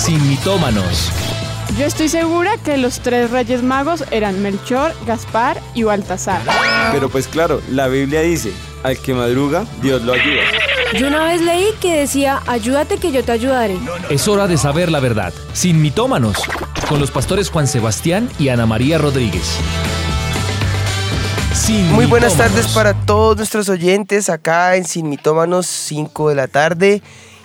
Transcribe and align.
sin 0.00 0.26
mitómanos. 0.28 1.10
Yo 1.78 1.84
estoy 1.84 2.08
segura 2.08 2.56
que 2.64 2.78
los 2.78 3.00
tres 3.00 3.30
reyes 3.30 3.62
magos 3.62 4.02
eran 4.10 4.42
Melchor, 4.42 4.94
Gaspar 5.06 5.60
y 5.74 5.82
Baltasar. 5.82 6.40
Pero 6.90 7.10
pues 7.10 7.28
claro, 7.28 7.60
la 7.70 7.86
Biblia 7.86 8.22
dice, 8.22 8.52
al 8.82 8.98
que 8.98 9.12
madruga, 9.12 9.66
Dios 9.82 10.02
lo 10.02 10.14
ayuda. 10.14 10.42
Yo 10.98 11.06
una 11.06 11.24
vez 11.24 11.42
leí 11.42 11.66
que 11.82 11.98
decía, 12.00 12.40
ayúdate 12.46 12.96
que 12.96 13.12
yo 13.12 13.22
te 13.22 13.32
ayudaré. 13.32 13.78
Es 14.08 14.26
hora 14.26 14.46
de 14.48 14.56
saber 14.56 14.90
la 14.90 15.00
verdad, 15.00 15.34
sin 15.52 15.82
mitómanos, 15.82 16.38
con 16.88 16.98
los 16.98 17.10
pastores 17.10 17.50
Juan 17.50 17.68
Sebastián 17.68 18.30
y 18.38 18.48
Ana 18.48 18.64
María 18.64 18.96
Rodríguez. 18.96 19.58
Sin 21.54 21.92
Muy 21.92 22.06
buenas 22.06 22.32
mitómanos. 22.32 22.56
tardes 22.56 22.72
para 22.74 22.94
todos 22.94 23.36
nuestros 23.36 23.68
oyentes 23.68 24.30
acá 24.30 24.76
en 24.76 24.84
Sin 24.86 25.10
Mitómanos, 25.10 25.66
5 25.66 26.30
de 26.30 26.34
la 26.34 26.48
tarde. 26.48 27.02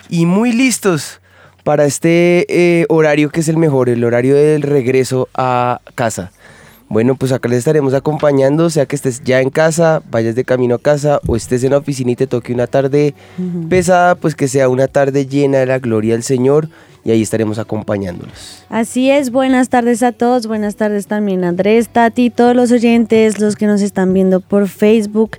Y 0.09 0.25
muy 0.25 0.53
listos 0.53 1.19
para 1.66 1.86
este 1.86 2.45
eh, 2.47 2.86
horario 2.89 3.32
que 3.32 3.39
es 3.39 3.47
el 3.50 3.57
mejor, 3.57 3.89
el 3.89 4.04
horario 4.04 4.36
del 4.36 4.61
regreso 4.61 5.28
a 5.33 5.82
casa. 5.96 6.32
Bueno, 6.89 7.15
pues 7.15 7.32
acá 7.32 7.50
les 7.50 7.57
estaremos 7.57 7.96
acompañando, 7.96 8.69
sea 8.69 8.86
que 8.86 8.96
estés 8.96 9.24
ya 9.24 9.41
en 9.41 9.50
casa, 9.50 10.04
vayas 10.11 10.36
de 10.36 10.43
camino 10.43 10.75
a 10.75 10.79
casa 10.79 11.19
o 11.25 11.36
estés 11.36 11.64
en 11.64 11.71
la 11.71 11.79
oficina 11.79 12.11
y 12.11 12.15
te 12.15 12.28
toque 12.28 12.54
una 12.54 12.68
tarde 12.68 13.15
pesada, 13.68 14.14
pues 14.14 14.36
que 14.36 14.47
sea 14.47 14.69
una 14.69 14.88
tarde 14.88 15.25
llena 15.25 15.57
de 15.57 15.65
la 15.65 15.79
gloria 15.79 16.14
del 16.14 16.21
Señor 16.21 16.69
y 17.04 17.10
ahí 17.10 17.24
estaremos 17.24 17.57
acompañándolos. 17.57 18.63
Así 18.69 19.10
es, 19.10 19.32
buenas 19.32 19.69
tardes 19.69 20.04
a 20.04 20.11
todos, 20.11 20.46
buenas 20.46 20.75
tardes 20.75 21.07
también 21.07 21.43
Andrés, 21.43 21.89
Tati, 21.89 22.29
todos 22.29 22.55
los 22.55 22.71
oyentes, 22.71 23.39
los 23.39 23.55
que 23.55 23.66
nos 23.66 23.82
están 23.82 24.13
viendo 24.13 24.39
por 24.39 24.68
Facebook, 24.68 25.38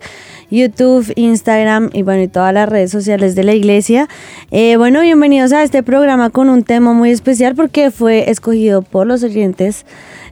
YouTube, 0.51 1.13
Instagram 1.17 1.91
y 1.93 2.03
bueno, 2.03 2.23
y 2.23 2.29
todas 2.29 2.53
las 2.55 2.69
redes 2.69 2.91
sociales 2.91 3.35
de 3.35 3.45
la 3.45 3.55
iglesia. 3.55 4.09
Eh, 4.51 4.77
bueno, 4.77 5.01
bienvenidos 5.01 5.53
a 5.53 5.63
este 5.63 5.83
programa 5.83 6.31
con 6.31 6.49
un 6.49 6.63
tema 6.63 6.93
muy 6.93 7.11
especial 7.11 7.55
porque 7.55 7.91
fue 7.91 8.31
escogido 8.31 8.83
por 8.83 9.07
los 9.07 9.23
oyentes 9.23 9.87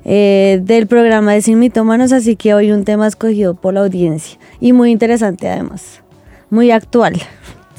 eh, 0.04 0.60
del 0.62 0.86
programa 0.86 1.32
de 1.32 1.42
Sin 1.42 1.58
Mitómanos, 1.58 2.12
así 2.12 2.36
que 2.36 2.54
hoy 2.54 2.70
un 2.70 2.84
tema 2.84 3.06
escogido 3.06 3.54
por 3.54 3.74
la 3.74 3.80
audiencia 3.80 4.38
y 4.60 4.72
muy 4.72 4.90
interesante 4.90 5.48
además, 5.48 6.02
muy 6.50 6.70
actual. 6.70 7.14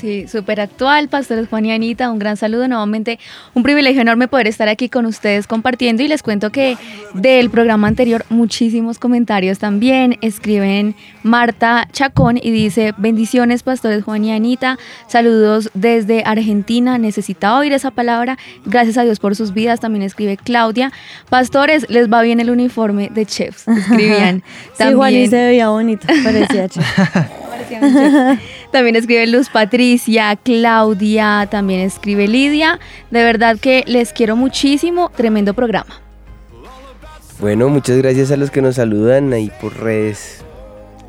Sí, 0.06 0.28
súper 0.28 0.62
actual, 0.62 1.10
pastores 1.10 1.48
Juan 1.50 1.66
y 1.66 1.72
Anita, 1.72 2.12
un 2.12 2.20
gran 2.20 2.38
saludo. 2.38 2.68
Nuevamente, 2.68 3.18
un 3.56 3.64
privilegio 3.64 4.04
enorme 4.04 4.28
poder 4.28 4.46
estar 4.46 4.68
aquí 4.68 4.88
con 4.88 5.08
ustedes 5.08 5.48
compartiendo. 5.48 6.04
Y 6.04 6.08
les 6.08 6.22
cuento 6.22 6.52
que 6.52 6.78
del 7.16 7.50
programa 7.50 7.88
anterior 7.88 8.24
muchísimos 8.30 9.00
comentarios 9.00 9.58
también, 9.58 10.20
escriben 10.22 10.94
Marta 11.24 11.88
Chacón 11.92 12.38
y 12.38 12.52
dice, 12.52 12.94
bendiciones 12.98 13.64
pastores 13.64 14.04
Juan 14.04 14.24
y 14.26 14.32
Anita, 14.32 14.78
saludos 15.08 15.72
desde 15.74 16.22
Argentina, 16.24 17.00
necesitaba 17.00 17.58
oír 17.58 17.74
esa 17.74 17.90
palabra, 17.90 18.38
gracias 18.64 19.00
a 19.00 19.04
Dios 19.06 19.20
por 19.20 19.36
sus 19.36 19.56
vidas, 19.56 19.80
también 19.80 20.04
escribe 20.04 20.38
Claudia, 20.38 20.94
pastores, 21.32 21.90
les 21.90 22.14
va 22.14 22.22
bien 22.22 22.40
el 22.40 22.52
uniforme 22.52 23.10
de 23.12 23.26
chefs, 23.26 23.68
escribían. 23.68 24.44
Sí, 24.78 24.84
Juan 24.94 25.14
y 25.16 25.28
se 25.28 25.38
veía 25.38 25.70
bonito, 25.70 26.06
parecía 26.24 26.70
chévere. 26.70 28.40
También 28.76 28.98
escribe 28.98 29.26
Luz 29.26 29.48
Patricia, 29.48 30.36
Claudia, 30.36 31.48
también 31.50 31.80
escribe 31.80 32.28
Lidia. 32.28 32.78
De 33.10 33.24
verdad 33.24 33.58
que 33.58 33.86
les 33.88 34.12
quiero 34.12 34.36
muchísimo, 34.36 35.10
tremendo 35.16 35.54
programa. 35.54 36.02
Bueno, 37.40 37.70
muchas 37.70 37.96
gracias 38.00 38.32
a 38.32 38.36
los 38.36 38.52
que 38.52 38.62
nos 38.62 38.76
saludan 38.76 39.32
ahí 39.32 39.50
por 39.62 39.78
redes. 39.80 40.44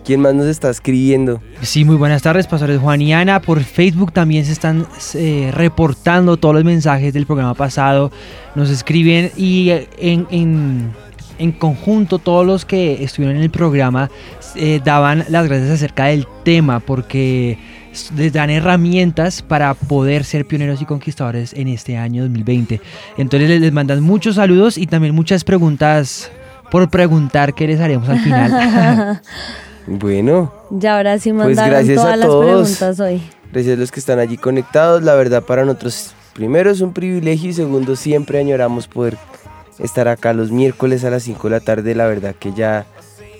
¿Quién 0.04 0.20
más 0.20 0.34
nos 0.36 0.46
está 0.46 0.70
escribiendo? 0.70 1.42
Sí, 1.62 1.84
muy 1.84 1.96
buenas 1.96 2.22
tardes, 2.22 2.46
pastores 2.46 2.78
Juan 2.78 3.02
y 3.02 3.12
Ana. 3.12 3.40
Por 3.42 3.60
Facebook 3.64 4.12
también 4.12 4.44
se 4.44 4.52
están 4.52 4.86
eh, 5.14 5.50
reportando 5.52 6.36
todos 6.36 6.54
los 6.54 6.62
mensajes 6.62 7.12
del 7.12 7.26
programa 7.26 7.54
pasado. 7.54 8.12
Nos 8.54 8.70
escriben 8.70 9.32
y 9.36 9.70
eh, 9.70 9.88
en, 9.98 10.28
en- 10.30 10.92
en 11.38 11.52
conjunto 11.52 12.18
todos 12.18 12.46
los 12.46 12.64
que 12.64 13.02
estuvieron 13.04 13.36
en 13.36 13.42
el 13.42 13.50
programa 13.50 14.10
eh, 14.54 14.80
daban 14.84 15.24
las 15.28 15.46
gracias 15.46 15.70
acerca 15.70 16.06
del 16.06 16.26
tema 16.44 16.80
porque 16.80 17.58
les 18.16 18.32
dan 18.32 18.50
herramientas 18.50 19.42
para 19.42 19.74
poder 19.74 20.24
ser 20.24 20.46
pioneros 20.46 20.82
y 20.82 20.84
conquistadores 20.84 21.52
en 21.54 21.68
este 21.68 21.96
año 21.96 22.22
2020. 22.24 22.80
Entonces 23.16 23.60
les, 23.60 23.72
mandan 23.72 24.00
muchos 24.02 24.36
saludos 24.36 24.76
y 24.78 24.86
también 24.86 25.14
muchas 25.14 25.44
preguntas 25.44 26.30
por 26.70 26.90
preguntar 26.90 27.54
que 27.54 27.66
les 27.66 27.80
haremos 27.80 28.08
al 28.08 28.20
final. 28.20 29.20
Bueno, 29.88 30.52
Ya 30.70 30.96
ahora 30.96 31.16
sí 31.18 31.32
Pues 31.32 31.46
mandaron 31.46 31.70
gracias 31.70 31.98
a 31.98 32.02
todas 32.02 32.18
las 32.18 32.28
todos. 32.28 32.44
preguntas 32.76 33.00
hoy. 33.00 33.22
gracias 33.52 33.76
a 33.76 33.80
los 33.80 33.92
que 33.92 34.00
están 34.00 34.18
allí 34.18 34.36
conectados. 34.36 35.02
La 35.04 35.14
verdad 35.14 35.44
para 35.44 35.64
nosotros, 35.64 36.12
primero 36.34 36.70
es 36.72 36.80
un 36.80 36.92
privilegio 36.92 37.50
y 37.50 37.52
segundo 37.52 37.94
siempre 37.94 38.40
añoramos 38.40 38.88
poder 38.88 39.16
estar 39.78 40.08
acá 40.08 40.32
los 40.32 40.50
miércoles 40.50 41.04
a 41.04 41.10
las 41.10 41.22
5 41.24 41.48
de 41.48 41.50
la 41.50 41.60
tarde. 41.60 41.94
La 41.94 42.06
verdad 42.06 42.34
que 42.38 42.52
ya 42.52 42.86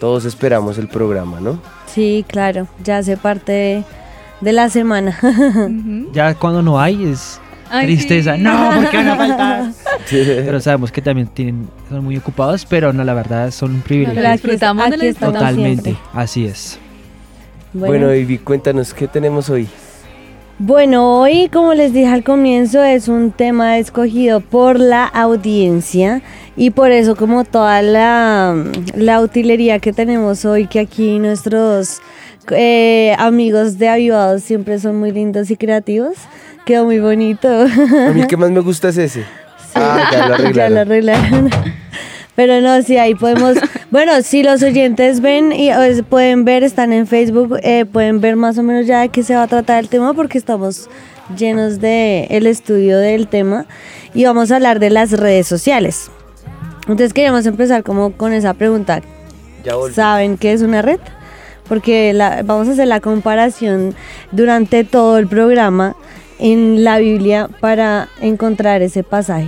todos 0.01 0.25
esperamos 0.25 0.79
el 0.79 0.89
programa, 0.89 1.41
¿no? 1.41 1.61
Sí, 1.87 2.25
claro, 2.29 2.69
ya 2.85 2.99
hace 2.99 3.17
parte 3.17 3.53
de, 3.53 3.85
de 4.41 4.53
la 4.53 4.69
semana. 4.69 5.19
Ya 6.13 6.35
cuando 6.35 6.63
no 6.63 6.79
hay 6.81 7.05
es 7.07 7.41
Ay, 7.71 7.87
tristeza. 7.87 8.37
sí. 8.37 8.43
No, 8.43 8.71
porque 8.75 8.97
van 8.97 9.09
a 9.09 9.17
faltar. 9.17 9.73
Pero 10.11 10.61
sabemos 10.61 10.93
que 10.93 11.03
también 11.03 11.27
tienen, 11.29 11.69
son 11.89 12.05
muy 12.05 12.17
ocupados, 12.17 12.65
pero 12.67 12.93
no, 12.93 13.03
la 13.05 13.15
verdad 13.15 13.51
son 13.51 13.75
un 13.77 13.81
privilegio. 13.81 14.15
Pero 14.17 14.29
aquí 14.29 14.43
disfrutamos 14.43 14.91
de 14.91 14.97
la 14.99 15.15
Totalmente, 15.15 15.83
siempre. 15.93 16.05
así 16.15 16.47
es. 16.47 16.79
Bueno, 17.73 18.09
Vivi, 18.09 18.39
cuéntanos 18.39 18.95
qué 18.95 19.07
tenemos 19.09 19.51
hoy. 19.51 19.69
Bueno, 20.59 21.21
hoy, 21.21 21.51
como 21.53 21.75
les 21.75 21.93
dije 21.93 22.07
al 22.07 22.25
comienzo, 22.25 22.83
es 22.83 23.09
un 23.09 23.31
tema 23.31 23.77
escogido 23.77 24.41
por 24.41 24.81
la 24.81 25.05
audiencia 25.05 26.23
y 26.57 26.71
por 26.71 26.93
eso 26.93 27.15
como 27.15 27.45
toda 27.45 27.83
la, 27.83 28.57
la 28.95 29.21
utilería 29.21 29.81
que 29.81 29.93
tenemos 29.93 30.47
hoy, 30.47 30.67
que 30.67 30.81
aquí 30.81 31.19
nuestros 31.19 32.01
eh, 32.53 33.15
amigos 33.19 33.77
de 33.77 33.91
Avivados 33.91 34.45
siempre 34.45 34.79
son 34.79 34.99
muy 34.99 35.13
lindos 35.13 35.51
y 35.51 35.59
creativos, 35.59 36.15
quedó 36.65 36.87
muy 36.87 37.01
bonito. 37.01 37.49
A 37.49 38.13
mí 38.15 38.27
que 38.27 38.37
más 38.39 38.51
me 38.51 38.61
gusta 38.61 38.89
es 38.89 38.97
ese. 38.97 39.25
Ah, 39.75 40.09
ya 40.11 40.29
lo 40.29 40.51
Ya 40.53 40.71
lo 40.71 40.81
arreglaron. 40.81 41.51
Pero 42.37 42.61
no, 42.61 42.81
sí, 42.83 42.97
ahí 42.99 43.15
podemos. 43.15 43.57
Bueno, 43.91 44.21
si 44.23 44.43
los 44.43 44.63
oyentes 44.63 45.21
ven 45.21 45.53
y 45.53 45.71
es- 45.71 46.03
pueden 46.03 46.45
ver, 46.45 46.65
están 46.65 46.93
en 46.93 47.07
Facebook, 47.07 47.59
eh, 47.63 47.85
pueden 47.87 48.21
ver 48.21 48.35
más 48.37 48.59
o 48.59 48.63
menos 48.65 48.87
ya 48.87 49.01
de 49.01 49.09
qué 49.11 49.23
se 49.23 49.35
va 49.35 49.45
a 49.45 49.47
tratar 49.47 49.79
el 49.79 49.89
tema 49.89 50.13
porque 50.13 50.37
estamos 50.39 50.91
llenos 51.37 51.81
de 51.81 52.27
el 52.31 52.47
estudio 52.49 52.99
del 52.99 53.29
tema 53.29 53.65
y 54.13 54.25
vamos 54.25 54.51
a 54.51 54.57
hablar 54.57 54.81
de 54.81 54.91
las 54.91 55.13
redes 55.13 55.47
sociales. 55.47 56.11
Entonces 56.83 57.13
queríamos 57.13 57.47
empezar 57.47 57.85
como 57.85 58.13
con 58.13 58.33
esa 58.33 58.55
pregunta. 58.55 59.01
Ya. 59.65 59.73
¿Saben 59.95 60.37
qué 60.37 60.53
es 60.53 60.63
una 60.63 60.83
red? 60.83 61.01
Porque 61.69 62.13
la- 62.13 62.43
vamos 62.45 62.69
a 62.69 62.73
hacer 62.73 62.89
la 62.89 63.01
comparación 63.01 63.95
durante 64.33 64.83
todo 64.85 65.17
el 65.19 65.29
programa 65.29 65.95
en 66.39 66.83
la 66.85 66.99
Biblia 66.99 67.49
para 67.61 68.09
encontrar 68.21 68.83
ese 68.83 69.03
pasaje. 69.05 69.47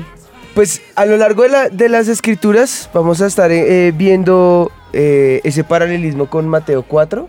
Pues 0.58 0.82
a 0.96 1.06
lo 1.06 1.16
largo 1.16 1.44
de, 1.44 1.50
la- 1.50 1.68
de 1.68 1.88
las 1.88 2.08
escrituras 2.08 2.90
vamos 2.92 3.20
a 3.22 3.28
estar 3.28 3.52
eh, 3.52 3.92
viendo 3.96 4.72
eh, 4.92 5.40
ese 5.44 5.62
paralelismo 5.62 6.28
con 6.28 6.48
Mateo 6.48 6.82
4 6.82 7.28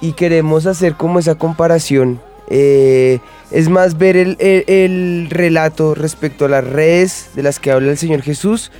y 0.00 0.14
queremos 0.14 0.66
hacer 0.66 0.94
como 0.94 1.20
esa 1.20 1.36
comparación. 1.36 2.20
Eh, 2.48 3.20
es 3.52 3.68
más 3.68 3.96
ver 3.96 4.16
el, 4.16 4.36
el- 4.40 4.64
el 4.66 5.28
relato 5.30 5.94
respecto 5.94 6.46
a 6.46 6.48
las 6.48 6.64
redes 6.66 7.30
de 7.36 7.44
las 7.44 7.60
que 7.60 7.70
habla 7.70 7.92
el 7.92 7.96
Señor 7.96 8.22
Jesús 8.22 8.72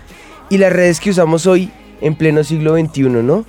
y 0.51 0.59
las 0.59 0.72
redes 0.72 0.99
que 0.99 1.11
usamos 1.11 1.47
hoy 1.47 1.71
en 2.01 2.17
pleno 2.17 2.43
siglo 2.43 2.75
XXI, 2.77 3.03
¿no? 3.11 3.45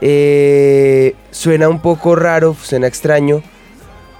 Eh, 0.00 1.14
suena 1.30 1.68
un 1.68 1.80
poco 1.80 2.16
raro, 2.16 2.56
suena 2.60 2.88
extraño, 2.88 3.44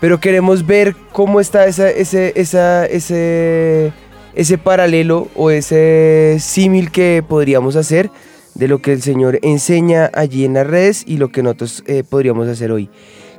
pero 0.00 0.20
queremos 0.20 0.65
ver 0.65 0.94
cómo 1.10 1.41
está 1.41 1.66
esa, 1.66 1.91
ese, 1.91 2.32
esa, 2.36 2.86
ese, 2.86 3.92
ese 4.36 4.58
paralelo 4.58 5.28
o 5.34 5.50
ese 5.50 6.36
símil 6.38 6.92
que 6.92 7.24
podríamos 7.27 7.74
hacer 7.74 8.10
de 8.54 8.68
lo 8.68 8.80
que 8.80 8.92
el 8.92 9.03
Señor 9.03 9.38
enseña 9.42 10.10
allí 10.15 10.44
en 10.44 10.54
las 10.54 10.66
redes 10.66 11.03
y 11.06 11.16
lo 11.16 11.30
que 11.30 11.42
nosotros 11.42 11.83
eh, 11.86 12.04
podríamos 12.09 12.47
hacer 12.47 12.71
hoy. 12.71 12.88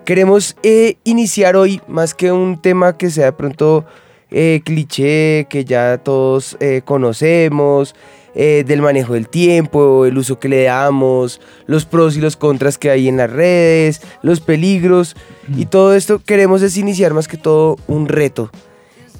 Queremos 0.07 0.55
eh, 0.63 0.95
iniciar 1.03 1.57
hoy 1.57 1.81
más 1.89 2.13
que 2.13 2.31
un 2.31 2.61
tema 2.61 2.97
que 2.97 3.09
sea 3.09 3.25
de 3.25 3.31
pronto 3.33 3.83
eh, 4.31 4.61
cliché, 4.63 5.47
que 5.49 5.65
ya 5.65 5.97
todos 5.97 6.55
eh, 6.61 6.81
conocemos, 6.85 7.93
del 8.33 8.83
manejo 8.83 9.15
del 9.15 9.27
tiempo, 9.27 10.05
el 10.05 10.15
uso 10.15 10.39
que 10.39 10.47
le 10.47 10.65
damos, 10.65 11.41
los 11.65 11.85
pros 11.85 12.15
y 12.15 12.21
los 12.21 12.37
contras 12.37 12.77
que 12.77 12.91
hay 12.91 13.07
en 13.07 13.17
las 13.17 13.31
redes, 13.31 14.01
los 14.21 14.41
peligros 14.41 15.15
y 15.55 15.65
todo 15.65 15.95
esto 15.95 16.21
queremos 16.23 16.61
es 16.61 16.77
iniciar 16.77 17.15
más 17.15 17.27
que 17.27 17.37
todo 17.37 17.77
un 17.87 18.07
reto. 18.07 18.51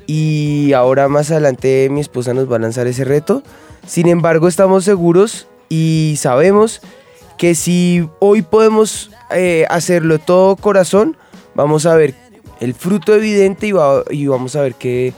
Y 0.08 0.72
ahora 0.74 1.08
más 1.10 1.30
adelante 1.32 1.90
mi 1.92 2.00
esposa 2.00 2.34
nos 2.34 2.50
va 2.52 2.56
a 2.56 2.60
lanzar 2.60 2.88
ese 2.88 3.04
reto. 3.04 3.44
Sin 3.86 4.08
embargo, 4.08 4.48
estamos 4.48 4.84
seguros 4.86 5.48
y 5.70 6.16
sabemos 6.18 6.82
que 7.38 7.54
si 7.56 8.08
hoy 8.20 8.42
podemos 8.42 9.12
eh, 9.32 9.66
hacerlo 9.70 10.18
todo 10.18 10.56
corazón, 10.56 11.18
vamos 11.56 11.86
a 11.86 11.96
ver 11.96 12.16
el 12.60 12.74
fruto 12.74 13.14
evidente 13.14 13.68
y, 13.68 13.72
va- 13.74 14.04
y 14.10 14.26
vamos 14.28 14.56
a 14.56 14.62
ver 14.62 14.76
que 14.76 15.14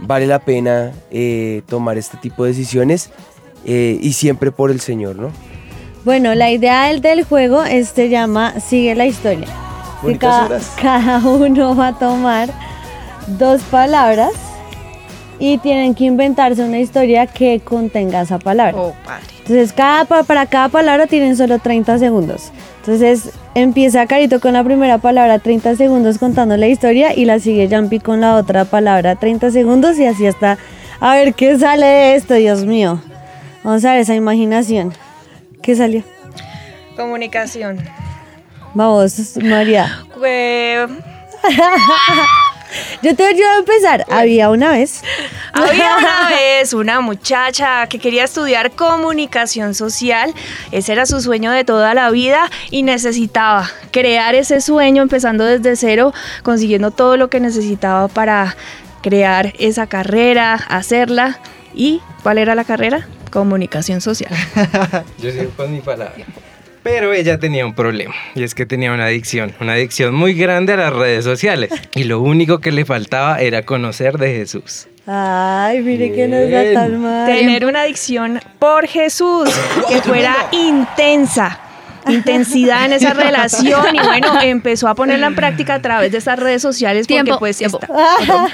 vale 0.00 0.26
la 0.26 0.40
pena 0.40 0.92
eh, 1.10 1.62
tomar 1.68 1.96
este 1.96 2.16
tipo 2.18 2.42
de 2.44 2.50
decisiones 2.50 3.10
eh, 3.64 3.98
y 4.02 4.12
siempre 4.12 4.50
por 4.50 4.70
el 4.72 4.80
Señor, 4.80 5.16
¿no? 5.16 5.30
Bueno, 6.04 6.34
la 6.34 6.50
idea 6.50 6.88
del, 6.88 7.00
del 7.00 7.22
juego 7.24 7.62
se 7.64 8.08
llama 8.08 8.58
Sigue 8.60 8.94
la 8.96 9.06
historia. 9.06 9.46
Que 10.04 10.18
cada, 10.18 10.60
cada 10.80 11.18
uno 11.20 11.76
va 11.76 11.88
a 11.88 11.98
tomar 11.98 12.50
dos 13.26 13.62
palabras 13.62 14.30
y 15.38 15.58
tienen 15.58 15.94
que 15.94 16.04
inventarse 16.04 16.62
una 16.62 16.78
historia 16.78 17.26
que 17.26 17.60
contenga 17.60 18.20
esa 18.22 18.38
palabra. 18.38 18.76
Oh, 18.80 18.94
padre. 19.04 19.24
Entonces, 19.40 19.72
cada, 19.72 20.04
pa- 20.04 20.22
para 20.22 20.46
cada 20.46 20.68
palabra 20.68 21.06
tienen 21.08 21.36
solo 21.36 21.58
30 21.58 21.98
segundos. 21.98 22.52
Entonces, 22.80 23.30
empieza 23.54 24.06
Carito 24.06 24.40
con 24.40 24.52
la 24.52 24.62
primera 24.62 24.98
palabra 24.98 25.38
30 25.40 25.76
segundos 25.76 26.18
contando 26.18 26.56
la 26.56 26.68
historia 26.68 27.14
y 27.16 27.24
la 27.24 27.38
sigue 27.40 27.68
Jumpy 27.70 27.98
con 28.00 28.20
la 28.20 28.36
otra 28.36 28.64
palabra 28.64 29.16
30 29.16 29.50
segundos 29.50 29.98
y 29.98 30.06
así 30.06 30.26
hasta 30.26 30.58
a 31.00 31.14
ver 31.16 31.34
qué 31.34 31.58
sale 31.58 31.86
de 31.86 32.14
esto, 32.14 32.34
Dios 32.34 32.64
mío. 32.64 33.00
Vamos 33.64 33.84
a 33.84 33.92
ver 33.92 34.00
esa 34.00 34.14
imaginación. 34.14 34.92
¿Qué 35.60 35.74
salió? 35.74 36.02
Comunicación. 36.96 37.78
Vamos, 38.74 39.36
María. 39.42 40.04
Yo 43.02 43.14
te 43.14 43.26
ayudo 43.26 43.48
a 43.48 43.58
empezar. 43.58 44.06
Había 44.10 44.50
una 44.50 44.72
vez. 44.72 45.02
Había 45.52 45.96
una 45.96 46.28
vez 46.30 46.72
una 46.72 47.00
muchacha 47.00 47.86
que 47.86 47.98
quería 47.98 48.24
estudiar 48.24 48.72
comunicación 48.72 49.74
social. 49.74 50.34
Ese 50.70 50.92
era 50.92 51.06
su 51.06 51.20
sueño 51.20 51.50
de 51.50 51.64
toda 51.64 51.94
la 51.94 52.10
vida 52.10 52.50
y 52.70 52.82
necesitaba 52.82 53.70
crear 53.90 54.34
ese 54.34 54.60
sueño 54.60 55.02
empezando 55.02 55.44
desde 55.44 55.76
cero, 55.76 56.12
consiguiendo 56.42 56.90
todo 56.90 57.16
lo 57.16 57.28
que 57.28 57.40
necesitaba 57.40 58.08
para 58.08 58.56
crear 59.02 59.52
esa 59.58 59.86
carrera, 59.86 60.54
hacerla. 60.54 61.38
¿Y 61.74 62.00
cuál 62.22 62.38
era 62.38 62.54
la 62.54 62.64
carrera? 62.64 63.06
Comunicación 63.30 64.00
social. 64.00 64.32
Yo 65.18 65.30
sigo 65.30 65.50
con 65.56 65.72
mi 65.72 65.80
palabra. 65.80 66.24
Pero 66.82 67.12
ella 67.12 67.38
tenía 67.38 67.64
un 67.64 67.74
problema, 67.74 68.14
y 68.34 68.42
es 68.42 68.54
que 68.56 68.66
tenía 68.66 68.92
una 68.92 69.04
adicción, 69.04 69.54
una 69.60 69.74
adicción 69.74 70.14
muy 70.14 70.34
grande 70.34 70.72
a 70.72 70.76
las 70.76 70.92
redes 70.92 71.24
sociales. 71.24 71.70
Y 71.94 72.04
lo 72.04 72.20
único 72.20 72.58
que 72.58 72.72
le 72.72 72.84
faltaba 72.84 73.40
era 73.40 73.62
conocer 73.62 74.18
de 74.18 74.34
Jesús. 74.34 74.88
Ay, 75.06 75.80
mire 75.80 76.12
que 76.12 76.26
no 76.28 76.36
está 76.36 76.80
tan 76.80 77.00
mal. 77.00 77.26
Tener 77.26 77.66
una 77.66 77.82
adicción 77.82 78.40
por 78.58 78.86
Jesús, 78.88 79.48
que 79.88 80.02
fuera 80.02 80.34
intensa. 80.50 81.60
Intensidad 82.08 82.86
en 82.86 82.94
esa 82.94 83.14
relación 83.14 83.94
y 83.94 83.98
bueno, 84.00 84.40
empezó 84.42 84.88
a 84.88 84.94
ponerla 84.96 85.28
en 85.28 85.36
práctica 85.36 85.74
a 85.74 85.82
través 85.82 86.10
de 86.10 86.18
estas 86.18 86.36
redes 86.36 86.60
sociales 86.60 87.06
porque 87.06 87.22
Tiempo, 87.22 87.38
pues 87.38 87.58
tiempo. 87.58 87.78
está- 87.80 88.48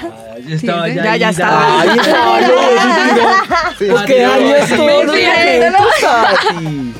Yo 0.47 0.55
estaba 0.55 0.87
ya, 0.87 1.11
ahí, 1.13 1.19
ya 1.19 1.29
estaba. 1.29 1.81
Ay, 1.81 1.89
Pablo, 2.11 3.95
¿por 3.95 4.05
qué 4.05 4.21
dañas 4.21 4.69
todos 4.69 5.05
los 5.05 5.15
momentos, 5.15 5.87
Tati? 5.99 6.93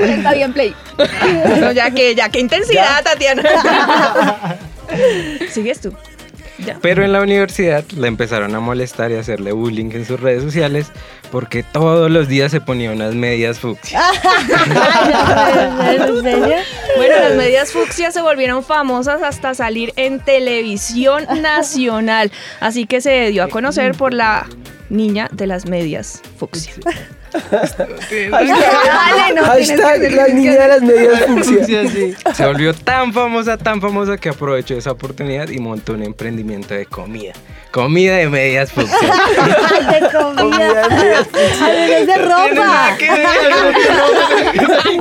Está 0.00 0.34
bien, 0.34 0.52
Play. 0.52 0.74
Ya 1.74 1.90
que, 1.90 2.14
ya 2.14 2.28
que 2.28 2.40
intensidad, 2.40 3.02
Tatiana. 3.04 3.42
Sigues 5.50 5.80
tú. 5.80 5.94
Pero 6.82 7.04
en 7.04 7.12
la 7.12 7.20
universidad 7.20 7.84
la 7.96 8.08
empezaron 8.08 8.54
a 8.54 8.60
molestar 8.60 9.12
y 9.12 9.14
a 9.14 9.20
hacerle 9.20 9.52
bullying 9.52 9.90
en 9.92 10.04
sus 10.04 10.18
redes 10.18 10.42
sociales 10.42 10.90
porque 11.30 11.62
todos 11.62 12.10
los 12.10 12.26
días 12.28 12.50
se 12.50 12.60
ponía 12.60 12.90
unas 12.90 13.14
medias 13.14 13.58
fucsia. 13.60 14.00
¿En 15.90 16.22
serio? 16.22 16.56
Bueno, 16.96 17.14
las 17.20 17.34
medias 17.36 17.70
fucsias 17.72 18.14
se 18.14 18.22
volvieron 18.22 18.64
famosas 18.64 19.22
hasta 19.22 19.54
salir 19.54 19.92
en 19.96 20.20
televisión 20.20 21.26
nacional. 21.42 22.32
Así 22.60 22.86
que 22.86 23.00
se 23.00 23.30
dio 23.30 23.44
a 23.44 23.48
conocer 23.48 23.94
por 23.94 24.14
la 24.14 24.46
niña 24.90 25.28
de 25.32 25.46
las 25.46 25.66
medias 25.66 26.22
fucsia. 26.38 26.74
Hashtag 27.50 27.88
la 30.12 30.28
niña 30.28 30.52
de 30.52 30.68
las 30.68 30.82
medias 30.82 31.26
fucsia. 31.26 31.82
Se 32.34 32.46
volvió 32.46 32.74
tan 32.74 33.12
famosa, 33.12 33.58
tan 33.58 33.80
famosa 33.80 34.16
que 34.16 34.30
aprovechó 34.30 34.74
esa 34.74 34.92
oportunidad 34.92 35.48
y 35.48 35.58
montó 35.58 35.92
un 35.92 36.02
emprendimiento 36.02 36.74
de 36.74 36.86
comida. 36.86 37.32
Comida 37.70 38.16
de 38.16 38.28
medias 38.28 38.72
fucsia. 38.72 38.98
De 39.90 40.00
comida. 40.10 40.82
Es 42.00 42.06
de 42.06 42.16
ropa. 42.16 42.96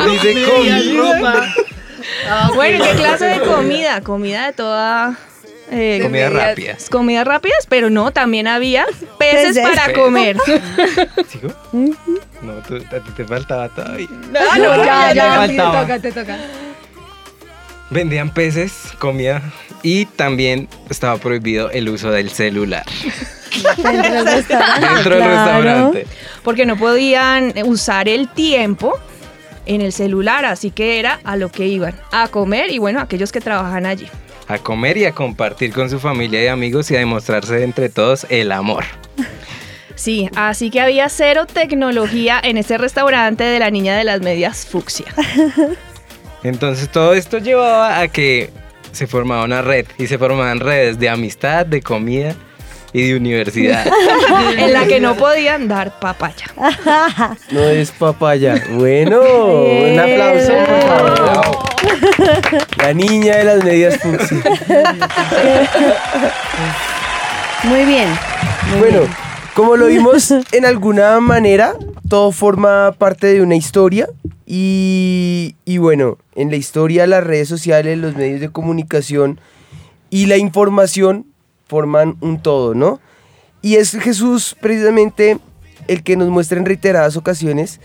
Dice 0.06 0.36
comida. 0.46 1.54
Bueno, 2.56 2.84
¿qué 2.84 2.92
clase 2.92 3.26
de 3.26 3.40
comida? 3.42 4.02
Comida 4.02 4.48
de 4.48 4.54
toda... 4.54 5.18
eh, 5.72 6.00
Comida 6.02 6.30
medias- 6.30 6.34
rápida. 6.50 6.78
Comidas 6.90 7.28
rápidas, 7.28 7.66
pero 7.68 7.90
no, 7.90 8.12
también 8.12 8.48
había 8.48 8.86
peces 9.18 9.56
Peces. 9.58 9.64
para 9.64 9.94
comer. 9.94 10.38
¿Sigo? 11.30 11.50
No, 12.42 12.54
tú- 12.68 12.76
a 12.78 13.00
ti 13.00 13.12
te 13.16 13.26
faltaba 13.26 13.70
todavía. 13.70 14.08
Ah, 14.52 14.58
no, 14.58 14.84
ya, 14.86 15.14
ya. 15.14 15.36
faltaba. 15.36 15.86
Te 15.88 15.88
toca, 15.88 16.00
te 16.00 16.12
toca. 16.12 16.38
Vendían 17.90 18.34
peces, 18.34 18.74
comida 19.00 19.42
y 19.82 20.06
también 20.06 20.68
estaba 20.90 21.18
prohibido 21.18 21.70
el 21.72 21.88
uso 21.88 22.12
del 22.12 22.30
celular 22.30 22.84
Dentro 23.78 23.92
del 23.94 24.26
restaurante. 24.26 24.88
dentro 24.94 25.16
del 25.16 25.24
restaurante. 25.24 26.08
Porque 26.44 26.66
no 26.66 26.76
podían 26.78 27.54
usar 27.66 28.10
el 28.10 28.28
tiempo 28.28 28.94
en 29.66 29.80
el 29.82 29.94
celular, 29.94 30.44
así 30.46 30.70
que 30.72 31.00
era 31.00 31.20
a 31.24 31.38
lo 31.38 31.50
que 31.50 31.66
iban, 31.68 31.96
a 32.12 32.28
comer 32.28 32.72
y 32.72 32.78
bueno, 32.78 33.00
aquellos 33.00 33.32
que 33.32 33.40
trabajan 33.42 33.86
allí. 33.86 34.08
A 34.48 34.58
comer 34.60 34.98
y 34.98 35.06
a 35.06 35.14
compartir 35.14 35.74
con 35.74 35.90
su 35.90 36.00
familia 36.00 36.44
y 36.44 36.48
amigos 36.48 36.90
y 36.92 36.96
a 36.96 37.00
demostrarse 37.00 37.64
entre 37.64 37.90
todos 37.90 38.26
el 38.30 38.52
amor. 38.52 38.86
Sí, 39.96 40.30
así 40.36 40.70
que 40.70 40.80
había 40.80 41.10
cero 41.10 41.46
tecnología 41.52 42.40
en 42.42 42.58
ese 42.58 42.78
restaurante 42.78 43.44
de 43.44 43.60
la 43.60 43.72
niña 43.72 43.98
de 43.98 44.04
las 44.04 44.22
medias 44.22 44.66
fucsia. 44.66 45.08
Entonces 46.44 46.90
todo 46.90 47.14
esto 47.14 47.40
llevaba 47.40 48.00
a 48.00 48.08
que 48.08 48.52
se 48.92 49.08
formaba 49.08 49.44
una 49.44 49.62
red 49.62 49.86
y 49.98 50.08
se 50.08 50.18
formaban 50.18 50.60
redes 50.60 51.00
de 51.00 51.10
amistad, 51.10 51.66
de 51.66 51.82
comida 51.82 52.36
y 52.94 53.10
de 53.10 53.18
universidad. 53.18 53.86
en 54.58 54.74
la 54.74 54.86
que 54.88 55.00
no 55.00 55.16
podían 55.16 55.68
dar 55.68 56.00
papaya. 56.00 56.46
No 57.52 57.62
es 57.62 57.92
papaya. 57.92 58.62
Bueno, 58.72 59.22
un 59.22 60.00
aplauso, 60.00 60.54
por 60.54 61.18
favor. 61.18 61.58
La 62.78 62.94
niña 62.94 63.38
de 63.38 63.44
las 63.44 63.64
medias 63.64 63.98
fucsia. 63.98 64.38
Muy 67.64 67.86
bien. 67.86 68.08
muy 68.72 68.80
Bueno, 68.80 69.00
bien. 69.00 69.12
como 69.56 69.76
lo 69.76 69.88
vimos 69.88 70.32
en 70.52 70.66
alguna 70.66 71.20
manera, 71.20 71.74
todo 72.10 72.32
forma 72.32 72.94
parte 72.98 73.28
de 73.28 73.42
una 73.42 73.56
historia. 73.56 74.08
Y, 74.46 75.56
y 75.66 75.78
bueno, 75.78 76.18
en 76.36 76.50
la 76.50 76.56
historia 76.56 77.06
las 77.08 77.24
redes 77.24 77.50
sociales, 77.50 77.98
los 77.98 78.16
medios 78.16 78.40
de 78.40 78.50
comunicación 78.50 79.40
y 80.10 80.28
la 80.28 80.38
información 80.38 81.26
forman 81.68 82.18
un 82.22 82.42
todo, 82.42 82.74
¿no? 82.74 83.00
Y 83.62 83.76
es 83.76 83.92
Jesús 83.92 84.56
precisamente 84.60 85.40
el 85.88 86.04
que 86.04 86.16
nos 86.18 86.30
muestra 86.30 86.58
en 86.60 86.66
reiteradas 86.66 87.18
ocasiones 87.18 87.80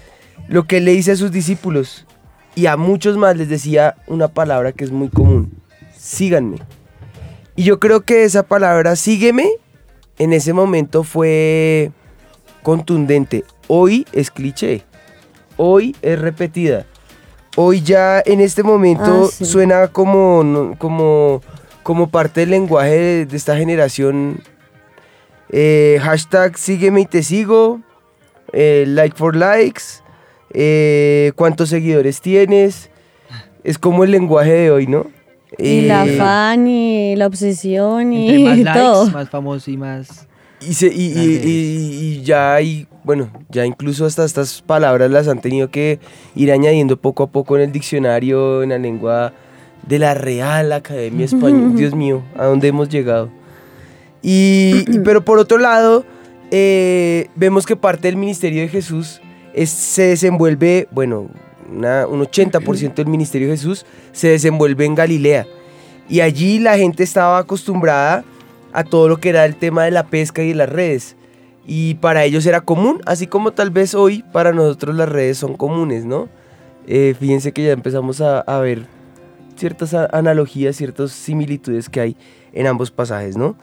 lo 0.49 0.65
que 0.65 0.81
le 0.81 0.93
dice 0.93 1.13
a 1.13 1.17
sus 1.17 1.31
discípulos. 1.33 2.07
Y 2.55 2.67
a 2.67 2.77
muchos 2.77 3.17
más 3.17 3.37
les 3.37 3.49
decía 3.49 3.97
una 4.07 4.29
palabra 4.29 4.73
que 4.73 4.85
es 4.85 4.91
muy 4.91 5.09
común. 5.09 5.53
Síganme. 5.97 6.59
Y 7.57 7.65
yo 7.65 7.81
creo 7.81 8.03
que 8.03 8.25
esa 8.25 8.43
palabra, 8.43 8.97
sígueme, 8.97 9.49
en 10.19 10.33
ese 10.33 10.53
momento 10.53 11.05
fue 11.05 11.91
contundente. 12.63 13.45
Hoy 13.69 14.07
es 14.13 14.31
cliché. 14.31 14.85
Hoy 15.57 15.97
es 16.03 16.19
repetida. 16.19 16.87
Hoy 17.57 17.83
ya 17.83 18.23
en 18.25 18.41
este 18.41 18.63
momento 18.63 19.25
Ah, 19.27 19.31
sí. 19.33 19.45
suena 19.45 19.89
como, 19.89 20.75
como, 20.79 21.43
como 21.83 22.09
parte 22.11 22.41
del 22.41 22.51
lenguaje 22.51 22.91
de, 22.99 23.27
de 23.27 23.37
esta 23.37 23.57
generación. 23.57 24.41
Eh, 25.51 25.99
hashtag 26.03 26.57
sígueme 26.57 27.03
y 27.03 27.07
te 27.07 27.23
sigo. 27.23 27.81
eh, 28.53 28.85
like 28.87 29.17
for 29.17 29.35
likes. 29.37 29.83
eh, 30.55 31.33
cuántos 31.37 31.69
seguidores 31.71 32.21
tienes. 32.21 32.91
Es 33.65 33.79
como 33.79 34.05
el 34.05 34.11
lenguaje 34.11 34.53
de 34.53 34.71
hoy, 34.71 34.87
¿no? 34.87 35.07
Y 35.59 35.83
la 35.83 36.07
fan 36.19 36.67
y 36.67 37.15
la 37.17 37.27
obsesión 37.27 38.13
Entre 38.13 38.37
y 38.39 38.45
más 38.45 38.59
likes, 38.59 38.81
todo. 38.81 39.11
más 39.11 39.29
famoso 39.31 39.71
y 39.71 39.77
más... 39.77 40.27
Y, 40.61 40.75
se- 40.75 40.93
y- 40.93 41.13
y- 41.13 41.99
y 42.19 42.23
ya 42.23 42.55
hay, 42.55 42.87
bueno, 43.05 43.31
ya 43.51 43.67
incluso 43.67 44.07
hasta 44.07 44.25
estas 44.25 44.63
palabras 44.63 45.11
las 45.11 45.29
han 45.29 45.41
tenido 45.41 45.71
que 45.71 45.99
ir 46.35 46.53
añadiendo 46.53 46.97
poco 46.97 47.25
a 47.25 47.27
poco 47.27 47.57
en 47.57 47.63
el 47.65 47.73
diccionario, 47.73 48.63
en 48.63 48.71
la 48.71 48.79
lengua 48.79 49.33
de 49.87 49.99
la 49.99 50.15
Real 50.15 50.73
Academia 50.73 51.25
Española. 51.27 51.75
Dios 51.75 51.95
mío, 51.95 52.23
¿a 52.37 52.47
dónde 52.47 52.69
hemos 52.69 52.89
llegado? 52.89 53.31
Y, 54.23 54.85
y- 54.89 54.99
pero 55.01 55.25
por 55.25 55.39
otro 55.39 55.59
lado, 55.59 56.05
eh, 56.51 57.29
vemos 57.35 57.67
que 57.67 57.77
parte 57.77 58.09
del 58.09 58.17
ministerio 58.17 58.63
de 58.63 58.69
Jesús 58.69 59.21
es- 59.55 59.71
se 59.71 60.03
desenvuelve, 60.03 60.89
bueno, 60.91 61.29
una- 61.71 62.07
un 62.07 62.21
80% 62.21 63.03
del 63.03 63.07
ministerio 63.11 63.49
de 63.49 63.57
Jesús 63.57 63.85
se 64.13 64.29
desenvuelve 64.29 64.85
en 64.85 64.95
Galilea. 64.95 65.47
Y 66.09 66.21
allí 66.21 66.59
la 66.59 66.77
gente 66.77 67.03
estaba 67.03 67.39
acostumbrada 67.39 68.25
a 68.73 68.85
todo 68.85 69.09
lo 69.09 69.19
que 69.19 69.31
era 69.31 69.45
el 69.45 69.57
tema 69.57 69.85
de 69.85 69.91
la 69.91 70.05
pesca 70.07 70.43
y 70.43 70.49
de 70.49 70.55
las 70.55 70.69
redes. 70.69 71.17
Y 71.67 71.95
para 71.95 72.25
ellos 72.25 72.45
era 72.47 72.61
común, 72.61 73.01
así 73.07 73.27
como 73.27 73.53
tal 73.53 73.71
vez 73.71 73.95
hoy 73.95 74.25
para 74.33 74.53
nosotros 74.53 74.97
las 74.97 75.09
redes 75.09 75.39
son 75.39 75.57
comunes, 75.57 76.05
¿no? 76.05 76.29
Eh, 76.87 77.15
fíjense 77.19 77.53
que 77.53 77.65
ya 77.65 77.73
empezamos 77.73 78.21
a, 78.21 78.41
a 78.41 78.59
ver 78.59 78.83
ciertas 79.57 79.95
analogías, 79.95 80.77
ciertas 80.77 81.13
similitudes 81.13 81.89
que 81.89 82.01
hay 82.01 82.17
en 82.53 82.67
ambos 82.67 82.91
pasajes, 82.91 83.37
¿no? 83.37 83.57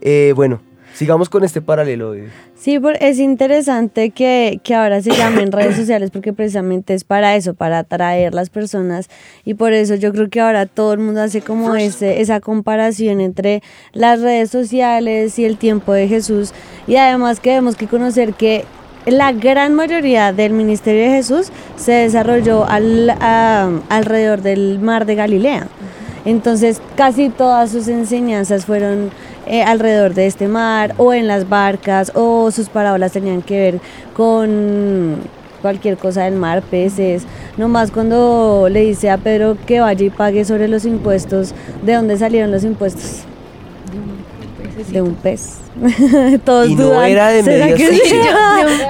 Eh, 0.00 0.32
bueno, 0.36 0.60
sigamos 0.94 1.28
con 1.28 1.44
este 1.44 1.60
paralelo. 1.60 2.14
Sí, 2.56 2.80
es 3.00 3.18
interesante 3.20 4.10
que, 4.10 4.60
que 4.64 4.74
ahora 4.74 5.00
se 5.00 5.10
llamen 5.10 5.52
redes 5.52 5.76
sociales 5.76 6.10
porque 6.10 6.32
precisamente 6.32 6.94
es 6.94 7.04
para 7.04 7.36
eso, 7.36 7.54
para 7.54 7.78
atraer 7.78 8.34
las 8.34 8.50
personas 8.50 9.08
y 9.44 9.54
por 9.54 9.72
eso 9.72 9.94
yo 9.94 10.12
creo 10.12 10.28
que 10.28 10.40
ahora 10.40 10.66
todo 10.66 10.92
el 10.92 10.98
mundo 10.98 11.22
hace 11.22 11.40
como 11.40 11.76
ese, 11.76 12.20
esa 12.20 12.40
comparación 12.40 13.20
entre 13.20 13.62
las 13.92 14.20
redes 14.20 14.50
sociales 14.50 15.38
y 15.38 15.44
el 15.44 15.56
tiempo 15.56 15.92
de 15.92 16.08
Jesús 16.08 16.52
y 16.86 16.96
además 16.96 17.38
que 17.38 17.50
tenemos 17.50 17.76
que 17.76 17.86
conocer 17.86 18.34
que 18.34 18.64
la 19.10 19.32
gran 19.32 19.74
mayoría 19.74 20.32
del 20.32 20.52
ministerio 20.52 21.02
de 21.02 21.10
Jesús 21.10 21.50
se 21.76 21.92
desarrolló 21.92 22.64
al- 22.66 23.10
alrededor 23.88 24.42
del 24.42 24.78
mar 24.80 25.06
de 25.06 25.14
Galilea. 25.14 25.66
Entonces 26.24 26.80
casi 26.96 27.28
todas 27.30 27.70
sus 27.70 27.88
enseñanzas 27.88 28.66
fueron 28.66 29.10
eh, 29.46 29.62
alrededor 29.62 30.14
de 30.14 30.26
este 30.26 30.46
mar 30.48 30.94
o 30.98 31.14
en 31.14 31.26
las 31.26 31.48
barcas 31.48 32.12
o 32.14 32.50
sus 32.50 32.68
parábolas 32.68 33.12
tenían 33.12 33.40
que 33.40 33.58
ver 33.58 33.80
con 34.14 35.16
cualquier 35.62 35.96
cosa 35.96 36.24
del 36.24 36.34
mar, 36.34 36.62
peces. 36.62 37.22
Nomás 37.56 37.90
cuando 37.90 38.68
le 38.70 38.80
dice 38.82 39.10
a 39.10 39.16
Pedro 39.16 39.56
que 39.66 39.80
vaya 39.80 40.04
y 40.04 40.10
pague 40.10 40.44
sobre 40.44 40.68
los 40.68 40.84
impuestos, 40.84 41.54
¿de 41.82 41.94
dónde 41.94 42.18
salieron 42.18 42.50
los 42.50 42.62
impuestos? 42.64 43.20
De 44.92 45.02
un 45.02 45.14
pez. 45.14 45.58
Todos 46.44 46.68
Y 46.68 46.74
no 46.74 46.84
dudan, 46.86 47.04
era 47.10 47.28
de 47.28 47.42
¿será 47.42 47.66
medias 47.66 47.78
que 47.78 47.88
sí? 47.92 47.98
fucsia. 48.00 48.22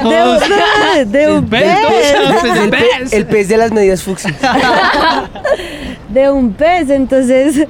De 0.09 0.23
un- 0.25 1.13
de 1.13 1.33
un 1.33 1.49
pez, 1.49 1.65
El, 2.63 2.71
pe- 2.71 3.17
el 3.17 3.27
pez 3.27 3.49
de 3.49 3.57
las 3.57 3.73
medias 3.73 4.03
fucsia. 4.03 4.35
de 6.09 6.31
un 6.31 6.53
pez. 6.53 6.91
Entonces 6.91 7.67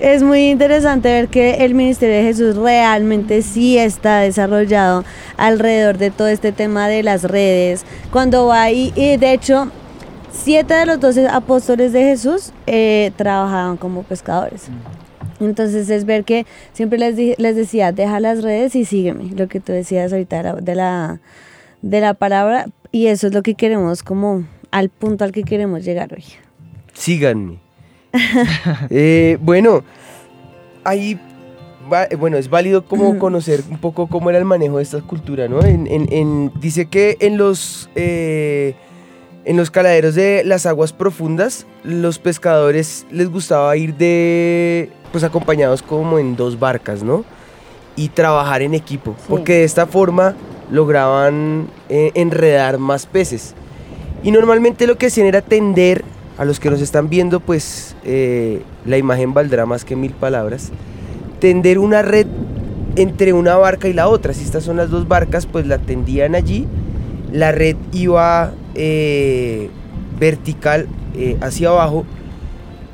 es 0.00 0.22
muy 0.22 0.50
interesante 0.50 1.08
ver 1.12 1.28
que 1.28 1.64
el 1.64 1.74
ministerio 1.74 2.16
de 2.16 2.22
Jesús 2.22 2.56
realmente 2.56 3.42
sí 3.42 3.78
está 3.78 4.18
desarrollado 4.20 5.04
alrededor 5.36 5.98
de 5.98 6.10
todo 6.10 6.28
este 6.28 6.52
tema 6.52 6.88
de 6.88 7.02
las 7.02 7.24
redes. 7.24 7.84
Cuando 8.10 8.46
va 8.46 8.62
ahí, 8.62 8.92
y 8.96 9.16
de 9.16 9.32
hecho, 9.32 9.68
siete 10.32 10.74
de 10.74 10.86
los 10.86 10.98
doce 11.00 11.28
apóstoles 11.28 11.92
de 11.92 12.02
Jesús 12.02 12.52
eh, 12.66 13.12
trabajaban 13.16 13.76
como 13.76 14.02
pescadores. 14.02 14.62
Entonces 15.44 15.88
es 15.90 16.04
ver 16.04 16.24
que 16.24 16.46
siempre 16.72 16.98
les, 16.98 17.38
les 17.38 17.56
decía, 17.56 17.92
deja 17.92 18.20
las 18.20 18.42
redes 18.42 18.74
y 18.76 18.84
sígueme, 18.84 19.30
lo 19.36 19.48
que 19.48 19.60
tú 19.60 19.72
decías 19.72 20.12
ahorita 20.12 20.36
de 20.36 20.42
la, 20.42 20.54
de 20.56 20.74
la, 20.74 21.20
de 21.82 22.00
la 22.00 22.14
palabra, 22.14 22.66
y 22.90 23.06
eso 23.08 23.26
es 23.26 23.34
lo 23.34 23.42
que 23.42 23.54
queremos, 23.54 24.02
como 24.02 24.44
al 24.70 24.88
punto 24.88 25.24
al 25.24 25.32
que 25.32 25.42
queremos 25.42 25.84
llegar 25.84 26.12
hoy. 26.14 26.24
Síganme. 26.94 27.58
Eh, 28.90 29.38
bueno, 29.40 29.82
ahí 30.84 31.18
bueno, 32.18 32.36
es 32.38 32.48
válido 32.48 32.84
como 32.86 33.18
conocer 33.18 33.62
un 33.70 33.76
poco 33.78 34.06
cómo 34.06 34.30
era 34.30 34.38
el 34.38 34.44
manejo 34.44 34.76
de 34.78 34.82
esta 34.84 35.00
cultura, 35.02 35.48
¿no? 35.48 35.62
En, 35.64 35.86
en- 35.86 36.10
en- 36.12 36.52
dice 36.60 36.86
que 36.86 37.16
en 37.20 37.36
los, 37.36 37.90
eh, 37.96 38.74
en 39.44 39.56
los 39.56 39.70
caladeros 39.70 40.14
de 40.14 40.42
las 40.44 40.64
aguas 40.64 40.92
profundas, 40.92 41.66
los 41.84 42.18
pescadores 42.18 43.04
les 43.10 43.28
gustaba 43.28 43.76
ir 43.76 43.94
de, 43.96 44.90
pues 45.12 45.22
acompañados 45.22 45.82
como 45.82 46.18
en 46.18 46.34
dos 46.34 46.58
barcas, 46.58 47.02
¿no? 47.02 47.24
Y 47.94 48.08
trabajar 48.08 48.62
en 48.62 48.74
equipo, 48.74 49.14
porque 49.28 49.52
de 49.52 49.64
esta 49.64 49.86
forma 49.86 50.34
lograban 50.70 51.68
eh, 51.90 52.10
enredar 52.14 52.78
más 52.78 53.06
peces. 53.06 53.54
Y 54.24 54.30
normalmente 54.30 54.86
lo 54.86 54.96
que 54.96 55.06
hacían 55.06 55.26
era 55.26 55.42
tender, 55.42 56.02
a 56.38 56.46
los 56.46 56.58
que 56.58 56.70
nos 56.70 56.80
están 56.80 57.10
viendo, 57.10 57.40
pues 57.40 57.94
eh, 58.04 58.62
la 58.86 58.96
imagen 58.96 59.34
valdrá 59.34 59.66
más 59.66 59.84
que 59.84 59.94
mil 59.94 60.12
palabras, 60.12 60.70
tender 61.38 61.78
una 61.78 62.00
red 62.00 62.26
entre 62.96 63.34
una 63.34 63.56
barca 63.56 63.88
y 63.88 63.92
la 63.92 64.08
otra. 64.08 64.32
Si 64.32 64.42
estas 64.42 64.64
son 64.64 64.78
las 64.78 64.88
dos 64.90 65.06
barcas, 65.06 65.44
pues 65.44 65.66
la 65.66 65.78
tendían 65.78 66.34
allí, 66.34 66.66
la 67.30 67.52
red 67.52 67.76
iba 67.92 68.52
eh, 68.74 69.68
vertical 70.18 70.88
hacia 71.42 71.68
abajo 71.68 72.06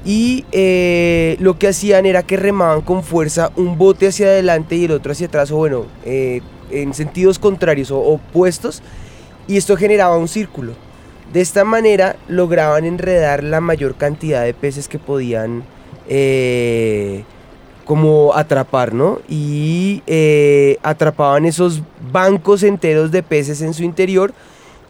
y 0.08 0.46
eh, 0.52 1.36
lo 1.38 1.58
que 1.58 1.68
hacían 1.68 2.06
era 2.06 2.22
que 2.22 2.38
remaban 2.38 2.80
con 2.80 3.04
fuerza 3.04 3.52
un 3.56 3.76
bote 3.76 4.06
hacia 4.08 4.28
adelante 4.28 4.74
y 4.74 4.86
el 4.86 4.92
otro 4.92 5.12
hacia 5.12 5.26
atrás, 5.26 5.50
o 5.50 5.56
bueno, 5.56 5.84
eh, 6.06 6.40
en 6.70 6.94
sentidos 6.94 7.38
contrarios 7.38 7.90
o 7.90 7.98
opuestos, 7.98 8.82
y 9.46 9.58
esto 9.58 9.76
generaba 9.76 10.16
un 10.16 10.26
círculo. 10.26 10.72
De 11.30 11.42
esta 11.42 11.62
manera 11.62 12.16
lograban 12.26 12.86
enredar 12.86 13.44
la 13.44 13.60
mayor 13.60 13.96
cantidad 13.96 14.44
de 14.44 14.54
peces 14.54 14.88
que 14.88 14.98
podían 14.98 15.62
eh, 16.08 17.24
como 17.84 18.34
atrapar, 18.34 18.94
¿no? 18.94 19.20
Y 19.28 20.02
atrapaban 20.82 21.44
esos 21.44 21.82
bancos 22.10 22.62
enteros 22.62 23.10
de 23.10 23.22
peces 23.22 23.60
en 23.60 23.74
su 23.74 23.82
interior 23.82 24.32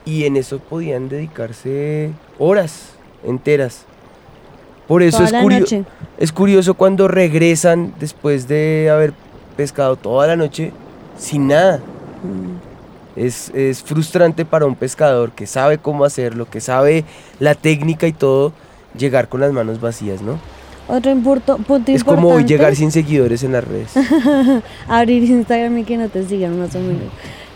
y 0.04 0.26
en 0.26 0.36
eso 0.36 0.60
podían 0.60 1.08
dedicarse 1.08 2.12
horas 2.38 2.92
enteras. 3.24 3.84
Por 4.88 5.02
eso 5.02 5.22
es, 5.22 5.32
curio- 5.32 5.60
noche. 5.60 5.84
es 6.18 6.32
curioso 6.32 6.74
cuando 6.74 7.06
regresan 7.06 7.92
después 8.00 8.48
de 8.48 8.88
haber 8.90 9.12
pescado 9.56 9.94
toda 9.96 10.26
la 10.26 10.34
noche 10.36 10.72
sin 11.18 11.46
nada. 11.48 11.80
Es, 13.16 13.50
es 13.54 13.82
frustrante 13.82 14.44
para 14.44 14.66
un 14.66 14.76
pescador 14.76 15.32
que 15.32 15.46
sabe 15.46 15.78
cómo 15.78 16.04
hacerlo, 16.04 16.46
que 16.48 16.60
sabe 16.60 17.04
la 17.40 17.54
técnica 17.54 18.06
y 18.06 18.12
todo, 18.12 18.52
llegar 18.96 19.28
con 19.28 19.40
las 19.40 19.52
manos 19.52 19.80
vacías, 19.80 20.22
¿no? 20.22 20.38
Otro 20.86 21.14
punto 21.16 21.58
Es 21.88 22.02
como 22.02 22.28
hoy 22.28 22.42
importante. 22.42 22.48
llegar 22.54 22.76
sin 22.76 22.90
seguidores 22.92 23.42
en 23.42 23.52
las 23.52 23.64
redes. 23.64 23.90
Abrir 24.88 25.22
Instagram 25.24 25.76
y 25.78 25.84
que 25.84 25.96
no 25.98 26.08
te 26.08 26.24
sigan 26.26 26.58
más 26.58 26.74
o 26.76 26.80
menos. 26.80 27.02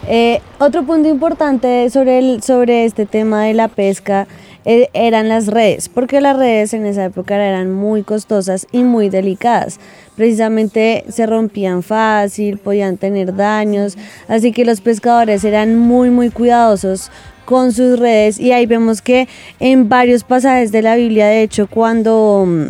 Eh, 0.09 0.41
otro 0.59 0.85
punto 0.85 1.09
importante 1.09 1.89
sobre, 1.91 2.41
sobre 2.43 2.85
este 2.85 3.07
tema 3.07 3.45
de 3.45 3.55
la 3.55 3.69
pesca 3.69 4.27
eh, 4.65 4.89
eran 4.95 5.29
las 5.29 5.47
redes, 5.47 5.89
porque 5.89 6.21
las 6.21 6.37
redes 6.37 6.75
en 6.75 6.87
esa 6.87 7.05
época 7.05 7.37
eran 7.37 7.71
muy 7.71 8.03
costosas 8.03 8.67
y 8.73 8.83
muy 8.83 9.09
delicadas. 9.11 9.79
Precisamente 10.17 11.05
se 11.09 11.27
rompían 11.27 11.83
fácil, 11.83 12.59
podían 12.59 12.97
tener 12.97 13.35
daños, 13.35 13.97
así 14.29 14.53
que 14.53 14.65
los 14.65 14.81
pescadores 14.81 15.45
eran 15.45 15.77
muy, 15.77 16.11
muy 16.11 16.31
cuidadosos 16.31 17.11
con 17.45 17.73
sus 17.73 17.99
redes 17.99 18.39
y 18.39 18.53
ahí 18.53 18.67
vemos 18.67 19.03
que 19.03 19.29
en 19.61 19.89
varios 19.89 20.25
pasajes 20.25 20.73
de 20.73 20.83
la 20.83 20.97
Biblia, 20.97 21.27
de 21.27 21.43
hecho, 21.43 21.69
cuando... 21.69 22.45
mm, 22.47 22.65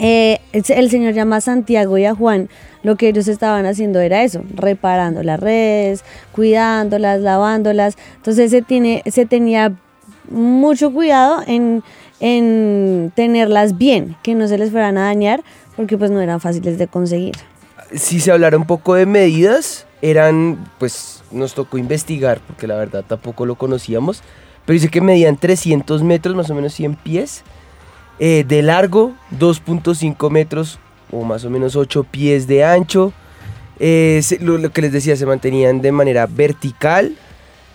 eh, 0.00 0.38
el 0.52 0.90
Señor 0.90 1.12
llama 1.12 1.36
a 1.36 1.40
Santiago 1.40 1.98
y 1.98 2.04
a 2.04 2.14
Juan, 2.14 2.48
lo 2.82 2.96
que 2.96 3.08
ellos 3.08 3.28
estaban 3.28 3.66
haciendo 3.66 4.00
era 4.00 4.22
eso, 4.22 4.42
reparando 4.54 5.22
las 5.22 5.40
redes, 5.40 6.04
cuidándolas, 6.32 7.20
lavándolas. 7.20 7.96
Entonces 8.16 8.50
se, 8.50 8.62
tiene, 8.62 9.02
se 9.06 9.26
tenía 9.26 9.72
mucho 10.30 10.92
cuidado 10.92 11.42
en, 11.46 11.82
en 12.20 13.12
tenerlas 13.14 13.78
bien, 13.78 14.16
que 14.22 14.34
no 14.34 14.48
se 14.48 14.58
les 14.58 14.70
fueran 14.70 14.98
a 14.98 15.04
dañar, 15.04 15.42
porque 15.76 15.96
pues 15.98 16.10
no 16.10 16.20
eran 16.20 16.40
fáciles 16.40 16.78
de 16.78 16.86
conseguir. 16.86 17.36
si 17.92 18.20
se 18.20 18.30
hablara 18.30 18.56
un 18.56 18.66
poco 18.66 18.94
de 18.94 19.06
medidas, 19.06 19.86
eran, 20.02 20.70
pues 20.78 21.22
nos 21.30 21.54
tocó 21.54 21.78
investigar, 21.78 22.40
porque 22.46 22.66
la 22.66 22.76
verdad 22.76 23.04
tampoco 23.06 23.46
lo 23.46 23.56
conocíamos, 23.56 24.22
pero 24.64 24.74
dice 24.74 24.88
que 24.88 25.00
medían 25.00 25.36
300 25.36 26.02
metros, 26.02 26.36
más 26.36 26.50
o 26.50 26.54
menos 26.54 26.74
100 26.74 26.96
pies, 26.96 27.42
eh, 28.18 28.44
de 28.46 28.62
largo, 28.62 29.12
2.5 29.38 30.30
metros 30.30 30.78
o 31.10 31.24
más 31.24 31.44
o 31.44 31.50
menos 31.50 31.76
8 31.76 32.04
pies 32.04 32.46
de 32.46 32.64
ancho. 32.64 33.12
Eh, 33.80 34.20
lo, 34.40 34.58
lo 34.58 34.70
que 34.70 34.82
les 34.82 34.92
decía, 34.92 35.16
se 35.16 35.24
mantenían 35.26 35.80
de 35.80 35.92
manera 35.92 36.26
vertical, 36.26 37.14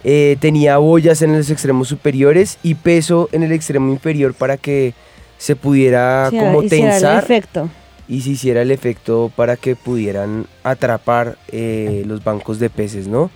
eh, 0.04 0.36
tenía 0.42 0.78
boyas 0.78 1.22
en 1.22 1.36
los 1.38 1.50
extremos 1.50 1.88
superiores 1.88 2.58
y 2.62 2.76
peso 2.76 3.30
en 3.32 3.44
el 3.44 3.54
extremo 3.54 3.90
inferior 3.92 4.34
para 4.34 4.58
que 4.58 4.94
se 5.38 5.56
pudiera 5.56 6.28
Sí, 6.30 6.38
como 6.38 6.62
hiciera 6.64 6.86
el 6.86 6.92
tensar 7.02 7.24
efecto. 7.24 7.70
y 8.10 8.20
se 8.22 8.32
hiciera 8.32 8.62
el 8.62 8.72
efecto 8.72 9.32
para 9.34 9.56
que 9.56 9.76
pudieran 9.78 10.46
atrapar 10.64 11.38
eh, 11.50 12.04
los 12.06 12.22
bancos 12.24 12.60
de 12.60 12.70
peces, 12.70 13.08
¿no? 13.08 13.32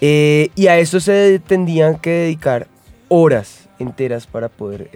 Y 0.00 0.66
a 0.68 0.78
esto 0.78 1.00
se 1.00 1.38
tendrían 1.46 1.98
que 1.98 2.08
dedicar 2.10 2.66
horas 3.08 3.68
enteras 3.78 4.26
para 4.26 4.48
poder 4.48 4.88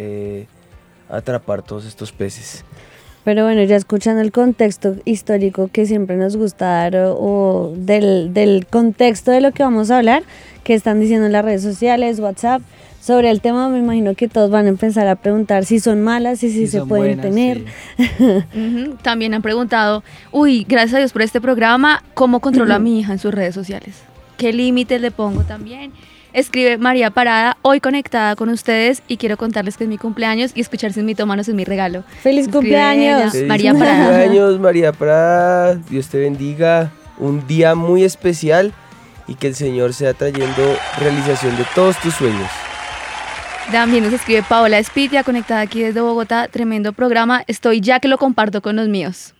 atrapar 1.10 1.62
todos 1.62 1.84
estos 1.84 2.12
peces. 2.12 2.64
Pero 3.24 3.44
bueno, 3.44 3.62
ya 3.62 3.76
escuchando 3.76 4.20
el 4.20 4.32
contexto 4.32 4.96
histórico 5.04 5.68
que 5.72 5.86
siempre 5.86 6.16
nos 6.16 6.36
gusta 6.36 6.66
dar 6.66 6.96
o, 6.96 7.16
o 7.18 7.72
del, 7.76 8.34
del 8.34 8.66
contexto 8.66 9.30
de 9.30 9.40
lo 9.40 9.52
que 9.52 9.62
vamos 9.62 9.90
a 9.90 9.98
hablar, 9.98 10.22
que 10.62 10.74
están 10.74 11.00
diciendo 11.00 11.26
en 11.26 11.32
las 11.32 11.44
redes 11.44 11.62
sociales, 11.62 12.20
WhatsApp, 12.20 12.60
sobre 13.04 13.28
el 13.28 13.42
tema, 13.42 13.68
me 13.68 13.80
imagino 13.80 14.14
que 14.14 14.28
todos 14.28 14.50
van 14.50 14.64
a 14.64 14.70
empezar 14.70 15.06
a 15.08 15.16
preguntar 15.16 15.66
si 15.66 15.78
son 15.78 16.00
malas 16.00 16.42
y 16.42 16.50
si, 16.50 16.66
se 16.66 16.86
pueden 16.86 17.20
tener. 17.20 17.62
También 19.02 19.34
han 19.34 19.42
preguntado, 19.42 20.02
uy, 20.32 20.64
gracias 20.66 20.94
a 20.94 20.98
Dios 21.00 21.12
por 21.12 21.20
este 21.20 21.38
programa, 21.38 22.02
¿cómo 22.14 22.40
controlo 22.40 22.72
a 22.72 22.78
mi 22.78 23.00
hija 23.00 23.12
en 23.12 23.18
sus 23.18 23.34
redes 23.34 23.54
sociales? 23.54 24.02
¿Qué 24.38 24.54
límites 24.54 25.02
le 25.02 25.10
pongo 25.10 25.42
también? 25.42 25.92
Escribe 26.34 26.78
María 26.78 27.10
Parada, 27.12 27.56
hoy 27.62 27.78
conectada 27.78 28.34
con 28.34 28.48
ustedes 28.48 29.04
y 29.06 29.18
quiero 29.18 29.36
contarles 29.36 29.76
que 29.76 29.84
es 29.84 29.88
mi 29.88 29.98
cumpleaños 29.98 30.50
y 30.52 30.60
escuchar 30.62 30.92
Sin 30.92 31.06
Mitómanos 31.06 31.48
es 31.48 31.54
mi 31.54 31.64
regalo. 31.64 32.02
¡Feliz 32.24 32.48
cumpleaños! 32.48 33.30
Feliz 33.30 33.46
María 33.46 33.72
Parada. 33.72 34.08
cumpleaños, 34.08 34.58
María 34.58 34.92
Parada. 34.92 35.76
Dios 35.76 36.08
te 36.08 36.18
bendiga. 36.18 36.90
Un 37.18 37.46
día 37.46 37.76
muy 37.76 38.02
especial 38.02 38.72
y 39.28 39.36
que 39.36 39.46
el 39.46 39.54
Señor 39.54 39.94
sea 39.94 40.12
trayendo 40.12 40.76
realización 40.98 41.56
de 41.56 41.64
todos 41.72 41.96
tus 42.00 42.12
sueños. 42.14 42.50
También 43.70 44.02
nos 44.02 44.12
escribe 44.12 44.42
Paola 44.42 44.80
Espitia, 44.80 45.22
conectada 45.22 45.60
aquí 45.60 45.82
desde 45.82 46.00
Bogotá. 46.00 46.48
Tremendo 46.48 46.92
programa. 46.92 47.44
Estoy 47.46 47.80
ya 47.80 48.00
que 48.00 48.08
lo 48.08 48.18
comparto 48.18 48.60
con 48.60 48.74
los 48.74 48.88
míos. 48.88 49.34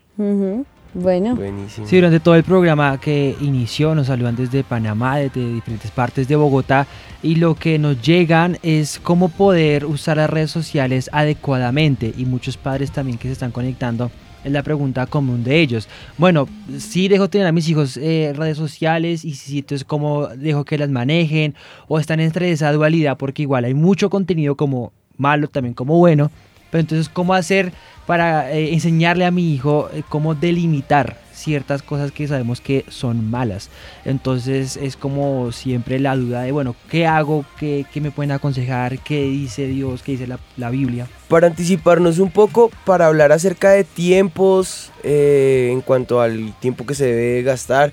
Bueno. 0.95 1.35
Buenísimo. 1.35 1.87
Sí, 1.89 1.97
durante 1.97 2.21
todo 2.21 2.37
el 2.37 2.45
programa 2.45 2.99
que 3.01 3.37
inició 3.41 3.95
nos 3.95 4.07
saludan 4.07 4.37
desde 4.37 4.63
Panamá, 4.63 5.19
desde 5.19 5.53
diferentes 5.53 5.91
partes 5.91 6.29
de 6.29 6.37
Bogotá 6.37 6.87
y 7.23 7.35
lo 7.35 7.57
que 7.57 7.79
nos 7.79 8.01
llegan 8.01 8.59
es 8.63 9.01
cómo 9.01 9.29
poder 9.29 9.87
usar 9.87 10.19
las 10.19 10.31
redes 10.31 10.53
sociales 10.53 11.11
adecuadamente 11.13 12.15
y 12.17 12.25
muchos 12.27 12.57
padres 12.57 12.93
también 12.93 13.19
que 13.19 13.29
se 13.29 13.33
están 13.33 13.51
conectando 13.51 14.11
es 14.45 14.53
la 14.53 14.63
pregunta 14.63 15.07
común 15.07 15.43
de 15.43 15.59
ellos. 15.61 15.89
Bueno, 16.19 16.47
sí 16.79 17.09
dejo 17.09 17.29
tener 17.29 17.47
a 17.47 17.53
mis 17.53 17.69
hijos 17.69 17.97
eh, 17.97 18.33
redes 18.37 18.59
sociales 18.59 19.25
y 19.25 19.35
si 19.35 19.59
entonces 19.59 19.85
cómo 19.85 20.29
dejo 20.29 20.65
que 20.65 20.79
las 20.79 20.91
manejen 20.91 21.55
o 21.89 21.99
están 21.99 22.21
entre 22.21 22.53
esa 22.53 22.73
dualidad 22.73 23.17
porque 23.17 23.43
igual 23.43 23.65
hay 23.65 23.75
mucho 23.75 24.11
contenido 24.11 24.55
como 24.55 24.93
malo 25.17 25.49
también 25.49 25.75
como 25.75 25.99
bueno, 25.99 26.31
pero 26.75 26.81
entonces 26.81 27.09
cómo 27.09 27.35
hacer 27.35 27.73
para 28.05 28.51
eh, 28.51 28.73
enseñarle 28.73 29.25
a 29.25 29.31
mi 29.31 29.55
hijo 29.55 29.91
eh, 29.95 30.03
cómo 30.09 30.35
delimitar 30.35 31.19
ciertas 31.33 31.83
cosas 31.85 32.11
que 32.11 32.27
sabemos 32.27 32.61
que 32.61 32.85
son 32.89 33.31
malas. 33.31 33.71
Entonces 34.05 34.77
es 34.77 34.97
como 34.97 35.53
siempre 35.53 36.01
la 36.01 36.17
duda 36.17 36.43
de, 36.43 36.51
bueno, 36.51 36.75
¿qué 36.91 37.07
hago? 37.07 37.45
¿Qué, 37.61 37.87
qué 37.93 38.01
me 38.01 38.11
pueden 38.11 38.33
aconsejar? 38.33 38.99
¿Qué 38.99 39.23
dice 39.23 39.69
Dios? 39.69 40.03
¿Qué 40.03 40.13
dice 40.13 40.27
la, 40.27 40.41
la 40.57 40.71
Biblia? 40.71 41.07
Para 41.29 41.47
anticiparnos 41.47 42.19
un 42.19 42.33
poco, 42.33 42.73
para 42.85 43.07
hablar 43.07 43.31
acerca 43.31 43.71
de 43.71 43.85
tiempos, 43.85 44.91
eh, 45.05 45.69
en 45.71 45.81
cuanto 45.81 46.21
al 46.21 46.59
tiempo 46.59 46.85
que 46.87 46.97
se 46.97 47.05
debe 47.07 47.43
gastar 47.45 47.93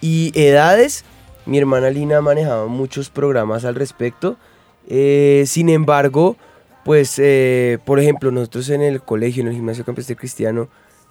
y 0.00 0.32
edades, 0.34 1.04
mi 1.44 1.58
hermana 1.58 1.90
Lina 1.90 2.20
manejaba 2.20 2.66
muchos 2.66 3.08
programas 3.08 3.64
al 3.64 3.76
respecto. 3.76 4.36
Eh, 4.88 5.44
sin 5.46 5.68
embargo, 5.68 6.36
pues, 6.86 7.18
eh, 7.18 7.80
por 7.84 7.98
ejemplo, 7.98 8.30
nosotros 8.30 8.70
en 8.70 8.80
el 8.80 9.02
colegio, 9.02 9.42
en 9.42 9.48
el 9.48 9.54
gimnasio 9.54 9.84
campestre 9.84 10.14
cristiano, 10.14 10.68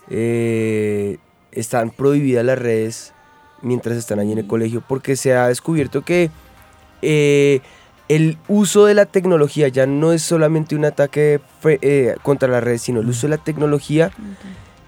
eh, 0.10 1.18
están 1.52 1.90
prohibidas 1.90 2.46
las 2.46 2.58
redes 2.58 3.14
mientras 3.62 3.98
están 3.98 4.20
allí 4.20 4.32
en 4.32 4.38
el 4.38 4.48
colegio, 4.48 4.82
porque 4.88 5.18
se 5.18 5.34
ha 5.34 5.50
descubierto 5.50 6.04
que 6.04 6.32
eh, 7.02 7.60
el 8.08 8.38
uso 8.48 8.86
de 8.86 8.94
la 8.94 9.06
tecnología 9.06 9.68
ya 9.68 9.86
no 9.86 10.14
es 10.14 10.22
solamente 10.22 10.78
un 10.78 10.86
ataque 10.86 11.42
eh, 11.66 12.16
contra 12.24 12.48
las 12.48 12.64
redes, 12.64 12.82
sino 12.84 13.02
el 13.02 13.10
uso 13.10 13.28
de 13.28 13.36
la 13.36 13.44
tecnología 13.44 14.12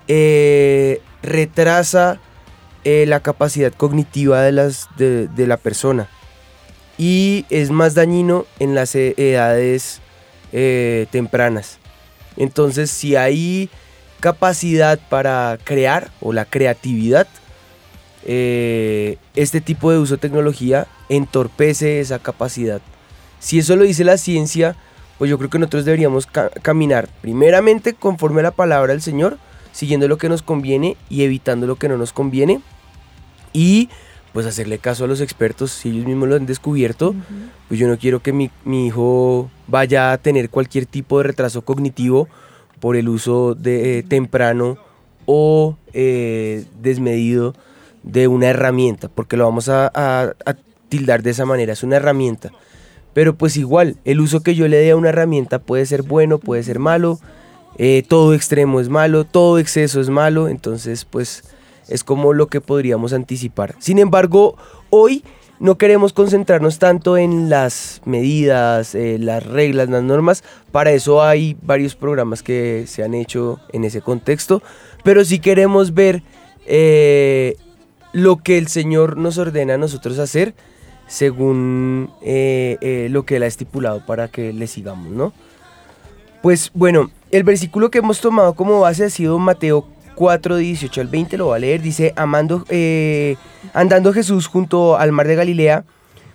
eh, 0.08 1.02
retrasa 1.22 2.22
la 2.86 3.20
capacidad 3.20 3.74
cognitiva 3.74 4.42
de, 4.44 4.54
las, 4.54 4.88
de, 4.96 5.28
de 5.28 5.48
la 5.48 5.58
persona. 5.58 6.08
Y 6.98 7.46
es 7.50 7.70
más 7.70 7.96
dañino 7.96 8.46
en 8.60 8.76
las 8.76 8.96
edades 8.96 10.00
eh, 10.52 11.08
tempranas. 11.12 11.78
Entonces, 12.38 12.92
si 12.92 13.16
hay 13.16 13.70
capacidad 14.20 15.00
para 15.10 15.58
crear 15.64 16.12
o 16.22 16.34
la 16.34 16.46
creatividad, 16.46 17.28
eh, 18.26 19.18
este 19.36 19.62
tipo 19.62 19.92
de 19.92 20.00
uso 20.00 20.16
de 20.16 20.22
tecnología 20.22 20.88
entorpece 21.10 22.00
esa 22.00 22.20
capacidad. 22.20 22.82
Si 23.40 23.60
eso 23.60 23.76
lo 23.76 23.84
dice 23.84 24.04
la 24.04 24.18
ciencia, 24.18 24.76
pues 25.18 25.30
yo 25.30 25.38
creo 25.38 25.50
que 25.50 25.60
nosotros 25.60 25.86
deberíamos 25.86 26.26
ca- 26.26 26.50
caminar 26.62 27.08
primeramente 27.22 27.94
conforme 27.94 28.42
a 28.42 28.44
la 28.44 28.52
palabra 28.52 28.94
del 28.94 29.02
Señor, 29.02 29.38
siguiendo 29.72 30.08
lo 30.08 30.18
que 30.18 30.30
nos 30.30 30.42
conviene 30.42 30.98
y 31.10 31.24
evitando 31.24 31.68
lo 31.68 31.76
que 31.76 31.88
no 31.88 31.98
nos 31.98 32.12
conviene. 32.14 32.62
Y 33.54 33.90
pues 34.34 34.46
hacerle 34.46 34.78
caso 34.78 35.06
a 35.06 35.08
los 35.08 35.22
expertos, 35.22 35.72
si 35.72 35.90
ellos 35.90 36.06
mismos 36.06 36.30
lo 36.30 36.36
han 36.36 36.46
descubierto, 36.46 37.16
pues 37.68 37.80
yo 37.80 37.88
no 37.88 37.98
quiero 37.98 38.22
que 38.22 38.34
mi, 38.34 38.52
mi 38.66 38.88
hijo 38.88 39.50
vaya 39.68 40.12
a 40.12 40.18
tener 40.18 40.50
cualquier 40.50 40.86
tipo 40.86 41.18
de 41.18 41.24
retraso 41.24 41.64
cognitivo 41.64 42.28
por 42.80 42.96
el 42.96 43.10
uso 43.10 43.56
de, 43.56 44.00
eh, 44.00 44.04
temprano 44.04 44.78
o 45.26 45.78
eh, 45.94 46.66
desmedido 46.82 47.56
de 48.04 48.28
una 48.28 48.48
herramienta, 48.48 49.10
porque 49.10 49.38
lo 49.38 49.46
vamos 49.46 49.70
a, 49.70 49.88
a- 49.94 50.34
a 50.46 50.56
tildar 50.90 51.24
de 51.24 51.32
esa 51.32 51.46
manera, 51.46 51.74
es 51.74 51.84
una 51.84 51.96
herramienta. 51.98 52.52
Pero 53.14 53.36
pues 53.36 53.58
igual, 53.58 53.98
el 54.06 54.22
uso 54.22 54.42
que 54.42 54.54
yo 54.56 54.68
le 54.68 54.78
dé 54.78 54.92
a 54.92 54.96
una 54.96 55.10
herramienta 55.10 55.60
puede 55.60 55.86
ser 55.88 56.04
bueno, 56.04 56.38
puede 56.38 56.62
ser 56.64 56.78
malo, 56.80 57.20
eh, 57.80 58.04
todo 58.08 58.34
extremo 58.36 58.80
es 58.80 58.90
malo, 58.90 59.24
todo 59.26 59.58
exceso 59.58 60.00
es 60.00 60.10
malo, 60.10 60.48
entonces 60.48 61.04
pues 61.06 61.44
es 61.90 62.04
como 62.04 62.34
lo 62.34 62.48
que 62.48 62.62
podríamos 62.62 63.14
anticipar. 63.14 63.76
Sin 63.80 64.00
embargo, 64.00 64.56
hoy 64.90 65.24
no 65.60 65.78
queremos 65.78 66.14
concentrarnos 66.14 66.78
tanto 66.78 67.18
en 67.18 67.50
las 67.50 68.02
medidas, 68.06 68.94
eh, 68.94 69.18
las 69.20 69.44
reglas, 69.44 69.90
las 69.90 70.04
normas. 70.04 70.44
Para 70.72 70.92
eso 70.92 71.24
hay 71.24 71.58
varios 71.62 71.96
programas 71.96 72.44
que 72.44 72.86
se 72.88 73.04
han 73.04 73.14
hecho 73.14 73.60
en 73.74 73.84
ese 73.84 74.02
contexto. 74.02 74.62
Pero 75.04 75.26
sí 75.26 75.40
queremos 75.40 75.94
ver 75.94 76.22
eh, 76.66 77.58
lo 78.14 78.38
que 78.38 78.58
el 78.58 78.68
Señor 78.68 79.18
nos 79.18 79.38
ordena 79.38 79.76
a 79.76 79.78
nosotros 79.78 80.20
hacer 80.20 80.54
según 81.08 82.12
eh, 82.22 83.08
lo 83.10 83.24
que 83.24 83.38
Él 83.38 83.44
ha 83.44 83.48
estipulado 83.48 84.06
para 84.06 84.28
que 84.28 84.54
le 84.54 84.68
sigamos, 84.68 85.10
¿no? 85.12 85.34
Pues 86.44 86.70
bueno, 86.74 87.10
el 87.32 87.44
versículo 87.44 87.90
que 87.90 87.98
hemos 87.98 88.22
tomado 88.22 88.54
como 88.54 88.82
base 88.82 89.06
ha 89.06 89.10
sido 89.10 89.40
Mateo 89.40 89.88
4, 90.18 90.58
18 90.58 91.02
al 91.02 91.08
20, 91.08 91.38
lo 91.38 91.46
voy 91.46 91.58
a 91.58 91.60
leer. 91.60 91.82
Dice, 91.82 92.12
amando, 92.16 92.66
eh, 92.70 93.38
andando 93.74 94.12
Jesús 94.12 94.48
junto 94.48 94.98
al 94.98 95.12
mar 95.12 95.28
de 95.28 95.36
Galilea, 95.36 95.86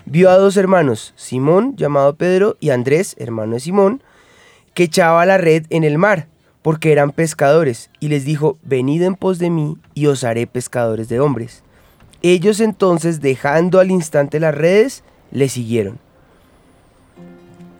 vio 0.06 0.30
a 0.30 0.38
dos 0.38 0.56
hermanos, 0.56 1.12
Simón, 1.16 1.74
llamado 1.76 2.14
Pedro, 2.14 2.56
y 2.60 2.70
Andrés, 2.70 3.16
hermano 3.18 3.54
de 3.54 3.60
Simón, 3.60 4.00
que 4.72 4.84
echaba 4.84 5.26
la 5.26 5.36
red 5.36 5.66
en 5.70 5.82
el 5.82 5.98
mar, 5.98 6.28
porque 6.62 6.92
eran 6.92 7.10
pescadores, 7.10 7.90
y 7.98 8.06
les 8.06 8.24
dijo, 8.24 8.56
venid 8.62 9.02
en 9.02 9.16
pos 9.16 9.40
de 9.40 9.50
mí, 9.50 9.76
y 9.94 10.06
os 10.06 10.22
haré 10.22 10.46
pescadores 10.46 11.08
de 11.08 11.18
hombres. 11.18 11.64
Ellos 12.22 12.60
entonces, 12.60 13.20
dejando 13.20 13.80
al 13.80 13.90
instante 13.90 14.38
las 14.38 14.54
redes, 14.54 15.02
le 15.32 15.48
siguieron. 15.48 15.98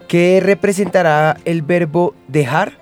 ¿Qué 0.08 0.40
representará 0.42 1.36
el 1.44 1.62
verbo 1.62 2.12
dejar 2.26 2.72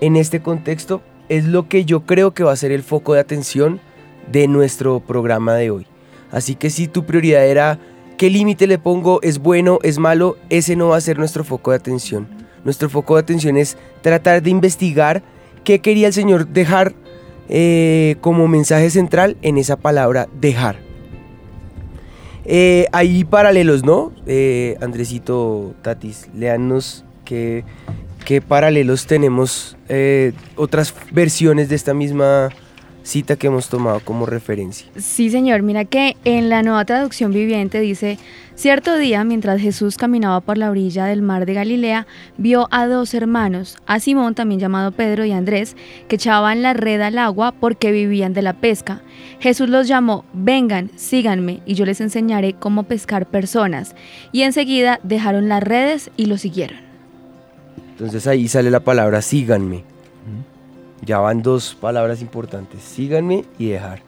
en 0.00 0.16
este 0.16 0.42
contexto? 0.42 1.00
Es 1.30 1.46
lo 1.46 1.68
que 1.68 1.84
yo 1.84 2.04
creo 2.06 2.32
que 2.34 2.42
va 2.42 2.52
a 2.52 2.56
ser 2.56 2.72
el 2.72 2.82
foco 2.82 3.14
de 3.14 3.20
atención 3.20 3.80
de 4.30 4.48
nuestro 4.48 4.98
programa 4.98 5.54
de 5.54 5.70
hoy. 5.70 5.86
Así 6.32 6.56
que 6.56 6.70
si 6.70 6.88
tu 6.88 7.06
prioridad 7.06 7.46
era 7.46 7.78
qué 8.18 8.30
límite 8.30 8.66
le 8.66 8.78
pongo, 8.78 9.22
es 9.22 9.38
bueno, 9.38 9.78
es 9.84 9.98
malo, 9.98 10.36
ese 10.50 10.74
no 10.74 10.88
va 10.88 10.96
a 10.96 11.00
ser 11.00 11.18
nuestro 11.18 11.44
foco 11.44 11.70
de 11.70 11.76
atención. 11.76 12.28
Nuestro 12.64 12.90
foco 12.90 13.14
de 13.14 13.20
atención 13.20 13.56
es 13.56 13.78
tratar 14.02 14.42
de 14.42 14.50
investigar 14.50 15.22
qué 15.62 15.78
quería 15.78 16.08
el 16.08 16.12
Señor 16.12 16.48
dejar 16.48 16.94
eh, 17.48 18.16
como 18.20 18.48
mensaje 18.48 18.90
central 18.90 19.36
en 19.40 19.56
esa 19.56 19.76
palabra 19.76 20.28
dejar. 20.40 20.78
Eh, 22.44 22.86
hay 22.90 23.22
paralelos, 23.22 23.84
¿no? 23.84 24.12
Eh, 24.26 24.76
Andresito, 24.80 25.74
Tatis, 25.82 26.28
léanos 26.34 27.04
qué, 27.24 27.62
qué 28.30 28.40
paralelos 28.40 29.06
tenemos, 29.06 29.76
eh, 29.88 30.30
otras 30.54 30.94
versiones 31.10 31.68
de 31.68 31.74
esta 31.74 31.94
misma 31.94 32.50
cita 33.02 33.34
que 33.34 33.48
hemos 33.48 33.68
tomado 33.68 33.98
como 33.98 34.24
referencia. 34.24 34.86
Sí, 34.96 35.30
señor. 35.30 35.62
Mira 35.62 35.84
que 35.84 36.16
en 36.24 36.48
la 36.48 36.62
nueva 36.62 36.84
traducción 36.84 37.32
viviente 37.32 37.80
dice, 37.80 38.20
cierto 38.54 38.96
día, 38.98 39.24
mientras 39.24 39.60
Jesús 39.60 39.96
caminaba 39.96 40.40
por 40.42 40.58
la 40.58 40.70
orilla 40.70 41.06
del 41.06 41.22
mar 41.22 41.44
de 41.44 41.54
Galilea, 41.54 42.06
vio 42.38 42.68
a 42.70 42.86
dos 42.86 43.14
hermanos, 43.14 43.78
a 43.86 43.98
Simón, 43.98 44.36
también 44.36 44.60
llamado 44.60 44.92
Pedro, 44.92 45.24
y 45.24 45.32
Andrés, 45.32 45.74
que 46.06 46.14
echaban 46.14 46.62
la 46.62 46.72
red 46.72 47.00
al 47.00 47.18
agua 47.18 47.50
porque 47.50 47.90
vivían 47.90 48.32
de 48.32 48.42
la 48.42 48.52
pesca. 48.52 49.02
Jesús 49.40 49.68
los 49.68 49.88
llamó, 49.88 50.24
vengan, 50.32 50.92
síganme, 50.94 51.62
y 51.66 51.74
yo 51.74 51.84
les 51.84 52.00
enseñaré 52.00 52.52
cómo 52.52 52.84
pescar 52.84 53.26
personas. 53.26 53.96
Y 54.30 54.42
enseguida 54.42 55.00
dejaron 55.02 55.48
las 55.48 55.64
redes 55.64 56.12
y 56.16 56.26
lo 56.26 56.38
siguieron. 56.38 56.89
Entonces 58.00 58.26
ahí 58.26 58.48
sale 58.48 58.70
la 58.70 58.80
palabra 58.80 59.20
síganme. 59.20 59.84
Ya 61.04 61.18
van 61.18 61.42
dos 61.42 61.76
palabras 61.78 62.22
importantes, 62.22 62.80
síganme 62.82 63.44
y 63.58 63.68
dejar. 63.68 64.00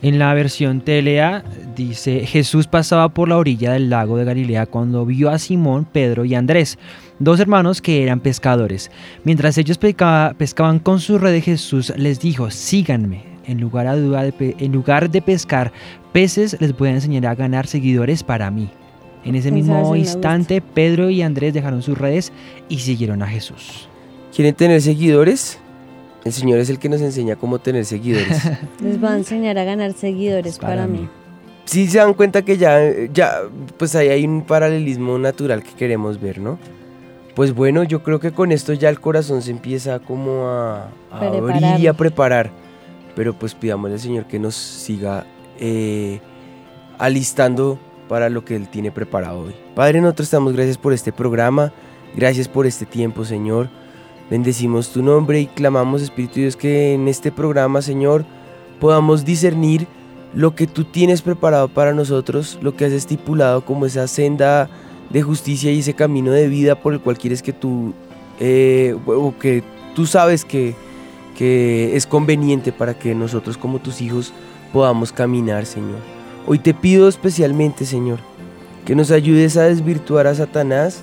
En 0.00 0.18
la 0.18 0.32
versión 0.34 0.80
TLA 0.80 1.44
dice, 1.76 2.26
Jesús 2.26 2.66
pasaba 2.66 3.10
por 3.10 3.28
la 3.28 3.36
orilla 3.36 3.72
del 3.72 3.90
lago 3.90 4.16
de 4.16 4.24
Galilea 4.24 4.64
cuando 4.66 5.04
vio 5.06 5.30
a 5.30 5.38
Simón, 5.38 5.86
Pedro 5.90 6.24
y 6.24 6.34
Andrés, 6.34 6.78
dos 7.18 7.38
hermanos 7.38 7.80
que 7.82 8.02
eran 8.02 8.20
pescadores. 8.20 8.90
Mientras 9.24 9.58
ellos 9.58 9.78
pescaba- 9.78 10.34
pescaban 10.34 10.78
con 10.80 10.98
su 10.98 11.18
red, 11.18 11.40
Jesús 11.42 11.92
les 11.96 12.18
dijo, 12.18 12.50
síganme. 12.50 13.24
En 13.46 13.60
lugar, 13.60 13.86
a 13.88 13.96
duda 13.96 14.22
de 14.22 14.56
en 14.58 14.72
lugar 14.72 15.10
de 15.10 15.20
pescar 15.20 15.70
peces, 16.12 16.56
les 16.60 16.76
voy 16.76 16.88
a 16.88 16.92
enseñar 16.94 17.26
a 17.26 17.34
ganar 17.34 17.66
seguidores 17.66 18.22
para 18.22 18.50
mí. 18.50 18.70
En 19.24 19.34
ese 19.36 19.50
mismo 19.52 19.94
instante, 19.94 20.60
Pedro 20.60 21.10
y 21.10 21.22
Andrés 21.22 21.54
dejaron 21.54 21.82
sus 21.82 21.96
redes 21.96 22.32
y 22.68 22.80
siguieron 22.80 23.22
a 23.22 23.26
Jesús. 23.28 23.88
¿Quieren 24.34 24.54
tener 24.54 24.80
seguidores? 24.82 25.58
El 26.24 26.32
Señor 26.32 26.58
es 26.58 26.70
el 26.70 26.78
que 26.78 26.88
nos 26.88 27.00
enseña 27.00 27.36
cómo 27.36 27.58
tener 27.58 27.84
seguidores. 27.84 28.40
Les 28.82 29.02
va 29.02 29.12
a 29.12 29.16
enseñar 29.16 29.58
a 29.58 29.64
ganar 29.64 29.92
seguidores 29.92 30.58
para, 30.58 30.86
mí. 30.86 31.08
sí 31.64 31.86
se 31.88 31.98
dan 31.98 32.14
cuenta 32.14 32.42
que 32.42 32.56
ya, 32.56 32.80
ya, 33.12 33.42
pues 33.76 33.94
ahí 33.94 34.08
hay 34.08 34.24
un 34.24 34.42
paralelismo 34.42 35.18
natural 35.18 35.62
que 35.62 35.72
queremos 35.72 36.20
ver, 36.20 36.38
¿no? 36.38 36.58
Pues 37.34 37.54
bueno, 37.54 37.82
yo 37.82 38.02
creo 38.02 38.20
que 38.20 38.30
con 38.30 38.52
esto 38.52 38.72
ya 38.72 38.88
el 38.88 39.00
corazón 39.00 39.42
se 39.42 39.50
empieza 39.50 39.98
como 40.00 40.48
a, 40.48 40.88
a 41.10 41.18
abrir 41.18 41.42
Preparar. 41.42 41.80
y 41.80 41.86
a 41.86 41.92
preparar. 41.94 42.50
Pero 43.16 43.34
pues 43.34 43.54
pidámosle 43.54 43.94
al 43.94 44.00
Señor 44.00 44.26
que 44.26 44.38
nos 44.38 44.54
siga 44.54 45.26
eh, 45.58 46.20
alistando 46.98 47.78
para 48.12 48.28
lo 48.28 48.44
que 48.44 48.54
Él 48.54 48.68
tiene 48.68 48.90
preparado 48.90 49.40
hoy. 49.40 49.54
Padre, 49.74 50.02
nosotros 50.02 50.28
te 50.28 50.36
damos 50.36 50.52
gracias 50.52 50.76
por 50.76 50.92
este 50.92 51.12
programa, 51.12 51.72
gracias 52.14 52.46
por 52.46 52.66
este 52.66 52.84
tiempo, 52.84 53.24
Señor. 53.24 53.70
Bendecimos 54.28 54.90
tu 54.90 55.02
nombre 55.02 55.40
y 55.40 55.46
clamamos, 55.46 56.02
Espíritu 56.02 56.34
Dios, 56.40 56.54
que 56.54 56.92
en 56.92 57.08
este 57.08 57.32
programa, 57.32 57.80
Señor, 57.80 58.26
podamos 58.80 59.24
discernir 59.24 59.86
lo 60.34 60.54
que 60.54 60.66
tú 60.66 60.84
tienes 60.84 61.22
preparado 61.22 61.68
para 61.68 61.94
nosotros, 61.94 62.58
lo 62.60 62.76
que 62.76 62.84
has 62.84 62.92
estipulado 62.92 63.64
como 63.64 63.86
esa 63.86 64.06
senda 64.06 64.68
de 65.08 65.22
justicia 65.22 65.72
y 65.72 65.78
ese 65.78 65.94
camino 65.94 66.32
de 66.32 66.48
vida 66.48 66.74
por 66.74 66.92
el 66.92 67.00
cual 67.00 67.16
quieres 67.16 67.42
que 67.42 67.54
tú, 67.54 67.94
eh, 68.40 68.94
o 69.06 69.34
que 69.38 69.64
tú 69.94 70.04
sabes 70.04 70.44
que, 70.44 70.74
que 71.34 71.96
es 71.96 72.06
conveniente 72.06 72.72
para 72.72 72.92
que 72.92 73.14
nosotros 73.14 73.56
como 73.56 73.78
tus 73.78 74.02
hijos 74.02 74.34
podamos 74.70 75.12
caminar, 75.12 75.64
Señor. 75.64 76.21
Hoy 76.46 76.58
te 76.58 76.74
pido 76.74 77.08
especialmente, 77.08 77.84
Señor, 77.84 78.18
que 78.84 78.94
nos 78.94 79.10
ayudes 79.10 79.56
a 79.56 79.64
desvirtuar 79.64 80.26
a 80.26 80.34
Satanás, 80.34 81.02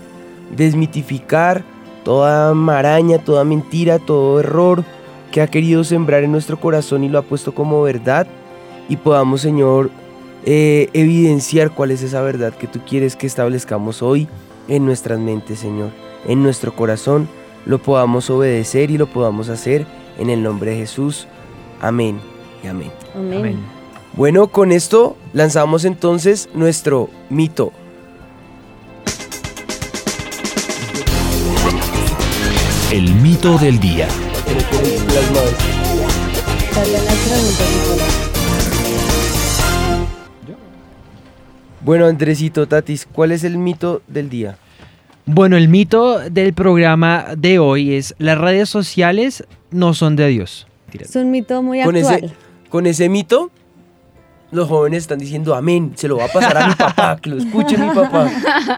desmitificar 0.56 1.64
toda 2.04 2.54
maraña, 2.54 3.20
toda 3.20 3.44
mentira, 3.44 4.00
todo 4.00 4.40
error 4.40 4.84
que 5.32 5.42
ha 5.42 5.48
querido 5.48 5.84
sembrar 5.84 6.24
en 6.24 6.32
nuestro 6.32 6.60
corazón 6.60 7.04
y 7.04 7.10
lo 7.10 7.20
ha 7.20 7.24
puesto 7.24 7.54
como 7.54 7.82
verdad 7.82 8.28
y 8.90 8.98
podamos, 8.98 9.42
Señor, 9.42 9.92
eh, 10.46 10.90
evidenciar 10.94 11.72
cuál 11.72 11.92
es 11.92 12.02
esa 12.02 12.22
verdad 12.22 12.54
que 12.54 12.68
tú 12.68 12.80
quieres 12.88 13.16
que 13.16 13.28
establezcamos 13.28 14.02
hoy 14.02 14.28
en 14.68 14.86
nuestras 14.86 15.20
mentes, 15.20 15.60
Señor, 15.60 15.92
en 16.28 16.42
nuestro 16.44 16.76
corazón, 16.76 17.28
lo 17.66 17.78
podamos 17.80 18.30
obedecer 18.30 18.90
y 18.92 18.98
lo 18.98 19.08
podamos 19.08 19.50
hacer 19.50 19.86
en 20.18 20.30
el 20.30 20.42
nombre 20.42 20.72
de 20.72 20.78
Jesús. 20.78 21.28
Amén 21.82 22.20
y 22.64 22.68
amén. 22.68 22.92
Amén. 23.16 23.79
Bueno, 24.14 24.48
con 24.48 24.72
esto 24.72 25.18
lanzamos 25.34 25.86
entonces 25.86 26.50
nuestro 26.54 27.10
mito. 27.30 27.72
El 32.92 33.14
mito 33.16 33.58
del 33.60 33.80
día. 33.80 34.08
Bueno, 41.82 42.06
Andresito, 42.08 42.68
Tatis, 42.68 43.08
¿cuál 43.12 43.32
es 43.32 43.44
el 43.44 43.58
mito 43.58 44.02
del 44.08 44.30
día? 44.30 44.58
Bueno, 45.26 45.56
el 45.58 45.70
mito 45.70 46.20
del 46.20 46.54
programa 46.54 47.28
de 47.38 47.60
hoy 47.60 47.94
es 47.94 48.16
las 48.18 48.38
redes 48.38 48.68
sociales 48.70 49.46
no 49.72 49.94
son 49.94 50.16
de 50.16 50.28
Dios. 50.28 50.68
Es 50.92 51.16
un 51.16 51.32
mito 51.32 51.62
muy 51.62 51.84
Con 51.84 51.96
actual. 51.96 52.24
ese, 52.26 52.34
con 52.70 52.88
ese 52.88 53.10
mito, 53.10 53.52
los 54.52 54.68
jóvenes 54.68 55.04
están 55.04 55.20
diciendo 55.20 55.54
amén, 55.56 55.92
se 55.96 56.08
lo 56.08 56.18
va 56.18 56.26
a 56.26 56.28
pasar 56.28 56.58
a 56.58 56.68
mi 56.68 56.74
papá, 56.76 57.18
que 57.22 57.30
lo 57.30 57.38
escuche 57.38 57.78
mi 57.78 57.90
papá. 57.94 58.30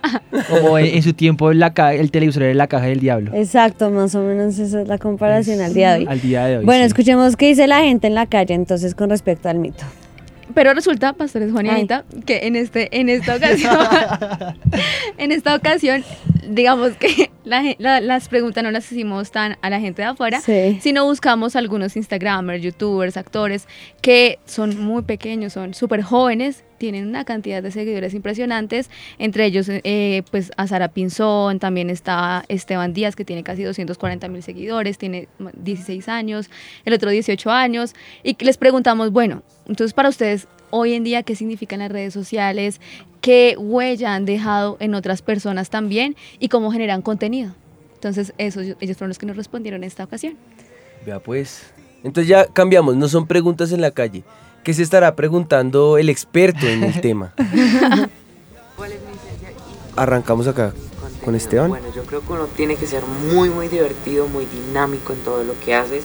Como 0.50 0.78
en, 0.78 1.02
su 1.04 1.14
tiempo 1.14 1.52
la 1.54 1.74
ca- 1.74 1.94
el 1.94 2.12
televisor 2.12 2.44
era 2.44 2.54
la 2.54 2.68
caja 2.68 2.86
del 2.88 3.00
diablo. 3.00 3.32
Exacto, 3.34 3.90
más 3.90 4.14
o 4.16 4.22
menos 4.22 4.58
esa 4.60 4.82
es 4.82 4.88
la 4.88 4.98
comparación 4.98 5.62
al 5.62 5.74
día 5.74 5.94
de 5.94 6.00
hoy. 6.00 6.06
Al 6.10 6.22
día 6.22 6.46
de 6.46 6.58
hoy. 6.60 6.66
Bueno, 6.66 6.84
sí. 6.84 6.88
escuchemos 6.88 7.36
qué 7.36 7.48
dice 7.48 7.68
la 7.68 7.82
gente 7.82 8.08
en 8.08 8.16
la 8.16 8.26
calle 8.26 8.54
entonces 8.54 8.96
con 8.96 9.10
respecto 9.10 9.50
al 9.50 9.60
mito. 9.60 9.84
Pero 10.54 10.74
resulta, 10.74 11.14
pastores 11.14 11.52
Juan 11.52 11.66
y 11.66 11.70
Anita, 11.70 12.06
que 12.26 12.48
en 12.48 12.56
este, 12.56 12.90
en 13.00 13.10
esta 13.10 13.36
ocasión, 13.36 13.78
en 15.18 15.32
esta 15.32 15.56
ocasión, 15.56 16.04
digamos 16.50 16.92
que 16.98 17.32
la 17.44 17.64
la- 17.78 18.02
las 18.02 18.28
preguntas 18.30 18.64
no 18.64 18.72
las 18.72 18.92
hicimos 18.92 19.32
tan 19.32 19.58
a 19.62 19.70
la 19.70 19.80
gente 19.80 20.02
de 20.02 20.08
afuera, 20.10 20.42
Sí. 20.42 20.80
sino 20.82 21.06
buscamos 21.06 21.56
algunos 21.56 21.96
Instagramers, 21.96 22.64
YouTubers, 22.64 23.18
actores 23.18 23.68
que 24.02 24.40
son 24.46 24.80
muy 24.80 25.04
pequeños, 25.04 25.54
son 25.54 25.74
súper 25.74 26.02
jóvenes, 26.02 26.64
tienen 26.82 27.08
una 27.08 27.26
cantidad 27.26 27.62
de 27.62 27.70
seguidores 27.70 28.16
impresionantes, 28.16 28.90
entre 29.20 29.46
ellos 29.46 29.68
eh, 29.70 30.24
pues 30.32 30.52
a 30.58 30.66
Sara 30.66 30.88
Pinzón, 30.88 31.60
también 31.60 31.92
está 31.92 32.44
Esteban 32.48 32.92
Díaz 32.92 33.16
que 33.16 33.24
tiene 33.24 33.44
casi 33.44 33.62
240 33.62 34.28
mil 34.30 34.42
seguidores, 34.42 34.98
tiene 34.98 35.28
16 35.38 36.10
años, 36.10 36.50
el 36.84 36.96
otro 36.96 37.12
18 37.12 37.52
años, 37.52 37.94
y 38.24 38.36
les 38.44 38.58
preguntamos, 38.58 39.12
bueno, 39.12 39.44
entonces 39.68 39.94
para 39.94 40.10
ustedes 40.10 40.48
hoy 40.72 40.94
en 40.94 41.04
día, 41.04 41.22
¿qué 41.22 41.36
significan 41.36 41.78
las 41.78 41.92
redes 41.92 42.16
sociales? 42.16 42.82
¿Qué 43.22 43.56
huella 43.60 44.16
han 44.16 44.26
dejado 44.26 44.78
en 44.80 44.96
otras 44.96 45.22
personas 45.22 45.70
también? 45.70 46.16
¿Y 46.40 46.50
cómo 46.50 46.72
generan 46.72 47.04
contenido? 47.04 47.54
Entonces, 47.94 48.34
esos, 48.40 48.64
ellos 48.80 48.98
fueron 48.98 49.10
los 49.10 49.20
que 49.20 49.28
nos 49.28 49.38
respondieron 49.38 49.84
en 49.84 49.88
esta 49.88 50.04
ocasión. 50.04 50.36
Vea 51.06 51.20
pues. 51.20 51.72
Entonces 52.04 52.28
ya 52.28 52.48
cambiamos, 52.48 52.96
no 52.96 53.08
son 53.08 53.28
preguntas 53.28 53.72
en 53.72 53.82
la 53.82 53.92
calle. 53.92 54.24
¿Qué 54.64 54.76
se 54.76 54.84
estará 54.84 55.16
preguntando 55.16 55.98
el 55.98 56.10
experto 56.10 56.68
en 56.68 56.84
el 56.84 57.02
tema? 57.02 57.34
Arrancamos 59.96 60.48
acá 60.48 60.74
con 61.26 61.36
Esteban. 61.36 61.70
Bueno, 61.70 61.88
yo 61.96 62.04
creo 62.04 62.22
que 62.22 62.34
uno 62.34 62.46
tiene 62.46 62.76
que 62.76 62.86
ser 62.86 63.04
muy, 63.06 63.50
muy 63.50 63.68
divertido, 63.68 64.28
muy 64.28 64.46
dinámico 64.46 65.14
en 65.14 65.20
todo 65.20 65.44
lo 65.44 65.60
que 65.66 65.74
haces. 65.74 66.04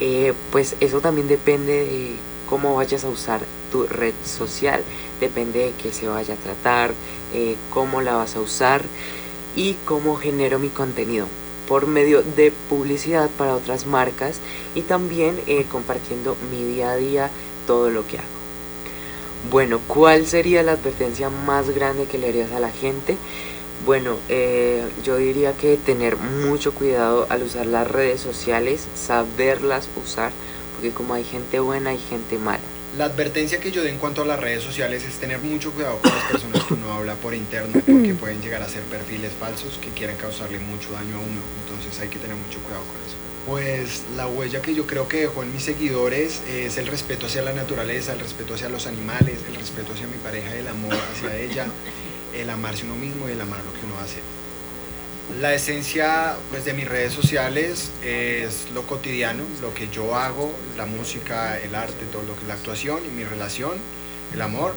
Eh, 0.00 0.32
pues 0.50 0.74
eso 0.80 1.00
también 1.00 1.28
depende 1.28 1.84
de 1.84 2.16
cómo 2.48 2.76
vayas 2.76 3.04
a 3.04 3.08
usar 3.08 3.40
tu 3.70 3.84
red 3.84 4.14
social. 4.24 4.82
Depende 5.20 5.58
de 5.58 5.72
qué 5.82 5.92
se 5.92 6.08
vaya 6.08 6.34
a 6.34 6.38
tratar, 6.38 6.92
eh, 7.34 7.56
cómo 7.70 8.00
la 8.00 8.14
vas 8.14 8.36
a 8.36 8.40
usar 8.40 8.82
y 9.54 9.74
cómo 9.84 10.16
genero 10.16 10.58
mi 10.58 10.68
contenido 10.68 11.26
por 11.68 11.86
medio 11.86 12.22
de 12.22 12.52
publicidad 12.68 13.30
para 13.38 13.54
otras 13.54 13.86
marcas 13.86 14.38
y 14.74 14.80
también 14.80 15.38
eh, 15.46 15.64
compartiendo 15.70 16.36
mi 16.50 16.64
día 16.64 16.90
a 16.90 16.96
día 16.96 17.30
todo 17.66 17.90
lo 17.90 18.06
que 18.06 18.18
hago. 18.18 18.42
Bueno, 19.50 19.80
¿cuál 19.88 20.26
sería 20.26 20.62
la 20.62 20.72
advertencia 20.72 21.28
más 21.28 21.70
grande 21.70 22.04
que 22.04 22.18
le 22.18 22.28
harías 22.28 22.52
a 22.52 22.60
la 22.60 22.70
gente? 22.70 23.16
Bueno, 23.84 24.16
eh, 24.28 24.84
yo 25.02 25.16
diría 25.16 25.54
que 25.54 25.76
tener 25.76 26.16
mucho 26.16 26.72
cuidado 26.72 27.26
al 27.28 27.42
usar 27.42 27.66
las 27.66 27.90
redes 27.90 28.20
sociales, 28.20 28.86
saberlas 28.94 29.88
usar, 30.02 30.30
porque 30.74 30.90
como 30.90 31.14
hay 31.14 31.24
gente 31.24 31.58
buena, 31.58 31.90
hay 31.90 31.98
gente 31.98 32.38
mala. 32.38 32.60
La 32.96 33.06
advertencia 33.06 33.58
que 33.58 33.72
yo 33.72 33.80
doy 33.82 33.90
en 33.90 33.98
cuanto 33.98 34.22
a 34.22 34.26
las 34.26 34.38
redes 34.38 34.62
sociales 34.62 35.02
es 35.04 35.14
tener 35.14 35.40
mucho 35.40 35.72
cuidado 35.72 35.98
con 35.98 36.14
las 36.14 36.24
personas 36.24 36.62
que 36.62 36.74
uno 36.74 36.92
habla 36.92 37.14
por 37.14 37.34
interno, 37.34 37.72
porque 37.72 38.14
pueden 38.14 38.40
llegar 38.40 38.62
a 38.62 38.68
ser 38.68 38.82
perfiles 38.82 39.32
falsos 39.40 39.78
que 39.78 39.88
quieren 39.88 40.16
causarle 40.16 40.60
mucho 40.60 40.92
daño 40.92 41.16
a 41.16 41.20
uno, 41.20 41.40
entonces 41.64 41.98
hay 42.00 42.08
que 42.08 42.18
tener 42.18 42.36
mucho 42.36 42.60
cuidado 42.60 42.84
con 42.84 42.96
eso. 42.96 43.31
Pues 43.46 44.04
la 44.16 44.28
huella 44.28 44.62
que 44.62 44.72
yo 44.72 44.86
creo 44.86 45.08
que 45.08 45.22
dejó 45.22 45.42
en 45.42 45.52
mis 45.52 45.64
seguidores 45.64 46.42
es 46.48 46.78
el 46.78 46.86
respeto 46.86 47.26
hacia 47.26 47.42
la 47.42 47.52
naturaleza, 47.52 48.12
el 48.12 48.20
respeto 48.20 48.54
hacia 48.54 48.68
los 48.68 48.86
animales, 48.86 49.40
el 49.48 49.56
respeto 49.56 49.92
hacia 49.92 50.06
mi 50.06 50.16
pareja 50.18 50.54
el 50.54 50.68
amor 50.68 50.94
hacia 50.94 51.36
ella, 51.40 51.66
el 52.36 52.48
amarse 52.50 52.84
uno 52.84 52.94
mismo 52.94 53.28
y 53.28 53.32
el 53.32 53.40
amar 53.40 53.58
lo 53.64 53.72
que 53.72 53.84
uno 53.84 53.98
hace. 53.98 54.20
La 55.40 55.54
esencia 55.54 56.36
pues, 56.50 56.64
de 56.64 56.72
mis 56.72 56.86
redes 56.86 57.12
sociales 57.12 57.90
es 58.04 58.70
lo 58.74 58.82
cotidiano, 58.82 59.44
lo 59.60 59.72
que 59.72 59.88
yo 59.88 60.14
hago, 60.14 60.52
la 60.76 60.86
música, 60.86 61.58
el 61.58 61.74
arte, 61.74 62.04
todo 62.12 62.22
lo 62.22 62.34
que 62.34 62.42
es 62.42 62.48
la 62.48 62.54
actuación 62.54 63.04
y 63.06 63.08
mi 63.08 63.24
relación, 63.24 63.72
el 64.34 64.42
amor. 64.42 64.74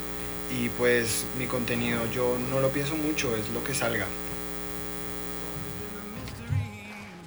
Y 0.51 0.69
pues 0.69 1.25
mi 1.37 1.47
contenido 1.47 2.01
yo 2.13 2.37
no 2.51 2.59
lo 2.59 2.69
pienso 2.69 2.95
mucho, 2.95 3.35
es 3.35 3.49
lo 3.49 3.63
que 3.63 3.73
salga. 3.73 4.07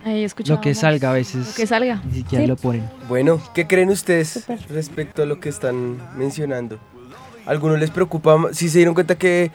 Ahí 0.09 0.27
Lo 0.47 0.61
que 0.61 0.75
salga 0.75 1.11
a 1.11 1.13
veces. 1.13 1.47
Lo 1.49 1.55
que 1.55 1.67
salga. 1.67 2.03
Ni 2.07 2.15
siquiera 2.19 2.45
Sí. 2.45 2.49
lo 2.49 2.57
ponen. 2.57 2.89
Bueno, 3.09 3.41
¿qué 3.55 3.67
creen 3.67 3.91
ustedes 3.91 4.45
respecto 4.71 5.23
a 5.23 5.27
lo 5.27 5.39
que 5.41 5.49
están 5.49 5.99
mencionando? 6.17 6.79
¿Algunos 7.47 7.79
les 7.79 7.91
preocupa? 7.91 8.37
Si 8.53 8.69
se 8.69 8.79
dieron 8.79 8.95
cuenta 8.95 9.17
que 9.17 9.51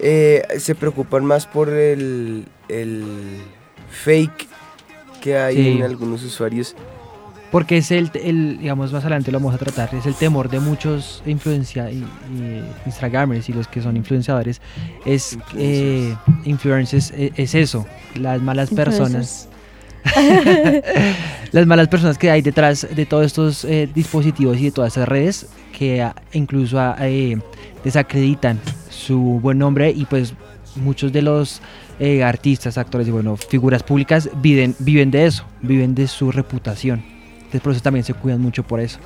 eh, 0.00 0.42
se 0.58 0.74
preocupan 0.74 1.24
más 1.24 1.46
por 1.46 1.68
el, 1.70 2.44
el 2.68 3.04
fake 3.90 4.46
que 5.20 5.36
hay 5.36 5.56
Sí. 5.56 5.68
en 5.78 5.82
algunos 5.82 6.22
usuarios. 6.24 6.74
porque 7.50 7.78
es 7.78 7.90
el, 7.92 8.10
el, 8.14 8.58
digamos, 8.58 8.92
más 8.92 9.02
adelante 9.04 9.32
lo 9.32 9.38
vamos 9.40 9.54
a 9.54 9.58
tratar, 9.58 9.94
es 9.94 10.04
el 10.04 10.14
temor 10.14 10.50
de 10.50 10.60
muchos 10.60 11.22
influencia, 11.24 11.90
y, 11.90 12.04
y 12.36 12.62
Instagramers 12.84 13.48
y 13.48 13.54
los 13.54 13.66
que 13.66 13.80
son 13.80 13.96
influenciadores, 13.96 14.60
es 15.06 15.38
eh, 15.56 16.14
influencers, 16.44 17.10
e- 17.12 17.32
es, 17.36 17.54
eso, 17.54 17.86
las 18.16 18.42
malas 18.42 18.68
personas. 18.70 19.48
las 21.52 21.66
malas 21.66 21.88
personas 21.88 22.18
que 22.18 22.30
hay 22.30 22.42
detrás 22.42 22.86
de 22.94 23.06
todos 23.06 23.26
estos 23.26 23.64
eh, 23.64 23.88
dispositivos 23.92 24.58
y 24.58 24.64
de 24.64 24.70
todas 24.70 24.92
esas 24.96 25.08
redes 25.08 25.46
que 25.76 26.02
ah, 26.02 26.14
incluso 26.32 26.78
ah, 26.80 26.96
eh, 27.00 27.38
desacreditan 27.84 28.60
su 28.90 29.18
buen 29.18 29.58
nombre 29.58 29.90
y 29.90 30.04
pues 30.04 30.34
muchos 30.76 31.12
de 31.12 31.22
los 31.22 31.60
eh, 32.00 32.22
artistas, 32.22 32.78
actores 32.78 33.08
y 33.08 33.10
bueno, 33.10 33.36
figuras 33.36 33.82
públicas 33.82 34.30
viven, 34.40 34.74
viven 34.78 35.10
de 35.10 35.26
eso, 35.26 35.44
viven 35.62 35.94
de 35.94 36.06
su 36.06 36.30
reputación. 36.30 37.02
Entonces 37.38 37.60
por 37.60 37.72
eso 37.72 37.80
también 37.82 38.04
se 38.04 38.14
cuidan 38.14 38.40
mucho 38.40 38.62
por 38.62 38.80
eso. 38.80 38.98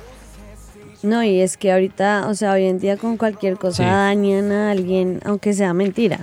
No, 1.01 1.21
y 1.23 1.41
es 1.41 1.57
que 1.57 1.71
ahorita, 1.71 2.27
o 2.27 2.33
sea, 2.33 2.53
hoy 2.53 2.65
en 2.65 2.79
día 2.79 2.95
con 2.97 3.17
cualquier 3.17 3.57
cosa 3.57 3.83
Sí. 3.83 3.89
dañan 3.89 4.51
a 4.51 4.71
alguien, 4.71 5.19
aunque 5.25 5.53
sea 5.53 5.73
mentira. 5.73 6.19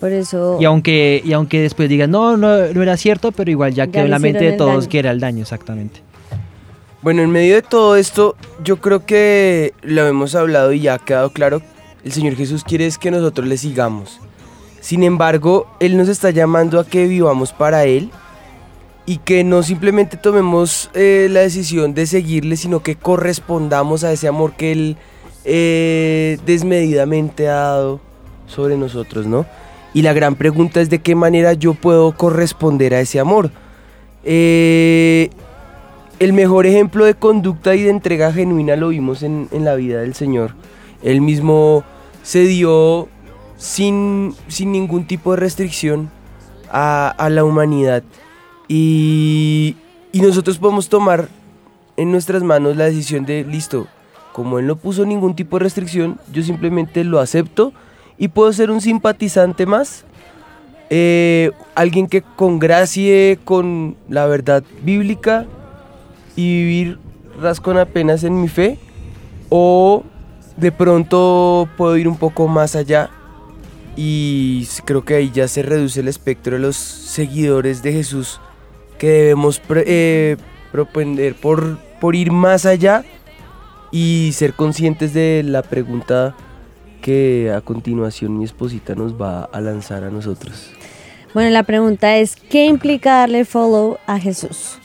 Por 0.00 0.12
eso... 0.12 0.56
Y 0.58 0.64
aunque, 0.64 1.22
y 1.24 1.32
aunque 1.34 1.60
después 1.60 1.88
digan, 1.88 2.10
no, 2.10 2.36
no, 2.36 2.72
no 2.72 2.82
era 2.82 2.96
cierto, 2.96 3.32
pero 3.32 3.50
igual 3.50 3.74
ya 3.74 3.84
Ya 3.84 3.92
quedó 3.92 4.04
en 4.04 4.10
la 4.10 4.18
mente 4.18 4.42
de 4.42 4.52
todos 4.52 4.76
daño. 4.84 4.88
que 4.88 4.98
era 4.98 5.10
el 5.10 5.20
daño, 5.20 5.42
exactamente. 5.42 6.00
Bueno, 7.02 7.22
en 7.22 7.30
medio 7.30 7.54
de 7.54 7.62
todo 7.62 7.96
esto, 7.96 8.34
yo 8.64 8.78
creo 8.78 9.04
que 9.04 9.74
lo 9.82 10.06
hemos 10.06 10.34
hablado 10.34 10.72
y 10.72 10.80
ya 10.80 10.94
ha 10.94 10.98
quedado 10.98 11.30
claro, 11.30 11.62
el 12.04 12.12
Señor 12.12 12.34
Jesús 12.34 12.64
quiere 12.64 12.86
es 12.86 12.98
que 12.98 13.10
nosotros 13.10 13.46
le 13.46 13.56
sigamos. 13.58 14.20
Sin 14.80 15.02
embargo, 15.02 15.66
Él 15.80 15.96
nos 15.96 16.08
está 16.08 16.30
llamando 16.30 16.80
a 16.80 16.86
que 16.86 17.06
vivamos 17.06 17.52
para 17.52 17.84
Él 17.84 18.10
y 19.04 19.18
que 19.18 19.44
no 19.44 19.62
simplemente 19.62 20.16
tomemos 20.16 20.90
eh, 20.94 21.28
la 21.30 21.40
decisión 21.40 21.94
de 21.94 22.06
seguirle, 22.06 22.56
sino 22.56 22.82
que 22.82 22.96
correspondamos 22.96 24.04
a 24.04 24.12
ese 24.12 24.28
amor 24.28 24.54
que 24.54 24.72
Él 24.72 24.96
eh, 25.44 26.38
desmedidamente 26.46 27.48
ha 27.48 27.54
dado 27.54 28.00
sobre 28.46 28.76
nosotros, 28.76 29.26
¿no? 29.26 29.46
Y 29.92 30.02
la 30.02 30.12
gran 30.12 30.36
pregunta 30.36 30.80
es 30.80 30.90
de 30.90 31.00
qué 31.00 31.14
manera 31.14 31.52
yo 31.54 31.74
puedo 31.74 32.12
corresponder 32.12 32.94
a 32.94 33.00
ese 33.00 33.18
amor. 33.18 33.50
Eh, 34.24 35.30
el 36.18 36.32
mejor 36.32 36.66
ejemplo 36.66 37.04
de 37.04 37.14
conducta 37.14 37.74
y 37.74 37.82
de 37.82 37.90
entrega 37.90 38.32
genuina 38.32 38.76
lo 38.76 38.88
vimos 38.88 39.22
en, 39.22 39.48
en 39.52 39.64
la 39.64 39.74
vida 39.74 40.00
del 40.00 40.14
Señor. 40.14 40.54
Él 41.02 41.20
mismo 41.20 41.82
se 42.22 42.40
dio 42.40 43.08
sin, 43.56 44.34
sin 44.48 44.72
ningún 44.72 45.06
tipo 45.06 45.32
de 45.32 45.38
restricción 45.38 46.10
a, 46.70 47.08
a 47.08 47.30
la 47.30 47.44
humanidad. 47.44 48.02
Y, 48.68 49.76
y 50.12 50.20
nosotros 50.20 50.58
podemos 50.58 50.88
tomar 50.88 51.28
en 51.96 52.12
nuestras 52.12 52.42
manos 52.42 52.76
la 52.76 52.84
decisión 52.84 53.26
de, 53.26 53.44
listo, 53.44 53.86
como 54.32 54.58
Él 54.58 54.66
no 54.66 54.76
puso 54.76 55.04
ningún 55.04 55.34
tipo 55.34 55.58
de 55.58 55.64
restricción, 55.64 56.18
yo 56.32 56.42
simplemente 56.42 57.04
lo 57.04 57.18
acepto 57.18 57.72
y 58.20 58.28
puedo 58.28 58.52
ser 58.52 58.70
un 58.70 58.80
simpatizante 58.80 59.66
más. 59.66 60.04
eh, 60.92 61.52
alguien 61.76 62.08
que 62.08 62.22
congracie 62.22 63.38
con 63.44 63.96
la 64.08 64.26
verdad 64.26 64.64
bíblica 64.82 65.46
y 66.34 66.64
vivir 66.64 66.98
rascón 67.40 67.78
apenas 67.78 68.24
en 68.24 68.40
mi 68.40 68.48
fe 68.48 68.76
o 69.50 70.02
de 70.56 70.72
pronto 70.72 71.68
puedo 71.76 71.96
ir 71.96 72.08
un 72.08 72.16
poco 72.16 72.48
más 72.48 72.74
allá 72.74 73.10
y 73.96 74.66
creo 74.84 75.04
que 75.04 75.14
ahí 75.14 75.30
ya 75.32 75.46
se 75.46 75.62
reduce 75.62 76.00
el 76.00 76.08
espectro 76.08 76.54
de 76.54 76.58
los 76.58 76.76
seguidores 76.76 77.82
de 77.84 77.92
Jesús 77.92 78.40
que 78.98 79.08
debemos 79.08 79.62
eh, 79.70 80.36
propender 80.72 81.36
por, 81.36 81.78
por 82.00 82.16
ir 82.16 82.32
más 82.32 82.66
allá 82.66 83.04
y 83.92 84.30
ser 84.34 84.54
conscientes 84.54 85.14
de 85.14 85.42
la 85.44 85.62
pregunta 85.62 86.34
que 87.00 87.52
a 87.54 87.60
continuación 87.60 88.38
mi 88.38 88.44
esposita 88.44 88.94
nos 88.94 89.20
va 89.20 89.44
a 89.44 89.60
lanzar 89.60 90.04
a 90.04 90.10
nosotros. 90.10 90.70
Bueno, 91.32 91.50
la 91.50 91.62
pregunta 91.62 92.16
es, 92.16 92.36
¿qué 92.36 92.66
implica 92.66 93.18
darle 93.18 93.44
follow 93.44 93.98
a 94.06 94.18
Jesús? 94.18 94.78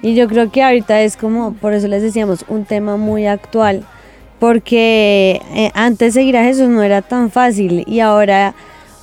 Y 0.00 0.14
yo 0.14 0.28
creo 0.28 0.50
que 0.50 0.62
ahorita 0.62 1.02
es 1.02 1.16
como, 1.16 1.54
por 1.54 1.72
eso 1.74 1.88
les 1.88 2.02
decíamos, 2.02 2.44
un 2.48 2.64
tema 2.64 2.96
muy 2.96 3.26
actual, 3.26 3.84
porque 4.38 5.40
eh, 5.54 5.70
antes 5.74 6.14
seguir 6.14 6.36
a 6.36 6.44
Jesús 6.44 6.68
no 6.68 6.82
era 6.82 7.02
tan 7.02 7.30
fácil 7.30 7.82
y 7.86 7.98
ahora 8.00 8.54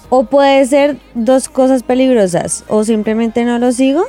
o 0.10 0.24
puede 0.24 0.66
ser 0.66 0.98
dos 1.14 1.50
cosas 1.50 1.84
peligrosas, 1.84 2.64
o 2.70 2.86
simplemente 2.86 3.44
no 3.44 3.60
lo 3.60 3.72
sigo 3.74 4.06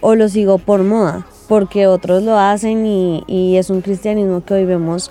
o 0.00 0.14
lo 0.14 0.30
sigo 0.30 0.56
por 0.56 0.82
moda, 0.82 1.26
porque 1.48 1.86
otros 1.86 2.22
lo 2.22 2.38
hacen 2.38 2.86
y, 2.86 3.22
y 3.26 3.56
es 3.56 3.68
un 3.68 3.82
cristianismo 3.82 4.42
que 4.42 4.54
hoy 4.54 4.64
vemos 4.64 5.10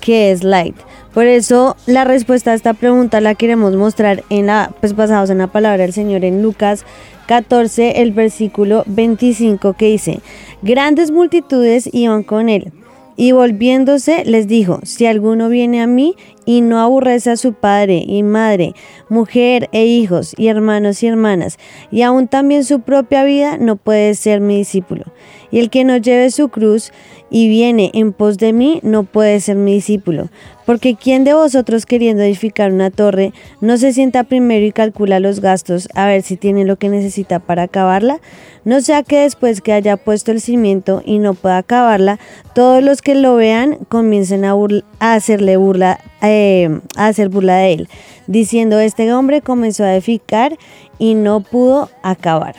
que 0.00 0.30
es 0.30 0.42
light. 0.42 0.76
Por 1.14 1.26
eso 1.26 1.76
la 1.86 2.04
respuesta 2.04 2.52
a 2.52 2.54
esta 2.54 2.72
pregunta 2.72 3.20
la 3.20 3.34
queremos 3.34 3.74
mostrar 3.74 4.22
en 4.30 4.46
la, 4.46 4.72
pues 4.80 4.94
basados 4.94 5.30
en 5.30 5.38
la 5.38 5.48
palabra 5.48 5.82
del 5.82 5.92
Señor 5.92 6.24
en 6.24 6.42
Lucas 6.42 6.84
14, 7.26 8.02
el 8.02 8.12
versículo 8.12 8.84
25 8.86 9.72
que 9.74 9.86
dice, 9.86 10.20
grandes 10.62 11.10
multitudes 11.10 11.88
iban 11.92 12.22
con 12.22 12.48
él. 12.48 12.72
Y 13.16 13.32
volviéndose 13.32 14.24
les 14.24 14.48
dijo, 14.48 14.80
si 14.82 15.04
alguno 15.04 15.48
viene 15.48 15.82
a 15.82 15.86
mí 15.86 16.14
y 16.46 16.62
no 16.62 16.80
aborrece 16.80 17.30
a 17.30 17.36
su 17.36 17.52
padre 17.52 18.02
y 18.06 18.22
madre, 18.22 18.72
mujer 19.08 19.68
e 19.72 19.84
hijos 19.84 20.34
y 20.38 20.46
hermanos 20.46 21.02
y 21.02 21.08
hermanas, 21.08 21.58
y 21.90 22.02
aún 22.02 22.28
también 22.28 22.64
su 22.64 22.80
propia 22.80 23.24
vida, 23.24 23.58
no 23.58 23.76
puede 23.76 24.14
ser 24.14 24.40
mi 24.40 24.56
discípulo. 24.56 25.04
Y 25.50 25.58
el 25.58 25.70
que 25.70 25.84
no 25.84 25.96
lleve 25.96 26.30
su 26.30 26.48
cruz 26.48 26.92
y 27.30 27.48
viene 27.48 27.90
en 27.94 28.12
pos 28.12 28.38
de 28.38 28.52
mí, 28.52 28.80
no 28.82 29.04
puede 29.04 29.40
ser 29.40 29.56
mi 29.56 29.74
discípulo. 29.74 30.28
Porque 30.66 30.94
¿quién 30.94 31.24
de 31.24 31.34
vosotros 31.34 31.86
queriendo 31.86 32.22
edificar 32.22 32.72
una 32.72 32.90
torre 32.90 33.32
no 33.60 33.76
se 33.76 33.92
sienta 33.92 34.24
primero 34.24 34.64
y 34.64 34.72
calcula 34.72 35.18
los 35.18 35.40
gastos 35.40 35.88
a 35.94 36.06
ver 36.06 36.22
si 36.22 36.36
tiene 36.36 36.64
lo 36.64 36.76
que 36.76 36.88
necesita 36.88 37.40
para 37.40 37.64
acabarla? 37.64 38.20
No 38.64 38.80
sea 38.80 39.02
que 39.02 39.20
después 39.20 39.62
que 39.62 39.72
haya 39.72 39.96
puesto 39.96 40.30
el 40.30 40.40
cimiento 40.40 41.02
y 41.04 41.18
no 41.18 41.34
pueda 41.34 41.58
acabarla, 41.58 42.20
todos 42.54 42.82
los 42.84 43.02
que 43.02 43.14
lo 43.14 43.34
vean 43.34 43.78
comiencen 43.88 44.44
a 44.44 44.54
hacerle 45.00 45.56
burla, 45.56 45.98
eh, 46.22 46.80
a 46.96 47.06
hacer 47.06 47.30
burla 47.30 47.56
de 47.56 47.72
él, 47.72 47.88
diciendo 48.26 48.78
este 48.78 49.12
hombre 49.12 49.40
comenzó 49.40 49.84
a 49.84 49.94
edificar 49.94 50.56
y 50.98 51.14
no 51.14 51.40
pudo 51.40 51.90
acabar. 52.02 52.54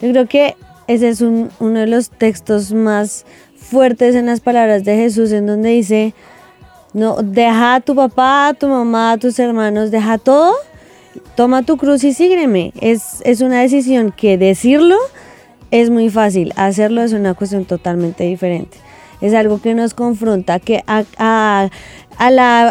Yo 0.00 0.10
creo 0.10 0.26
que 0.26 0.54
ese 0.88 1.08
es 1.10 1.20
un- 1.20 1.50
uno 1.60 1.78
de 1.80 1.86
los 1.86 2.10
textos 2.10 2.72
más 2.72 3.24
fuertes 3.56 4.14
en 4.16 4.26
las 4.26 4.40
palabras 4.40 4.84
de 4.84 4.96
Jesús, 4.96 5.30
en 5.32 5.46
donde 5.46 5.68
dice, 5.70 6.14
no, 6.94 7.16
deja 7.22 7.76
a 7.76 7.80
tu 7.80 7.94
papá, 7.94 8.48
a 8.48 8.54
tu 8.54 8.66
mamá, 8.66 9.12
a 9.12 9.18
tus 9.18 9.38
hermanos, 9.38 9.90
deja 9.90 10.18
todo, 10.18 10.54
toma 11.36 11.62
tu 11.62 11.76
cruz 11.76 12.02
y 12.04 12.12
sígueme. 12.14 12.72
Es, 12.80 13.22
una 13.40 13.60
decisión 13.60 14.12
que 14.16 14.38
decirlo 14.38 14.96
es 15.70 15.90
muy 15.90 16.08
fácil, 16.08 16.52
hacerlo 16.56 17.02
es 17.02 17.12
una 17.12 17.34
cuestión 17.34 17.66
totalmente 17.66 18.24
diferente. 18.24 18.78
Es 19.20 19.34
algo 19.34 19.60
que 19.60 19.74
nos 19.74 19.94
confronta, 19.94 20.60
que 20.60 20.82
a, 20.86 21.68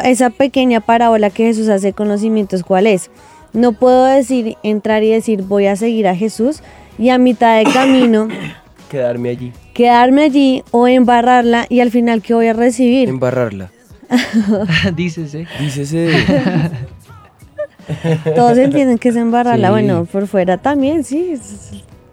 esa 0.04 0.30
pequeña 0.32 0.80
parábola 0.80 1.30
que 1.30 1.46
Jesús 1.46 1.70
hace 1.70 1.94
con 1.94 2.08
los 2.08 2.22
cimientos, 2.22 2.64
¿cuál 2.64 2.88
es? 2.88 3.12
No 3.54 3.74
puedo 3.74 4.06
decir, 4.06 4.58
entrar 4.64 5.04
y 5.04 5.12
decir 5.12 5.44
voy 5.44 5.68
a 5.68 5.76
seguir 5.76 6.08
a 6.08 6.16
Jesús 6.16 6.62
y 6.98 7.10
a 7.10 7.18
mitad 7.18 7.58
de 7.58 7.64
camino 7.72 8.28
Quedarme 8.90 9.30
allí, 9.30 9.52
quedarme 9.74 10.24
allí 10.24 10.64
o 10.72 10.88
embarrarla 10.88 11.66
y 11.70 11.82
al 11.82 11.92
final 11.92 12.22
¿qué 12.22 12.34
voy 12.34 12.48
a 12.48 12.54
recibir? 12.54 13.10
embarrarla. 13.10 13.70
Dícese. 14.96 15.46
Dícese. 15.60 16.10
Todos 18.36 18.58
entienden 18.58 18.98
que 18.98 19.10
es 19.10 19.16
embarrarla, 19.16 19.68
Sí. 19.68 19.72
bueno, 19.72 20.06
por 20.06 20.28
fuera 20.28 20.58
también, 20.58 21.04
sí, 21.04 21.36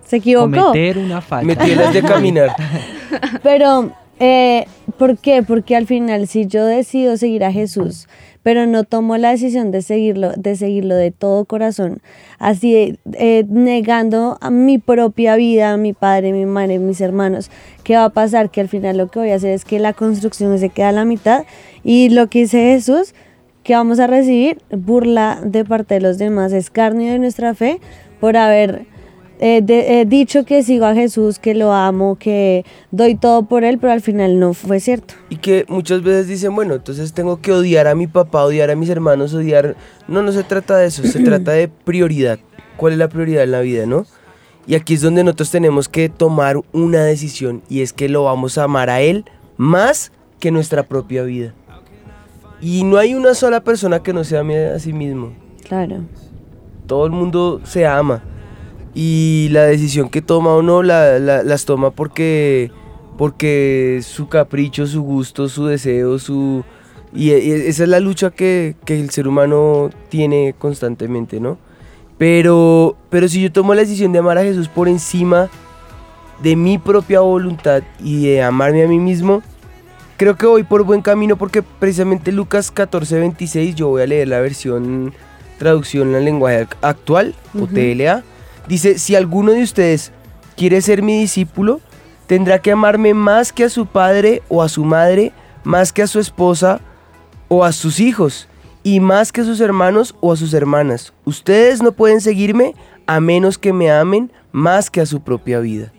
se 0.05 0.17
equivocó. 0.17 0.51
Cometer 0.51 0.99
una 0.99 1.21
falta. 1.21 1.47
Metielas 1.47 1.93
de 1.93 2.03
caminar. 2.03 2.51
Pero, 3.43 3.93
eh, 4.21 4.67
¿por 4.99 5.19
qué? 5.19 5.43
Porque 5.43 5.75
al 5.77 5.87
final, 5.87 6.29
si 6.29 6.47
yo 6.47 6.65
decido 6.65 7.17
seguir 7.17 7.45
a 7.45 7.53
Jesús, 7.53 8.07
pero 8.45 8.67
no 8.67 8.85
tomo 8.85 9.17
la 9.17 9.31
decisión 9.31 9.71
de 9.71 9.81
seguirlo, 9.81 10.33
de 10.37 10.55
seguirlo 10.55 10.95
de 10.95 11.11
todo 11.11 11.47
corazón, 11.47 12.03
así 12.39 12.99
eh, 13.15 13.45
negando 13.49 14.37
a 14.43 14.51
mi 14.51 14.77
propia 14.79 15.35
vida, 15.35 15.73
a 15.73 15.77
mi 15.79 15.95
padre, 15.95 16.33
mi 16.33 16.45
madre, 16.45 16.79
mis 16.79 17.01
hermanos, 17.01 17.51
¿qué 17.85 17.97
va 17.97 18.05
a 18.05 18.11
pasar? 18.11 18.51
Que 18.51 18.61
al 18.61 18.69
final 18.69 18.99
lo 18.99 19.09
que 19.09 19.19
voy 19.19 19.31
a 19.31 19.37
hacer 19.37 19.53
es 19.53 19.65
que 19.65 19.79
la 19.79 19.95
construcción 19.95 20.57
se 20.59 20.69
queda 20.69 20.91
a 20.91 20.93
la 20.93 21.07
mitad. 21.07 21.45
Y 21.83 22.11
lo 22.11 22.29
que 22.29 22.41
dice 22.41 22.59
Jesús, 22.59 23.15
que 23.63 23.75
vamos 23.75 23.99
a 23.99 24.07
recibir 24.07 24.59
burla 24.71 25.41
de 25.43 25.65
parte 25.65 25.95
de 25.95 26.01
los 26.03 26.19
demás, 26.19 26.53
escarnio 26.53 27.13
de 27.13 27.19
nuestra 27.19 27.55
fe 27.55 27.81
por 28.21 28.37
haber 28.37 28.85
eh, 29.47 29.61
de- 29.63 30.01
eh, 30.01 30.05
dicho 30.07 30.45
que 30.47 30.63
sigo 30.63 30.87
a 30.87 30.95
Jesús, 30.95 31.39
que 31.39 31.55
lo 31.55 31.73
amo, 31.75 32.17
que 32.19 32.65
doy 32.91 33.15
todo 33.15 33.43
por 33.45 33.63
él, 33.63 33.77
pero 33.79 33.93
al 33.93 34.01
final 34.01 34.39
no 34.41 34.55
fue 34.55 34.81
cierto. 34.81 35.15
Y 35.29 35.37
que 35.37 35.67
muchas 35.69 36.03
veces 36.03 36.29
dicen, 36.29 36.55
bueno, 36.55 36.75
entonces 36.75 37.13
tengo 37.13 37.41
que 37.43 37.53
odiar 37.53 37.87
a 37.87 37.95
mi 37.95 38.07
papá, 38.07 38.43
odiar 38.45 38.71
a 38.71 38.75
mis 38.77 38.89
hermanos, 38.89 39.35
odiar... 39.35 39.77
No, 40.09 40.23
no 40.23 40.33
se 40.33 40.45
trata 40.45 40.79
de 40.79 40.87
eso, 40.87 41.03
se 41.03 41.21
trata 41.25 41.53
de 41.53 41.69
prioridad. 41.69 42.39
¿Cuál 42.79 42.95
es 42.95 42.99
la 42.99 43.09
prioridad 43.09 43.45
en 43.45 43.51
la 43.53 43.61
vida, 43.61 43.85
no? 43.87 44.07
Y 44.67 44.77
aquí 44.77 44.95
es 44.95 45.03
donde 45.03 45.23
nosotros 45.23 45.51
tenemos 45.51 45.91
que 45.91 46.09
tomar 46.09 46.57
una 46.73 47.05
decisión 47.05 47.61
y 47.69 47.83
es 47.83 47.93
que 47.93 48.09
lo 48.09 48.25
vamos 48.25 48.57
a 48.57 48.65
amar 48.65 48.89
a 48.89 49.03
Él 49.03 49.27
más 49.59 50.11
que 50.41 50.51
nuestra 50.51 50.85
propia 50.85 51.23
vida. 51.23 51.53
Y 52.63 52.83
no 52.85 52.97
hay 52.97 53.15
una 53.15 53.35
sola 53.35 53.61
persona 53.63 54.03
que 54.03 54.15
no 54.15 54.25
se 54.25 54.39
ame 54.39 54.69
a 54.69 54.79
sí 54.79 54.95
mismo. 54.95 55.35
Claro. 55.69 55.99
Todo 56.87 57.05
el 57.05 57.13
mundo 57.13 57.61
se 57.65 57.87
ama. 57.87 58.23
Y 58.95 59.49
la 59.51 59.65
decisión 59.65 60.09
que 60.09 60.23
toma 60.23 60.57
uno 60.57 60.83
la, 60.83 61.19
la- 61.19 61.43
las 61.43 61.65
toma 61.65 61.91
porque, 61.91 62.71
porque 63.19 64.01
su 64.05 64.29
capricho, 64.29 64.87
su 64.87 65.03
gusto, 65.03 65.49
su 65.49 65.67
deseo, 65.67 66.19
su... 66.19 66.65
Y, 67.13 67.31
y 67.33 67.51
esa 67.51 67.85
es 67.85 67.89
la 67.89 68.01
lucha 68.01 68.31
que, 68.31 68.75
que 68.85 68.99
el 69.01 69.11
ser 69.11 69.29
humano 69.29 69.91
tiene 70.09 70.55
constantemente, 70.59 71.39
¿no? 71.41 71.59
Pero, 72.19 72.97
pero 73.11 73.29
si 73.29 73.41
yo 73.43 73.53
tomo 73.53 73.75
la 73.75 73.81
decisión 73.83 74.13
de 74.13 74.21
amar 74.21 74.39
a 74.39 74.43
Jesús 74.43 74.69
por 74.69 74.89
encima 74.89 75.49
de 76.43 76.57
mi 76.57 76.79
propia 76.79 77.21
voluntad 77.21 77.83
y 78.03 78.27
de 78.27 78.43
amarme 78.43 78.85
a 78.85 78.89
mí 78.89 78.99
mismo, 78.99 79.43
creo 80.17 80.37
que 80.37 80.47
voy 80.47 80.63
por 80.63 80.83
buen 80.85 81.03
camino 81.03 81.37
porque 81.37 81.63
precisamente 81.63 82.31
Lucas 82.33 82.71
14, 82.71 83.19
26, 83.19 83.75
yo 83.75 83.89
voy 83.89 84.03
a 84.03 84.07
leer 84.07 84.29
la 84.29 84.41
versión 84.41 85.13
traducción 85.59 86.15
en 86.15 86.25
lenguaje 86.25 86.67
ac- 86.67 86.77
actual, 86.83 87.35
o 87.55 87.59
Ujú. 87.65 87.75
TLA, 87.75 88.25
dice, 88.69 88.99
si 88.99 89.15
alguno 89.15 89.53
de 89.53 89.63
ustedes 89.63 90.13
quiere 90.57 90.81
ser 90.81 91.03
mi 91.03 91.19
discípulo, 91.19 91.81
tendrá 92.27 92.61
que 92.61 92.73
amarme 92.73 93.15
más 93.15 93.53
que 93.53 93.65
a 93.65 93.69
su 93.69 93.87
padre 93.87 94.43
o 94.49 94.63
a 94.63 94.69
su 94.69 94.85
madre, 94.85 95.33
más 95.65 95.93
que 95.93 96.03
a 96.03 96.07
su 96.07 96.21
esposa 96.21 96.81
o 97.49 97.65
a 97.65 97.73
sus 97.73 98.01
hijos, 98.01 98.49
y 98.83 99.01
más 99.01 99.33
que 99.33 99.41
a 99.41 99.45
sus 99.45 99.61
hermanos 99.61 100.15
o 100.21 100.33
a 100.33 100.37
sus 100.37 100.53
hermanas. 100.55 101.13
Ustedes 101.25 101.83
no 101.83 101.93
pueden 101.93 102.21
seguirme 102.21 102.75
a 103.07 103.21
menos 103.21 103.59
que 103.59 103.73
me 103.73 103.91
amen 103.91 104.31
más 104.53 104.91
que 104.91 105.01
a 105.01 105.07
su 105.07 105.21
propia 105.21 105.59
vida. 105.61 105.93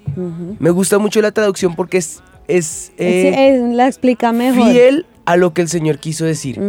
Me 0.59 0.69
gusta 0.69 0.97
mucho 0.97 1.21
la 1.21 1.31
traducción 1.31 1.75
porque 1.75 1.97
es, 1.97 2.21
es, 2.47 2.91
eh, 2.97 3.55
es- 3.55 3.75
la 3.75 3.87
explica 3.87 4.31
mejor. 4.31 4.71
fiel 4.71 5.05
a 5.25 5.35
lo 5.35 5.53
que 5.53 5.61
el 5.61 5.67
Señor 5.67 5.97
quiso 5.99 6.25
decir. 6.25 6.59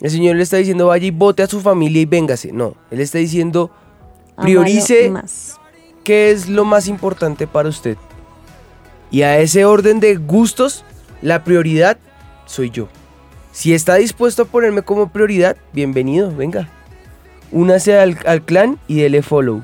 El 0.00 0.10
Señor 0.10 0.36
le 0.36 0.42
está 0.44 0.56
diciendo 0.56 0.86
vaya 0.86 1.06
y 1.06 1.10
vote 1.10 1.42
a 1.42 1.48
su 1.48 1.60
familia 1.60 2.00
y 2.02 2.06
véngase. 2.06 2.52
No, 2.52 2.74
Él 2.90 3.00
está 3.00 3.18
diciendo 3.18 3.70
priorice 4.42 5.10
más. 5.10 5.58
qué 6.04 6.30
es 6.30 6.48
lo 6.48 6.64
más 6.64 6.86
importante 6.88 7.46
para 7.46 7.68
usted. 7.68 7.96
Y 9.10 9.22
a 9.22 9.38
ese 9.38 9.64
orden 9.64 10.00
de 10.00 10.16
gustos, 10.16 10.84
la 11.22 11.44
prioridad 11.44 11.98
soy 12.46 12.70
yo. 12.70 12.88
Si 13.52 13.74
está 13.74 13.94
dispuesto 13.96 14.42
a 14.42 14.44
ponerme 14.44 14.82
como 14.82 15.08
prioridad, 15.10 15.56
bienvenido, 15.72 16.34
venga. 16.34 16.68
Únase 17.50 17.98
al, 17.98 18.18
al 18.26 18.42
clan 18.42 18.78
y 18.86 19.00
dele 19.00 19.22
follow. 19.22 19.62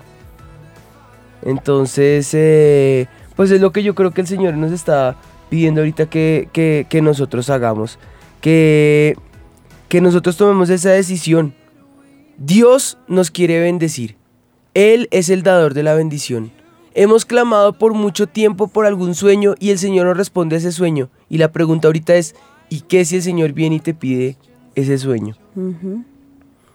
Entonces, 1.43 2.31
eh, 2.33 3.07
pues 3.37 3.51
es 3.51 3.61
lo 3.61 3.73
que 3.73 3.83
yo 3.83 3.95
creo 3.95 4.13
que 4.13 4.23
el 4.23 4.27
Señor 4.27 4.55
nos 4.55 4.73
está 4.73 5.17
pidiendo 5.51 5.83
ahorita 5.83 6.07
que, 6.07 6.49
que- 6.53 6.87
que 6.89 7.03
nosotros 7.03 7.51
hagamos. 7.51 7.99
Que, 8.41 9.15
que 9.89 10.01
nosotros 10.01 10.37
tomemos 10.37 10.71
esa 10.71 10.91
decisión. 10.91 11.55
Dios 12.39 12.99
nos 13.09 13.31
quiere 13.31 13.61
bendecir. 13.61 14.17
Él 14.75 15.09
es 15.13 15.29
el 15.29 15.45
dador 15.45 15.73
de 15.73 15.85
la 15.85 15.95
bendición. 15.95 16.51
Hemos 16.95 17.25
clamado 17.25 17.73
por 17.73 17.95
mucho 17.95 18.27
tiempo 18.27 18.69
por 18.69 18.87
algún 18.87 19.15
sueño 19.15 19.55
y 19.59 19.71
el 19.71 19.79
Señor 19.79 20.07
nos 20.07 20.17
responde 20.17 20.57
a 20.57 20.59
ese 20.59 20.73
sueño. 20.73 21.09
Y 21.29 21.39
la 21.39 21.53
pregunta 21.53 21.89
ahorita 21.89 22.15
es, 22.15 22.35
¿y 22.69 22.81
qué 22.83 23.05
si 23.05 23.17
el 23.17 23.23
Señor 23.23 23.53
viene 23.53 23.77
y 23.77 23.81
te 23.81 23.95
pide 23.95 24.37
ese 24.75 24.99
sueño? 24.99 25.37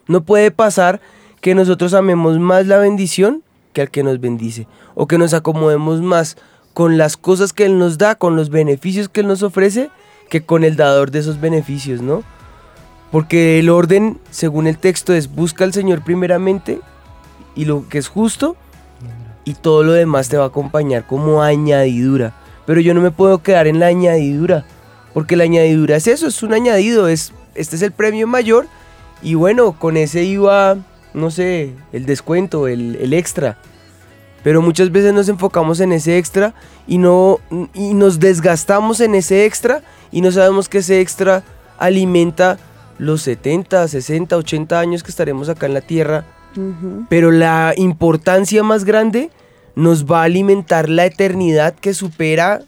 No 0.07 0.23
puede 0.23 0.51
pasar 0.51 1.01
que 1.41 1.55
nosotros 1.55 1.93
amemos 1.93 2.39
más 2.39 2.67
la 2.67 2.77
bendición 2.77 3.43
que 3.73 3.81
al 3.81 3.91
que 3.91 4.03
nos 4.03 4.19
bendice. 4.19 4.67
O 4.95 5.07
que 5.07 5.17
nos 5.17 5.33
acomodemos 5.33 6.01
más 6.01 6.38
con 6.73 6.97
las 6.97 7.17
cosas 7.17 7.53
que 7.53 7.65
Él 7.65 7.77
nos 7.77 7.97
da, 7.97 8.15
con 8.15 8.35
los 8.35 8.49
beneficios 8.49 9.09
que 9.09 9.21
Él 9.21 9.27
nos 9.27 9.43
ofrece, 9.43 9.89
que 10.29 10.41
con 10.41 10.63
el 10.63 10.75
dador 10.75 11.12
de 11.12 11.19
esos 11.19 11.41
beneficios, 11.41 12.01
¿no? 12.01 12.23
Porque 13.12 13.59
el 13.59 13.69
orden, 13.69 14.19
según 14.29 14.67
el 14.67 14.77
texto, 14.77 15.13
es 15.13 15.33
busca 15.33 15.63
al 15.63 15.73
Señor 15.73 16.03
primeramente 16.03 16.79
y 17.59 17.65
lo 17.65 17.89
que 17.89 17.97
es 17.97 18.07
justo 18.07 18.55
y 19.43 19.53
todo 19.53 19.83
lo 19.83 19.91
demás 19.91 20.29
te 20.29 20.37
va 20.37 20.45
a 20.45 20.47
acompañar 20.47 21.05
como 21.05 21.43
añadidura. 21.43 22.33
Pero 22.65 22.79
yo 22.79 22.93
no 22.93 23.01
me 23.01 23.11
puedo 23.11 23.43
quedar 23.43 23.67
en 23.67 23.81
la 23.81 23.87
añadidura, 23.87 24.63
porque 25.13 25.35
la 25.35 25.43
añadidura 25.43 25.97
es 25.97 26.07
eso, 26.07 26.27
es 26.27 26.41
un 26.41 26.53
añadido, 26.53 27.09
es 27.09 27.33
este 27.55 27.75
es 27.75 27.81
el 27.81 27.91
premio 27.91 28.27
mayor 28.27 28.67
y 29.21 29.33
bueno, 29.33 29.73
con 29.73 29.97
ese 29.97 30.23
iba, 30.23 30.77
no 31.13 31.31
sé, 31.31 31.73
el 31.91 32.05
descuento, 32.05 32.69
el, 32.69 32.95
el 32.95 33.13
extra. 33.13 33.57
Pero 34.41 34.61
muchas 34.61 34.89
veces 34.89 35.13
nos 35.13 35.27
enfocamos 35.27 35.81
en 35.81 35.91
ese 35.91 36.17
extra 36.17 36.53
y 36.87 36.97
no 36.97 37.41
y 37.73 37.93
nos 37.93 38.21
desgastamos 38.21 39.01
en 39.01 39.15
ese 39.15 39.45
extra 39.45 39.81
y 40.13 40.21
no 40.21 40.31
sabemos 40.31 40.69
que 40.69 40.77
ese 40.77 41.01
extra 41.01 41.43
alimenta 41.77 42.57
los 42.99 43.21
70, 43.23 43.85
60, 43.89 44.37
80 44.37 44.79
años 44.79 45.03
que 45.03 45.11
estaremos 45.11 45.49
acá 45.49 45.65
en 45.65 45.73
la 45.73 45.81
tierra 45.81 46.23
Pero 47.09 47.31
la 47.31 47.73
importancia 47.77 48.63
más 48.63 48.85
grande 48.85 49.29
nos 49.75 50.05
va 50.05 50.21
a 50.21 50.25
alimentar 50.25 50.89
la 50.89 51.05
eternidad 51.05 51.73
que 51.73 51.93
supera 51.93 52.61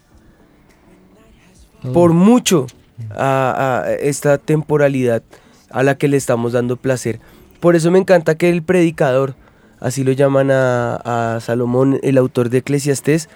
por 1.94 2.14
mucho 2.14 2.68
a, 3.10 3.84
a 3.84 3.94
esta 3.94 4.38
temporalidad 4.38 5.24
a 5.70 5.84
la 5.84 5.98
que 5.98 6.08
le 6.08 6.18
estamos 6.18 6.54
dando 6.54 6.78
placer. 6.78 7.20
Por 7.60 7.76
eso 7.76 7.92
me 7.92 8.00
encanta 8.00 8.36
que 8.36 8.50
el 8.50 8.64
predicador, 8.64 9.36
así 9.80 10.04
lo 10.04 10.12
llaman 10.12 10.52
a, 10.52 11.36
a 11.36 11.40
Salomón, 11.40 12.00
el 12.04 12.18
autor 12.18 12.50
de 12.50 12.60
Eclesiastés, 12.60 13.30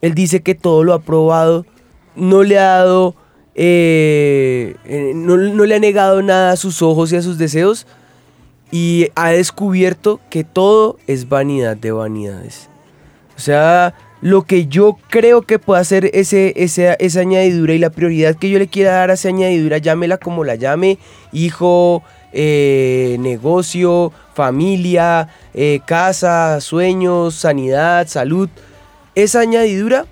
él 0.00 0.14
dice 0.14 0.42
que 0.42 0.54
todo 0.54 0.84
lo 0.84 0.92
ha 0.94 1.00
probado, 1.00 1.66
no 2.14 2.42
le 2.42 2.58
ha 2.58 2.78
dado, 2.78 3.14
eh, 3.54 4.76
eh, 4.84 5.12
no, 5.14 5.36
no 5.36 5.64
le 5.64 5.74
ha 5.74 5.80
negado 5.80 6.22
nada 6.22 6.52
a 6.52 6.56
sus 6.56 6.82
ojos 6.82 7.12
y 7.12 7.16
a 7.16 7.22
sus 7.22 7.38
deseos, 7.38 7.86
y 8.70 9.08
ha 9.14 9.30
descubierto 9.30 10.20
que 10.30 10.44
todo 10.44 10.98
es 11.06 11.28
vanidad 11.28 11.76
de 11.76 11.92
vanidades. 11.92 12.68
O 13.36 13.40
sea, 13.40 13.94
lo 14.20 14.42
que 14.42 14.66
yo 14.66 14.98
creo 15.10 15.42
que 15.42 15.58
puede 15.58 15.80
hacer 15.80 16.10
ese- 16.12 16.52
esa 16.56 17.20
añadidura 17.20 17.72
y 17.74 17.78
la 17.78 17.90
prioridad 17.90 18.34
que 18.36 18.50
yo 18.50 18.58
le 18.58 18.66
quiera 18.66 18.92
dar 18.92 19.10
a 19.10 19.14
esa 19.14 19.28
añadidura, 19.28 19.78
llámela 19.78 20.18
como 20.18 20.42
la 20.44 20.56
llame, 20.56 20.98
hijo, 21.32 22.02
eh, 22.32 23.16
negocio, 23.20 24.12
familia, 24.34 25.28
eh, 25.54 25.80
casa, 25.86 26.60
sueños, 26.60 27.36
sanidad, 27.36 28.06
salud. 28.08 28.48
Esa 29.14 29.40
añadidura 29.40 30.04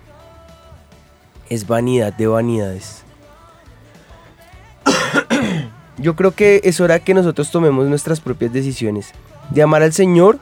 es 1.50 1.66
vanidad 1.66 2.12
de 2.12 2.26
vanidades. 2.26 3.02
Yo 5.98 6.16
creo 6.16 6.32
que 6.32 6.60
es 6.64 6.80
hora 6.80 6.98
que 6.98 7.14
nosotros 7.14 7.50
tomemos 7.50 7.86
nuestras 7.86 8.20
propias 8.20 8.52
decisiones. 8.52 9.12
De 9.50 9.62
amar 9.62 9.82
al 9.82 9.92
Señor 9.92 10.38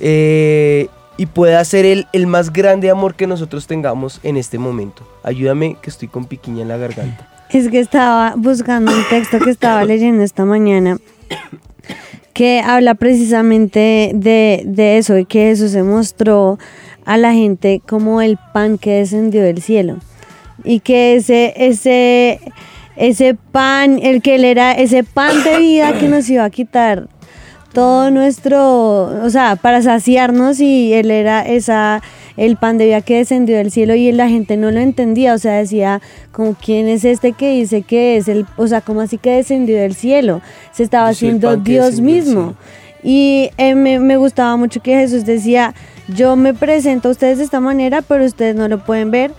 eh, 0.00 0.88
y 1.16 1.26
pueda 1.26 1.64
ser 1.64 1.84
el, 1.84 2.06
el 2.12 2.26
más 2.26 2.52
grande 2.52 2.90
amor 2.90 3.14
que 3.14 3.26
nosotros 3.26 3.66
tengamos 3.66 4.20
en 4.22 4.36
este 4.36 4.58
momento. 4.58 5.06
Ayúdame 5.22 5.76
que 5.80 5.90
estoy 5.90 6.08
con 6.08 6.26
piquiña 6.26 6.62
en 6.62 6.68
la 6.68 6.76
garganta. 6.76 7.28
Es 7.50 7.68
que 7.68 7.80
estaba 7.80 8.34
buscando 8.36 8.92
un 8.92 9.04
texto 9.10 9.38
que 9.38 9.50
estaba 9.50 9.84
leyendo 9.86 10.22
esta 10.22 10.44
mañana 10.44 10.98
que 12.32 12.60
habla 12.60 12.94
precisamente 12.94 14.12
de, 14.14 14.62
de 14.64 14.98
eso, 14.98 15.14
de 15.14 15.24
que 15.24 15.48
Jesús 15.48 15.72
se 15.72 15.82
mostró 15.82 16.58
a 17.04 17.16
la 17.16 17.32
gente 17.32 17.82
como 17.86 18.22
el 18.22 18.38
pan 18.52 18.78
que 18.78 18.98
descendió 18.98 19.42
del 19.42 19.60
cielo. 19.62 19.96
Y 20.64 20.80
que 20.80 21.16
ese, 21.16 21.52
ese, 21.56 22.40
ese 22.96 23.34
pan, 23.34 23.98
el 24.02 24.22
que 24.22 24.36
él 24.36 24.44
era 24.44 24.72
ese 24.72 25.04
pan 25.04 25.42
de 25.44 25.58
vida 25.58 25.98
que 25.98 26.08
nos 26.08 26.28
iba 26.28 26.44
a 26.44 26.50
quitar 26.50 27.08
todo 27.72 28.10
nuestro, 28.10 29.24
o 29.24 29.30
sea, 29.30 29.56
para 29.56 29.80
saciarnos 29.82 30.60
y 30.60 30.92
él 30.92 31.10
era 31.10 31.40
esa 31.42 32.02
el 32.36 32.56
pan 32.56 32.78
de 32.78 32.86
vida 32.86 33.00
que 33.02 33.18
descendió 33.18 33.56
del 33.56 33.70
cielo 33.70 33.94
y 33.94 34.10
la 34.12 34.28
gente 34.28 34.56
no 34.56 34.70
lo 34.70 34.80
entendía, 34.80 35.34
o 35.34 35.38
sea, 35.38 35.54
decía 35.54 36.00
como 36.32 36.54
quién 36.54 36.88
es 36.88 37.04
este 37.04 37.32
que 37.32 37.52
dice 37.52 37.82
que 37.82 38.16
es 38.16 38.28
el, 38.28 38.46
o 38.56 38.66
sea, 38.66 38.80
como 38.80 39.00
así 39.00 39.18
que 39.18 39.32
descendió 39.32 39.78
del 39.78 39.94
cielo, 39.94 40.40
se 40.72 40.82
estaba 40.82 41.08
haciendo 41.08 41.56
Dios 41.56 42.00
mismo. 42.00 42.54
Y 43.02 43.50
eh, 43.58 43.74
me, 43.74 43.98
me 43.98 44.16
gustaba 44.16 44.56
mucho 44.56 44.80
que 44.80 44.96
Jesús 44.96 45.24
decía, 45.24 45.74
yo 46.08 46.36
me 46.36 46.54
presento 46.54 47.08
a 47.08 47.10
ustedes 47.10 47.38
de 47.38 47.44
esta 47.44 47.60
manera, 47.60 48.00
pero 48.00 48.24
ustedes 48.24 48.54
no 48.54 48.68
lo 48.68 48.84
pueden 48.84 49.10
ver, 49.10 49.32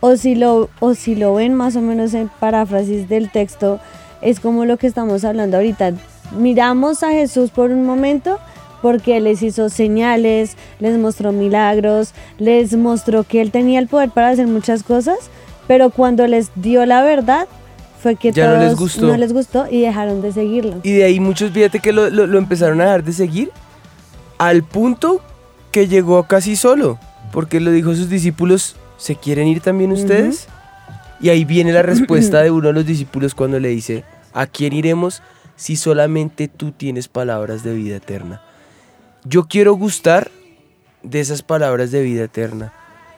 o 0.00 0.16
si 0.16 0.34
lo, 0.34 0.68
o 0.80 0.94
si 0.94 1.14
lo 1.14 1.34
ven 1.34 1.54
más 1.54 1.76
o 1.76 1.80
menos 1.80 2.14
en 2.14 2.28
paráfrasis 2.40 3.08
del 3.08 3.30
texto, 3.30 3.80
es 4.22 4.40
como 4.40 4.64
lo 4.64 4.76
que 4.76 4.86
estamos 4.86 5.24
hablando 5.24 5.56
ahorita. 5.58 5.92
Miramos 6.38 7.02
a 7.02 7.10
Jesús 7.10 7.50
por 7.50 7.70
un 7.70 7.84
momento 7.84 8.38
porque 8.82 9.18
Él 9.18 9.24
les 9.24 9.42
hizo 9.42 9.68
señales, 9.68 10.56
les 10.78 10.96
mostró 10.98 11.32
milagros, 11.32 12.14
les 12.38 12.74
mostró 12.76 13.24
que 13.24 13.40
Él 13.42 13.50
tenía 13.50 13.78
el 13.78 13.88
poder 13.88 14.10
para 14.10 14.28
hacer 14.30 14.46
muchas 14.46 14.82
cosas, 14.82 15.18
pero 15.68 15.90
cuando 15.90 16.26
les 16.26 16.50
dio 16.54 16.86
la 16.86 17.02
verdad 17.02 17.46
fue 18.02 18.16
que 18.16 18.32
Ya 18.32 18.46
no 18.54 18.58
les 18.58 18.76
gustó. 18.76 19.06
no 19.06 19.16
les 19.18 19.32
gustó 19.34 19.66
y 19.70 19.82
dejaron 19.82 20.22
de 20.22 20.32
seguirlo. 20.32 20.76
Y 20.82 20.92
de 20.92 21.04
ahí 21.04 21.20
muchos, 21.20 21.50
fíjate 21.50 21.80
que 21.80 21.92
lo, 21.92 22.08
lo- 22.08 22.26
lo 22.26 22.38
empezaron 22.38 22.80
a 22.80 22.84
dejar 22.84 23.04
de 23.04 23.12
seguir 23.12 23.50
al 24.38 24.62
punto 24.62 25.20
que 25.72 25.86
llegó 25.86 26.22
casi 26.24 26.56
solo, 26.56 26.98
porque 27.32 27.60
lo 27.60 27.70
dijo 27.70 27.90
a 27.90 27.94
sus 27.96 28.08
discípulos, 28.08 28.76
¿se 29.00 29.16
quieren 29.16 29.48
ir 29.48 29.60
también 29.60 29.92
ustedes? 29.92 30.46
Y 31.20 31.30
ahí 31.30 31.44
viene 31.44 31.72
la 31.72 31.82
respuesta 31.82 32.42
de 32.42 32.50
uno 32.50 32.68
de 32.68 32.74
los 32.74 32.86
discípulos 32.86 33.34
cuando 33.34 33.58
le 33.58 33.68
dice, 33.70 34.04
¿a 34.34 34.46
quién 34.46 34.74
iremos 34.74 35.22
si 35.56 35.76
solamente 35.76 36.48
tú 36.48 36.70
tienes 36.70 37.08
palabras 37.08 37.64
de 37.64 37.74
vida 37.74 37.96
eterna? 37.96 38.42
Yo 39.24 39.48
quiero 39.48 39.74
gustar 39.74 40.30
de 41.02 41.20
esas 41.20 41.42
palabras 41.42 41.90
de 41.90 42.02
vida 42.02 42.24
eterna. 42.24 42.74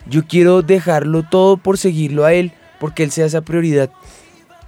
Yo 0.07 0.25
quiero 0.25 0.61
dejarlo 0.61 1.23
todo 1.23 1.57
por 1.57 1.77
seguirlo 1.77 2.25
a 2.25 2.33
Él, 2.33 2.53
porque 2.79 3.03
Él 3.03 3.11
sea 3.11 3.25
esa 3.25 3.41
prioridad. 3.41 3.89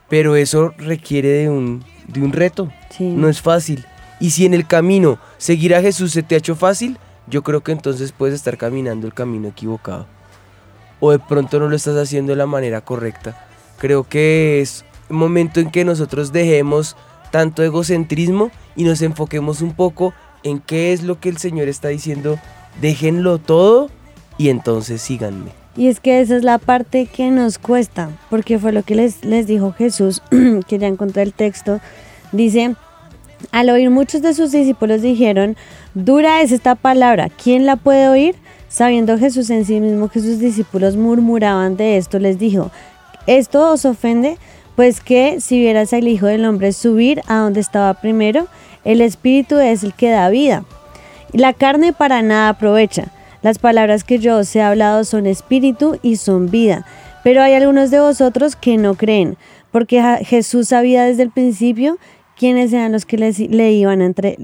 Pero 0.09 0.35
eso 0.35 0.73
requiere 0.77 1.29
de 1.29 1.49
un, 1.49 1.83
de 2.07 2.21
un 2.21 2.33
reto. 2.33 2.71
No 2.99 3.29
es 3.29 3.41
fácil. 3.41 3.85
Y 4.19 4.31
si 4.31 4.45
en 4.45 4.53
el 4.53 4.67
camino 4.67 5.17
seguir 5.37 5.75
a 5.75 5.81
Jesús 5.81 6.11
se 6.11 6.23
te 6.23 6.35
ha 6.35 6.37
hecho 6.37 6.55
fácil, 6.55 6.97
yo 7.27 7.41
creo 7.41 7.63
que 7.63 7.71
entonces 7.71 8.11
puedes 8.11 8.35
estar 8.35 8.57
caminando 8.57 9.07
el 9.07 9.13
camino 9.13 9.47
equivocado. 9.47 10.07
O 10.99 11.11
de 11.11 11.19
pronto 11.19 11.59
no 11.59 11.67
lo 11.67 11.75
estás 11.75 11.97
haciendo 11.97 12.31
de 12.31 12.37
la 12.37 12.45
manera 12.45 12.81
correcta. 12.81 13.47
Creo 13.77 14.03
que 14.03 14.61
es 14.61 14.85
un 15.09 15.17
momento 15.17 15.59
en 15.59 15.71
que 15.71 15.85
nosotros 15.85 16.31
dejemos 16.31 16.95
tanto 17.31 17.63
egocentrismo 17.63 18.51
y 18.75 18.83
nos 18.83 19.01
enfoquemos 19.01 19.61
un 19.61 19.73
poco 19.73 20.13
en 20.43 20.59
qué 20.59 20.93
es 20.93 21.03
lo 21.03 21.19
que 21.19 21.29
el 21.29 21.37
Señor 21.37 21.67
está 21.67 21.89
diciendo. 21.89 22.39
Déjenlo 22.81 23.39
todo 23.39 23.89
y 24.37 24.49
entonces 24.49 25.01
síganme. 25.01 25.51
Y 25.77 25.87
es 25.87 25.99
que 25.99 26.21
esa 26.21 26.37
es 26.37 26.43
la 26.43 26.57
parte 26.57 27.05
que 27.05 27.31
nos 27.31 27.57
cuesta, 27.57 28.09
porque 28.29 28.57
fue 28.57 28.71
lo 28.71 28.83
que 28.83 28.95
les, 28.95 29.25
les 29.25 29.45
dijo 29.45 29.73
Jesús, 29.73 30.21
que 30.67 30.79
ya 30.79 30.87
encontré 30.87 31.23
el 31.23 31.33
texto. 31.33 31.81
Dice, 32.31 32.75
al 33.51 33.69
oír 33.69 33.89
muchos 33.89 34.21
de 34.21 34.33
sus 34.33 34.51
discípulos 34.51 35.01
dijeron, 35.01 35.57
dura 35.93 36.41
es 36.41 36.51
esta 36.51 36.75
palabra, 36.75 37.29
¿quién 37.29 37.65
la 37.65 37.75
puede 37.75 38.07
oír? 38.07 38.35
Sabiendo 38.67 39.17
Jesús 39.17 39.49
en 39.49 39.65
sí 39.65 39.79
mismo 39.79 40.09
que 40.09 40.19
sus 40.19 40.39
discípulos 40.39 40.95
murmuraban 40.95 41.77
de 41.77 41.97
esto, 41.97 42.19
les 42.19 42.37
dijo, 42.39 42.71
¿esto 43.27 43.71
os 43.71 43.85
ofende? 43.85 44.37
Pues 44.75 44.99
que 44.99 45.39
si 45.39 45.59
vieras 45.59 45.93
al 45.93 46.07
Hijo 46.07 46.25
del 46.25 46.45
Hombre 46.45 46.73
subir 46.73 47.21
a 47.27 47.37
donde 47.37 47.61
estaba 47.61 47.93
primero, 47.93 48.47
el 48.83 49.01
Espíritu 49.01 49.57
es 49.57 49.83
el 49.83 49.93
que 49.93 50.09
da 50.09 50.29
vida. 50.29 50.65
La 51.31 51.53
carne 51.53 51.93
para 51.93 52.21
nada 52.21 52.49
aprovecha. 52.49 53.11
Las 53.41 53.59
palabras 53.59 54.03
que 54.03 54.19
yo 54.19 54.37
os 54.37 54.55
he 54.55 54.61
hablado 54.61 55.03
son 55.03 55.27
espíritu 55.27 55.99
y 56.01 56.15
son 56.15 56.49
vida. 56.49 56.85
Pero 57.23 57.41
hay 57.41 57.53
algunos 57.53 57.91
de 57.91 57.99
vosotros 57.99 58.55
que 58.55 58.77
no 58.77 58.95
creen, 58.95 59.37
porque 59.71 60.01
Jesús 60.25 60.69
sabía 60.69 61.03
desde 61.03 61.23
el 61.23 61.31
principio 61.31 61.97
quiénes 62.37 62.73
eran 62.73 62.91
los 62.91 63.05
que 63.05 63.17
le, 63.17 63.71
iban 63.71 64.01
entre, 64.01 64.37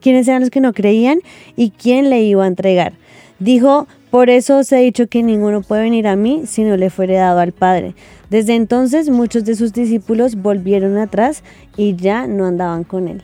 quiénes 0.00 0.28
eran 0.28 0.40
los 0.40 0.50
que 0.50 0.60
no 0.60 0.72
creían 0.72 1.18
y 1.56 1.70
quién 1.70 2.08
le 2.08 2.22
iba 2.22 2.44
a 2.44 2.46
entregar. 2.46 2.92
Dijo, 3.38 3.86
por 4.10 4.30
eso 4.30 4.58
os 4.58 4.72
he 4.72 4.78
dicho 4.78 5.08
que 5.08 5.22
ninguno 5.22 5.62
puede 5.62 5.82
venir 5.82 6.08
a 6.08 6.16
mí 6.16 6.42
si 6.46 6.64
no 6.64 6.76
le 6.76 6.90
fuere 6.90 7.14
dado 7.14 7.40
al 7.40 7.52
Padre. 7.52 7.94
Desde 8.30 8.54
entonces 8.54 9.10
muchos 9.10 9.44
de 9.44 9.54
sus 9.54 9.72
discípulos 9.72 10.36
volvieron 10.36 10.96
atrás 10.96 11.42
y 11.76 11.96
ya 11.96 12.26
no 12.26 12.46
andaban 12.46 12.84
con 12.84 13.08
él. 13.08 13.22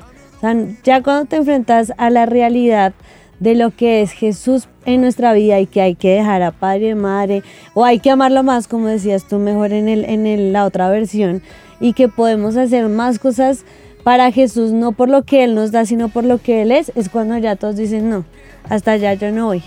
ya 0.84 1.02
cuando 1.02 1.26
te 1.26 1.36
enfrentas 1.36 1.92
a 1.96 2.10
la 2.10 2.26
realidad 2.26 2.92
de 3.40 3.54
lo 3.54 3.70
que 3.70 4.02
es 4.02 4.12
Jesús 4.12 4.68
en 4.84 5.00
nuestra 5.00 5.32
vida 5.32 5.58
y 5.60 5.66
que 5.66 5.80
hay 5.80 5.94
que 5.94 6.10
dejar 6.10 6.42
a 6.42 6.52
padre 6.52 6.90
y 6.90 6.94
madre 6.94 7.42
o 7.74 7.84
hay 7.84 7.98
que 7.98 8.10
amarlo 8.10 8.42
más, 8.42 8.68
como 8.68 8.86
decías 8.86 9.26
tú 9.26 9.38
mejor 9.38 9.72
en, 9.72 9.88
el, 9.88 10.04
en 10.04 10.52
la 10.52 10.64
otra 10.64 10.88
versión, 10.90 11.42
y 11.80 11.94
que 11.94 12.08
podemos 12.08 12.56
hacer 12.56 12.88
más 12.88 13.18
cosas 13.18 13.64
para 14.04 14.30
Jesús, 14.30 14.72
no 14.72 14.92
por 14.92 15.08
lo 15.08 15.24
que 15.24 15.42
Él 15.42 15.54
nos 15.54 15.72
da, 15.72 15.86
sino 15.86 16.08
por 16.08 16.24
lo 16.24 16.38
que 16.38 16.62
Él 16.62 16.70
es, 16.70 16.92
es 16.94 17.08
cuando 17.08 17.36
ya 17.38 17.56
todos 17.56 17.76
dicen, 17.76 18.10
no, 18.10 18.24
hasta 18.68 18.92
allá 18.92 19.14
yo 19.14 19.32
no 19.32 19.46
voy. 19.46 19.62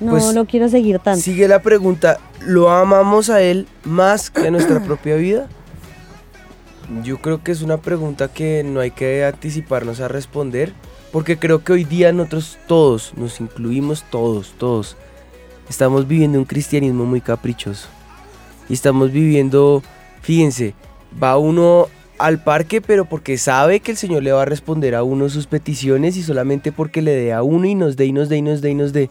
No 0.00 0.12
Pues, 0.12 0.34
lo 0.34 0.44
quiero 0.44 0.68
seguir 0.68 0.98
tanto. 0.98 1.20
Sigue 1.20 1.48
la 1.48 1.62
pregunta, 1.62 2.18
¿lo 2.40 2.70
amamos 2.70 3.30
a 3.30 3.40
Él 3.40 3.66
más 3.84 4.30
que 4.30 4.48
a 4.48 4.50
nuestra 4.50 4.80
propia 4.84 5.16
vida? 5.16 5.48
Yo 7.02 7.18
creo 7.18 7.42
que 7.42 7.52
es 7.52 7.62
una 7.62 7.78
pregunta 7.78 8.28
que 8.28 8.62
no 8.62 8.80
hay 8.80 8.90
que 8.90 9.24
anticiparnos 9.24 10.00
a 10.00 10.08
responder, 10.08 10.72
porque 11.12 11.38
creo 11.38 11.64
que 11.64 11.72
hoy 11.72 11.84
día 11.84 12.12
nosotros 12.12 12.58
todos, 12.68 13.12
nos 13.16 13.40
incluimos 13.40 14.04
todos, 14.10 14.54
todos, 14.58 14.96
estamos 15.68 16.06
viviendo 16.06 16.38
un 16.38 16.44
cristianismo 16.44 17.04
muy 17.04 17.20
caprichoso. 17.20 17.88
Y 18.68 18.74
estamos 18.74 19.10
viviendo, 19.10 19.82
fíjense, 20.20 20.74
va 21.20 21.38
uno 21.38 21.88
al 22.18 22.42
parque, 22.42 22.80
pero 22.80 23.04
porque 23.04 23.38
sabe 23.38 23.80
que 23.80 23.90
el 23.90 23.96
Señor 23.96 24.22
le 24.22 24.32
va 24.32 24.42
a 24.42 24.46
responder 24.46 24.94
a 24.94 25.02
uno 25.02 25.28
sus 25.28 25.46
peticiones 25.46 26.16
y 26.16 26.22
solamente 26.22 26.72
porque 26.72 27.02
le 27.02 27.12
dé 27.12 27.32
a 27.32 27.42
uno 27.42 27.66
y 27.66 27.74
nos 27.74 27.96
dé 27.96 28.06
y 28.06 28.12
nos 28.12 28.28
dé 28.28 28.38
y 28.38 28.42
nos 28.42 28.60
dé 28.60 28.70
y 28.70 28.74
nos 28.74 28.92
dé. 28.92 29.10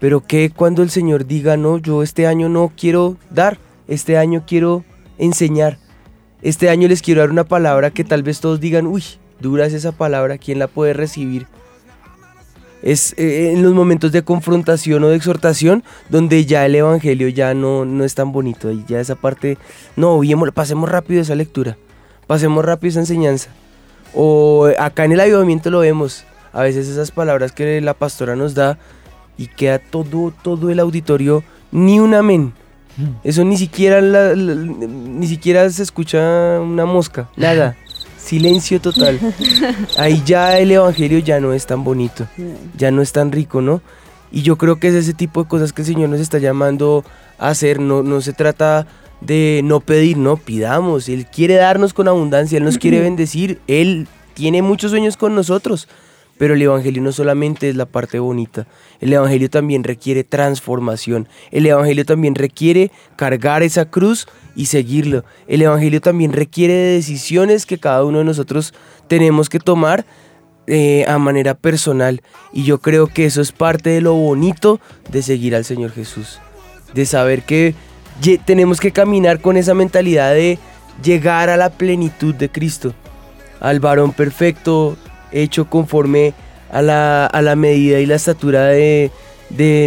Pero 0.00 0.20
que 0.20 0.50
cuando 0.50 0.82
el 0.82 0.90
Señor 0.90 1.26
diga, 1.26 1.56
no, 1.56 1.78
yo 1.78 2.02
este 2.02 2.26
año 2.26 2.48
no 2.48 2.72
quiero 2.76 3.16
dar, 3.30 3.58
este 3.88 4.16
año 4.16 4.44
quiero 4.46 4.84
enseñar, 5.18 5.78
este 6.40 6.70
año 6.70 6.86
les 6.86 7.02
quiero 7.02 7.20
dar 7.20 7.30
una 7.30 7.44
palabra 7.44 7.90
que 7.90 8.04
tal 8.04 8.22
vez 8.22 8.40
todos 8.40 8.60
digan, 8.60 8.86
uy, 8.86 9.02
dura 9.40 9.66
es 9.66 9.74
esa 9.74 9.92
palabra, 9.92 10.38
¿quién 10.38 10.60
la 10.60 10.68
puede 10.68 10.92
recibir? 10.92 11.46
Es 12.80 13.12
eh, 13.18 13.52
en 13.52 13.64
los 13.64 13.74
momentos 13.74 14.12
de 14.12 14.22
confrontación 14.22 15.02
o 15.02 15.08
de 15.08 15.16
exhortación 15.16 15.82
donde 16.08 16.46
ya 16.46 16.64
el 16.64 16.76
evangelio 16.76 17.26
ya 17.26 17.52
no, 17.54 17.84
no 17.84 18.04
es 18.04 18.14
tan 18.14 18.30
bonito. 18.30 18.70
Y 18.70 18.84
ya 18.86 19.00
esa 19.00 19.16
parte, 19.16 19.58
no, 19.96 20.20
pasemos 20.54 20.88
rápido 20.88 21.20
esa 21.20 21.34
lectura, 21.34 21.76
pasemos 22.28 22.64
rápido 22.64 22.90
esa 22.90 23.00
enseñanza. 23.00 23.48
O 24.14 24.68
acá 24.78 25.04
en 25.04 25.12
el 25.12 25.20
avivamiento 25.20 25.70
lo 25.70 25.80
vemos, 25.80 26.24
a 26.52 26.62
veces 26.62 26.86
esas 26.86 27.10
palabras 27.10 27.50
que 27.50 27.80
la 27.80 27.94
pastora 27.94 28.36
nos 28.36 28.54
da 28.54 28.78
y 29.36 29.48
queda 29.48 29.80
todo, 29.80 30.32
todo 30.42 30.70
el 30.70 30.78
auditorio, 30.78 31.42
ni 31.72 31.98
un 31.98 32.14
amén. 32.14 32.52
Eso 33.22 33.44
ni 33.44 33.56
siquiera, 33.56 34.00
ni 34.34 35.26
siquiera 35.26 35.68
se 35.70 35.82
escucha 35.82 36.60
una 36.60 36.84
mosca, 36.84 37.28
nada. 37.36 37.76
Silencio 38.18 38.80
total. 38.80 39.18
Ahí 39.96 40.22
ya 40.26 40.58
el 40.58 40.72
evangelio 40.72 41.20
ya 41.20 41.40
no 41.40 41.52
es 41.52 41.64
tan 41.66 41.84
bonito, 41.84 42.26
ya 42.76 42.90
no 42.90 43.00
es 43.00 43.12
tan 43.12 43.32
rico, 43.32 43.60
¿no? 43.60 43.80
Y 44.30 44.42
yo 44.42 44.58
creo 44.58 44.78
que 44.78 44.88
es 44.88 44.94
ese 44.94 45.14
tipo 45.14 45.42
de 45.42 45.48
cosas 45.48 45.72
que 45.72 45.82
el 45.82 45.86
Señor 45.86 46.10
nos 46.10 46.20
está 46.20 46.38
llamando 46.38 47.04
a 47.38 47.48
hacer. 47.48 47.80
No, 47.80 48.02
no 48.02 48.20
se 48.20 48.32
trata 48.32 48.86
de 49.20 49.60
no 49.64 49.80
pedir, 49.80 50.16
no, 50.16 50.36
pidamos. 50.36 51.08
Él 51.08 51.26
quiere 51.26 51.54
darnos 51.54 51.92
con 51.94 52.08
abundancia, 52.08 52.58
Él 52.58 52.64
nos 52.64 52.78
quiere 52.78 53.00
bendecir, 53.00 53.60
Él 53.66 54.06
tiene 54.34 54.62
muchos 54.62 54.90
sueños 54.90 55.16
con 55.16 55.34
nosotros. 55.34 55.88
Pero 56.36 56.54
el 56.54 56.62
Evangelio 56.62 57.02
no 57.02 57.10
solamente 57.10 57.68
es 57.68 57.74
la 57.74 57.86
parte 57.86 58.20
bonita, 58.20 58.68
el 59.00 59.12
Evangelio 59.12 59.50
también 59.50 59.82
requiere 59.82 60.22
transformación, 60.22 61.26
el 61.50 61.66
Evangelio 61.66 62.06
también 62.06 62.36
requiere 62.36 62.92
cargar 63.16 63.64
esa 63.64 63.90
cruz 63.90 64.28
y 64.54 64.66
seguirlo, 64.66 65.24
el 65.48 65.62
Evangelio 65.62 66.00
también 66.00 66.32
requiere 66.32 66.74
de 66.74 66.92
decisiones 66.92 67.66
que 67.66 67.78
cada 67.78 68.04
uno 68.04 68.18
de 68.18 68.24
nosotros 68.24 68.72
tenemos 69.08 69.48
que 69.48 69.58
tomar 69.58 70.06
eh, 70.68 71.06
a 71.08 71.18
manera 71.18 71.54
personal. 71.54 72.22
Y 72.52 72.64
yo 72.64 72.78
creo 72.82 73.06
que 73.06 73.24
eso 73.24 73.40
es 73.40 73.52
parte 73.52 73.88
de 73.88 74.02
lo 74.02 74.12
bonito 74.12 74.80
de 75.10 75.22
seguir 75.22 75.56
al 75.56 75.64
Señor 75.64 75.92
Jesús, 75.92 76.40
de 76.92 77.06
saber 77.06 77.42
que 77.42 77.74
tenemos 78.44 78.80
que 78.80 78.92
caminar 78.92 79.40
con 79.40 79.56
esa 79.56 79.74
mentalidad 79.74 80.34
de 80.34 80.58
llegar 81.02 81.50
a 81.50 81.56
la 81.56 81.70
plenitud 81.70 82.34
de 82.34 82.48
Cristo, 82.48 82.94
al 83.60 83.80
varón 83.80 84.12
perfecto, 84.12 84.96
hecho 85.32 85.68
conforme 85.68 86.34
a 86.70 86.82
la, 86.82 87.54
medida 87.56 88.00
y 88.00 88.06
la 88.06 88.16
estatura 88.16 88.66
de, 88.66 89.10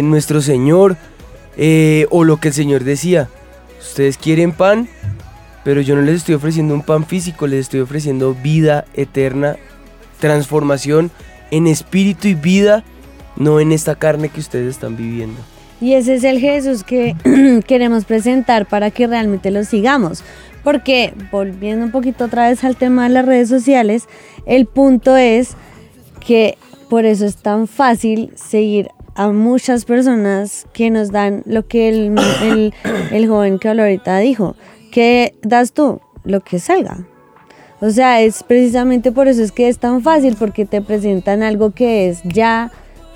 nuestro 0.04 0.40
Señor, 0.40 0.96
eh, 1.56 2.06
o 2.10 2.24
lo 2.24 2.38
que 2.38 2.48
el 2.48 2.54
Señor 2.54 2.84
decía, 2.84 3.28
ustedes 3.80 4.16
quieren 4.16 4.52
pan, 4.52 4.88
pero 5.64 5.80
yo 5.80 5.94
no 5.94 6.02
les 6.02 6.16
estoy 6.16 6.34
ofreciendo 6.34 6.74
un 6.74 6.82
pan 6.82 7.06
físico, 7.06 7.46
les 7.46 7.60
estoy 7.60 7.80
ofreciendo 7.80 8.34
vida 8.34 8.84
eterna, 8.94 9.56
transformación 10.18 11.10
en 11.50 11.66
espíritu 11.66 12.28
y 12.28 12.34
vida, 12.34 12.84
no 13.36 13.60
en 13.60 13.72
esta 13.72 13.94
carne 13.94 14.28
que 14.28 14.40
ustedes 14.40 14.70
están 14.70 14.96
viviendo. 14.96 15.38
Y 15.82 15.94
ese 15.94 16.14
es 16.14 16.22
el 16.22 16.38
Jesús 16.38 16.84
que 16.84 17.16
queremos 17.66 18.04
presentar 18.04 18.66
para 18.66 18.92
que 18.92 19.08
realmente 19.08 19.50
lo 19.50 19.64
sigamos. 19.64 20.22
Porque, 20.62 21.12
volviendo 21.32 21.84
un 21.84 21.90
poquito 21.90 22.26
otra 22.26 22.48
vez 22.48 22.62
al 22.62 22.76
tema 22.76 23.02
de 23.02 23.08
las 23.08 23.26
redes 23.26 23.48
sociales, 23.48 24.06
el 24.46 24.66
punto 24.66 25.16
es 25.16 25.56
que 26.24 26.56
por 26.88 27.04
eso 27.04 27.26
es 27.26 27.34
tan 27.34 27.66
fácil 27.66 28.32
seguir 28.36 28.90
a 29.16 29.30
muchas 29.30 29.84
personas 29.84 30.68
que 30.72 30.88
nos 30.88 31.10
dan 31.10 31.42
lo 31.46 31.66
que 31.66 31.88
el, 31.88 32.14
el, 33.10 33.26
joven 33.26 33.58
que 33.58 33.68
habló 33.68 33.82
ahorita 33.82 34.18
dijo. 34.18 34.54
¿Qué 34.92 35.34
das 35.42 35.72
tú? 35.72 36.00
Lo 36.22 36.42
que 36.42 36.60
salga. 36.60 37.08
O 37.80 37.90
sea, 37.90 38.20
es 38.20 38.44
precisamente 38.44 39.10
por 39.10 39.26
eso 39.26 39.42
es 39.42 39.50
que 39.50 39.66
es 39.66 39.78
tan 39.78 40.00
fácil, 40.00 40.36
porque 40.38 40.64
te 40.64 40.80
presentan 40.80 41.42
algo 41.42 41.72
que 41.72 42.08
es 42.08 42.22
ya 42.22 42.70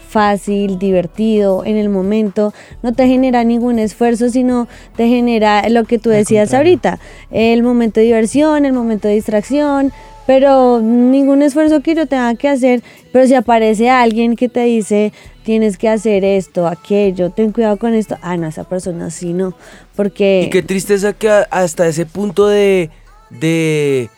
fácil, 0.06 0.78
divertido, 0.78 1.64
en 1.64 1.76
el 1.76 1.88
momento, 1.88 2.54
no 2.82 2.92
te 2.92 3.06
genera 3.06 3.44
ningún 3.44 3.78
esfuerzo, 3.78 4.30
sino 4.30 4.68
te 4.96 5.08
genera 5.08 5.68
lo 5.68 5.84
que 5.84 5.98
tú 5.98 6.10
decías 6.10 6.54
ahorita, 6.54 6.98
el 7.30 7.62
momento 7.62 8.00
de 8.00 8.06
diversión, 8.06 8.64
el 8.64 8.72
momento 8.72 9.08
de 9.08 9.14
distracción, 9.14 9.92
pero 10.26 10.80
ningún 10.80 11.42
esfuerzo 11.42 11.80
que 11.80 11.94
yo 11.94 12.06
tenga 12.06 12.34
que 12.34 12.48
hacer, 12.48 12.82
pero 13.12 13.26
si 13.26 13.34
aparece 13.34 13.90
alguien 13.90 14.36
que 14.36 14.48
te 14.48 14.64
dice, 14.64 15.12
tienes 15.44 15.78
que 15.78 15.88
hacer 15.88 16.24
esto, 16.24 16.66
aquello, 16.66 17.30
ten 17.30 17.52
cuidado 17.52 17.76
con 17.76 17.94
esto, 17.94 18.16
ah, 18.22 18.36
no, 18.36 18.48
esa 18.48 18.64
persona 18.64 19.10
sí 19.10 19.32
no, 19.32 19.54
porque... 19.94 20.44
Y 20.46 20.50
qué 20.50 20.62
tristeza 20.62 21.12
que 21.12 21.28
hasta 21.28 21.86
ese 21.86 22.06
punto 22.06 22.48
de, 22.48 22.90
de, 23.30 24.10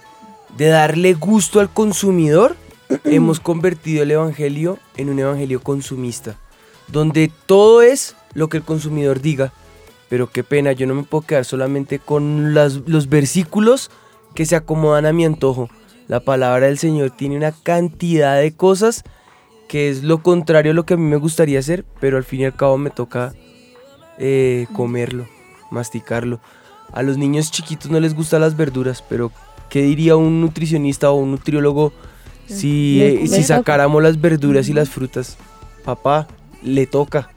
de 0.57 0.67
darle 0.69 1.13
gusto 1.13 1.61
al 1.61 1.71
consumidor, 1.71 2.57
hemos 3.05 3.41
convertido 3.41 4.03
el 4.03 4.11
evangelio 4.11 4.79
en 4.97 5.11
un 5.11 5.19
evangelio 5.19 5.61
consumista, 5.61 6.37
donde 6.89 7.31
todo 7.47 7.83
es 7.83 8.17
lo 8.35 8.49
que 8.49 8.59
el 8.59 8.63
consumidor 8.63 9.21
diga. 9.21 9.53
Pero 10.09 10.31
qué 10.31 10.43
pena, 10.43 10.73
yo 10.73 10.87
no 10.87 10.95
me 10.95 11.03
puedo 11.03 11.27
quedar 11.27 11.45
solamente 11.45 11.99
con 11.99 12.55
los 12.55 13.09
versículos 13.09 13.91
que 14.35 14.47
se 14.47 14.57
acomodan 14.57 15.05
a 15.07 15.13
mi 15.13 15.25
antojo. 15.25 15.69
La 16.07 16.21
palabra 16.21 16.67
del 16.67 16.79
Señor 16.79 17.11
tiene 17.11 17.37
una 17.37 17.53
cantidad 17.53 18.41
de 18.41 18.53
cosas 18.53 19.05
que 19.69 19.91
es 19.91 20.03
lo 20.03 20.23
contrario 20.23 20.73
a 20.73 20.75
lo 20.75 20.87
que 20.87 20.95
a 20.95 20.97
mí 20.97 21.05
me 21.05 21.17
gustaría 21.17 21.59
hacer, 21.59 21.85
pero 22.01 22.17
al 22.17 22.25
fin 22.25 22.41
y 22.41 22.45
al 22.47 22.57
cabo 22.57 22.79
me 22.79 22.89
toca 22.89 23.35
eh, 24.19 24.67
comerlo, 24.73 25.29
masticarlo. 25.71 26.41
A 26.93 27.03
los 27.03 27.19
niños 27.19 27.51
chiquitos 27.51 27.91
no 27.91 28.01
les 28.01 28.15
gustan 28.15 28.41
las 28.41 28.57
verduras, 28.57 29.05
pero 29.07 29.31
¿qué 29.69 29.83
diría 29.83 30.17
un 30.17 30.41
nutricionista 30.41 31.11
o 31.11 31.17
un 31.17 31.33
nutriólogo 31.33 31.93
si, 32.49 33.01
eh, 33.03 33.43
sacáramos 33.43 34.03
las 34.03 34.21
verduras 34.21 34.69
y 34.69 34.73
las 34.73 34.89
frutas? 34.89 35.37
Papá, 35.85 36.27
le 36.63 36.87
toca, 36.87 37.31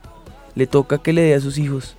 le 0.55 0.67
toca 0.67 0.97
que 0.97 1.13
le 1.13 1.21
dé 1.21 1.35
a 1.35 1.39
sus 1.39 1.57
hijos. 1.57 1.95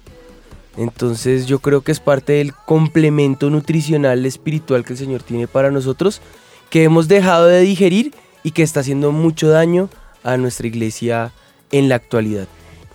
Entonces 0.76 1.46
yo 1.46 1.58
creo 1.58 1.82
que 1.82 1.92
es 1.92 2.00
parte 2.00 2.32
del 2.34 2.54
complemento 2.54 3.50
nutricional 3.50 4.24
espiritual 4.24 4.84
que 4.84 4.94
el 4.94 4.98
Señor 4.98 5.22
tiene 5.22 5.46
para 5.46 5.70
nosotros, 5.70 6.20
que 6.70 6.84
hemos 6.84 7.08
dejado 7.08 7.46
de 7.46 7.60
digerir 7.60 8.14
y 8.42 8.52
que 8.52 8.62
está 8.62 8.80
haciendo 8.80 9.12
mucho 9.12 9.48
daño 9.48 9.90
a 10.24 10.36
nuestra 10.36 10.66
iglesia 10.66 11.32
en 11.70 11.88
la 11.88 11.96
actualidad. 11.96 12.46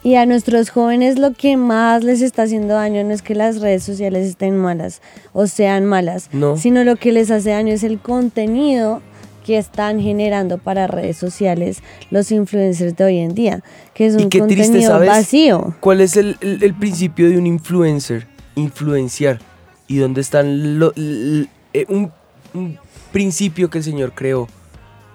Y 0.03 0.15
a 0.15 0.25
nuestros 0.25 0.69
jóvenes 0.69 1.19
lo 1.19 1.33
que 1.33 1.57
más 1.57 2.03
les 2.03 2.21
está 2.21 2.43
haciendo 2.43 2.75
daño 2.75 3.03
no 3.03 3.13
es 3.13 3.21
que 3.21 3.35
las 3.35 3.59
redes 3.59 3.83
sociales 3.83 4.25
estén 4.27 4.55
malas 4.57 5.01
o 5.33 5.47
sean 5.47 5.85
malas, 5.85 6.29
No. 6.31 6.55
sino 6.57 6.83
lo 6.83 6.95
que 6.95 7.11
les 7.11 7.29
hace 7.29 7.49
daño 7.49 7.73
es 7.73 7.83
el 7.83 7.99
contenido 7.99 9.01
que 9.47 9.57
están 9.57 10.01
generando 10.01 10.57
para 10.57 10.87
redes 10.87 11.15
sociales 11.15 11.81
los 12.11 12.33
influencers 12.33 12.97
de 12.97 13.03
hoy 13.05 13.19
en 13.19 13.33
día, 13.33 13.63
que 13.93 14.05
es 14.07 14.13
un 14.15 14.29
qué 14.29 14.41
triste, 14.41 14.63
contenido 14.65 14.91
¿sabes? 14.91 15.07
vacío. 15.09 15.73
¿Cuál 15.79 16.01
es 16.01 16.17
el, 16.17 16.35
el- 16.41 16.61
el 16.61 16.73
principio 16.73 17.29
de 17.29 17.37
un 17.37 17.47
influencer? 17.47 18.27
Influenciar. 18.55 19.39
¿Y 19.87 19.99
dónde 19.99 20.19
están 20.19 20.77
lo- 20.79 20.91
l- 20.97 21.47
eh, 21.73 21.85
un, 21.87 22.11
un 22.53 22.77
principio 23.13 23.69
que 23.69 23.77
el 23.77 23.85
Señor 23.85 24.11
creó? 24.13 24.49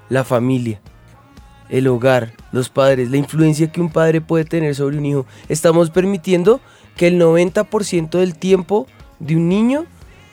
La 0.08 0.24
familia, 0.24 0.80
el 1.68 1.86
hogar, 1.88 2.32
los 2.52 2.70
padres, 2.70 3.10
la 3.10 3.18
influencia 3.18 3.70
que 3.70 3.82
un 3.82 3.90
padre 3.90 4.22
puede 4.22 4.46
tener 4.46 4.74
sobre 4.74 4.96
un 4.96 5.04
hijo. 5.04 5.26
Estamos 5.50 5.90
permitiendo 5.90 6.58
que 6.96 7.08
el 7.08 7.20
90% 7.20 8.18
del 8.18 8.34
tiempo 8.34 8.86
de 9.18 9.36
un 9.36 9.50
niño 9.50 9.84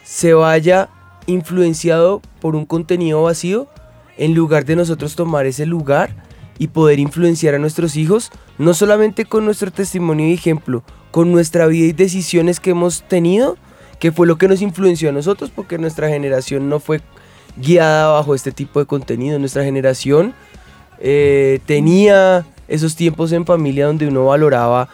se 0.04 0.32
vaya 0.32 0.88
influenciado 1.26 2.22
por 2.40 2.56
un 2.56 2.64
contenido 2.64 3.22
vacío 3.24 3.68
en 4.16 4.34
lugar 4.34 4.64
de 4.64 4.76
nosotros 4.76 5.16
tomar 5.16 5.46
ese 5.46 5.66
lugar 5.66 6.14
y 6.58 6.68
poder 6.68 6.98
influenciar 6.98 7.54
a 7.54 7.58
nuestros 7.58 7.96
hijos, 7.96 8.30
no 8.58 8.74
solamente 8.74 9.24
con 9.24 9.44
nuestro 9.44 9.70
testimonio 9.70 10.26
y 10.26 10.34
ejemplo, 10.34 10.82
con 11.10 11.32
nuestra 11.32 11.66
vida 11.66 11.86
y 11.86 11.92
decisiones 11.92 12.60
que 12.60 12.70
hemos 12.70 13.02
tenido, 13.08 13.56
que 13.98 14.12
fue 14.12 14.26
lo 14.26 14.36
que 14.36 14.46
nos 14.46 14.60
influenció 14.60 15.08
a 15.08 15.12
nosotros, 15.12 15.50
porque 15.54 15.78
nuestra 15.78 16.08
generación 16.08 16.68
no 16.68 16.78
fue 16.78 17.00
guiada 17.56 18.12
bajo 18.12 18.34
este 18.34 18.52
tipo 18.52 18.78
de 18.78 18.86
contenido, 18.86 19.38
nuestra 19.38 19.64
generación 19.64 20.34
eh, 21.00 21.60
tenía 21.64 22.46
esos 22.68 22.94
tiempos 22.94 23.32
en 23.32 23.46
familia 23.46 23.86
donde 23.86 24.06
uno 24.06 24.26
valoraba 24.26 24.88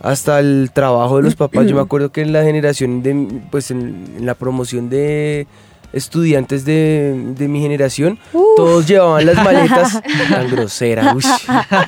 hasta 0.00 0.40
el 0.40 0.70
trabajo 0.74 1.18
de 1.18 1.22
los 1.22 1.36
papás. 1.36 1.66
Yo 1.66 1.76
me 1.76 1.80
acuerdo 1.82 2.10
que 2.10 2.22
en 2.22 2.32
la 2.32 2.42
generación 2.42 3.02
de, 3.02 3.40
pues 3.50 3.70
en, 3.70 4.12
en 4.18 4.26
la 4.26 4.34
promoción 4.34 4.90
de 4.90 5.46
estudiantes 5.92 6.64
de, 6.64 7.32
de 7.36 7.48
mi 7.48 7.60
generación, 7.60 8.18
todos 8.56 8.86
llevaban 8.86 9.26
las 9.26 9.36
maletas, 9.36 10.02
tan 10.30 10.50
grosera, 10.50 11.14
uy. 11.14 11.22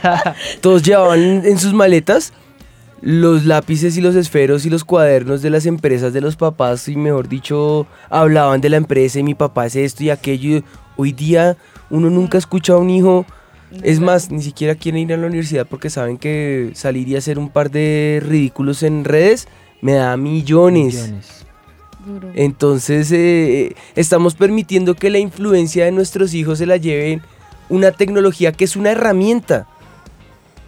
todos 0.61 0.83
llevaban 0.83 1.45
en 1.45 1.59
sus 1.59 1.73
maletas 1.73 2.33
los 3.05 3.45
lápices 3.45 3.99
y 3.99 4.01
los 4.01 4.15
esferos 4.15 4.65
y 4.65 4.71
los 4.71 4.83
cuadernos 4.83 5.43
de 5.43 5.51
las 5.51 5.67
empresas 5.67 6.15
de 6.15 6.23
los 6.23 6.37
papás 6.37 6.89
y 6.89 6.97
mejor 6.97 7.29
dicho 7.29 7.87
hablaban 8.09 8.63
de 8.63 8.71
la 8.71 8.79
empresa 8.79 9.19
y 9.19 9.23
mi 9.23 9.35
papá 9.35 9.65
hace 9.65 9.85
esto 9.85 10.05
y 10.05 10.11
aquello. 10.11 10.63
Hoy 10.97 11.13
día 11.13 11.59
uno 11.91 12.09
nunca 12.09 12.39
escucha 12.39 12.73
a 12.73 12.79
un 12.79 12.89
hijo, 12.89 13.27
es 13.83 14.01
más, 14.01 14.31
ni 14.31 14.43
siquiera 14.43 14.75
quieren 14.75 15.03
ir 15.03 15.13
a 15.13 15.19
la 15.19 15.27
universidad 15.27 15.67
porque 15.67 15.91
saben 15.91 16.17
que 16.17 16.71
salir 16.75 17.07
y 17.09 17.17
hacer 17.17 17.39
un 17.39 17.51
par 17.51 17.71
de 17.71 18.23
ridículos 18.25 18.83
en 18.83 19.05
redes 19.05 19.49
me 19.83 19.93
da 19.93 20.17
millones. 20.17 21.44
Entonces 22.35 23.11
eh, 23.13 23.75
estamos 23.95 24.35
permitiendo 24.35 24.95
que 24.95 25.11
la 25.11 25.19
influencia 25.19 25.85
de 25.85 25.93
nuestros 25.93 26.35
hijos 26.35 26.59
se 26.59 26.67
la 26.67 26.77
lleven 26.77 27.23
una 27.69 27.93
tecnología 27.93 28.53
que 28.53 28.65
es 28.65 28.77
una 28.77 28.91
herramienta, 28.91 29.67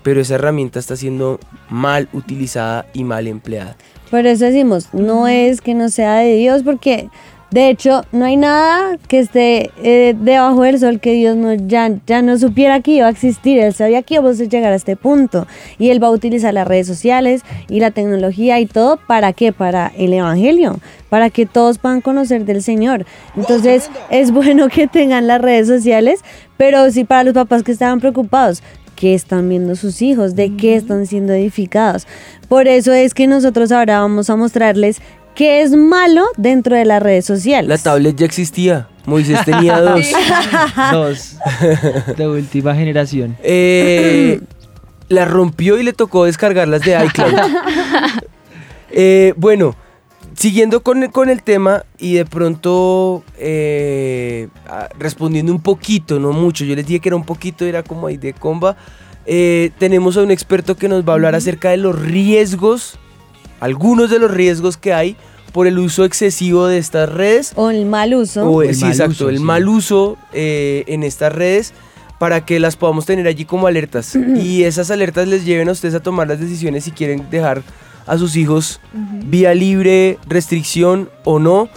pero 0.03 0.21
esa 0.21 0.37
herramienta 0.37 0.79
está 0.79 0.97
siendo 0.97 1.41
mal 1.69 2.09
utilizada 2.13 2.87
y 2.95 3.05
mal 3.05 3.27
empleada. 3.27 3.77
Por 4.11 4.27
eso 4.27 4.45
decimos, 4.45 4.89
no 4.93 5.27
es 5.27 5.61
que 5.61 5.75
no 5.75 5.89
sea 5.89 6.19
de 6.19 6.37
Dios, 6.37 6.63
porque 6.63 7.11
de 7.51 7.71
hecho 7.71 8.03
no 8.11 8.25
hay 8.25 8.37
nada 8.37 8.99
que 9.09 9.21
esté 9.21 9.71
eh, 9.83 10.15
debajo 10.19 10.63
del 10.63 10.79
sol 10.81 10.99
que 11.01 11.13
Dios 11.13 11.37
no, 11.37 11.55
ya, 11.55 11.91
ya 12.07 12.21
no 12.21 12.37
supiera 12.39 12.81
que 12.81 12.93
iba 12.93 13.07
a 13.07 13.11
existir. 13.11 13.59
Él 13.59 13.73
sabía 13.73 14.03
que 14.03 14.15
íbamos 14.15 14.41
a 14.41 14.45
llegar 14.45 14.73
a 14.73 14.77
este 14.77 14.97
punto. 14.97 15.47
Y 15.79 15.91
Él 15.91 16.03
va 16.03 16.09
a 16.09 16.11
utilizar 16.11 16.53
las 16.53 16.67
redes 16.67 16.87
sociales 16.87 17.43
y 17.69 17.81
la 17.81 17.93
tecnología 17.93 18.59
y 18.59 18.67
todo. 18.67 18.99
¿Para 19.07 19.33
qué? 19.33 19.53
Para 19.53 19.93
el 19.97 20.13
Evangelio. 20.13 20.81
Para 21.09 21.31
que 21.31 21.47
todos 21.47 21.79
puedan 21.79 22.01
conocer 22.01 22.45
del 22.45 22.63
Señor. 22.63 23.07
Entonces 23.37 23.91
es 24.11 24.33
bueno 24.33 24.69
que 24.69 24.89
tengan 24.89 25.27
las 25.27 25.41
redes 25.41 25.69
sociales, 25.69 26.21
pero 26.57 26.91
sí 26.91 27.05
para 27.05 27.25
los 27.25 27.35
papás 27.35 27.63
que 27.63 27.73
estaban 27.73 28.01
preocupados 28.01 28.63
qué 28.97 29.15
están 29.15 29.49
viendo 29.49 29.77
sus 29.77 30.03
hijos, 30.03 30.35
de 30.35 30.57
qué 30.57 30.75
están 30.75 31.07
siendo 31.07 31.35
edificados. 31.35 32.07
Por 32.49 32.67
eso 32.67 32.93
es 32.93 33.15
que 33.15 33.27
nosotros 33.27 33.71
ahora 33.71 34.01
vamos 34.01 34.31
a 34.31 34.37
mostrarles 34.37 35.01
qué 35.37 35.63
es 35.63 35.77
malo 35.77 36.25
dentro 36.37 36.75
de 36.75 36.85
las 36.85 37.01
redes 37.03 37.25
sociales. 37.25 37.69
La 37.69 37.79
tablet 37.79 38.17
ya 38.17 38.27
existía. 38.27 38.89
Moisés 39.05 39.45
tenía 39.45 39.81
dos. 39.83 40.05
Dos. 40.93 41.37
De 42.17 42.27
última 42.27 42.75
generación. 42.75 43.37
Eh, 43.43 44.41
la 45.09 45.25
rompió 45.25 45.79
y 45.79 45.85
le 45.85 45.93
tocó 45.93 46.25
descargarlas 46.25 46.81
de 46.83 47.05
iCloud. 47.05 47.35
Eh, 48.91 49.35
bueno, 49.37 49.77
siguiendo 50.37 50.83
con, 50.83 51.03
el- 51.03 51.11
con 51.11 51.29
el 51.29 51.43
tema 51.43 51.85
y 51.99 52.15
de 52.15 52.25
pronto 52.25 53.23
eh, 53.39 54.49
respondiendo 54.99 55.53
un 55.53 55.61
poquito, 55.63 56.19
no 56.19 56.33
mucho, 56.33 56.65
yo 56.65 56.75
les 56.75 56.87
dije 56.87 57.01
que 57.01 57.09
era 57.11 57.17
un 57.17 57.25
poquito, 57.25 57.65
era 57.65 57.83
como 57.83 58.07
ahí 58.09 58.17
de 58.17 58.33
comba. 58.33 58.77
eh, 59.27 59.71
tenemos 59.79 60.17
a 60.17 60.23
un 60.23 60.31
experto 60.31 60.77
que 60.77 60.89
nos 60.89 61.05
va 61.07 61.13
a 61.13 61.15
hablar 61.15 61.35
acerca 61.35 61.71
de 61.71 61.77
los 61.77 61.97
riesgos, 62.01 62.99
algunos 63.61 64.11
de 64.11 64.19
los 64.19 64.31
riesgos 64.31 64.77
que 64.77 64.93
hay 64.93 65.17
por 65.53 65.67
el 65.67 65.79
uso 65.79 66.05
excesivo 66.05 66.67
de 66.67 66.79
estas 66.79 67.09
redes. 67.11 67.53
O 67.57 67.71
el 67.71 67.87
mal 67.87 68.15
uso. 68.15 68.45
O, 68.49 68.63
El 68.63 68.75
sí, 68.75 68.83
mal 68.83 68.91
exacto, 68.93 69.13
uso, 69.13 69.29
el 69.31 69.39
sí. 69.39 69.43
mal 69.43 69.69
uso 69.69 70.19
eh, 70.33 70.85
en 70.87 71.03
estas 71.03 71.33
redes 71.33 71.73
para 72.19 72.45
que 72.45 72.61
las 72.61 72.77
podamos 72.77 73.07
tener 73.07 73.27
allí 73.27 73.45
como 73.45 73.67
alertas. 73.67 74.17
y 74.17 74.65
esas 74.65 74.91
alertas 74.91 75.29
les 75.29 75.45
lleven 75.45 75.69
a 75.69 75.73
ustedes 75.73 75.95
a 75.95 76.01
tomar 76.01 76.29
las 76.29 76.41
decisiones 76.41 76.85
si 76.85 76.91
quieren 76.91 77.29
dejar 77.31 77.63
a 78.07 78.19
sus 78.19 78.37
hijos 78.37 78.81
vía 78.93 79.53
libre, 79.55 80.19
restricción 80.29 81.11
o 81.25 81.39
no 81.39 81.69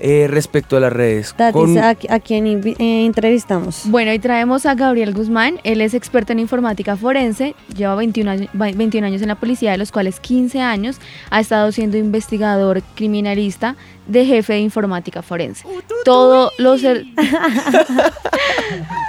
eh, 0.00 0.26
respecto 0.28 0.76
a 0.76 0.80
las 0.80 0.92
redes. 0.92 1.34
Tatis, 1.36 1.52
Con- 1.60 1.78
¿a, 1.78 1.90
a 1.90 2.20
eh, 2.28 3.04
entrevistamos? 3.06 3.82
Bueno, 3.84 4.12
y 4.12 4.18
traemos 4.18 4.66
a 4.66 4.74
Gabriel 4.74 5.12
Guzmán. 5.14 5.60
Él 5.64 5.80
es 5.80 5.94
experto 5.94 6.32
en 6.32 6.38
informática 6.38 6.96
forense, 6.96 7.54
lleva 7.76 7.94
21 7.96 8.30
años, 8.30 8.50
21 8.52 9.06
años 9.06 9.22
en 9.22 9.28
la 9.28 9.34
policía, 9.34 9.72
de 9.72 9.78
los 9.78 9.92
cuales 9.92 10.20
15 10.20 10.60
años 10.60 10.98
ha 11.30 11.40
estado 11.40 11.70
siendo 11.72 11.96
investigador 11.96 12.82
criminalista 12.94 13.76
de 14.06 14.24
jefe 14.24 14.54
de 14.54 14.60
informática 14.60 15.22
forense. 15.22 15.66
Todos 16.04 16.52
los 16.58 16.82
er- 16.82 17.04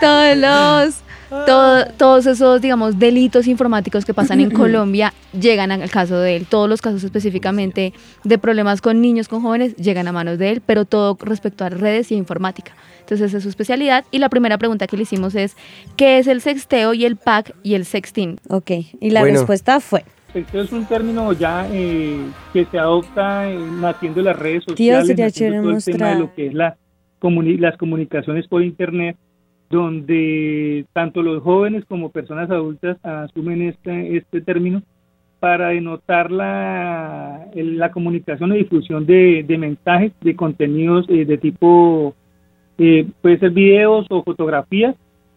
todos 0.02 0.38
los 0.38 0.96
todo- 1.30 1.86
todos 1.98 2.26
esos, 2.26 2.62
digamos, 2.62 2.98
delitos 3.00 3.48
informáticos 3.48 4.06
que 4.06 4.14
pasan 4.14 4.40
en 4.40 4.50
Colombia 4.52 5.14
llegan 5.40 5.72
al 5.72 5.90
caso 5.90 6.18
de 6.20 6.36
él. 6.36 6.46
Todos 6.50 6.68
los 6.70 6.82
casos 6.82 7.04
específicamente 7.04 7.94
de 8.24 8.38
problemas 8.38 8.82
con 8.82 9.02
niños, 9.02 9.28
con 9.28 9.42
jóvenes, 9.42 9.76
llegan 9.76 10.08
a 10.08 10.12
manos 10.12 10.38
de 10.40 10.52
él, 10.52 10.62
pero 10.66 10.86
todo 10.86 11.18
respecto 11.22 11.64
a 11.66 11.70
redes 11.70 12.12
y 12.12 12.16
a 12.16 12.18
informática. 12.18 12.74
Entonces 13.02 13.28
esa 13.28 13.38
es 13.38 13.44
su 13.44 13.50
especialidad. 13.50 14.06
Y 14.12 14.20
la 14.20 14.30
primera 14.30 14.58
pregunta 14.58 14.86
que 14.88 14.96
le 14.98 15.04
hicimos 15.04 15.36
es, 15.36 15.56
¿qué 15.96 16.20
es 16.20 16.28
el 16.28 16.42
sexteo 16.42 16.94
y 16.94 17.06
el 17.06 17.16
pack 17.16 17.54
y 17.64 17.74
el 17.76 17.86
sexting? 17.86 18.40
Ok, 18.50 18.72
y 19.00 19.10
la 19.12 19.22
Bueno. 19.22 19.38
respuesta 19.38 19.80
fue, 19.80 20.04
Sexteo 20.32 20.62
es 20.62 20.72
un 20.72 20.86
término 20.86 21.34
ya 21.34 21.68
eh, 21.72 22.20
que 22.54 22.64
se 22.66 22.78
adopta 22.78 23.50
eh, 23.50 23.58
naciendo 23.82 24.20
en 24.20 24.28
las 24.28 24.38
redes 24.38 24.64
Tío, 24.64 24.74
sociales, 24.76 25.08
sería 25.08 25.26
naciendo 25.26 25.56
chévere 25.56 25.68
todo 25.68 25.78
el 25.78 25.84
tema 25.98 26.10
de 26.10 26.20
lo 26.20 26.36
que 26.36 26.46
es 26.48 26.54
la 26.54 26.78
comuni- 27.20 27.58
las 27.60 27.76
comunicaciones 27.78 28.48
por 28.48 28.62
Internet, 28.64 29.18
donde 29.70 30.86
tanto 30.94 31.22
los 31.22 31.44
jóvenes 31.44 31.86
como 31.86 32.10
personas 32.10 32.50
adultas 32.50 32.98
asumen 33.04 33.62
este, 33.62 34.18
este 34.18 34.42
término 34.42 34.82
para 35.40 35.70
denotar 35.70 36.32
la, 36.32 37.48
la 37.54 37.92
comunicación 37.92 38.52
o 38.52 38.56
difusión 38.56 39.06
de, 39.06 39.44
de 39.48 39.58
mensajes, 39.58 40.12
de 40.22 40.36
contenidos 40.36 41.06
eh, 41.10 41.26
de 41.26 41.38
tipo, 41.38 42.14
eh, 42.78 43.08
puede 43.22 43.40
ser 43.40 43.52
videos 43.52 44.06
o 44.10 44.24
fotografías 44.24 44.96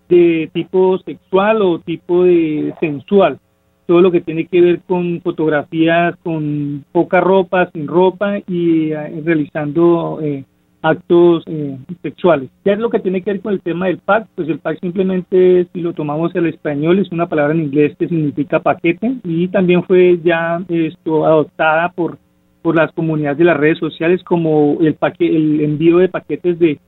de 0.08 0.50
tipo 0.52 0.98
sexual 0.98 1.62
o 1.62 1.78
tipo 1.78 2.24
de 2.24 2.74
sensual. 2.80 3.38
Todo 3.86 4.00
lo 4.00 4.10
que 4.10 4.20
tiene 4.20 4.46
que 4.46 4.60
ver 4.60 4.80
con 4.86 5.20
fotografías 5.22 6.16
con 6.22 6.84
poca 6.92 7.20
ropa, 7.20 7.70
sin 7.72 7.86
ropa 7.86 8.38
y 8.46 8.92
eh, 8.92 9.22
realizando 9.24 10.18
eh, 10.22 10.44
actos 10.82 11.44
eh, 11.46 11.78
sexuales. 12.02 12.50
Ya 12.64 12.72
es 12.72 12.78
lo 12.78 12.90
que 12.90 12.98
tiene 12.98 13.22
que 13.22 13.32
ver 13.32 13.40
con 13.40 13.52
el 13.52 13.60
tema 13.60 13.86
del 13.86 13.98
pack, 13.98 14.26
pues 14.34 14.48
el 14.48 14.58
pack 14.58 14.80
simplemente, 14.80 15.66
si 15.72 15.80
lo 15.80 15.92
tomamos 15.92 16.34
al 16.34 16.46
español, 16.46 16.98
es 16.98 17.10
una 17.12 17.28
palabra 17.28 17.54
en 17.54 17.62
inglés 17.62 17.96
que 17.98 18.08
significa 18.08 18.60
paquete 18.60 19.14
y 19.24 19.48
también 19.48 19.84
fue 19.84 20.20
ya 20.22 20.60
esto 20.68 21.24
adoptada 21.24 21.90
por, 21.90 22.18
por 22.62 22.76
las 22.76 22.92
comunidades 22.92 23.38
de 23.38 23.44
las 23.44 23.56
redes 23.56 23.78
sociales 23.78 24.22
como 24.24 24.78
el, 24.80 24.94
paque, 24.94 25.26
el 25.26 25.60
envío 25.60 25.98
de 25.98 26.08
paquetes 26.08 26.58
de, 26.58 26.78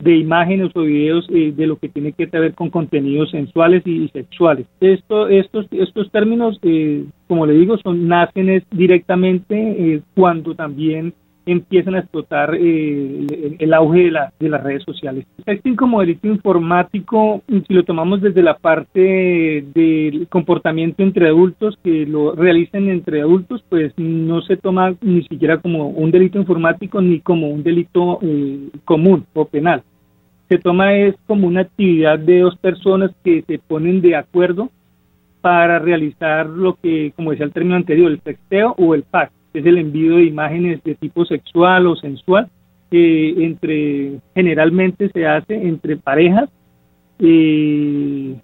de 0.00 0.16
imágenes 0.16 0.70
o 0.74 0.82
videos 0.82 1.26
eh, 1.30 1.52
de 1.56 1.66
lo 1.66 1.76
que 1.76 1.88
tiene 1.88 2.12
que 2.12 2.26
ver 2.26 2.54
con 2.54 2.70
contenidos 2.70 3.30
sensuales 3.30 3.82
y, 3.86 4.04
y 4.04 4.08
sexuales. 4.08 4.66
Esto, 4.80 5.28
estos, 5.28 5.66
estos 5.70 6.10
términos, 6.10 6.58
eh, 6.62 7.04
como 7.28 7.46
le 7.46 7.54
digo, 7.54 7.78
son 7.78 8.08
nacen 8.08 8.48
es 8.48 8.64
directamente 8.70 9.54
eh, 9.56 10.02
cuando 10.14 10.54
también 10.54 11.14
empiezan 11.46 11.94
a 11.94 12.00
explotar 12.00 12.54
eh, 12.54 13.26
el, 13.30 13.56
el 13.58 13.74
auge 13.74 14.04
de, 14.04 14.10
la, 14.10 14.32
de 14.38 14.48
las 14.48 14.62
redes 14.62 14.82
sociales. 14.84 15.26
Sexting 15.44 15.76
como 15.76 16.00
delito 16.00 16.28
informático, 16.28 17.42
si 17.48 17.74
lo 17.74 17.84
tomamos 17.84 18.20
desde 18.20 18.42
la 18.42 18.56
parte 18.56 19.64
del 19.74 20.26
comportamiento 20.28 21.02
entre 21.02 21.28
adultos, 21.28 21.78
que 21.82 22.06
lo 22.06 22.34
realicen 22.34 22.88
entre 22.88 23.20
adultos, 23.20 23.64
pues 23.68 23.92
no 23.96 24.42
se 24.42 24.56
toma 24.56 24.94
ni 25.00 25.22
siquiera 25.24 25.58
como 25.58 25.88
un 25.88 26.10
delito 26.10 26.38
informático 26.38 27.00
ni 27.00 27.20
como 27.20 27.48
un 27.48 27.62
delito 27.62 28.18
eh, 28.22 28.68
común 28.84 29.24
o 29.34 29.44
penal. 29.44 29.82
Se 30.48 30.58
toma 30.58 30.94
es 30.94 31.14
como 31.26 31.46
una 31.46 31.62
actividad 31.62 32.18
de 32.18 32.40
dos 32.40 32.56
personas 32.58 33.10
que 33.24 33.42
se 33.46 33.58
ponen 33.58 34.00
de 34.00 34.16
acuerdo 34.16 34.70
para 35.40 35.78
realizar 35.78 36.46
lo 36.46 36.74
que, 36.74 37.12
como 37.16 37.30
decía 37.30 37.46
el 37.46 37.52
término 37.52 37.76
anterior, 37.76 38.10
el 38.10 38.20
texteo 38.20 38.74
o 38.78 38.94
el 38.94 39.02
pack 39.02 39.30
es 39.54 39.66
el 39.66 39.78
envío 39.78 40.16
de 40.16 40.24
imágenes 40.24 40.82
de 40.84 40.94
tipo 40.94 41.24
sexual 41.24 41.86
o 41.86 41.96
sensual, 41.96 42.48
que 42.90 43.44
entre 43.44 44.20
generalmente 44.34 45.08
se 45.10 45.26
hace 45.26 45.54
entre 45.54 45.96
parejas, 45.96 46.50
eh, 47.18 48.34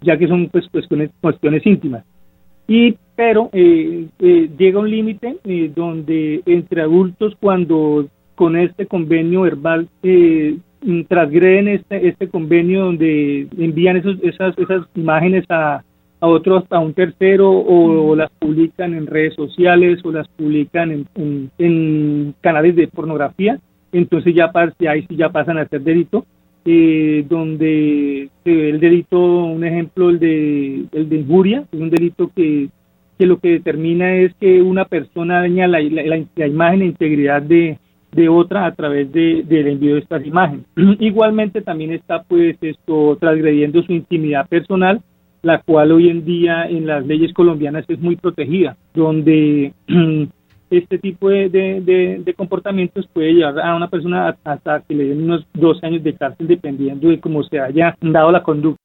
ya 0.00 0.16
que 0.16 0.28
son 0.28 0.48
pues 0.48 0.66
cuestiones, 0.68 1.10
cuestiones 1.20 1.66
íntimas. 1.66 2.04
Y 2.66 2.96
pero 3.16 3.50
eh, 3.52 4.06
eh, 4.18 4.50
llega 4.56 4.80
un 4.80 4.90
límite 4.90 5.36
eh, 5.44 5.70
donde 5.74 6.42
entre 6.46 6.82
adultos 6.82 7.36
cuando 7.40 8.08
con 8.34 8.56
este 8.56 8.86
convenio 8.86 9.42
verbal 9.42 9.88
eh, 10.02 10.56
transgreden 11.08 11.68
este 11.68 12.08
este 12.08 12.28
convenio 12.28 12.86
donde 12.86 13.46
envían 13.58 13.96
esos, 13.98 14.16
esas 14.22 14.56
esas 14.58 14.86
imágenes 14.94 15.44
a 15.50 15.84
a 16.22 16.28
otros, 16.28 16.64
a 16.70 16.78
un 16.78 16.94
tercero, 16.94 17.50
o, 17.50 18.10
o 18.10 18.16
las 18.16 18.30
publican 18.38 18.94
en 18.94 19.06
redes 19.08 19.34
sociales, 19.34 20.00
o 20.04 20.12
las 20.12 20.28
publican 20.28 20.92
en, 20.92 21.06
en, 21.16 21.50
en 21.58 22.34
canales 22.40 22.76
de 22.76 22.86
pornografía, 22.86 23.58
entonces 23.92 24.32
ya, 24.34 24.50
ahí 24.88 25.04
sí 25.08 25.16
ya 25.16 25.30
pasan 25.30 25.58
a 25.58 25.66
ser 25.66 25.82
delito, 25.82 26.24
eh, 26.64 27.26
donde 27.28 28.28
se 28.44 28.50
ve 28.54 28.70
el 28.70 28.78
delito, 28.78 29.18
un 29.18 29.64
ejemplo, 29.64 30.10
el 30.10 30.20
de, 30.20 30.84
el 30.92 31.08
de 31.08 31.16
injuria, 31.16 31.64
es 31.72 31.80
un 31.80 31.90
delito 31.90 32.30
que, 32.36 32.68
que 33.18 33.26
lo 33.26 33.38
que 33.38 33.50
determina 33.58 34.14
es 34.14 34.32
que 34.40 34.62
una 34.62 34.84
persona 34.84 35.40
daña 35.40 35.66
la, 35.66 35.80
la, 35.80 36.02
la- 36.04 36.24
la 36.36 36.46
imagen 36.46 36.82
e 36.82 36.86
integridad 36.86 37.42
de, 37.42 37.78
de 38.12 38.28
otra 38.28 38.64
a 38.66 38.74
través 38.76 39.10
de, 39.12 39.42
del 39.42 39.66
envío 39.66 39.94
de 39.94 40.00
estas 40.02 40.24
imágenes. 40.24 40.64
Igualmente 41.00 41.62
también 41.62 41.90
está 41.92 42.22
pues 42.22 42.56
esto 42.60 43.16
transgrediendo 43.20 43.82
su 43.82 43.92
intimidad 43.92 44.48
personal, 44.48 45.00
la 45.42 45.60
cual 45.62 45.92
hoy 45.92 46.08
en 46.08 46.24
día 46.24 46.66
en 46.66 46.86
las 46.86 47.04
leyes 47.06 47.32
colombianas 47.34 47.84
es 47.88 47.98
muy 48.00 48.16
protegida, 48.16 48.76
donde 48.94 49.74
este 50.70 50.98
tipo 50.98 51.28
de, 51.28 52.34
comportamientos 52.36 53.06
puede 53.12 53.34
llevar 53.34 53.60
a 53.60 53.74
una 53.74 53.88
persona 53.88 54.36
hasta 54.44 54.80
que 54.80 54.94
le 54.94 55.08
den 55.08 55.24
unos 55.24 55.46
12 55.54 55.86
años 55.86 56.02
de 56.02 56.14
cárcel 56.14 56.46
dependiendo 56.46 57.08
de 57.08 57.20
cómo 57.20 57.42
se 57.42 57.60
haya 57.60 57.96
dado 58.00 58.32
la 58.32 58.42
conducta. 58.42 58.80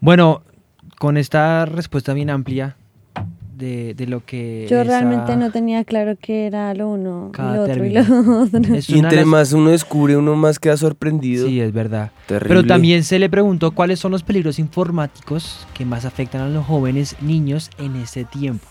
Bueno, 0.00 0.42
con 0.98 1.16
esta 1.16 1.66
respuesta 1.66 2.14
bien 2.14 2.30
amplia 2.30 2.76
de, 3.60 3.94
de 3.94 4.06
lo 4.08 4.24
que 4.24 4.66
Yo 4.68 4.80
esa- 4.80 4.84
realmente 5.00 5.36
no 5.36 5.52
tenía 5.52 5.84
claro 5.84 6.14
qué 6.20 6.46
era 6.46 6.74
lo 6.74 6.88
uno, 6.88 7.28
y 7.28 7.36
Cada 7.36 7.56
lo 7.56 7.62
otro 7.62 7.84
y 7.84 7.90
lo 7.90 8.00
otro. 8.00 8.74
Es 8.74 8.90
Y 8.90 8.98
entre 8.98 9.18
las- 9.18 9.26
más 9.26 9.52
uno 9.52 9.70
descubre, 9.70 10.16
uno 10.16 10.34
más 10.34 10.58
queda 10.58 10.76
sorprendido. 10.76 11.46
Sí, 11.46 11.60
es 11.60 11.72
verdad. 11.72 12.10
Terrible. 12.26 12.48
Pero 12.48 12.66
también 12.66 13.04
se 13.04 13.18
le 13.20 13.30
preguntó 13.30 13.70
cuáles 13.70 14.00
son 14.00 14.10
los 14.10 14.22
peligros 14.24 14.58
informáticos 14.58 15.66
que 15.74 15.84
más 15.84 16.04
afectan 16.04 16.40
a 16.40 16.48
los 16.48 16.66
jóvenes 16.66 17.16
niños 17.22 17.70
en 17.78 17.94
este 17.96 18.24
tiempo. 18.24 18.66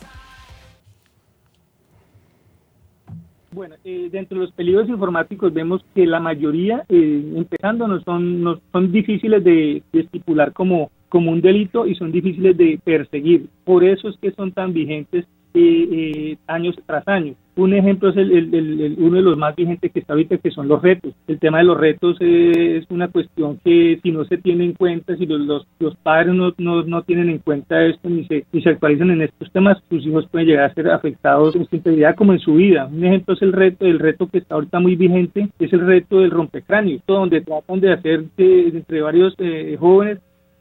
Bueno, 3.51 3.75
eh, 3.83 4.09
dentro 4.11 4.37
de 4.39 4.45
los 4.45 4.53
peligros 4.53 4.87
informáticos 4.89 5.51
vemos 5.51 5.83
que 5.95 6.05
la 6.05 6.19
mayoría, 6.19 6.83
eh, 6.87 7.33
empezando, 7.35 7.87
no 7.87 7.99
son, 8.01 8.43
no 8.43 8.59
son 8.71 8.91
difíciles 8.91 9.43
de, 9.43 9.81
de 9.91 9.99
estipular 10.01 10.53
como, 10.53 10.91
como 11.09 11.31
un 11.31 11.41
delito 11.41 11.85
y 11.85 11.95
son 11.95 12.11
difíciles 12.11 12.55
de 12.57 12.79
perseguir. 12.83 13.47
Por 13.65 13.83
eso 13.83 14.09
es 14.09 14.17
que 14.21 14.31
son 14.31 14.51
tan 14.51 14.73
vigentes 14.73 15.25
eh, 15.53 15.89
eh, 15.91 16.37
años 16.45 16.75
tras 16.85 17.07
año. 17.07 17.33
Un 17.55 17.73
ejemplo 17.73 18.09
es 18.09 18.17
el, 18.17 18.95
uno 18.99 19.17
de 19.17 19.21
los 19.23 19.37
más 19.37 19.55
vigentes 19.55 19.91
que 19.91 19.99
está 19.99 20.13
ahorita, 20.13 20.37
que 20.37 20.51
son 20.51 20.67
los 20.67 20.81
retos. 20.81 21.13
El 21.27 21.39
tema 21.39 21.57
de 21.57 21.65
los 21.65 21.77
retos 21.77 22.15
es 22.21 22.85
una 22.89 23.09
cuestión 23.09 23.59
que 23.65 23.99
si 24.01 24.11
no 24.11 24.23
se 24.25 24.37
tiene 24.37 24.63
en 24.63 24.73
cuenta, 24.73 25.17
si 25.17 25.25
los, 25.25 25.41
los, 25.41 25.67
los 25.79 25.95
padres 25.97 26.33
no, 26.35 26.53
no, 26.57 27.01
tienen 27.01 27.29
en 27.29 27.39
cuenta 27.39 27.83
esto 27.83 28.07
ni 28.09 28.25
se, 28.27 28.45
ni 28.53 28.61
se 28.61 28.69
actualizan 28.69 29.09
en 29.09 29.23
estos 29.23 29.51
temas, 29.51 29.77
sus 29.89 30.05
hijos 30.05 30.27
pueden 30.31 30.47
llegar 30.47 30.69
a 30.69 30.73
ser 30.73 30.89
afectados 30.89 31.55
en 31.55 31.65
su 31.67 31.75
integridad 31.75 32.15
como 32.15 32.31
en 32.31 32.39
su 32.39 32.53
vida. 32.53 32.85
Un 32.85 33.03
ejemplo 33.03 33.33
es 33.33 33.41
el 33.41 33.51
reto, 33.51 33.85
el 33.85 33.99
reto 33.99 34.27
que 34.27 34.37
está 34.37 34.55
ahorita 34.55 34.79
muy 34.79 34.95
vigente, 34.95 35.49
es 35.59 35.73
el 35.73 35.81
reto 35.81 36.19
del 36.19 36.31
rompecráneo, 36.31 36.99
donde 37.07 37.41
tratan 37.41 37.81
de 37.81 37.91
hacer 37.91 38.23
que 38.37 38.67
entre 38.69 39.01
varios 39.01 39.35
eh, 39.39 39.75
jóvenes 39.77 40.19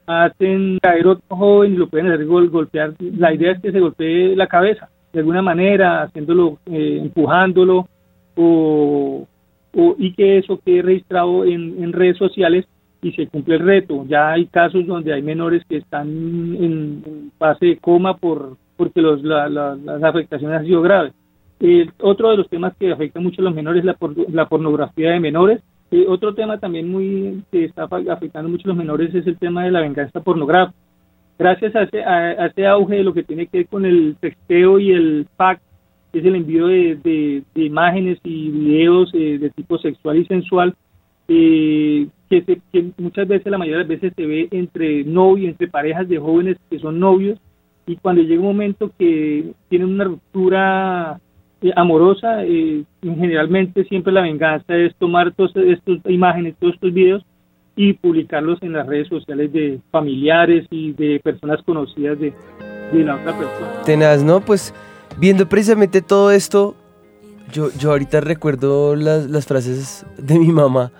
hacen 0.09 0.79
caer 0.81 1.05
otro 1.07 1.23
joven 1.37 1.73
y 1.73 1.77
lo 1.77 1.87
pueden 1.87 2.07
hacer 2.07 2.25
gol- 2.25 2.49
golpear. 2.49 2.93
La 3.17 3.31
idea 3.33 3.51
es 3.51 3.61
que 3.61 3.71
se 3.71 3.79
golpee 3.79 4.35
la 4.35 4.47
cabeza 4.47 4.89
de 5.13 5.19
alguna 5.19 5.41
manera, 5.43 6.01
haciéndolo, 6.03 6.57
eh, 6.65 6.99
empujándolo 7.01 7.87
o, 8.35 9.27
o- 9.75 9.95
y 9.99 10.13
que 10.13 10.39
eso 10.39 10.59
quede 10.65 10.81
registrado 10.81 11.45
en, 11.45 11.83
en 11.83 11.93
redes 11.93 12.17
sociales 12.17 12.65
y 13.01 13.11
se 13.11 13.27
cumple 13.27 13.55
el 13.55 13.61
reto. 13.65 14.05
Ya 14.07 14.31
hay 14.31 14.47
casos 14.47 14.85
donde 14.87 15.13
hay 15.13 15.21
menores 15.21 15.63
que 15.69 15.77
están 15.77 16.07
en, 16.07 17.31
fase 17.37 17.65
de 17.67 17.77
coma 17.77 18.17
por 18.17 18.57
porque 18.77 19.01
los, 19.01 19.21
la- 19.23 19.49
la- 19.49 19.75
las 19.75 20.03
afectaciones 20.03 20.59
han 20.59 20.65
sido 20.65 20.81
graves. 20.81 21.13
El 21.59 21.91
otro 22.01 22.29
de 22.31 22.37
los 22.37 22.49
temas 22.49 22.73
que 22.79 22.91
afecta 22.91 23.19
mucho 23.19 23.41
a 23.41 23.45
los 23.45 23.53
menores 23.53 23.81
es 23.81 23.85
la, 23.85 23.93
por- 23.93 24.15
la 24.31 24.47
pornografía 24.47 25.11
de 25.11 25.19
menores. 25.19 25.61
Otro 26.07 26.33
tema 26.35 26.57
también 26.59 26.87
muy 26.89 27.43
que 27.51 27.65
está 27.65 27.83
afectando 27.83 28.49
mucho 28.49 28.65
a 28.65 28.69
los 28.69 28.77
menores 28.77 29.13
es 29.15 29.25
el 29.25 29.37
tema 29.37 29.63
de 29.65 29.71
la 29.71 29.81
venganza 29.81 30.21
pornográfica. 30.21 30.77
Gracias 31.37 31.75
a 31.75 31.83
ese, 31.83 32.03
a, 32.03 32.45
ese 32.47 32.67
auge 32.67 32.97
de 32.97 33.03
lo 33.03 33.13
que 33.13 33.23
tiene 33.23 33.47
que 33.47 33.59
ver 33.59 33.67
con 33.67 33.85
el 33.85 34.15
texteo 34.19 34.77
y 34.79 34.91
el 34.91 35.25
pack, 35.37 35.61
que 36.11 36.19
es 36.19 36.25
el 36.25 36.35
envío 36.35 36.67
de, 36.67 36.95
de- 37.03 37.43
de 37.55 37.63
imágenes 37.63 38.19
y 38.23 38.49
videos 38.49 39.09
eh, 39.13 39.37
de 39.39 39.49
tipo 39.51 39.77
sexual 39.77 40.17
y 40.17 40.25
sensual, 40.25 40.75
eh, 41.27 42.07
que, 42.29 42.41
se- 42.43 42.61
que 42.71 42.91
muchas 42.97 43.27
veces, 43.27 43.49
la 43.51 43.57
mayoría 43.57 43.77
de 43.77 43.83
las 43.83 44.01
veces 44.01 44.13
se 44.15 44.25
ve 44.25 44.47
entre 44.51 45.03
novios, 45.05 45.49
entre 45.51 45.67
parejas 45.69 46.07
de 46.09 46.17
jóvenes 46.19 46.57
que 46.69 46.79
son 46.79 46.99
novios, 46.99 47.39
y 47.87 47.95
cuando 47.95 48.21
llega 48.21 48.41
un 48.41 48.47
momento 48.47 48.91
que 48.99 49.53
tienen 49.69 49.89
una 49.89 50.03
ruptura 50.03 51.19
amorosa, 51.75 52.43
eh, 52.45 52.83
generalmente 53.01 53.83
siempre 53.85 54.13
la 54.13 54.21
venganza 54.21 54.75
es 54.75 54.95
tomar 54.95 55.33
todas 55.33 55.51
estas 55.55 55.97
imágenes, 56.07 56.55
todos 56.59 56.75
estos 56.75 56.93
videos 56.93 57.23
y 57.75 57.93
publicarlos 57.93 58.61
en 58.61 58.73
las 58.73 58.85
redes 58.87 59.07
sociales 59.07 59.51
de 59.53 59.79
familiares 59.91 60.65
y 60.69 60.93
de 60.93 61.19
personas 61.23 61.59
conocidas 61.65 62.19
de, 62.19 62.33
de 62.91 63.03
la 63.03 63.15
otra 63.15 63.37
persona. 63.37 63.67
Tenaz, 63.85 64.23
¿no? 64.23 64.41
Pues 64.41 64.73
viendo 65.17 65.47
precisamente 65.47 66.01
todo 66.01 66.31
esto, 66.31 66.75
yo, 67.53 67.69
yo 67.79 67.91
ahorita 67.91 68.21
recuerdo 68.21 68.95
las, 68.95 69.29
las 69.29 69.45
frases 69.45 70.05
de 70.17 70.37
mi 70.39 70.51
mamá. 70.51 70.91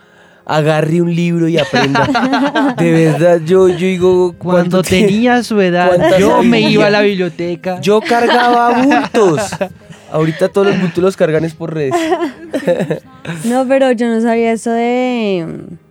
Agarre 0.46 1.00
un 1.00 1.14
libro 1.14 1.48
y 1.48 1.60
aprenda. 1.60 2.74
De 2.80 2.92
verdad, 2.92 3.40
yo, 3.46 3.68
yo 3.70 3.76
digo... 3.78 4.34
Cuando 4.36 4.78
¿cuánto 4.80 4.82
te- 4.82 5.02
tenía 5.06 5.44
su 5.44 5.62
edad, 5.62 6.18
yo 6.20 6.42
me 6.42 6.62
iba 6.62 6.88
a 6.88 6.90
la 6.90 7.02
biblioteca. 7.02 7.80
Yo 7.82 8.02
cargaba 8.02 8.82
bultos. 8.82 9.52
Ahorita 10.12 10.50
todos 10.50 10.68
los 10.68 10.82
boots 10.82 10.98
los 10.98 11.18
cargan 11.18 11.46
es 11.46 11.54
por 11.54 11.74
redes. 11.74 11.94
No, 13.46 13.68
pero 13.68 13.92
yo 13.92 14.08
no 14.08 14.22
sabía 14.22 14.52
eso 14.52 14.72
de... 14.72 15.46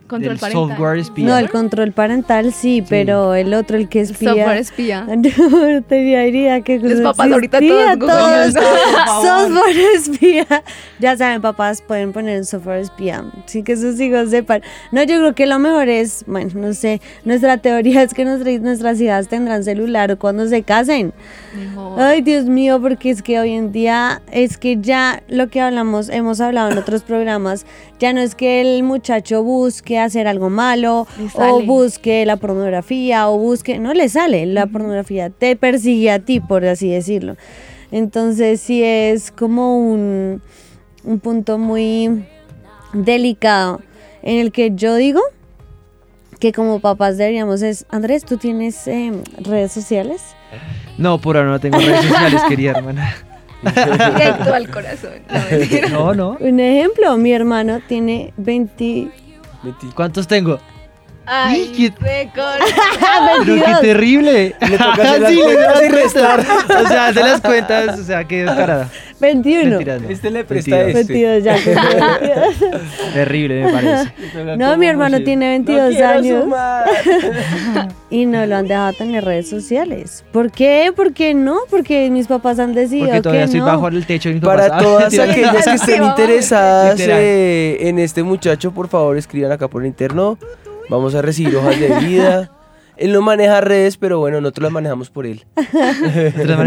Control 0.09 0.31
Del 0.31 0.39
parental. 0.39 0.69
software 0.69 0.97
espía. 0.97 1.25
No, 1.27 1.37
el 1.37 1.49
control 1.51 1.91
parental 1.91 2.51
sí, 2.51 2.83
pero 2.89 3.35
el 3.35 3.53
otro, 3.53 3.77
el 3.77 3.87
que 3.89 3.99
espía. 3.99 4.29
software 4.33 4.57
espía. 4.57 5.05
No 5.07 5.83
tenía 5.83 6.25
idea 6.25 6.61
que 6.61 6.79
Los 6.79 7.01
papás 7.01 7.31
ahorita 7.31 7.59
todos 7.59 7.99
googleando. 7.99 8.59
software 9.21 9.77
espía. 9.95 10.47
Ya 10.97 11.15
saben, 11.15 11.43
papás 11.43 11.83
pueden 11.83 12.11
poner 12.11 12.43
software 12.43 12.79
espía. 12.79 13.23
Sí 13.45 13.61
que 13.61 13.77
sus 13.77 13.99
hijos 13.99 14.31
sepan. 14.31 14.63
No, 14.91 15.03
yo 15.03 15.17
creo 15.19 15.35
que 15.35 15.45
lo 15.45 15.59
mejor 15.59 15.87
es, 15.89 16.23
bueno, 16.25 16.49
no 16.55 16.73
sé, 16.73 17.01
nuestra 17.23 17.57
teoría 17.57 18.01
es 18.01 18.15
que 18.15 18.25
nuestras, 18.25 18.61
nuestras 18.61 18.99
hijas 18.99 19.27
tendrán 19.27 19.63
celular 19.63 20.17
cuando 20.17 20.47
se 20.47 20.63
casen. 20.63 21.13
Ay, 21.97 22.21
Dios 22.21 22.45
mío, 22.45 22.81
porque 22.81 23.09
es 23.09 23.21
que 23.21 23.39
hoy 23.39 23.53
en 23.53 23.71
día 23.71 24.21
es 24.31 24.57
que 24.57 24.77
ya 24.79 25.23
lo 25.27 25.49
que 25.49 25.61
hablamos, 25.61 26.09
hemos 26.09 26.41
hablado 26.41 26.71
en 26.71 26.77
otros 26.77 27.03
programas, 27.03 27.65
ya 27.99 28.13
no 28.13 28.21
es 28.21 28.35
que 28.35 28.61
el 28.61 28.83
muchacho 28.83 29.43
busque 29.43 29.99
hacer 29.99 30.27
algo 30.27 30.49
malo 30.49 31.07
o 31.35 31.61
busque 31.63 32.25
la 32.25 32.37
pornografía 32.37 33.29
o 33.29 33.37
busque, 33.37 33.79
no 33.79 33.93
le 33.93 34.09
sale, 34.09 34.45
la 34.45 34.67
pornografía 34.67 35.29
te 35.29 35.55
persigue 35.55 36.11
a 36.11 36.19
ti, 36.19 36.39
por 36.39 36.65
así 36.65 36.89
decirlo. 36.89 37.35
Entonces 37.91 38.61
sí 38.61 38.83
es 38.83 39.31
como 39.31 39.79
un, 39.79 40.41
un 41.03 41.19
punto 41.19 41.57
muy 41.57 42.25
delicado 42.93 43.81
en 44.21 44.39
el 44.39 44.51
que 44.51 44.71
yo 44.75 44.95
digo 44.95 45.21
que 46.39 46.53
como 46.53 46.79
papás 46.79 47.17
deberíamos 47.17 47.61
es, 47.61 47.85
Andrés, 47.89 48.25
¿tú 48.25 48.37
tienes 48.37 48.87
eh, 48.87 49.11
redes 49.39 49.71
sociales? 49.71 50.21
No, 50.97 51.19
por 51.19 51.37
ahora 51.37 51.49
no 51.49 51.59
tengo 51.59 51.77
redes 51.77 52.05
sociales, 52.05 52.41
querida 52.47 52.71
hermana. 52.77 53.15
Directo 53.61 54.53
al 54.53 54.69
corazón. 54.69 55.13
No, 55.29 55.39
mentira. 55.51 55.89
No, 55.89 56.13
no. 56.13 56.37
Un 56.39 56.59
ejemplo, 56.59 57.17
mi 57.17 57.33
hermano 57.33 57.79
tiene 57.87 58.33
20... 58.37 59.09
¿Cuántos 59.93 60.27
tengo? 60.27 60.59
Ay, 61.31 61.71
¿qué-. 61.77 61.91
Pero 63.45 63.55
qué 63.55 63.73
terrible. 63.81 64.55
Le 64.59 64.77
toca 64.77 64.93
hacer 64.93 65.21
las 65.21 65.31
Sí, 65.31 65.39
y 65.85 65.87
restar. 65.89 66.39
O 66.83 66.87
sea, 66.87 67.07
hace 67.07 67.19
las 67.21 67.41
cuentas, 67.41 67.99
o 67.99 68.03
sea, 68.03 68.23
qué 68.23 68.43
descarada. 68.45 68.89
21. 69.19 69.69
Mentiras, 69.69 70.01
no. 70.01 70.09
Este 70.09 70.31
le 70.31 70.43
presta 70.45 70.75
Mentiras. 70.77 70.95
este. 71.01 71.13
22 71.13 71.43
ya. 71.43 73.13
Terrible, 73.13 73.65
me 73.65 73.71
parece. 73.71 74.13
No, 74.57 74.77
mi 74.77 74.87
hermano 74.87 75.21
tiene 75.23 75.49
22 75.49 75.93
No 75.99 76.07
años 76.07 76.43
sumar. 76.43 76.85
y 78.09 78.25
no 78.25 78.45
lo 78.45 78.55
han 78.55 78.67
dejado 78.67 78.93
tener 78.93 79.25
redes 79.25 79.49
sociales. 79.49 80.23
¿Por 80.31 80.51
qué? 80.51 80.91
¿Por 80.95 81.13
qué 81.13 81.33
no? 81.33 81.57
Porque 81.69 82.09
mis 82.09 82.27
papás 82.27 82.59
han 82.59 82.73
decidido 82.73 83.07
Porque 83.07 83.21
todavía 83.21 83.41
que 83.41 83.45
estoy 83.45 83.59
no. 83.59 83.65
bajo 83.65 83.87
el 83.89 84.05
techo 84.05 84.29
de 84.29 84.35
mis 84.35 84.43
Para 84.43 84.67
papás. 84.67 84.83
todas 84.83 85.19
aquellas 85.19 85.65
que 85.65 85.73
estén 85.73 86.03
interesadas 86.03 86.99
eh, 86.99 87.77
en 87.81 87.99
este 87.99 88.23
muchacho, 88.23 88.71
por 88.71 88.87
favor 88.87 89.17
escriban 89.17 89.51
acá 89.51 89.67
por 89.67 89.85
interno. 89.85 90.37
Vamos 90.89 91.15
a 91.15 91.21
recibir 91.21 91.55
hojas 91.55 91.79
de 91.79 91.87
vida. 91.99 92.51
Él 92.99 93.13
no 93.13 93.21
maneja 93.21 93.61
redes, 93.61 93.95
pero 93.95 94.19
bueno, 94.19 94.41
nosotros 94.41 94.63
las 94.63 94.73
manejamos 94.73 95.09
por 95.09 95.25
él. 95.25 95.45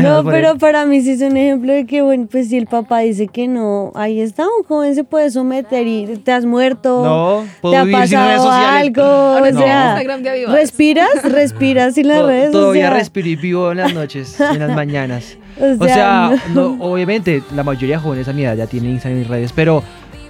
No, 0.02 0.22
por 0.22 0.32
pero 0.32 0.52
él. 0.52 0.58
para 0.58 0.86
mí 0.86 1.02
sí 1.02 1.10
es 1.10 1.20
un 1.20 1.36
ejemplo 1.36 1.74
de 1.74 1.84
que, 1.84 2.00
bueno, 2.00 2.26
pues 2.30 2.48
si 2.48 2.56
el 2.56 2.66
papá 2.66 3.00
dice 3.00 3.28
que 3.28 3.48
no, 3.48 3.92
ahí 3.94 4.18
está, 4.18 4.44
un 4.44 4.64
joven 4.64 4.94
se 4.94 5.04
puede 5.04 5.30
someter 5.30 5.86
y 5.86 6.06
te 6.24 6.32
has 6.32 6.46
muerto, 6.46 7.04
No, 7.04 7.44
puedo 7.60 7.74
te 7.74 7.78
ha 7.78 7.84
vivir 7.84 8.00
pasado 8.00 8.50
algo, 8.50 9.02
Ahora 9.02 9.50
o 9.50 9.52
sea, 9.52 10.02
respiras, 10.48 11.10
respiras 11.22 11.94
sin 11.94 12.08
las 12.08 12.24
redes 12.24 12.50
Todavía 12.50 12.86
o 12.86 12.90
sea, 12.92 12.98
respiro 12.98 13.28
y 13.28 13.36
vivo 13.36 13.70
en 13.70 13.76
las 13.76 13.92
noches, 13.92 14.40
en 14.40 14.58
las 14.58 14.74
mañanas. 14.74 15.36
O 15.60 15.64
O 15.82 15.84
sea, 15.84 15.94
sea, 15.94 16.42
no, 16.54 16.78
obviamente 16.80 17.42
la 17.54 17.62
mayoría 17.62 17.96
de 17.96 18.02
jóvenes 18.02 18.26
a 18.28 18.32
mi 18.32 18.44
edad 18.44 18.56
ya 18.56 18.66
tienen 18.66 18.92
Instagram 18.92 19.20
y 19.20 19.24
redes, 19.24 19.52
pero, 19.52 19.82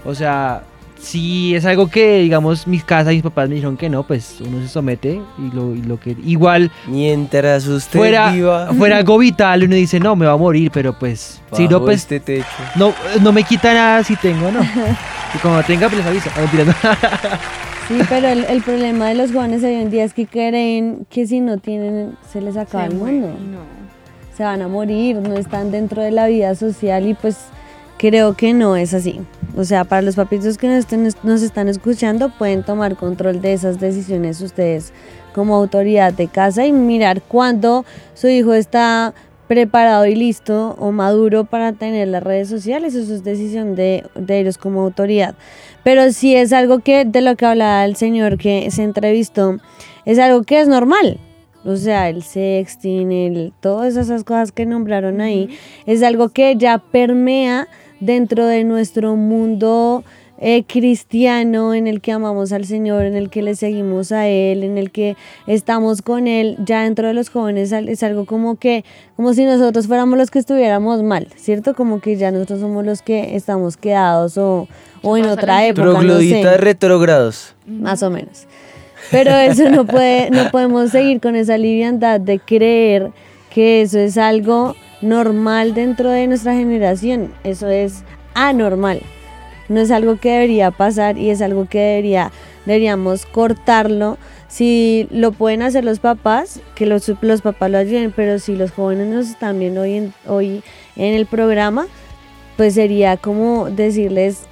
o 0.05 0.14
sea, 0.16 0.64
si 1.03 1.55
es 1.55 1.67
algo 1.67 1.89
que, 1.89 2.21
digamos, 2.21 2.67
mis 2.67 2.85
casas 2.85 3.13
y 3.13 3.17
mis 3.17 3.25
papás 3.25 3.49
me 3.49 3.57
dijeron 3.57 3.77
que 3.77 3.91
no, 3.91 4.05
pues 4.05 4.37
uno 4.41 4.63
se 4.63 4.69
somete 4.69 5.21
y 5.39 5.55
lo, 5.55 5.75
y 5.75 5.83
lo 5.83 5.99
que... 5.99 6.17
Igual 6.25 6.71
Mientras 6.87 7.67
usted 7.67 7.99
fuera, 7.99 8.31
viva 8.31 8.73
fuera 8.73 8.97
algo 8.99 9.19
vital, 9.19 9.65
uno 9.65 9.75
dice, 9.75 9.99
no, 9.99 10.15
me 10.15 10.27
va 10.27 10.33
a 10.33 10.37
morir, 10.37 10.71
pero 10.73 10.97
pues, 10.97 11.43
si 11.53 11.67
no, 11.67 11.81
pues, 11.81 12.03
este 12.03 12.21
techo. 12.21 12.47
no, 12.77 12.95
no 13.21 13.33
me 13.33 13.43
quita 13.43 13.75
nada 13.75 14.05
si 14.05 14.17
tengo, 14.17 14.51
¿no? 14.51 14.61
Y 15.35 15.39
cuando 15.39 15.63
tenga, 15.63 15.89
pues 15.89 15.97
les 15.97 16.07
aviso. 16.07 16.31
Ah, 16.37 16.43
no. 16.53 16.73
sí, 17.89 18.07
pero 18.07 18.29
el, 18.29 18.45
el 18.45 18.63
problema 18.63 19.09
de 19.09 19.15
los 19.15 19.33
jóvenes 19.33 19.65
hoy 19.65 19.77
en 19.77 19.91
día 19.91 20.05
es 20.05 20.13
que 20.13 20.27
creen 20.27 21.07
que 21.09 21.27
si 21.27 21.41
no 21.41 21.57
tienen, 21.57 22.19
se 22.31 22.43
les 22.43 22.59
acaba 22.59 22.85
el 22.85 22.97
mundo. 22.97 23.31
se 24.37 24.45
van 24.45 24.61
a 24.61 24.69
morir, 24.69 25.17
no 25.17 25.35
están 25.35 25.71
dentro 25.71 26.03
de 26.03 26.11
la 26.11 26.27
vida 26.27 26.55
social 26.55 27.07
y 27.07 27.15
pues 27.15 27.39
creo 28.03 28.35
que 28.35 28.53
no 28.53 28.75
es 28.75 28.95
así. 28.95 29.21
O 29.57 29.63
sea, 29.63 29.85
para 29.85 30.03
los 30.03 30.17
papitos 30.17 30.59
que 30.59 30.67
nos, 30.67 30.85
estén- 30.87 31.15
nos 31.23 31.41
están 31.41 31.69
escuchando 31.69 32.31
pueden 32.37 32.65
tomar 32.65 32.97
control 32.97 33.41
de 33.41 33.53
esas 33.53 33.79
decisiones 33.79 34.41
ustedes 34.41 34.93
como 35.33 35.55
autoridad 35.55 36.13
de 36.13 36.27
casa 36.27 36.67
y 36.67 36.73
mirar 36.73 37.23
cuándo 37.23 37.85
su 38.15 38.27
hijo 38.29 38.55
está 38.55 39.15
preparado 39.47 40.05
y 40.07 40.17
listo 40.17 40.75
o 40.81 40.91
maduro 40.91 41.45
para 41.45 41.73
tener 41.75 42.09
las 42.09 42.23
redes 42.25 42.49
sociales, 42.49 42.95
eso 42.95 43.15
es 43.15 43.23
decisión 43.23 43.77
de, 43.77 44.03
de 44.17 44.41
ellos 44.41 44.59
como 44.59 44.81
autoridad. 44.83 45.37
Pero 45.85 46.11
si 46.11 46.35
es 46.35 46.53
algo 46.53 46.81
que 46.81 47.05
de 47.05 47.21
lo 47.21 47.37
que 47.37 47.47
hablaba 47.47 47.85
el 47.85 47.95
señor 47.95 48.37
que 48.37 48.69
se 48.73 48.83
entrevistó, 48.83 49.59
es 50.07 50.19
algo 50.19 50.43
que 50.43 50.61
es 50.61 50.67
normal. 50.69 51.21
O 51.65 51.77
sea, 51.77 52.09
el 52.09 52.25
sexting, 52.25 53.13
el, 53.13 53.53
todas 53.61 53.97
esas 53.97 54.25
cosas 54.25 54.51
que 54.51 54.67
nombraron 54.67 55.21
ahí, 55.21 55.49
es 55.87 56.03
algo 56.03 56.31
que 56.31 56.57
ya 56.57 56.79
permea 56.79 57.69
dentro 58.03 58.47
de 58.47 58.65
nuestro 58.65 59.15
mundo 59.15 60.03
eh, 60.39 60.65
cristiano 60.65 61.73
en 61.73 61.87
el 61.87 62.01
que 62.01 62.11
amamos 62.11 62.51
al 62.51 62.65
Señor, 62.65 63.05
en 63.05 63.15
el 63.15 63.31
que 63.31 63.43
le 63.43 63.55
seguimos 63.55 64.11
a 64.11 64.27
Él, 64.27 64.65
en 64.65 64.77
el 64.77 64.91
que 64.91 65.17
estamos 65.47 66.03
con 66.03 66.27
Él, 66.27 66.57
ya 66.65 66.83
dentro 66.83 67.07
de 67.07 67.15
los 67.15 67.31
jóvenes 67.31 67.71
es 67.71 68.03
algo 68.03 68.27
como 68.27 68.57
que, 68.57 68.85
como 69.15 69.35
si 69.35 69.45
nosotros 69.45 69.87
fuéramos 69.87 70.19
los 70.19 70.33
que 70.33 70.41
estuviéramos 70.41 71.01
mal, 71.05 71.29
¿cierto? 71.37 71.75
Como 71.75 72.01
que 72.01 72.17
ya 72.17 72.33
nosotros 72.33 72.59
somos 72.59 72.85
los 72.85 73.03
que 73.03 73.37
estamos 73.37 73.77
quedados 73.77 74.37
o, 74.37 74.67
o 75.03 75.17
en 75.17 75.27
otra 75.27 75.65
época, 75.65 75.85
no 75.85 75.93
sé 75.93 75.99
Trogloditas 76.07 76.61
retrógrados. 76.61 77.55
más 77.69 78.03
o 78.03 78.11
menos. 78.11 78.49
Pero 79.13 79.31
eso 79.37 79.71
no 79.71 79.87
puede, 79.87 80.31
no 80.31 80.51
podemos 80.51 80.91
seguir 80.91 81.21
con 81.21 81.37
esa 81.37 81.57
liviandad 81.57 82.19
de 82.19 82.41
creer 82.41 83.13
que 83.55 83.83
eso 83.83 84.01
es 84.01 84.19
algo 84.19 84.75
normal 85.03 85.75
dentro 85.75 86.11
de 86.11 86.27
nuestra 86.27 86.55
generación. 86.55 87.33
Eso 87.45 87.69
es 87.69 88.05
anormal. 88.35 89.03
No 89.69 89.81
es 89.81 89.91
algo 89.91 90.17
que 90.17 90.31
debería 90.31 90.71
pasar 90.71 91.19
y 91.19 91.31
es 91.31 91.41
algo 91.43 91.67
que 91.69 91.79
debería, 91.79 92.33
deberíamos 92.67 93.27
cortarlo. 93.27 94.19
Si 94.49 95.09
lo 95.11 95.33
pueden 95.33 95.63
hacer 95.63 95.85
los 95.85 95.99
papás, 95.99 96.61
que 96.75 96.87
los, 96.87 97.11
los 97.21 97.41
papás 97.41 97.71
lo 97.71 97.79
ayuden, 97.79 98.13
pero 98.15 98.39
si 98.39 98.55
los 98.55 98.71
jóvenes 98.71 99.09
nos 99.09 99.29
están 99.29 99.59
viendo 99.59 99.83
hoy 99.83 99.95
en, 99.95 100.15
hoy 100.27 100.63
en 100.97 101.15
el 101.15 101.27
programa, 101.27 101.87
pues 102.57 102.75
sería 102.75 103.17
como 103.17 103.71
decirles, 103.71 104.47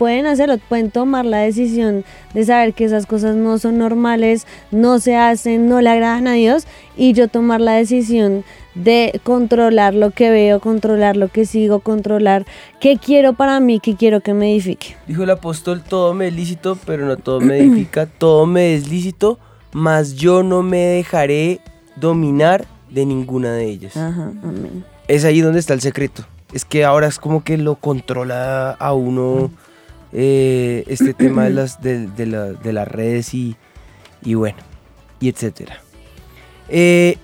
pueden 0.00 0.24
hacerlo, 0.26 0.56
pueden 0.68 0.90
tomar 0.90 1.26
la 1.26 1.40
decisión 1.40 2.04
de 2.32 2.44
saber 2.44 2.72
que 2.72 2.84
esas 2.84 3.04
cosas 3.04 3.36
no 3.36 3.58
son 3.58 3.76
normales, 3.76 4.46
no 4.70 4.98
se 4.98 5.16
hacen, 5.16 5.68
no 5.68 5.82
le 5.82 5.90
agradan 5.90 6.26
a 6.26 6.32
Dios 6.32 6.66
y 6.96 7.12
yo 7.12 7.28
tomar 7.28 7.60
la 7.60 7.72
decisión 7.72 8.44
de 8.74 9.20
controlar 9.24 9.94
lo 9.94 10.10
que 10.12 10.30
veo, 10.30 10.60
controlar 10.60 11.16
lo 11.16 11.28
que 11.28 11.44
sigo, 11.44 11.80
controlar 11.80 12.46
qué 12.80 12.98
quiero 12.98 13.32
para 13.32 13.58
mí, 13.60 13.80
qué 13.80 13.96
quiero 13.96 14.20
que 14.20 14.32
me 14.34 14.52
edifique. 14.52 14.96
Dijo 15.06 15.24
el 15.24 15.30
apóstol, 15.30 15.82
todo 15.82 16.14
me 16.14 16.28
es 16.28 16.34
lícito, 16.34 16.78
pero 16.86 17.06
no 17.06 17.16
todo 17.16 17.40
me 17.40 17.58
edifica, 17.58 18.06
todo 18.18 18.46
me 18.46 18.74
es 18.74 18.88
lícito, 18.88 19.38
mas 19.72 20.14
yo 20.14 20.42
no 20.42 20.62
me 20.62 20.78
dejaré 20.78 21.60
dominar 21.96 22.66
de 22.90 23.06
ninguna 23.06 23.52
de 23.52 23.64
ellas. 23.66 23.96
Ajá, 23.96 24.32
amén. 24.42 24.84
Es 25.08 25.24
ahí 25.24 25.40
donde 25.40 25.58
está 25.60 25.74
el 25.74 25.80
secreto. 25.80 26.24
Es 26.52 26.64
que 26.64 26.84
ahora 26.84 27.06
es 27.08 27.18
como 27.18 27.42
que 27.44 27.56
lo 27.58 27.74
controla 27.76 28.70
a 28.72 28.92
uno 28.94 29.50
eh, 30.12 30.84
este 30.86 31.12
tema 31.14 31.44
de 31.44 31.50
las, 31.50 31.80
de, 31.82 32.06
de 32.06 32.26
la- 32.26 32.52
de 32.52 32.72
las 32.72 32.86
redes 32.88 33.34
y, 33.34 33.56
y 34.24 34.34
bueno, 34.34 34.58
y 35.20 35.28
etcétera. 35.28 35.80
Eh, 36.68 37.16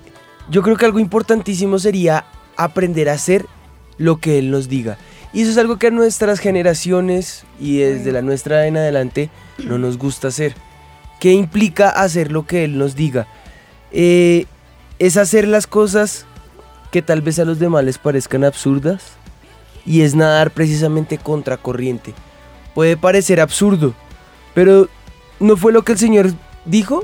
yo 0.49 0.61
creo 0.61 0.77
que 0.77 0.85
algo 0.85 0.99
importantísimo 0.99 1.79
sería 1.79 2.25
aprender 2.55 3.09
a 3.09 3.13
hacer 3.13 3.45
lo 3.97 4.17
que 4.17 4.39
él 4.39 4.51
nos 4.51 4.69
diga. 4.69 4.97
Y 5.33 5.41
eso 5.41 5.51
es 5.51 5.57
algo 5.57 5.77
que 5.77 5.87
a 5.87 5.91
nuestras 5.91 6.39
generaciones 6.39 7.45
y 7.59 7.77
desde 7.77 8.11
la 8.11 8.21
nuestra 8.21 8.65
en 8.67 8.77
adelante 8.77 9.29
no 9.63 9.77
nos 9.77 9.97
gusta 9.97 10.29
hacer. 10.29 10.55
¿Qué 11.19 11.31
implica 11.31 11.89
hacer 11.89 12.31
lo 12.31 12.45
que 12.45 12.63
él 12.63 12.77
nos 12.77 12.95
diga? 12.95 13.27
Eh, 13.91 14.45
es 14.99 15.17
hacer 15.17 15.47
las 15.47 15.67
cosas 15.67 16.25
que 16.91 17.01
tal 17.01 17.21
vez 17.21 17.39
a 17.39 17.45
los 17.45 17.59
demás 17.59 17.83
les 17.83 17.97
parezcan 17.97 18.43
absurdas 18.43 19.03
y 19.85 20.01
es 20.01 20.15
nadar 20.15 20.51
precisamente 20.51 21.17
contracorriente. 21.17 22.13
Puede 22.73 22.97
parecer 22.97 23.39
absurdo, 23.39 23.93
pero 24.53 24.87
¿no 25.39 25.57
fue 25.57 25.73
lo 25.73 25.83
que 25.83 25.93
el 25.93 25.97
Señor 25.97 26.31
dijo? 26.65 27.03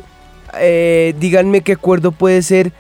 Eh, 0.60 1.16
díganme 1.20 1.62
qué 1.62 1.74
acuerdo 1.74 2.12
puede 2.12 2.42
ser, 2.42 2.72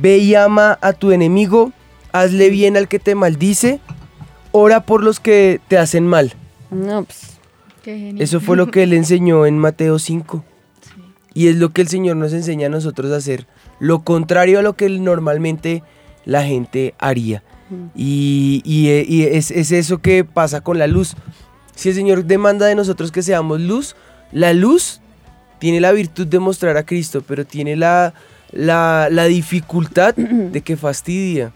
ve 0.00 0.18
y 0.18 0.34
ama 0.34 0.78
a 0.80 0.92
tu 0.92 1.12
enemigo, 1.12 1.72
hazle 2.12 2.50
bien 2.50 2.76
al 2.76 2.88
que 2.88 2.98
te 2.98 3.14
maldice, 3.14 3.80
ora 4.52 4.80
por 4.80 5.02
los 5.02 5.20
que 5.20 5.60
te 5.68 5.78
hacen 5.78 6.06
mal. 6.06 6.34
No, 6.70 7.04
pues. 7.04 7.38
Qué 7.82 7.96
genial. 7.96 8.22
Eso 8.22 8.40
fue 8.40 8.56
lo 8.56 8.70
que 8.70 8.82
él 8.82 8.92
enseñó 8.94 9.46
en 9.46 9.58
Mateo 9.58 9.98
5. 9.98 10.44
Y 11.34 11.48
es 11.48 11.56
lo 11.56 11.70
que 11.70 11.82
el 11.82 11.88
Señor 11.88 12.16
nos 12.16 12.32
enseña 12.32 12.66
a 12.66 12.70
nosotros 12.70 13.12
a 13.12 13.16
hacer. 13.16 13.46
Lo 13.78 14.00
contrario 14.00 14.58
a 14.58 14.62
lo 14.62 14.74
que 14.74 14.88
normalmente 14.88 15.82
la 16.24 16.44
gente 16.44 16.94
haría. 16.98 17.42
Y, 17.94 18.62
y, 18.64 18.88
eh, 18.88 19.04
y 19.06 19.24
es, 19.24 19.50
es 19.50 19.72
eso 19.72 19.98
que 19.98 20.24
pasa 20.24 20.62
con 20.62 20.78
la 20.78 20.86
luz. 20.86 21.14
Si 21.74 21.90
el 21.90 21.94
Señor 21.94 22.24
demanda 22.24 22.66
de 22.66 22.74
nosotros 22.74 23.12
que 23.12 23.22
seamos 23.22 23.60
luz, 23.60 23.94
la 24.32 24.52
luz 24.54 25.00
tiene 25.58 25.80
la 25.80 25.92
virtud 25.92 26.26
de 26.26 26.38
mostrar 26.38 26.76
a 26.76 26.86
Cristo, 26.86 27.22
pero 27.26 27.44
tiene 27.44 27.76
la, 27.76 28.14
la, 28.52 29.08
la 29.10 29.24
dificultad 29.24 30.14
de 30.16 30.60
que 30.62 30.76
fastidia. 30.76 31.52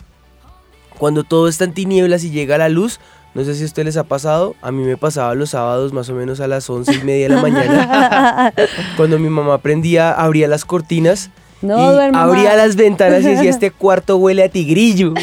Cuando 0.99 1.25
todo 1.25 1.49
está 1.49 1.65
en 1.65 1.73
tinieblas 1.75 2.23
y 2.25 2.31
llega 2.31 2.59
la 2.59 2.69
luz, 2.69 3.01
no 3.35 3.43
sé 3.45 3.55
si 3.55 3.63
a 3.63 3.67
ustedes 3.67 3.87
les 3.87 3.97
ha 3.97 4.05
pasado, 4.05 4.55
a 4.63 4.71
mí 4.71 4.83
me 4.85 4.97
pasaba 4.97 5.35
los 5.35 5.51
sábados 5.51 5.93
más 5.93 6.09
o 6.11 6.15
menos 6.15 6.39
a 6.41 6.47
las 6.47 6.69
once 6.71 6.93
y 6.95 7.03
media 7.05 7.29
de 7.29 7.35
la 7.35 7.41
mañana, 7.43 8.53
cuando 8.97 9.19
mi 9.19 9.29
mamá 9.31 9.59
prendía, 9.59 10.13
abría 10.13 10.47
las 10.49 10.65
cortinas 10.67 11.31
No, 11.63 11.79
y 11.97 11.99
abría 12.15 12.55
las 12.57 12.77
ventanas 12.77 13.23
y 13.23 13.29
decía, 13.29 13.49
este 13.51 13.71
cuarto 13.79 14.17
huele 14.19 14.45
a 14.45 14.49
tigrillo. 14.51 15.15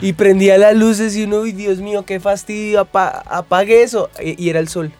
y 0.00 0.12
prendía 0.14 0.58
las 0.58 0.74
luces 0.76 1.16
y 1.16 1.24
uno, 1.24 1.38
uy, 1.40 1.52
Dios 1.52 1.78
mío, 1.78 2.04
qué 2.04 2.20
fastidio, 2.20 2.80
apa- 2.80 3.22
apague 3.26 3.82
eso. 3.82 4.10
Y 4.22 4.42
y 4.44 4.50
era 4.50 4.60
el 4.60 4.68
sol. 4.68 4.92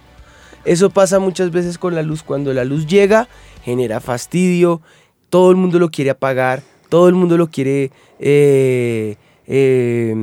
Eso 0.65 0.91
pasa 0.91 1.19
muchas 1.21 1.51
veces 1.51 1.79
con 1.79 1.95
la 1.95 2.03
luz. 2.03 2.23
Cuando 2.23 2.53
la 2.53 2.65
luz 2.65 2.87
llega, 2.87 3.29
genera 3.67 3.99
fastidio, 3.99 4.81
todo 5.29 5.51
el 5.51 5.57
mundo 5.57 5.81
lo 5.81 5.91
quiere 5.91 6.11
apagar, 6.11 6.63
todo 6.89 7.09
el 7.09 7.17
mundo 7.17 7.37
lo 7.37 7.51
quiere 7.51 7.91
eh, 8.21 9.17
eh, 9.49 10.15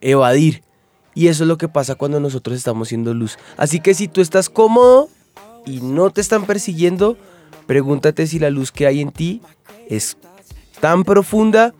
evadir. 0.00 0.64
Y 1.14 1.28
eso 1.28 1.44
es 1.44 1.48
lo 1.48 1.58
que 1.58 1.68
pasa 1.68 1.94
cuando 1.94 2.18
nosotros 2.18 2.56
estamos 2.56 2.88
siendo 2.88 3.14
luz. 3.14 3.38
Así 3.56 3.78
que 3.78 3.94
si 3.94 4.08
tú 4.08 4.20
estás 4.20 4.50
cómodo 4.50 5.08
y 5.64 5.80
no 5.80 6.10
te 6.10 6.20
están 6.20 6.44
persiguiendo, 6.44 7.16
pregúntate 7.68 8.26
si 8.26 8.40
la 8.40 8.50
luz 8.50 8.72
que 8.72 8.88
hay 8.88 9.00
en 9.00 9.12
ti 9.12 9.42
es 9.88 10.16
tan 10.80 11.04
profunda 11.04 11.72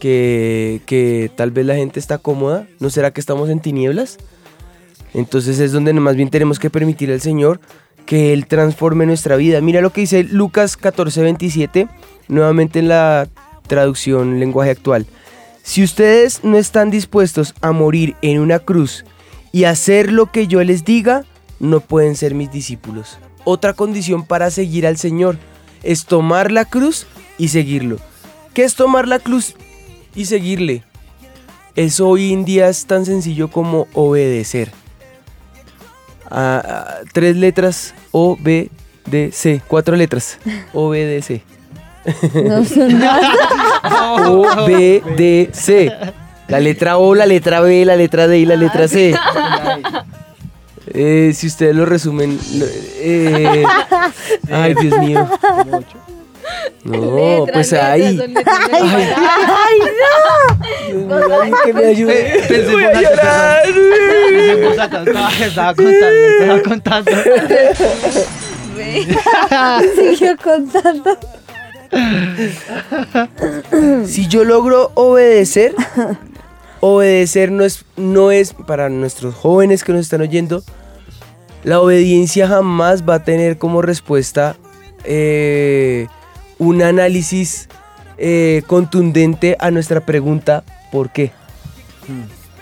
que, 0.00 0.80
que 0.84 1.30
tal 1.36 1.52
vez 1.52 1.64
la 1.64 1.76
gente 1.76 2.00
está 2.00 2.18
cómoda. 2.18 2.66
¿No 2.80 2.90
será 2.90 3.12
que 3.12 3.20
estamos 3.20 3.48
en 3.50 3.60
tinieblas? 3.60 4.18
Entonces 5.14 5.60
es 5.60 5.70
donde 5.70 5.92
más 5.92 6.16
bien 6.16 6.28
tenemos 6.28 6.58
que 6.58 6.70
permitir 6.70 7.12
al 7.12 7.20
Señor 7.20 7.60
que 8.06 8.32
Él 8.32 8.46
transforme 8.46 9.06
nuestra 9.06 9.36
vida. 9.36 9.60
Mira 9.60 9.80
lo 9.80 9.92
que 9.92 10.02
dice 10.02 10.24
Lucas 10.24 10.76
14, 10.76 11.22
27, 11.22 11.88
nuevamente 12.28 12.78
en 12.78 12.88
la 12.88 13.28
traducción 13.66 14.40
lenguaje 14.40 14.70
actual. 14.70 15.06
Si 15.62 15.82
ustedes 15.82 16.42
no 16.42 16.58
están 16.58 16.90
dispuestos 16.90 17.54
a 17.60 17.72
morir 17.72 18.16
en 18.22 18.40
una 18.40 18.58
cruz 18.58 19.04
y 19.52 19.64
hacer 19.64 20.10
lo 20.10 20.32
que 20.32 20.46
yo 20.46 20.62
les 20.64 20.84
diga, 20.84 21.24
no 21.60 21.80
pueden 21.80 22.16
ser 22.16 22.34
mis 22.34 22.50
discípulos. 22.50 23.18
Otra 23.44 23.74
condición 23.74 24.24
para 24.24 24.50
seguir 24.50 24.86
al 24.86 24.96
Señor 24.96 25.38
es 25.82 26.06
tomar 26.06 26.50
la 26.50 26.64
cruz 26.64 27.06
y 27.38 27.48
seguirlo. 27.48 27.98
¿Qué 28.54 28.64
es 28.64 28.74
tomar 28.74 29.06
la 29.06 29.18
cruz 29.18 29.54
y 30.14 30.24
seguirle? 30.24 30.82
Eso 31.76 32.08
hoy 32.08 32.32
en 32.32 32.44
día 32.44 32.68
es 32.68 32.86
tan 32.86 33.06
sencillo 33.06 33.48
como 33.48 33.86
obedecer. 33.94 34.72
Tres 37.12 37.36
letras 37.36 37.94
O, 38.12 38.36
B, 38.40 38.70
D, 39.06 39.30
C. 39.32 39.60
Cuatro 39.66 39.96
letras. 39.96 40.38
O, 40.72 40.88
B, 40.90 41.04
D, 41.04 41.22
C. 41.22 41.42
No 42.44 42.64
son 42.64 42.98
nada. 42.98 43.20
O, 44.28 44.66
B, 44.66 45.02
D, 45.16 45.50
C. 45.52 45.92
La 46.48 46.60
letra 46.60 46.98
O, 46.98 47.14
la 47.14 47.26
letra 47.26 47.60
B, 47.60 47.84
la 47.84 47.96
letra 47.96 48.26
D 48.26 48.38
y 48.38 48.46
la 48.46 48.56
letra 48.56 48.88
C. 48.88 49.14
Eh, 50.92 51.32
si 51.34 51.46
ustedes 51.46 51.74
lo 51.76 51.86
resumen. 51.86 52.38
eh, 52.96 53.64
ay, 54.50 54.74
Dios 54.74 54.98
mío. 54.98 55.28
No, 56.84 57.46
pues 57.52 57.72
ahí. 57.72 58.20
¡Ay, 58.72 59.02
ay, 59.16 59.78
no! 60.94 61.34
Alguien 61.34 61.54
que 61.64 61.72
me 61.74 61.86
ayude. 61.86 62.44
Pensé 62.48 62.72
Voy 62.72 62.84
en 62.84 62.96
a 62.96 63.02
llorar. 63.02 63.62
Pensé 63.64 64.70
estaba, 64.70 65.30
estaba 65.30 65.74
contando, 65.74 66.26
estaba 66.40 66.62
contando. 66.62 67.10
Siguió 69.96 70.36
contando. 70.42 71.18
Si 74.06 74.26
yo 74.28 74.44
logro 74.44 74.92
obedecer, 74.94 75.74
obedecer 76.80 77.50
no 77.50 77.64
es, 77.64 77.84
no 77.96 78.30
es 78.30 78.54
para 78.54 78.88
nuestros 78.88 79.34
jóvenes 79.34 79.84
que 79.84 79.92
nos 79.92 80.00
están 80.02 80.22
oyendo, 80.22 80.62
la 81.62 81.80
obediencia 81.80 82.48
jamás 82.48 83.06
va 83.06 83.16
a 83.16 83.24
tener 83.24 83.58
como 83.58 83.82
respuesta 83.82 84.56
eh, 85.04 86.06
un 86.60 86.82
análisis 86.82 87.68
eh, 88.18 88.62
contundente 88.66 89.56
a 89.58 89.70
nuestra 89.70 90.04
pregunta 90.04 90.62
¿por 90.92 91.10
qué? 91.10 91.32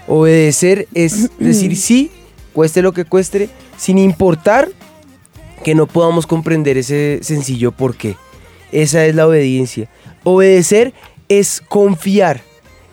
Obedecer 0.07 0.88
es 0.94 1.30
decir 1.38 1.76
sí, 1.76 2.11
cueste 2.55 2.80
lo 2.80 2.92
que 2.92 3.05
cueste, 3.05 3.51
sin 3.76 3.99
importar 3.99 4.68
que 5.64 5.74
no 5.74 5.86
podamos 5.86 6.26
comprender 6.26 6.78
ese 6.78 7.18
sencillo 7.22 7.72
por 7.72 7.96
qué. 7.96 8.16
Esa 8.70 9.05
es 9.05 9.14
la 9.14 9.26
obediencia. 9.26 9.88
Obedecer 10.24 10.94
es 11.28 11.61
confiar, 11.68 12.42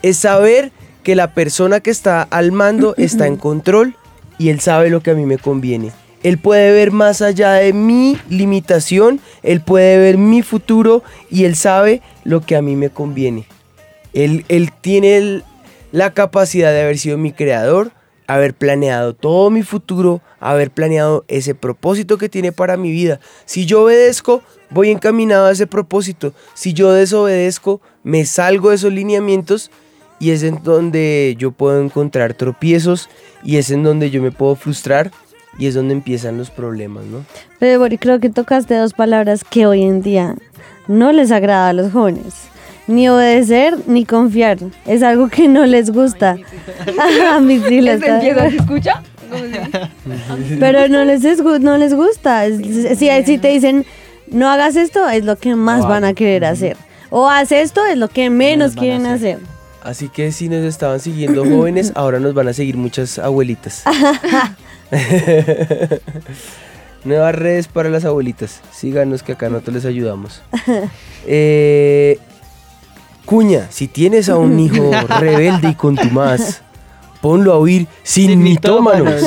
es 0.01 0.17
saber 0.17 0.71
que 1.03 1.15
la 1.15 1.33
persona 1.33 1.81
que 1.81 1.91
está 1.91 2.23
al 2.23 2.51
mando 2.51 2.95
está 2.97 3.27
en 3.27 3.35
control 3.37 3.95
y 4.39 4.49
él 4.49 4.59
sabe 4.59 4.89
lo 4.89 5.01
que 5.01 5.11
a 5.11 5.15
mí 5.15 5.25
me 5.25 5.37
conviene. 5.37 5.91
Él 6.25 6.39
puede 6.39 6.71
ver 6.71 6.91
más 6.91 7.21
allá 7.21 7.51
de 7.51 7.71
mi 7.71 8.17
limitación, 8.29 9.19
él 9.43 9.61
puede 9.61 9.99
ver 9.99 10.17
mi 10.17 10.41
futuro 10.41 11.03
y 11.29 11.43
él 11.43 11.55
sabe 11.55 12.01
lo 12.23 12.41
que 12.41 12.55
a 12.55 12.63
mí 12.63 12.75
me 12.75 12.89
conviene. 12.89 13.45
Él, 14.11 14.43
él 14.47 14.71
tiene 14.81 15.43
la 15.91 16.15
capacidad 16.15 16.71
de 16.71 16.81
haber 16.81 16.97
sido 16.97 17.19
mi 17.19 17.31
creador, 17.31 17.91
haber 18.25 18.55
planeado 18.55 19.13
todo 19.13 19.51
mi 19.51 19.61
futuro, 19.61 20.19
haber 20.39 20.71
planeado 20.71 21.25
ese 21.27 21.53
propósito 21.53 22.17
que 22.17 22.27
tiene 22.27 22.51
para 22.51 22.75
mi 22.75 22.89
vida. 22.89 23.19
Si 23.45 23.67
yo 23.67 23.83
obedezco, 23.83 24.41
voy 24.71 24.89
encaminado 24.89 25.45
a 25.45 25.51
ese 25.51 25.67
propósito. 25.67 26.33
Si 26.55 26.73
yo 26.73 26.91
desobedezco, 26.91 27.81
me 28.01 28.25
salgo 28.25 28.69
de 28.69 28.77
esos 28.77 28.91
lineamientos 28.91 29.69
y 30.19 30.31
es 30.31 30.41
en 30.41 30.63
donde 30.63 31.35
yo 31.37 31.51
puedo 31.51 31.79
encontrar 31.83 32.33
tropiezos 32.33 33.09
y 33.43 33.57
es 33.57 33.69
en 33.69 33.83
donde 33.83 34.09
yo 34.09 34.23
me 34.23 34.31
puedo 34.31 34.55
frustrar 34.55 35.11
y 35.57 35.67
es 35.67 35.73
donde 35.73 35.93
empiezan 35.93 36.37
los 36.37 36.49
problemas, 36.49 37.05
¿no? 37.05 37.25
Pero 37.59 37.79
Bori, 37.79 37.97
creo 37.97 38.19
que 38.19 38.29
tocaste 38.29 38.75
dos 38.75 38.93
palabras 38.93 39.43
que 39.43 39.65
hoy 39.65 39.83
en 39.83 40.01
día 40.01 40.35
no 40.87 41.11
les 41.11 41.31
agrada 41.31 41.69
a 41.69 41.73
los 41.73 41.91
jóvenes. 41.91 42.33
Ni 42.87 43.09
obedecer 43.09 43.77
ni 43.87 44.05
confiar. 44.05 44.59
Es 44.85 45.01
algo 45.01 45.29
que 45.29 45.47
no 45.47 45.65
les 45.65 45.89
gusta. 45.91 46.37
a 47.31 47.39
mí 47.39 47.59
sí 47.67 47.81
les 47.81 47.99
¿Se 47.99 48.55
escucha? 48.57 49.01
¿Cómo 49.29 49.43
se- 49.43 50.57
Pero 50.59 50.87
no 50.87 51.03
les, 51.03 51.23
es 51.25 51.41
no 51.41 51.77
les 51.77 51.93
gusta. 51.95 52.45
Si, 52.47 52.95
si 53.25 53.37
te 53.39 53.47
dicen, 53.47 53.85
no 54.29 54.49
hagas 54.49 54.75
esto, 54.75 55.07
es 55.09 55.25
lo 55.25 55.37
que 55.37 55.55
más 55.55 55.87
van 55.87 56.03
a 56.03 56.13
querer 56.13 56.45
hacer. 56.45 56.77
O 57.09 57.29
haz 57.29 57.51
esto, 57.51 57.85
es 57.85 57.97
lo 57.97 58.07
que 58.07 58.29
menos 58.29 58.75
quieren 58.75 59.05
hacer. 59.05 59.39
Así 59.83 60.09
que 60.09 60.31
si 60.31 60.49
nos 60.49 60.63
estaban 60.65 60.99
siguiendo 60.99 61.45
jóvenes, 61.45 61.91
ahora 61.95 62.19
nos 62.19 62.33
van 62.33 62.47
a 62.47 62.53
seguir 62.53 62.75
muchas 62.75 63.19
abuelitas. 63.19 63.83
Nuevas 67.05 67.35
redes 67.35 67.67
para 67.67 67.89
las 67.89 68.05
abuelitas. 68.05 68.61
Síganos 68.71 69.21
que 69.23 69.33
acá 69.33 69.49
nosotros 69.49 69.75
les 69.75 69.85
ayudamos. 69.85 70.41
Eh, 71.27 72.19
Cuña, 73.25 73.65
si 73.71 73.87
tienes 73.87 74.29
a 74.29 74.37
un 74.37 74.59
hijo 74.59 74.91
rebelde 75.19 75.69
y 75.69 75.73
contumaz, 75.73 76.61
ponlo 77.19 77.51
a 77.53 77.57
oír 77.57 77.87
sin 78.03 78.43
mitómanos. 78.43 79.23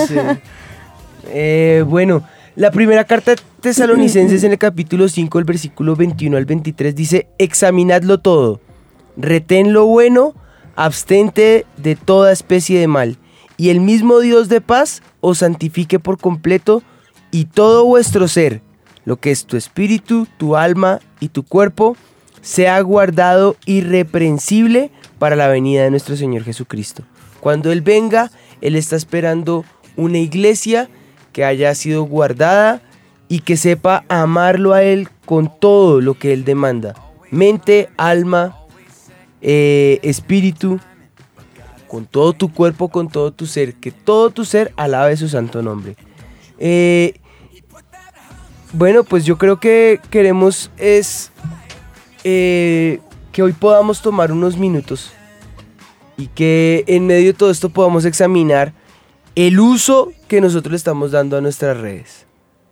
Eh, 1.31 1.85
bueno, 1.85 2.23
la 2.55 2.71
primera 2.71 3.05
carta 3.05 3.33
de 3.33 3.43
Tesalonicenses 3.61 4.45
en 4.45 4.53
el 4.53 4.59
capítulo 4.59 5.09
5, 5.09 5.39
el 5.41 5.45
versículo 5.45 5.97
21 5.97 6.37
al 6.37 6.45
23 6.45 6.95
dice, 6.95 7.27
examinadlo 7.39 8.19
todo, 8.19 8.61
retén 9.17 9.73
lo 9.73 9.87
bueno, 9.87 10.35
abstente 10.77 11.67
de 11.77 11.97
toda 11.97 12.33
especie 12.33 12.79
de 12.79 12.87
mal, 12.87 13.19
y 13.59 13.69
el 13.69 13.81
mismo 13.81 14.21
Dios 14.21 14.49
de 14.49 14.63
paz 14.63 15.03
os 15.21 15.39
santifique 15.39 15.99
por 15.99 16.19
completo, 16.19 16.83
y 17.31 17.45
todo 17.45 17.85
vuestro 17.85 18.27
ser, 18.27 18.63
lo 19.05 19.17
que 19.17 19.31
es 19.31 19.45
tu 19.45 19.59
espíritu, 19.59 20.27
tu 20.39 20.57
alma 20.57 21.01
y 21.21 21.29
tu 21.29 21.43
cuerpo, 21.43 21.97
sea 22.41 22.81
guardado 22.81 23.57
irreprensible 23.67 24.91
para 25.19 25.37
la 25.37 25.49
venida 25.49 25.83
de 25.83 25.91
nuestro 25.91 26.17
Señor 26.17 26.45
Jesucristo. 26.45 27.03
Cuando 27.41 27.71
Él 27.71 27.83
venga, 27.83 28.31
Él 28.63 28.77
está 28.77 28.97
esperando 28.97 29.65
una 29.97 30.19
iglesia 30.19 30.89
que 31.33 31.45
haya 31.45 31.75
sido 31.75 32.05
guardada 32.05 32.81
y 33.29 33.41
que 33.41 33.57
sepa 33.57 34.05
amarlo 34.09 34.73
a 34.73 34.83
Él 34.83 35.09
con 35.27 35.53
todo 35.61 36.01
lo 36.01 36.15
que 36.15 36.33
Él 36.33 36.45
demanda. 36.45 36.95
Mente, 37.31 37.91
alma, 37.97 38.57
eh, 39.43 39.99
espíritu 40.03 40.81
con 41.89 42.07
todo 42.07 42.32
tu 42.32 42.53
cuerpo, 42.53 42.89
con 42.89 43.09
todo 43.09 43.32
tu 43.32 43.47
ser, 43.47 43.74
que 43.74 43.91
todo 43.91 44.30
tu 44.30 44.45
ser 44.45 44.72
alabe 44.76 45.16
su 45.16 45.28
santo 45.28 45.62
nombre. 45.62 45.97
Eh, 46.59 47.14
bueno, 48.72 49.03
pues 49.03 49.24
yo 49.24 49.39
creo 49.39 49.59
que 49.59 50.01
queremos 50.11 50.70
es 50.76 51.32
eh, 52.24 53.01
que 53.32 53.43
hoy 53.43 53.53
podamos 53.53 54.03
tomar 54.03 54.30
unos 54.30 54.59
minutos 54.59 55.12
y 56.16 56.26
que 56.26 56.84
en 56.86 57.07
medio 57.07 57.32
de 57.32 57.39
todo 57.39 57.51
esto 57.51 57.70
podamos 57.70 58.05
examinar 58.05 58.74
el 59.34 59.59
uso 59.59 60.12
que 60.26 60.41
nosotros 60.41 60.72
le 60.72 60.76
estamos 60.76 61.12
dando 61.12 61.36
a 61.36 61.41
nuestras 61.41 61.78
redes. 61.78 62.26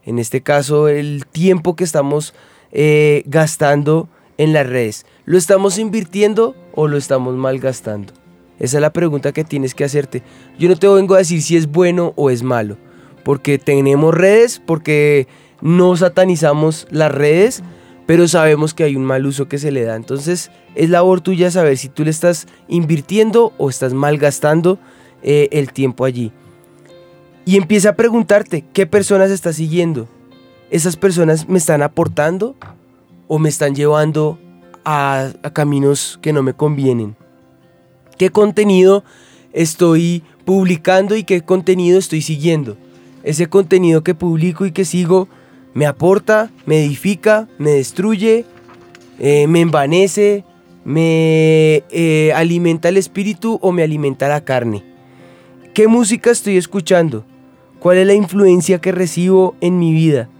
En 0.05 0.19
este 0.19 0.43
caso, 0.43 0.89
el 0.89 1.25
tiempo 1.27 1.77
que 1.77 1.85
estamos 1.85 2.35
eh, 2.73 3.23
gastando 3.27 4.09
en 4.39 4.53
las 4.53 4.67
redes. 4.67 5.07
¿Lo 5.25 5.39
estamos 5.39 5.79
invirtiendo 5.79 6.55
o 6.75 6.89
lo 6.89 6.97
estamos 6.97 7.35
malgastando? 7.35 8.13
Esa 8.59 8.79
es 8.79 8.81
la 8.81 8.93
pregunta 8.93 9.33
que 9.33 9.45
tienes 9.45 9.75
que 9.75 9.85
hacerte. 9.85 10.23
Yo 10.59 10.69
no 10.69 10.77
te 10.77 10.89
vengo 10.89 11.15
a 11.15 11.19
decir 11.19 11.43
si 11.43 11.57
es 11.57 11.67
bueno 11.67 12.13
o 12.17 12.31
es 12.31 12.43
malo, 12.43 12.77
porque 13.25 13.59
tenemos 13.59 14.15
redes, 14.15 14.63
porque 14.65 15.27
no 15.61 15.97
satanizamos 15.97 16.87
las 16.91 17.13
redes, 17.13 17.63
pero 18.07 18.29
sabemos 18.29 18.73
que 18.73 18.85
hay 18.85 18.97
un 18.97 19.05
mal 19.05 19.27
uso 19.27 19.49
que 19.49 19.59
se 19.59 19.71
le 19.71 19.83
da. 19.83 19.97
Entonces 19.97 20.51
es 20.75 20.91
labor 20.91 21.21
tuya 21.21 21.51
saber 21.51 21.77
si 21.77 21.89
tú 21.89 22.05
le 22.05 22.11
estás 22.11 22.47
invirtiendo 22.69 23.53
o 23.59 23.69
estás 23.69 23.93
malgastando 23.93 24.79
eh, 25.23 25.49
el 25.53 25.73
tiempo 25.73 26.05
allí. 26.05 26.33
Y 27.45 27.57
empieza 27.57 27.91
a 27.91 27.97
preguntarte, 27.97 28.65
¿qué 28.73 28.87
personas 28.87 29.31
estás 29.31 29.57
siguiendo? 29.57 30.09
¿Esas 30.71 30.97
personas 30.97 31.49
me 31.49 31.59
están 31.59 31.83
aportando 31.83 32.57
o 33.29 33.39
me 33.39 33.49
están 33.49 33.75
llevando 33.75 34.39
a, 34.85 35.31
a 35.43 35.51
caminos 35.53 36.19
que 36.23 36.33
no 36.33 36.43
me 36.43 36.55
convienen? 36.55 37.17
¿Qué 38.19 38.31
contenido 38.31 39.05
estoy 39.53 40.23
publicando 40.45 41.17
y 41.17 41.25
qué 41.25 41.43
contenido 41.43 41.99
estoy 41.99 42.23
siguiendo? 42.23 42.77
Ese 43.23 43.49
contenido 43.49 44.03
que 44.03 44.15
publico 44.15 44.67
y 44.67 44.73
que 44.73 44.85
sigo 44.85 45.29
me 45.75 45.85
aporta, 45.85 46.51
me 46.65 46.83
edifica, 46.83 47.49
me 47.59 47.73
destruye, 47.73 48.47
eh, 49.19 49.47
me 49.47 49.61
envanece, 49.61 50.45
me 50.85 51.85
eh, 51.91 52.33
alimenta 52.35 52.89
el 52.89 52.97
espíritu 52.97 53.59
o 53.61 53.73
me 53.73 53.83
alimenta 53.83 54.29
la 54.29 54.45
carne. 54.45 54.83
¿Qué 55.75 55.89
música 55.89 56.31
estoy 56.31 56.57
escuchando? 56.57 57.27
¿Cuál 57.81 57.99
es 57.99 58.07
la 58.07 58.15
influencia 58.15 58.81
que 58.81 58.93
recibo 58.93 59.55
en 59.61 59.79
mi 59.79 59.93
vida? 59.93 60.31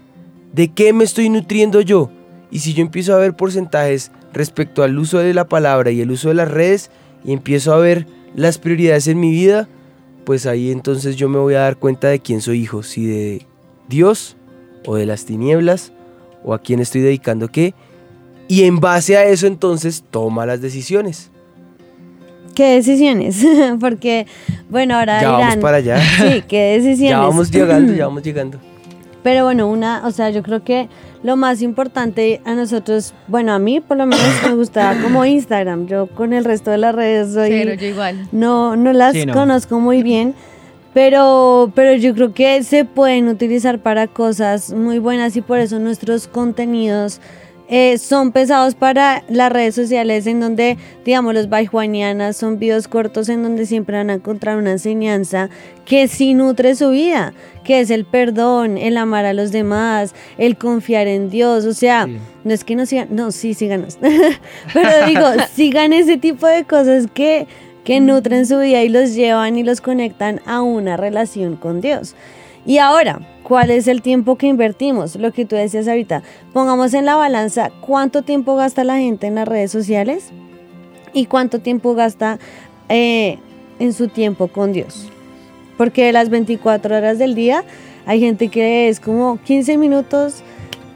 ¿De 0.55 0.69
qué 0.69 0.95
me 0.95 1.05
estoy 1.05 1.29
nutriendo 1.29 1.83
yo? 1.83 2.11
Y 2.51 2.61
si 2.61 2.73
yo 2.73 2.81
empiezo 2.81 3.15
a 3.15 3.19
ver 3.19 3.35
porcentajes 3.35 4.13
respecto 4.33 4.83
al 4.83 4.99
uso 4.99 5.19
de 5.19 5.35
la 5.35 5.49
palabra 5.49 5.91
y 5.91 6.01
el 6.01 6.11
uso 6.11 6.29
de 6.29 6.35
las 6.35 6.51
redes 6.51 6.91
y 7.25 7.33
empiezo 7.33 7.73
a 7.73 7.79
ver 7.79 8.07
las 8.35 8.59
prioridades 8.59 9.09
en 9.09 9.21
mi 9.21 9.31
vida, 9.31 9.69
pues 10.25 10.47
ahí 10.47 10.71
entonces 10.71 11.17
yo 11.17 11.29
me 11.29 11.39
voy 11.39 11.55
a 11.55 11.61
dar 11.61 11.77
cuenta 11.77 12.09
de 12.09 12.21
quién 12.21 12.41
soy 12.41 12.61
hijo, 12.61 12.83
si 12.83 13.07
de 13.07 13.47
Dios 13.89 14.37
o 14.85 14.97
de 14.97 15.07
las 15.07 15.25
tinieblas 15.25 15.93
o 16.45 16.55
a 16.55 16.61
quién 16.61 16.81
estoy 16.81 17.01
dedicando 17.01 17.49
qué. 17.49 17.75
Y 18.49 18.65
en 18.65 18.79
base 18.81 19.17
a 19.17 19.25
eso 19.25 19.47
entonces 19.47 20.05
toma 20.11 20.47
las 20.47 20.61
decisiones. 20.61 21.31
¿Qué 22.55 22.75
decisiones? 22.75 23.45
Porque, 23.81 24.27
bueno, 24.71 24.97
ahora 24.97 25.21
ya 25.21 25.31
vamos 25.31 25.57
para 25.57 25.77
allá. 25.77 26.01
Sí, 26.19 26.43
¿qué 26.49 26.79
decisiones? 26.79 27.11
ya 27.11 27.19
vamos 27.21 27.51
llegando, 27.51 27.93
ya 27.93 28.07
vamos 28.07 28.23
llegando. 28.23 28.59
Pero 29.27 29.43
bueno, 29.43 29.67
una, 29.67 30.07
o 30.07 30.13
sea, 30.13 30.31
yo 30.31 30.41
creo 30.45 30.63
que 30.63 30.89
lo 31.25 31.35
más 31.37 31.61
importante 31.61 32.41
a 32.45 32.55
nosotros, 32.55 33.13
bueno, 33.27 33.53
a 33.53 33.59
mí 33.59 33.81
por 33.81 33.97
lo 33.97 34.07
menos 34.07 34.25
me 34.45 34.55
gusta 34.55 34.97
como 35.03 35.25
Instagram. 35.25 35.89
Yo 35.89 36.07
con 36.07 36.33
el 36.33 36.45
resto 36.45 36.71
de 36.71 36.79
las 36.79 36.95
redes 36.95 37.35
soy... 37.35 37.49
Pero 37.49 37.75
yo 37.75 37.89
igual. 37.89 38.29
No, 38.31 38.77
no 38.77 38.93
las 38.93 39.15
Sí, 39.15 39.27
no. 39.27 39.33
conozco 39.33 39.81
muy 39.81 40.05
bien. 40.05 40.33
Pero, 40.95 41.73
pero 41.75 41.95
yo 41.95 42.15
creo 42.15 42.35
que 42.35 42.63
se 42.63 42.85
pueden 42.85 43.27
utilizar 43.27 43.81
para 43.81 44.07
cosas 44.07 44.73
muy 44.73 45.01
buenas 45.01 45.37
y 45.37 45.41
por 45.41 45.59
eso 45.59 45.81
nuestros 45.81 46.29
contenidos 46.29 47.21
eh, 47.69 47.99
son 47.99 48.31
pesados 48.31 48.77
para 48.77 49.25
las 49.29 49.51
redes 49.51 49.75
sociales 49.75 50.27
en 50.27 50.41
donde, 50.41 50.77
digamos, 51.05 51.35
los 51.35 51.49
baijuanianas 51.49 52.37
son 52.37 52.61
videos 52.61 52.87
cortos 52.87 53.29
en 53.29 53.43
donde 53.43 53.67
siempre 53.67 53.97
van 53.97 54.11
a 54.11 54.15
encontrar 54.15 54.57
una 54.57 54.71
enseñanza 54.71 55.51
que 55.85 56.07
sí 56.07 56.35
nutre 56.35 56.77
su 56.77 56.91
vida, 56.91 57.33
que 57.65 57.81
es 57.81 57.91
el 57.91 58.05
perdón, 58.05 58.79
el 58.79 58.97
amar 58.97 59.25
a 59.25 59.33
los 59.33 59.51
demás, 59.51 60.15
el 60.39 60.57
confiar 60.57 61.09
en 61.09 61.29
Dios, 61.29 61.65
o 61.65 61.75
sea, 61.75 62.07
no 62.07 62.53
es 62.55 62.63
que 62.63 62.77
no 62.77 62.87
sigan, 62.87 63.09
no, 63.11 63.33
sí, 63.33 63.55
síganos, 63.55 63.99
pero 64.73 65.07
digo, 65.07 65.27
sigan 65.55 65.93
ese 65.93 66.19
tipo 66.19 66.47
de 66.47 66.65
cosas 66.65 67.09
que, 67.13 67.49
que 67.85 68.01
nutren 68.01 68.47
su 68.47 68.61
vida 68.61 68.83
y 68.85 68.89
los 68.89 69.15
llevan 69.15 69.59
y 69.59 69.65
los 69.65 69.81
conectan 69.81 70.41
a 70.47 70.63
una 70.63 70.97
relación 70.97 71.57
con 71.57 71.81
Dios. 71.81 72.15
Y 72.65 72.79
ahora, 72.79 73.21
¿cuál 73.47 73.71
es 73.71 73.87
el 73.87 74.03
tiempo 74.03 74.37
que 74.37 74.49
invertimos? 74.49 75.15
Lo 75.15 75.31
que 75.33 75.45
tú 75.45 75.55
decías 75.55 75.87
ahorita, 75.87 76.23
pongamos 76.53 76.95
en 76.95 77.05
la 77.05 77.15
balanza 77.15 77.71
cuánto 77.81 78.23
tiempo 78.23 78.57
gasta 78.57 78.83
la 78.83 78.97
gente 78.97 79.29
en 79.29 79.37
las 79.37 79.47
redes 79.47 79.71
sociales 79.71 80.31
y 81.13 81.27
cuánto 81.27 81.61
tiempo 81.61 81.95
gasta 81.95 82.41
eh, 82.89 83.39
en 83.79 83.93
su 83.93 84.09
tiempo 84.09 84.49
con 84.49 84.73
Dios. 84.73 85.07
Porque 85.77 86.07
de 86.07 86.13
las 86.13 86.29
24 86.29 86.97
horas 86.97 87.21
del 87.21 87.37
día 87.37 87.63
hay 88.05 88.19
gente 88.19 88.49
que 88.49 88.89
es 88.89 88.99
como 88.99 89.39
15 89.45 89.77
minutos, 89.77 90.43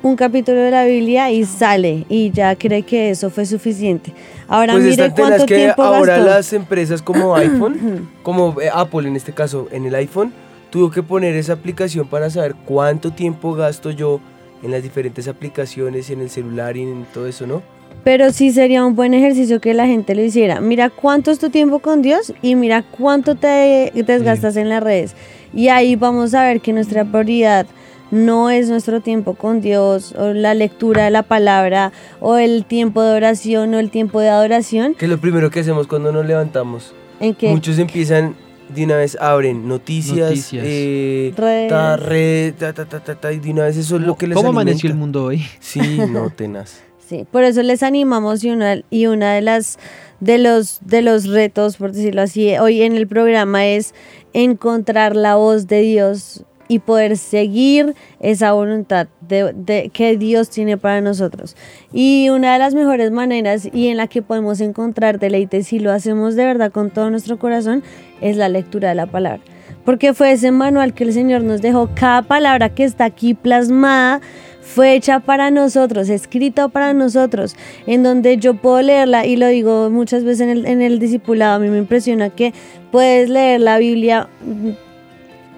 un 0.02 0.16
capítulo 0.16 0.58
de 0.58 0.72
la 0.72 0.84
Biblia 0.84 1.30
y 1.30 1.44
sale 1.44 2.04
y 2.08 2.32
ya 2.32 2.56
cree 2.56 2.82
que 2.82 3.10
eso 3.10 3.30
fue 3.30 3.46
suficiente. 3.46 4.12
Ahora 4.48 4.72
pues 4.72 4.86
mire 4.86 5.12
cuánto 5.12 5.46
que 5.46 5.54
tiempo 5.54 5.84
ahora 5.84 6.16
gastó. 6.16 6.30
las 6.30 6.52
empresas 6.52 7.00
como 7.00 7.36
iPhone, 7.36 8.08
como 8.24 8.60
eh, 8.60 8.70
Apple 8.74 9.06
en 9.06 9.14
este 9.14 9.32
caso, 9.32 9.68
en 9.70 9.84
el 9.84 9.94
iPhone, 9.94 10.32
tuvo 10.70 10.90
que 10.90 11.02
poner 11.02 11.34
esa 11.36 11.54
aplicación 11.54 12.06
para 12.06 12.30
saber 12.30 12.54
cuánto 12.64 13.12
tiempo 13.12 13.54
gasto 13.54 13.90
yo 13.90 14.20
en 14.62 14.70
las 14.70 14.82
diferentes 14.82 15.28
aplicaciones, 15.28 16.10
en 16.10 16.20
el 16.20 16.30
celular 16.30 16.76
y 16.76 16.82
en 16.82 17.06
todo 17.12 17.26
eso, 17.26 17.46
¿no? 17.46 17.62
Pero 18.04 18.32
sí 18.32 18.50
sería 18.52 18.84
un 18.84 18.94
buen 18.94 19.12
ejercicio 19.12 19.60
que 19.60 19.74
la 19.74 19.86
gente 19.86 20.14
lo 20.14 20.22
hiciera. 20.22 20.60
Mira 20.60 20.88
cuánto 20.88 21.30
es 21.30 21.38
tu 21.38 21.50
tiempo 21.50 21.80
con 21.80 22.02
Dios 22.02 22.32
y 22.40 22.54
mira 22.54 22.82
cuánto 22.82 23.34
te 23.34 23.92
desgastas 23.94 24.56
en 24.56 24.68
las 24.68 24.82
redes. 24.82 25.14
Y 25.52 25.68
ahí 25.68 25.96
vamos 25.96 26.32
a 26.34 26.44
ver 26.44 26.60
que 26.60 26.72
nuestra 26.72 27.04
prioridad 27.04 27.66
no 28.10 28.50
es 28.50 28.68
nuestro 28.68 29.00
tiempo 29.00 29.34
con 29.34 29.60
Dios 29.60 30.14
o 30.16 30.32
la 30.32 30.54
lectura 30.54 31.04
de 31.04 31.10
la 31.10 31.22
palabra 31.22 31.92
o 32.20 32.38
el 32.38 32.64
tiempo 32.64 33.02
de 33.02 33.12
oración 33.12 33.74
o 33.74 33.78
el 33.78 33.90
tiempo 33.90 34.20
de 34.20 34.30
adoración. 34.30 34.94
Que 34.94 35.04
es 35.04 35.10
lo 35.10 35.18
primero 35.18 35.50
que 35.50 35.60
hacemos 35.60 35.86
cuando 35.86 36.10
nos 36.10 36.26
levantamos. 36.26 36.94
¿En 37.20 37.34
qué? 37.34 37.50
Muchos 37.50 37.78
empiezan 37.78 38.34
de 38.74 38.84
una 38.84 38.96
vez, 38.96 39.16
abren 39.20 39.66
noticias, 39.68 40.30
Noticias. 40.30 40.64
eh, 40.66 41.32
Redes. 41.36 41.68
ta, 41.68 41.96
red, 41.96 42.54
ta, 42.54 42.72
ta, 42.72 42.84
ta, 42.86 43.00
ta, 43.00 43.14
ta, 43.14 43.32
y 43.32 43.38
de 43.38 43.50
una 43.50 43.64
vez 43.64 43.76
eso 43.76 43.96
es 43.96 44.02
lo 44.02 44.16
que 44.16 44.26
les 44.26 44.34
¿Cómo 44.36 44.48
alimenta. 44.48 44.62
amaneció 44.70 44.90
el 44.90 44.96
mundo 44.96 45.24
hoy? 45.24 45.44
Sí, 45.60 45.80
no, 46.08 46.30
tenaz. 46.30 46.80
Sí, 47.08 47.26
por 47.30 47.42
eso 47.42 47.62
les 47.62 47.82
animamos 47.82 48.44
y 48.44 48.50
una, 48.50 48.82
y 48.88 49.06
una 49.06 49.34
de 49.34 49.40
las 49.42 49.78
de 50.20 50.38
los 50.38 50.78
de 50.84 51.02
los 51.02 51.26
retos, 51.26 51.76
por 51.76 51.92
decirlo 51.92 52.22
así, 52.22 52.56
hoy 52.58 52.82
en 52.82 52.94
el 52.94 53.08
programa 53.08 53.66
es 53.66 53.94
encontrar 54.32 55.16
la 55.16 55.34
voz 55.36 55.66
de 55.66 55.80
Dios 55.80 56.44
y 56.70 56.78
poder 56.78 57.16
seguir 57.16 57.96
esa 58.20 58.52
voluntad 58.52 59.08
de, 59.28 59.90
que 59.92 60.16
Dios 60.16 60.50
tiene 60.50 60.78
para 60.78 61.00
nosotros. 61.00 61.56
Y 61.92 62.28
una 62.28 62.52
de 62.52 62.60
las 62.60 62.76
mejores 62.76 63.10
maneras 63.10 63.68
y 63.72 63.88
en 63.88 63.96
la 63.96 64.06
que 64.06 64.22
podemos 64.22 64.60
encontrar 64.60 65.18
deleite 65.18 65.64
si 65.64 65.80
lo 65.80 65.90
hacemos 65.90 66.36
de 66.36 66.44
verdad 66.44 66.70
con 66.70 66.90
todo 66.90 67.10
nuestro 67.10 67.40
corazón 67.40 67.82
es 68.20 68.36
la 68.36 68.48
lectura 68.48 68.90
de 68.90 68.94
la 68.94 69.06
palabra. 69.06 69.40
Porque 69.84 70.14
fue 70.14 70.30
ese 70.30 70.52
manual 70.52 70.94
que 70.94 71.02
el 71.02 71.12
Señor 71.12 71.42
nos 71.42 71.60
dejó. 71.60 71.90
Cada 71.92 72.22
palabra 72.22 72.68
que 72.68 72.84
está 72.84 73.06
aquí 73.06 73.34
plasmada 73.34 74.20
fue 74.60 74.94
hecha 74.94 75.18
para 75.18 75.50
nosotros, 75.50 76.08
escrita 76.08 76.68
para 76.68 76.92
nosotros, 76.92 77.56
en 77.88 78.04
donde 78.04 78.36
yo 78.36 78.54
puedo 78.54 78.80
leerla 78.80 79.26
y 79.26 79.34
lo 79.34 79.48
digo 79.48 79.90
muchas 79.90 80.22
veces 80.22 80.42
en 80.42 80.50
el, 80.50 80.66
en 80.66 80.82
el 80.82 81.00
discipulado, 81.00 81.56
a 81.56 81.58
mí 81.58 81.68
me 81.68 81.78
impresiona 81.78 82.30
que 82.30 82.54
puedes 82.92 83.28
leer 83.28 83.60
la 83.60 83.78
Biblia 83.78 84.28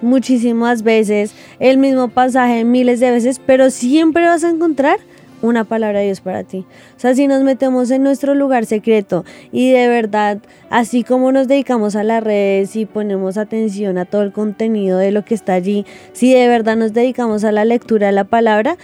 muchísimas 0.03 0.83
veces, 0.83 1.33
el 1.59 1.77
mismo 1.77 2.09
pasaje 2.09 2.63
miles 2.63 2.99
de 2.99 3.11
veces, 3.11 3.41
pero 3.43 3.71
siempre 3.71 4.27
vas 4.27 4.43
a 4.43 4.49
encontrar 4.49 4.99
una 5.43 5.65
palabra 5.65 5.99
de 5.99 6.05
Dios 6.05 6.21
para 6.21 6.43
ti. 6.43 6.65
O 6.95 6.99
sea, 6.99 7.13
si 7.13 7.27
nos 7.27 7.43
metemos 7.43 7.91
en 7.91 8.01
nuestro 8.01 8.33
lugar 8.33 8.65
secreto 8.65 9.25
y 9.51 9.71
de 9.71 9.89
verdad, 9.89 10.39
así 10.69 11.03
como 11.03 11.31
nos 11.31 11.47
dedicamos 11.47 11.95
a 11.95 12.03
las 12.03 12.23
redes 12.23 12.75
y 12.77 12.85
ponemos 12.85 13.37
atención 13.37 13.97
a 13.97 14.05
todo 14.05 14.23
el 14.23 14.31
contenido 14.31 14.97
de 14.97 15.11
lo 15.11 15.25
que 15.25 15.35
está 15.35 15.53
allí, 15.53 15.85
si 16.13 16.33
de 16.33 16.47
verdad 16.47 16.77
nos 16.77 16.93
dedicamos 16.93 17.43
a 17.43 17.51
la 17.51 17.65
lectura 17.65 18.07
de 18.07 18.13
la 18.13 18.23
palabra, 18.23 18.77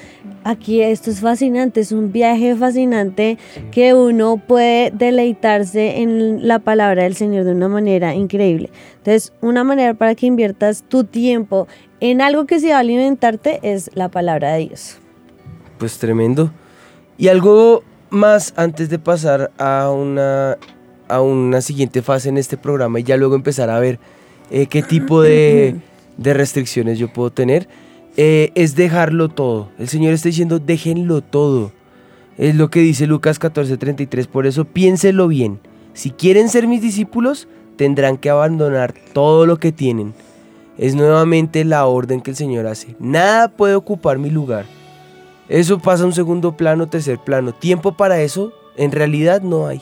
aquí 0.43 0.82
esto 0.82 1.10
es 1.10 1.22
fascinante, 1.22 1.80
es 1.80 1.93
un 1.93 2.12
viaje 2.12 2.53
fascinante 2.55 3.38
que 3.72 3.93
uno 3.93 4.38
puede 4.45 4.91
deleitarse 4.91 6.01
en 6.01 6.45
la 6.45 6.60
palabra 6.60 7.03
del 7.03 7.16
Señor 7.16 7.45
de 7.45 7.53
una 7.53 7.70
manera 7.70 8.14
increíble. 8.16 8.70
Entonces, 8.97 9.32
una 9.39 9.64
manera 9.64 9.93
para 9.93 10.14
que 10.14 10.26
inviertas 10.26 10.84
tu 10.84 11.05
tiempo 11.05 11.68
en 12.01 12.22
algo 12.22 12.45
que 12.45 12.60
se 12.60 12.70
va 12.70 12.78
a 12.78 12.80
alimentarte 12.80 13.60
es 13.64 13.91
la 13.93 14.10
palabra 14.10 14.53
de 14.53 14.68
Dios. 14.68 14.99
Pues 15.80 15.97
tremendo. 15.97 16.51
Y 17.17 17.30
algo 17.30 17.84
más 18.11 18.53
antes 18.55 18.89
de 18.89 18.99
pasar 18.99 19.51
a 19.57 19.89
una 19.89 20.57
a 21.09 21.21
una 21.21 21.61
siguiente 21.61 22.01
fase 22.01 22.30
en 22.30 22.38
este 22.38 22.55
programa 22.55 22.99
y 22.99 23.03
ya 23.03 23.17
luego 23.17 23.34
empezar 23.34 23.71
a 23.71 23.80
ver 23.80 23.99
eh, 24.51 24.67
qué 24.67 24.84
tipo 24.84 25.21
de, 25.21 25.75
de 26.17 26.34
restricciones 26.34 26.99
yo 26.99 27.11
puedo 27.11 27.32
tener, 27.32 27.67
eh, 28.15 28.51
es 28.55 28.75
dejarlo 28.75 29.27
todo. 29.30 29.69
El 29.80 29.89
Señor 29.89 30.13
está 30.13 30.30
diciendo, 30.30 30.59
déjenlo 30.59 31.21
todo. 31.21 31.71
Es 32.38 32.55
lo 32.55 32.69
que 32.69 32.80
dice 32.80 33.07
Lucas 33.07 33.39
14:33. 33.39 34.27
Por 34.27 34.47
eso 34.47 34.65
piénselo 34.65 35.27
bien. 35.27 35.59
Si 35.93 36.11
quieren 36.11 36.47
ser 36.47 36.67
mis 36.67 36.82
discípulos, 36.82 37.47
tendrán 37.75 38.17
que 38.17 38.30
abandonar 38.30 38.93
todo 39.13 39.45
lo 39.45 39.57
que 39.57 39.71
tienen. 39.71 40.13
Es 40.77 40.95
nuevamente 40.95 41.65
la 41.65 41.86
orden 41.86 42.21
que 42.21 42.32
el 42.32 42.38
Señor 42.38 42.67
hace. 42.67 42.95
Nada 42.99 43.49
puede 43.49 43.75
ocupar 43.75 44.17
mi 44.17 44.30
lugar. 44.30 44.65
Eso 45.50 45.80
pasa 45.80 46.04
a 46.04 46.06
un 46.06 46.14
segundo 46.14 46.56
plano, 46.56 46.88
tercer 46.88 47.18
plano. 47.18 47.54
Tiempo 47.54 47.93
para 47.93 48.22
eso, 48.22 48.54
en 48.78 48.91
realidad 48.91 49.41
no 49.41 49.66
hay. 49.66 49.82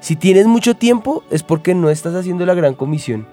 Si 0.00 0.16
tienes 0.16 0.46
mucho 0.46 0.74
tiempo, 0.74 1.22
es 1.30 1.42
porque 1.42 1.74
no 1.74 1.90
estás 1.90 2.14
haciendo 2.14 2.46
la 2.46 2.54
gran 2.54 2.74
comisión. 2.74 3.26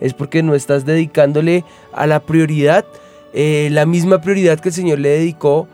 Es 0.00 0.14
porque 0.14 0.42
no 0.42 0.54
estás 0.54 0.84
dedicándole 0.84 1.64
a 1.92 2.06
la 2.06 2.20
prioridad, 2.20 2.84
eh, 3.32 3.68
la 3.72 3.86
misma 3.86 4.20
prioridad 4.20 4.60
que 4.60 4.68
el 4.68 4.74
Señor 4.74 5.00
le 5.00 5.08
dedicó 5.10 5.66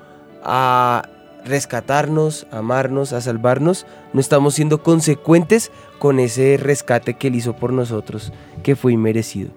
a 0.42 1.08
rescatarnos, 1.44 2.46
amarnos, 2.50 3.12
a 3.12 3.20
salvarnos. 3.20 3.86
No 4.14 4.20
estamos 4.20 4.54
siendo 4.54 4.82
consecuentes 4.82 5.70
con 5.98 6.18
ese 6.18 6.56
rescate 6.56 7.14
que 7.14 7.28
Él 7.28 7.36
hizo 7.36 7.54
por 7.54 7.74
nosotros, 7.74 8.32
que 8.62 8.74
fue 8.74 8.94
inmerecido. 8.94 9.50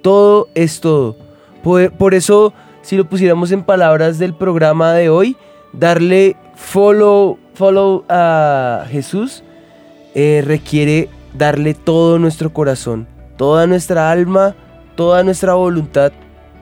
Todo 0.00 0.48
es 0.54 0.80
todo. 0.80 1.16
Por, 1.62 1.92
por 1.92 2.14
eso, 2.14 2.54
si 2.86 2.96
lo 2.96 3.08
pusiéramos 3.08 3.50
en 3.50 3.64
palabras 3.64 4.16
del 4.20 4.32
programa 4.32 4.92
de 4.92 5.08
hoy, 5.08 5.36
darle 5.72 6.36
follow, 6.54 7.36
follow 7.54 8.04
a 8.08 8.86
Jesús 8.88 9.42
eh, 10.14 10.40
requiere 10.46 11.08
darle 11.34 11.74
todo 11.74 12.20
nuestro 12.20 12.52
corazón, 12.52 13.08
toda 13.36 13.66
nuestra 13.66 14.12
alma, 14.12 14.54
toda 14.94 15.24
nuestra 15.24 15.54
voluntad, 15.54 16.12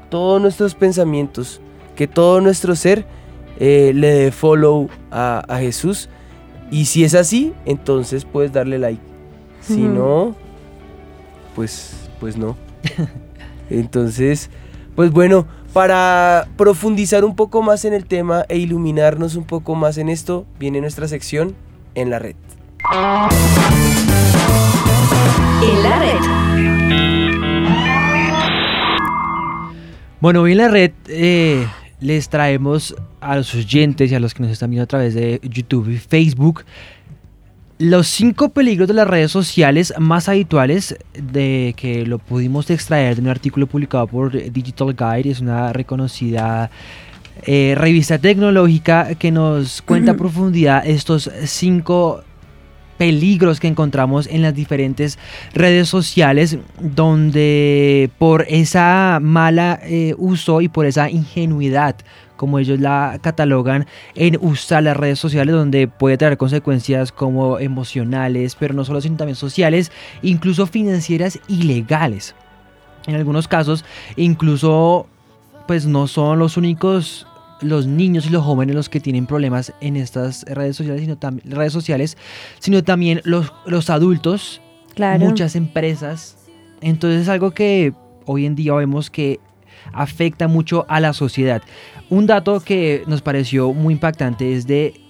todos 0.09 0.41
nuestros 0.41 0.75
pensamientos, 0.75 1.61
que 1.95 2.07
todo 2.07 2.41
nuestro 2.41 2.75
ser 2.75 3.05
eh, 3.61 3.93
le 3.95 4.11
dé 4.15 4.33
follow 4.33 4.89
a, 5.11 5.45
a 5.47 5.59
Jesús. 5.59 6.09
Y 6.71 6.87
si 6.87 7.05
es 7.05 7.15
así, 7.15 7.53
entonces 7.67 8.25
puedes 8.25 8.51
darle 8.51 8.79
like. 8.79 9.03
Si 9.61 9.83
no, 9.83 10.35
pues, 11.55 12.09
pues 12.19 12.39
no. 12.39 12.57
Entonces, 13.69 14.49
pues 14.95 15.11
bueno, 15.11 15.47
para 15.75 16.47
profundizar 16.57 17.25
un 17.25 17.35
poco 17.35 17.61
más 17.61 17.85
en 17.85 17.93
el 17.95 18.07
tema 18.07 18.45
e 18.49 18.59
iluminarnos 18.59 19.35
un 19.35 19.43
poco 19.43 19.75
más 19.75 19.99
en 19.99 20.09
esto, 20.09 20.47
viene 20.57 20.81
nuestra 20.81 21.09
sección 21.09 21.57
en 21.97 22.11
la 22.11 22.21
red. 22.21 22.37
En 25.63 25.83
la 25.83 25.99
red. 25.99 26.21
Bueno, 30.21 30.43
hoy 30.43 30.53
en 30.53 30.59
la 30.59 30.69
red 30.69 30.93
eh, 31.09 31.67
les 31.99 32.29
traemos 32.29 32.95
a 33.21 33.35
los 33.37 33.53
oyentes 33.57 34.13
y 34.13 34.15
a 34.15 34.21
los 34.21 34.33
que 34.33 34.45
nos 34.45 34.53
están 34.53 34.71
viendo 34.71 34.85
a 34.85 34.87
través 34.87 35.15
de 35.15 35.41
YouTube 35.43 35.89
y 35.89 35.99
Facebook 35.99 36.65
los 37.79 38.07
cinco 38.07 38.51
peligros 38.51 38.87
de 38.89 38.95
las 38.95 39.09
redes 39.09 39.33
sociales 39.33 39.95
más 39.99 40.29
habituales 40.29 40.97
de 41.13 41.75
que 41.77 42.07
lo 42.07 42.19
pudimos 42.19 42.71
extraer 42.71 43.17
de 43.17 43.23
un 43.23 43.29
artículo 43.29 43.67
publicado 43.67 44.07
por 44.07 44.33
Digital 44.53 44.95
Guide, 44.95 45.31
es 45.31 45.41
una 45.41 45.73
reconocida 45.73 46.71
eh, 47.43 47.75
revista 47.77 48.19
tecnológica 48.19 49.17
que 49.17 49.33
nos 49.33 49.83
cuenta 49.83 50.13
a 50.13 50.17
profundidad 50.17 50.87
estos 50.87 51.31
cinco 51.45 52.23
peligros 52.97 53.59
que 53.59 53.67
encontramos 53.67 54.29
en 54.29 54.43
las 54.43 54.55
diferentes 54.55 55.19
redes 55.53 55.89
sociales 55.89 56.59
donde 56.81 58.09
por 58.19 58.47
esa 58.49 59.19
mala 59.21 59.81
eh, 59.83 60.15
uso 60.17 60.61
y 60.61 60.69
por 60.69 60.87
esa 60.87 61.11
ingenuidad 61.11 61.97
como 62.45 62.59
ellos 62.59 62.79
la 62.79 63.19
catalogan 63.23 63.87
en 64.15 64.39
usar 64.41 64.83
las 64.83 64.97
redes 64.97 65.19
sociales 65.19 65.55
donde 65.55 65.89
puede 65.89 66.19
traer 66.19 66.37
consecuencias 66.37 67.11
como 67.11 67.59
emocionales 67.59 68.55
pero 68.55 68.75
no 68.75 68.85
solo 68.85 69.01
sino 69.01 69.17
también 69.17 69.37
sociales 69.37 69.91
incluso 70.21 70.67
financieras 70.67 71.41
y 71.49 71.63
legales 71.63 72.35
en 73.07 73.15
algunos 73.15 73.49
casos 73.49 73.85
incluso 74.17 75.07
pues 75.67 75.87
no 75.87 76.07
son 76.07 76.39
los 76.39 76.59
únicos 76.59 77.27
los 77.61 77.87
niños 77.87 78.27
y 78.27 78.31
los 78.31 78.45
jóvenes 78.45 78.75
los 78.77 78.91
que 78.91 79.01
tienen 79.01 79.27
problemas 79.27 79.73
en 79.81 79.97
estas 79.97 80.43
redes 80.43 80.77
sociales, 80.77 81.01
sino, 81.01 81.17
redes 81.57 81.73
sociales, 81.73 82.19
sino 82.59 82.85
también 82.85 83.23
los, 83.25 83.53
los 83.65 83.89
adultos, 83.89 84.61
Claro. 84.95 85.25
muchas 85.25 85.57
empresas. 85.57 86.37
Entonces 86.83 87.23
es 87.23 87.29
algo 87.29 87.53
que 87.53 87.95
hoy 88.27 88.45
en 88.45 88.55
día 88.55 88.75
vemos 88.75 89.09
que 89.09 89.41
afecta 89.93 90.49
mucho 90.49 90.87
a 90.89 91.01
la 91.01 91.13
sociedad. 91.13 91.63
Un 92.11 92.27
dato 92.27 92.61
que 92.61 93.03
nos 93.07 93.23
pareció 93.23 93.73
muy 93.73 93.95
impactante 93.95 94.55
es 94.55 94.67
de 94.67 95.01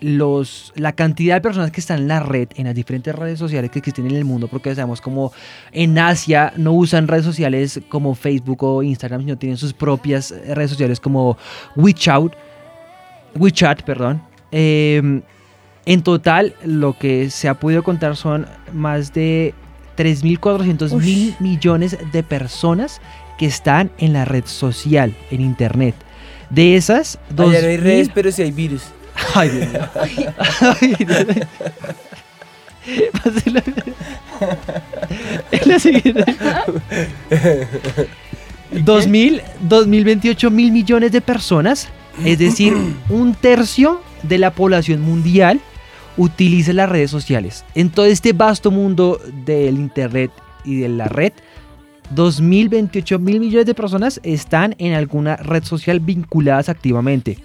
los, 0.00 0.72
la 0.76 0.92
cantidad 0.92 1.36
de 1.36 1.40
personas 1.40 1.70
que 1.70 1.80
están 1.80 2.00
en 2.00 2.08
la 2.08 2.20
red, 2.20 2.48
en 2.56 2.66
las 2.66 2.74
diferentes 2.74 3.14
redes 3.14 3.38
sociales 3.38 3.70
que 3.70 3.78
existen 3.78 4.06
en 4.06 4.16
el 4.16 4.24
mundo, 4.24 4.48
porque 4.48 4.74
sabemos 4.74 5.00
como 5.00 5.32
en 5.72 5.98
Asia 5.98 6.52
no 6.56 6.72
usan 6.72 7.08
redes 7.08 7.24
sociales 7.24 7.80
como 7.88 8.14
Facebook 8.14 8.62
o 8.62 8.82
Instagram, 8.82 9.22
sino 9.22 9.38
tienen 9.38 9.56
sus 9.56 9.72
propias 9.72 10.34
redes 10.48 10.70
sociales 10.70 11.00
como 11.00 11.38
WeChat, 11.76 12.32
WeChat, 13.36 13.82
perdón. 13.82 14.22
Eh, 14.52 15.22
en 15.86 16.02
total, 16.02 16.54
lo 16.64 16.98
que 16.98 17.30
se 17.30 17.48
ha 17.48 17.54
podido 17.54 17.84
contar 17.84 18.16
son 18.16 18.46
más 18.72 19.12
de 19.14 19.54
3.400 19.96 21.00
mil 21.00 21.34
millones 21.38 21.96
de 22.12 22.22
personas 22.22 23.00
que 23.38 23.46
están 23.46 23.90
en 23.98 24.12
la 24.12 24.24
red 24.24 24.44
social, 24.46 25.14
en 25.30 25.40
Internet. 25.40 25.94
De 26.50 26.76
esas, 26.76 27.18
dos 27.30 27.50
Allá 27.50 27.62
no 27.62 27.68
hay 27.68 27.76
redes, 27.76 28.10
pero 28.14 28.30
sí 28.30 28.42
hay 28.42 28.52
virus. 28.52 28.82
Ay, 29.34 29.50
Dios 29.50 29.68
mío. 29.68 29.80
Ay, 30.60 30.94
Dios 30.98 31.26
mío. 31.26 31.46
Pásela. 33.12 33.62
Es 35.50 35.66
la 35.66 35.78
siguiente. 35.78 36.24
2000, 38.70 39.42
2028 39.60 40.50
mil 40.50 40.72
millones 40.72 41.12
de 41.12 41.20
personas, 41.20 41.88
es 42.24 42.38
decir, 42.38 42.74
un 43.08 43.34
tercio 43.34 44.00
de 44.22 44.38
la 44.38 44.52
población 44.52 45.02
mundial 45.02 45.60
utiliza 46.16 46.72
las 46.72 46.88
redes 46.88 47.10
sociales. 47.10 47.64
En 47.74 47.90
todo 47.90 48.06
este 48.06 48.32
vasto 48.32 48.70
mundo 48.70 49.20
del 49.44 49.76
internet 49.76 50.30
y 50.64 50.76
de 50.76 50.88
la 50.88 51.06
red, 51.08 51.32
2028 52.10 53.18
mil 53.18 53.40
millones 53.40 53.66
de 53.66 53.74
personas 53.74 54.20
están 54.22 54.74
en 54.78 54.94
alguna 54.94 55.36
red 55.36 55.64
social 55.64 56.00
vinculadas 56.00 56.68
activamente. 56.68 57.38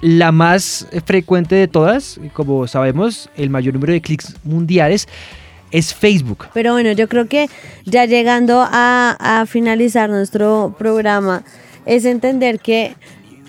La 0.00 0.32
más 0.32 0.88
frecuente 1.04 1.54
de 1.54 1.68
todas, 1.68 2.20
como 2.32 2.66
sabemos, 2.66 3.30
el 3.36 3.50
mayor 3.50 3.74
número 3.74 3.92
de 3.92 4.00
clics 4.00 4.34
mundiales 4.42 5.08
es 5.70 5.94
Facebook. 5.94 6.48
Pero 6.52 6.72
bueno, 6.72 6.92
yo 6.92 7.08
creo 7.08 7.28
que 7.28 7.48
ya 7.84 8.04
llegando 8.04 8.66
a, 8.68 9.16
a 9.18 9.46
finalizar 9.46 10.10
nuestro 10.10 10.74
programa, 10.78 11.44
es 11.86 12.04
entender 12.04 12.60
que 12.60 12.94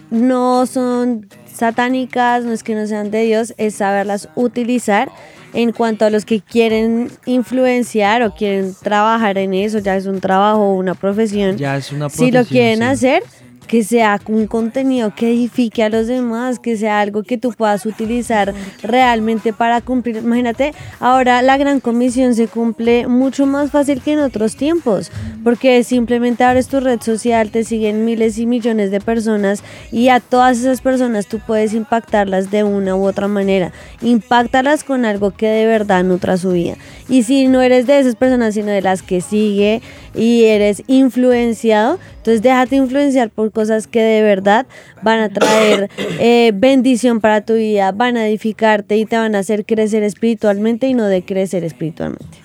no 0.09 0.65
son 0.65 1.27
satánicas, 1.53 2.43
no 2.43 2.51
es 2.51 2.63
que 2.63 2.75
no 2.75 2.85
sean 2.87 3.11
de 3.11 3.23
Dios, 3.23 3.53
es 3.57 3.75
saberlas 3.75 4.29
utilizar 4.35 5.09
en 5.53 5.71
cuanto 5.71 6.05
a 6.05 6.09
los 6.09 6.25
que 6.25 6.41
quieren 6.41 7.11
influenciar 7.25 8.23
o 8.23 8.33
quieren 8.33 8.75
trabajar 8.81 9.37
en 9.37 9.53
eso, 9.53 9.79
ya 9.79 9.95
es 9.95 10.05
un 10.07 10.19
trabajo 10.19 10.61
o 10.61 10.73
una 10.75 10.95
profesión. 10.95 11.57
Ya 11.57 11.77
es 11.77 11.91
una 11.91 12.09
si 12.09 12.31
lo 12.31 12.39
profesión, 12.39 12.45
quieren 12.45 12.79
sí. 12.79 12.83
hacer, 12.85 13.23
que 13.63 13.83
sea 13.83 14.19
un 14.27 14.47
contenido 14.47 15.13
que 15.15 15.31
edifique 15.31 15.83
a 15.83 15.89
los 15.89 16.07
demás, 16.07 16.59
que 16.59 16.77
sea 16.77 16.99
algo 16.99 17.23
que 17.23 17.37
tú 17.37 17.51
puedas 17.51 17.85
utilizar 17.85 18.53
realmente 18.81 19.53
para 19.53 19.81
cumplir. 19.81 20.17
Imagínate, 20.17 20.73
ahora 20.99 21.41
la 21.41 21.57
gran 21.57 21.79
comisión 21.79 22.35
se 22.35 22.47
cumple 22.47 23.07
mucho 23.07 23.45
más 23.45 23.71
fácil 23.71 24.01
que 24.01 24.13
en 24.13 24.19
otros 24.19 24.55
tiempos, 24.55 25.11
porque 25.43 25.83
simplemente 25.83 26.43
abres 26.43 26.67
tu 26.67 26.79
red 26.79 27.01
social, 27.01 27.49
te 27.49 27.63
siguen 27.63 28.05
miles 28.05 28.37
y 28.37 28.45
millones 28.45 28.91
de 28.91 28.99
personas 28.99 29.63
y 29.91 30.09
a 30.09 30.19
todas 30.19 30.59
esas 30.59 30.81
personas 30.81 31.27
tú 31.27 31.39
puedes 31.39 31.73
impactarlas 31.73 32.51
de 32.51 32.63
una 32.63 32.95
u 32.95 33.05
otra 33.05 33.27
manera. 33.27 33.71
Impactarlas 34.01 34.83
con 34.83 35.05
algo 35.05 35.31
que 35.31 35.47
de 35.47 35.65
verdad 35.65 36.03
nutra 36.03 36.37
su 36.37 36.51
vida. 36.51 36.75
Y 37.09 37.23
si 37.23 37.47
no 37.47 37.61
eres 37.61 37.87
de 37.87 37.99
esas 37.99 38.15
personas, 38.15 38.53
sino 38.53 38.71
de 38.71 38.81
las 38.81 39.01
que 39.01 39.21
sigue 39.21 39.81
y 40.15 40.43
eres 40.45 40.83
influenciado, 40.87 41.99
entonces 42.17 42.41
déjate 42.41 42.75
influenciar 42.75 43.29
por 43.29 43.51
cosas 43.51 43.87
que 43.87 44.01
de 44.01 44.21
verdad 44.21 44.65
van 45.01 45.19
a 45.19 45.29
traer 45.29 45.89
eh, 46.19 46.51
bendición 46.53 47.19
para 47.19 47.41
tu 47.41 47.55
vida, 47.55 47.91
van 47.91 48.17
a 48.17 48.27
edificarte 48.27 48.97
y 48.97 49.05
te 49.05 49.17
van 49.17 49.35
a 49.35 49.39
hacer 49.39 49.65
crecer 49.65 50.03
espiritualmente 50.03 50.87
y 50.87 50.93
no 50.93 51.05
de 51.05 51.23
crecer 51.23 51.63
espiritualmente. 51.63 52.37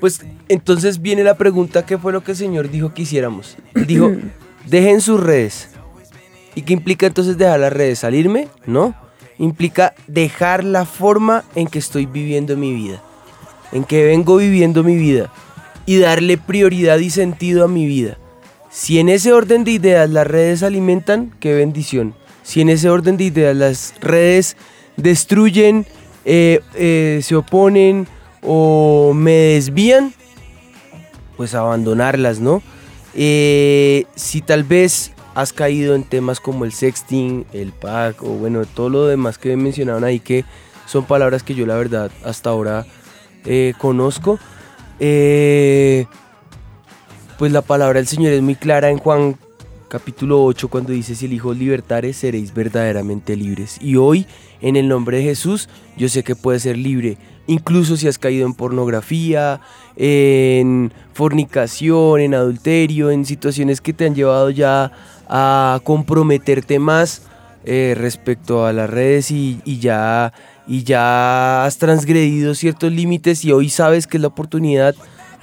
Pues 0.00 0.24
entonces 0.48 1.02
viene 1.02 1.24
la 1.24 1.36
pregunta, 1.36 1.84
¿qué 1.84 1.98
fue 1.98 2.12
lo 2.12 2.22
que 2.22 2.32
el 2.32 2.36
Señor 2.36 2.70
dijo 2.70 2.94
que 2.94 3.02
hiciéramos? 3.02 3.56
Dijo, 3.86 4.12
dejen 4.66 5.00
sus 5.00 5.20
redes. 5.20 5.70
¿Y 6.54 6.62
qué 6.62 6.72
implica 6.72 7.06
entonces 7.06 7.36
dejar 7.36 7.60
las 7.60 7.72
redes? 7.72 8.00
¿Salirme? 8.00 8.48
No. 8.66 8.94
Implica 9.38 9.94
dejar 10.06 10.64
la 10.64 10.84
forma 10.84 11.44
en 11.54 11.68
que 11.68 11.78
estoy 11.78 12.06
viviendo 12.06 12.56
mi 12.56 12.74
vida. 12.74 13.02
en 13.70 13.84
que 13.84 14.04
vengo 14.04 14.36
viviendo 14.36 14.82
mi 14.82 14.96
vida 14.96 15.30
y 15.88 15.96
darle 15.96 16.36
prioridad 16.36 16.98
y 16.98 17.08
sentido 17.08 17.64
a 17.64 17.68
mi 17.68 17.86
vida. 17.86 18.18
Si 18.68 18.98
en 18.98 19.08
ese 19.08 19.32
orden 19.32 19.64
de 19.64 19.70
ideas 19.70 20.10
las 20.10 20.26
redes 20.26 20.62
alimentan, 20.62 21.32
qué 21.40 21.54
bendición. 21.54 22.14
Si 22.42 22.60
en 22.60 22.68
ese 22.68 22.90
orden 22.90 23.16
de 23.16 23.24
ideas 23.24 23.56
las 23.56 23.94
redes 23.98 24.58
destruyen, 24.98 25.86
eh, 26.26 26.60
eh, 26.74 27.20
se 27.22 27.34
oponen 27.36 28.06
o 28.42 29.14
me 29.14 29.32
desvían, 29.32 30.12
pues 31.38 31.54
abandonarlas, 31.54 32.38
¿no? 32.38 32.62
Eh, 33.14 34.04
si 34.14 34.42
tal 34.42 34.64
vez 34.64 35.12
has 35.34 35.54
caído 35.54 35.94
en 35.94 36.04
temas 36.04 36.38
como 36.38 36.66
el 36.66 36.72
sexting, 36.72 37.46
el 37.54 37.72
pack 37.72 38.22
o 38.22 38.26
bueno, 38.26 38.66
todo 38.66 38.90
lo 38.90 39.06
demás 39.06 39.38
que 39.38 39.56
mencionaron 39.56 40.04
ahí 40.04 40.20
que 40.20 40.44
son 40.84 41.06
palabras 41.06 41.42
que 41.42 41.54
yo 41.54 41.64
la 41.64 41.76
verdad 41.76 42.10
hasta 42.24 42.50
ahora 42.50 42.84
conozco, 43.78 44.38
pues 44.98 46.06
la 47.52 47.62
palabra 47.62 47.98
del 47.98 48.06
Señor 48.06 48.32
es 48.32 48.42
muy 48.42 48.56
clara 48.56 48.90
en 48.90 48.98
Juan 48.98 49.36
capítulo 49.88 50.44
8 50.44 50.68
cuando 50.68 50.92
dice 50.92 51.14
si 51.14 51.26
el 51.26 51.32
Hijo 51.32 51.54
libertare 51.54 52.12
seréis 52.12 52.52
verdaderamente 52.52 53.36
libres. 53.36 53.78
Y 53.80 53.96
hoy 53.96 54.26
en 54.60 54.76
el 54.76 54.88
nombre 54.88 55.18
de 55.18 55.24
Jesús 55.24 55.68
yo 55.96 56.08
sé 56.08 56.22
que 56.22 56.36
puedes 56.36 56.62
ser 56.62 56.76
libre, 56.76 57.16
incluso 57.46 57.96
si 57.96 58.06
has 58.06 58.18
caído 58.18 58.46
en 58.46 58.54
pornografía, 58.54 59.60
en 59.96 60.92
fornicación, 61.14 62.20
en 62.20 62.34
adulterio, 62.34 63.10
en 63.10 63.24
situaciones 63.24 63.80
que 63.80 63.92
te 63.92 64.06
han 64.06 64.14
llevado 64.14 64.50
ya 64.50 64.92
a 65.28 65.80
comprometerte 65.84 66.78
más 66.78 67.22
eh, 67.64 67.94
respecto 67.96 68.64
a 68.64 68.72
las 68.72 68.88
redes 68.88 69.30
y, 69.30 69.60
ya, 69.78 70.32
y 70.68 70.84
ya 70.84 71.64
has 71.64 71.78
transgredido 71.78 72.54
ciertos 72.54 72.92
límites 72.92 73.44
y 73.44 73.52
hoy 73.52 73.70
sabes 73.70 74.06
que 74.06 74.18
es 74.18 74.20
la 74.20 74.28
oportunidad, 74.28 74.94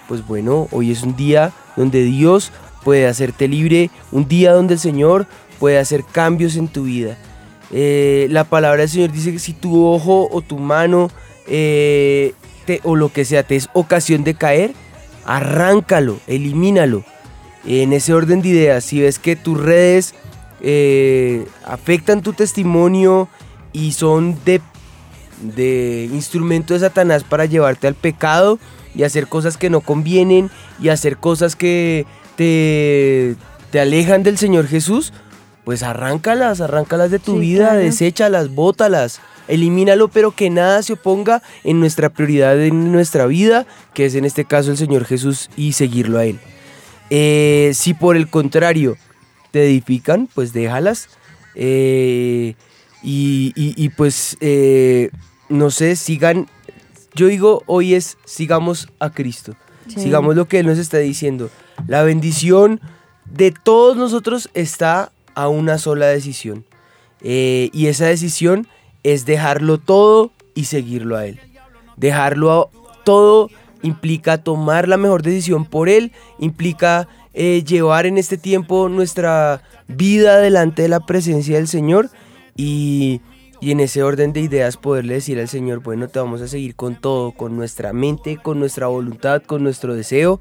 pues 0.07 0.25
bueno, 0.25 0.67
hoy 0.71 0.91
es 0.91 1.01
un 1.01 1.15
día 1.15 1.51
donde 1.75 2.03
Dios 2.03 2.51
puede 2.83 3.07
hacerte 3.07 3.47
libre, 3.47 3.89
un 4.11 4.27
día 4.27 4.53
donde 4.53 4.75
el 4.75 4.79
Señor 4.79 5.25
puede 5.59 5.79
hacer 5.79 6.03
cambios 6.03 6.55
en 6.55 6.67
tu 6.67 6.83
vida. 6.83 7.17
Eh, 7.71 8.27
la 8.29 8.43
palabra 8.43 8.81
del 8.81 8.89
Señor 8.89 9.11
dice 9.11 9.31
que 9.31 9.39
si 9.39 9.53
tu 9.53 9.83
ojo 9.85 10.29
o 10.31 10.41
tu 10.41 10.59
mano 10.59 11.09
eh, 11.47 12.33
o 12.83 12.95
lo 12.95 13.11
que 13.11 13.25
sea 13.25 13.41
te 13.41 13.55
es 13.55 13.67
ocasión 13.73 14.23
de 14.23 14.35
caer, 14.35 14.73
arráncalo, 15.25 16.19
elimínalo. 16.27 17.03
En 17.65 17.93
ese 17.93 18.13
orden 18.13 18.43
de 18.43 18.49
ideas, 18.49 18.83
si 18.83 19.01
ves 19.01 19.17
que 19.17 19.35
tus 19.35 19.59
redes 19.59 20.13
eh, 20.61 21.47
afectan 21.65 22.21
tu 22.21 22.33
testimonio 22.33 23.27
y 23.73 23.93
son 23.93 24.37
de, 24.45 24.61
de 25.41 26.09
instrumento 26.11 26.73
de 26.73 26.79
Satanás 26.81 27.23
para 27.23 27.45
llevarte 27.45 27.87
al 27.87 27.95
pecado 27.95 28.59
y 28.93 29.03
hacer 29.03 29.27
cosas 29.27 29.57
que 29.57 29.69
no 29.69 29.81
convienen 29.81 30.49
y 30.81 30.89
hacer 30.89 31.17
cosas 31.17 31.55
que 31.55 32.05
te, 32.35 33.35
te 33.71 33.79
alejan 33.79 34.23
del 34.23 34.37
Señor 34.37 34.67
Jesús, 34.67 35.13
pues 35.63 35.83
arráncalas, 35.83 36.61
arráncalas 36.61 37.11
de 37.11 37.19
tu 37.19 37.39
vida, 37.39 37.69
claro. 37.69 37.79
deséchalas, 37.79 38.53
bótalas, 38.53 39.19
elimínalo, 39.47 40.07
pero 40.07 40.31
que 40.31 40.49
nada 40.49 40.81
se 40.83 40.93
oponga 40.93 41.41
en 41.63 41.79
nuestra 41.79 42.09
prioridad 42.09 42.61
en 42.61 42.91
nuestra 42.91 43.25
vida, 43.25 43.65
que 43.93 44.05
es 44.05 44.15
en 44.15 44.25
este 44.25 44.45
caso 44.45 44.71
el 44.71 44.77
Señor 44.77 45.05
Jesús 45.05 45.49
y 45.57 45.73
seguirlo 45.73 46.19
a 46.19 46.25
Él. 46.25 46.39
Eh, 47.09 47.71
si 47.73 47.93
por 47.93 48.15
el 48.15 48.29
contrario 48.29 48.97
te 49.51 49.65
edifican, 49.65 50.27
pues 50.33 50.53
déjalas. 50.53 51.09
Eh, 51.55 52.55
y, 53.05 53.53
y, 53.55 53.73
y, 53.77 53.89
pues, 53.89 54.35
eh, 54.41 55.11
no 55.47 55.69
sé, 55.69 55.95
sigan. 55.95 56.47
Yo 57.13 57.27
digo, 57.27 57.61
hoy 57.67 57.93
es 57.93 58.17
sigamos 58.25 58.89
a 58.99 59.11
Cristo. 59.11 59.55
Sí. 59.87 60.01
Sigamos 60.01 60.35
lo 60.35 60.47
que 60.47 60.59
Él 60.59 60.65
nos 60.65 60.79
está 60.79 60.97
diciendo. 60.97 61.51
La 61.87 62.01
bendición 62.01 62.81
de 63.25 63.51
todos 63.51 63.95
nosotros 63.95 64.49
está 64.55 65.11
a 65.35 65.47
una 65.47 65.77
sola 65.77 66.07
decisión. 66.07 66.65
Eh, 67.21 67.69
y 67.73 67.87
esa 67.87 68.07
decisión 68.07 68.67
es 69.03 69.25
dejarlo 69.25 69.77
todo 69.77 70.31
y 70.55 70.65
seguirlo 70.65 71.15
a 71.15 71.27
Él. 71.27 71.39
Dejarlo 71.97 72.71
todo 73.03 73.51
implica 73.83 74.39
tomar 74.39 74.87
la 74.87 74.97
mejor 74.97 75.21
decisión 75.21 75.65
por 75.65 75.89
Él, 75.89 76.11
implica 76.39 77.07
eh, 77.35 77.63
llevar 77.63 78.07
en 78.07 78.17
este 78.17 78.37
tiempo 78.37 78.89
nuestra 78.89 79.61
vida 79.87 80.39
delante 80.39 80.81
de 80.81 80.87
la 80.87 81.01
presencia 81.01 81.57
del 81.57 81.67
Señor 81.67 82.09
y, 82.55 83.21
y 83.59 83.71
en 83.71 83.79
ese 83.79 84.03
orden 84.03 84.33
de 84.33 84.41
ideas 84.41 84.77
poderle 84.77 85.15
decir 85.15 85.39
al 85.39 85.49
Señor, 85.49 85.79
bueno, 85.79 86.07
te 86.07 86.19
vamos 86.19 86.41
a 86.41 86.47
seguir 86.47 86.75
con 86.75 86.95
todo, 86.95 87.31
con 87.31 87.55
nuestra 87.55 87.93
mente, 87.93 88.37
con 88.37 88.59
nuestra 88.59 88.87
voluntad, 88.87 89.43
con 89.43 89.63
nuestro 89.63 89.95
deseo 89.95 90.39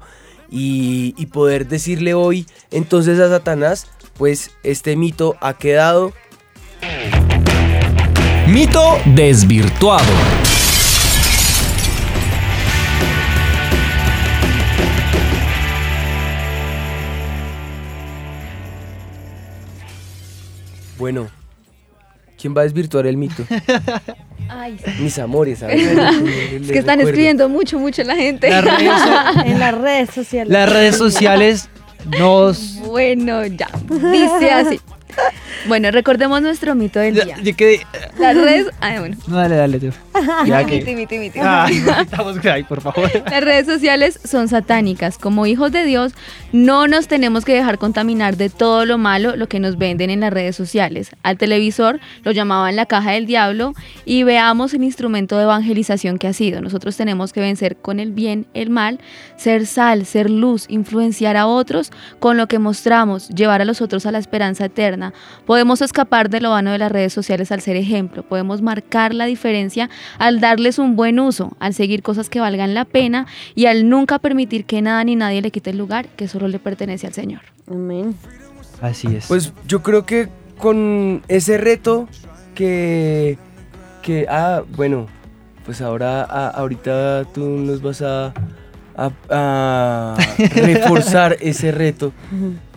y, 0.49 1.13
y, 1.17 1.25
poder 1.27 1.67
decirle 1.67 2.13
hoy 2.13 2.45
entonces 2.71 3.19
a 3.19 3.29
Satanás, 3.29 3.87
pues 4.17 4.51
este 4.63 4.95
mito 4.95 5.35
ha 5.41 5.57
quedado. 5.57 6.13
Mito 8.47 8.99
desvirtuado. 9.05 10.05
Bueno, 20.97 21.27
¿quién 22.45 22.55
va 22.55 22.61
a 22.61 22.65
desvirtuar 22.65 23.07
el 23.07 23.17
mito? 23.17 23.43
Ay, 24.49 24.77
Mis 24.99 25.17
amores, 25.17 25.57
¿sabes? 25.57 25.81
es 26.61 26.71
que 26.71 26.77
están 26.77 27.01
escribiendo 27.01 27.49
mucho, 27.49 27.79
mucho 27.79 28.03
la 28.03 28.15
gente. 28.15 28.49
En 29.45 29.59
las 29.59 29.75
redes 29.75 30.11
sociales. 30.11 30.53
Las 30.53 30.71
redes 30.71 30.95
sociales 30.95 31.69
nos... 32.19 32.75
Bueno, 32.85 33.43
ya. 33.47 33.67
Dice 33.89 34.51
así. 34.51 34.79
Bueno, 35.67 35.89
recordemos 35.89 36.41
nuestro 36.41 36.75
mito 36.75 36.99
del 36.99 37.15
día. 37.15 37.37
Yo 37.41 37.55
quedé... 37.55 37.85
Las 38.19 38.35
redes... 38.35 38.67
Bueno. 38.99 39.17
No, 39.27 39.37
dale, 39.37 39.55
dale 39.55 39.79
tú. 39.79 39.89
Ya 40.45 40.63
que... 40.63 40.77
Miti, 40.77 40.95
miti, 40.95 41.17
miti. 41.17 41.39
Estamos 42.01 42.45
ahí, 42.45 42.63
por 42.63 42.81
favor. 42.81 43.09
Las 43.29 43.43
redes 43.43 43.65
sociales 43.65 44.19
son 44.23 44.47
satánicas. 44.47 45.17
Como 45.17 45.45
hijos 45.45 45.71
de 45.71 45.83
Dios, 45.85 46.13
no 46.51 46.87
nos 46.87 47.07
tenemos 47.07 47.45
que 47.45 47.53
dejar 47.53 47.77
contaminar 47.77 48.37
de 48.37 48.49
todo 48.49 48.85
lo 48.85 48.97
malo 48.97 49.35
lo 49.35 49.47
que 49.47 49.59
nos 49.59 49.77
venden 49.77 50.09
en 50.09 50.19
las 50.19 50.31
redes 50.31 50.55
sociales. 50.55 51.11
Al 51.23 51.37
televisor 51.37 51.99
lo 52.23 52.31
llamaban 52.31 52.75
la 52.75 52.85
caja 52.85 53.11
del 53.11 53.25
diablo 53.25 53.73
y 54.05 54.23
veamos 54.23 54.73
el 54.73 54.83
instrumento 54.83 55.37
de 55.37 55.43
evangelización 55.43 56.17
que 56.17 56.27
ha 56.27 56.33
sido. 56.33 56.61
Nosotros 56.61 56.95
tenemos 56.95 57.33
que 57.33 57.41
vencer 57.41 57.75
con 57.77 57.99
el 57.99 58.11
bien, 58.11 58.45
el 58.53 58.69
mal, 58.69 58.99
ser 59.37 59.65
sal, 59.65 60.05
ser 60.05 60.29
luz, 60.29 60.65
influenciar 60.69 61.37
a 61.37 61.47
otros 61.47 61.91
con 62.19 62.37
lo 62.37 62.47
que 62.47 62.59
mostramos, 62.59 63.29
llevar 63.29 63.61
a 63.61 63.65
los 63.65 63.81
otros 63.81 64.05
a 64.05 64.11
la 64.11 64.19
esperanza 64.19 64.65
eterna. 64.65 65.04
Podemos 65.45 65.81
escapar 65.81 66.29
de 66.29 66.41
lo 66.41 66.51
vano 66.51 66.71
de 66.71 66.77
las 66.77 66.91
redes 66.91 67.13
sociales 67.13 67.51
al 67.51 67.61
ser 67.61 67.75
ejemplo, 67.75 68.23
podemos 68.23 68.61
marcar 68.61 69.13
la 69.13 69.25
diferencia 69.25 69.89
al 70.17 70.39
darles 70.39 70.79
un 70.79 70.95
buen 70.95 71.19
uso, 71.19 71.55
al 71.59 71.73
seguir 71.73 72.01
cosas 72.01 72.29
que 72.29 72.39
valgan 72.39 72.73
la 72.73 72.85
pena 72.85 73.27
y 73.55 73.65
al 73.65 73.89
nunca 73.89 74.19
permitir 74.19 74.65
que 74.65 74.81
nada 74.81 75.03
ni 75.03 75.15
nadie 75.15 75.41
le 75.41 75.51
quite 75.51 75.71
el 75.71 75.77
lugar 75.77 76.07
que 76.09 76.27
solo 76.27 76.47
le 76.47 76.59
pertenece 76.59 77.07
al 77.07 77.13
Señor. 77.13 77.41
Amén. 77.69 78.15
Así 78.81 79.07
es. 79.15 79.27
Pues 79.27 79.53
yo 79.67 79.81
creo 79.81 80.05
que 80.05 80.29
con 80.57 81.23
ese 81.27 81.57
reto 81.57 82.07
que, 82.53 83.37
que 84.01 84.25
ah, 84.29 84.63
bueno, 84.75 85.07
pues 85.65 85.81
ahora, 85.81 86.23
a, 86.23 86.47
ahorita 86.49 87.25
tú 87.33 87.41
nos 87.41 87.81
vas 87.81 88.01
a, 88.01 88.33
a, 88.95 89.11
a 89.29 90.15
reforzar 90.55 91.37
ese 91.41 91.71
reto, 91.71 92.13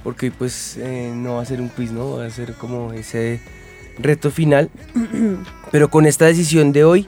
porque 0.09 0.31
pues 0.31 0.79
eh, 0.79 1.13
no 1.15 1.35
va 1.35 1.43
a 1.43 1.45
ser 1.45 1.61
un 1.61 1.69
quiz, 1.69 1.93
¿no? 1.93 2.17
Va 2.17 2.25
a 2.25 2.31
ser 2.31 2.55
como 2.55 2.95
ese 2.95 3.41
reto 3.99 4.31
final. 4.31 4.71
Pero 5.71 5.91
con 5.91 6.07
esta 6.07 6.25
decisión 6.25 6.73
de 6.73 6.83
hoy, 6.83 7.07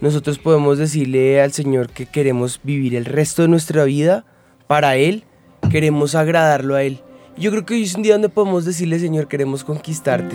nosotros 0.00 0.40
podemos 0.40 0.76
decirle 0.76 1.40
al 1.40 1.52
Señor 1.52 1.90
que 1.90 2.06
queremos 2.06 2.58
vivir 2.64 2.96
el 2.96 3.04
resto 3.04 3.42
de 3.42 3.48
nuestra 3.48 3.84
vida 3.84 4.24
para 4.66 4.96
Él, 4.96 5.22
queremos 5.70 6.16
agradarlo 6.16 6.74
a 6.74 6.82
Él. 6.82 7.02
Yo 7.38 7.52
creo 7.52 7.64
que 7.64 7.74
hoy 7.74 7.84
es 7.84 7.94
un 7.94 8.02
día 8.02 8.14
donde 8.14 8.28
podemos 8.28 8.64
decirle, 8.64 8.98
Señor, 8.98 9.28
queremos 9.28 9.62
conquistarte, 9.62 10.34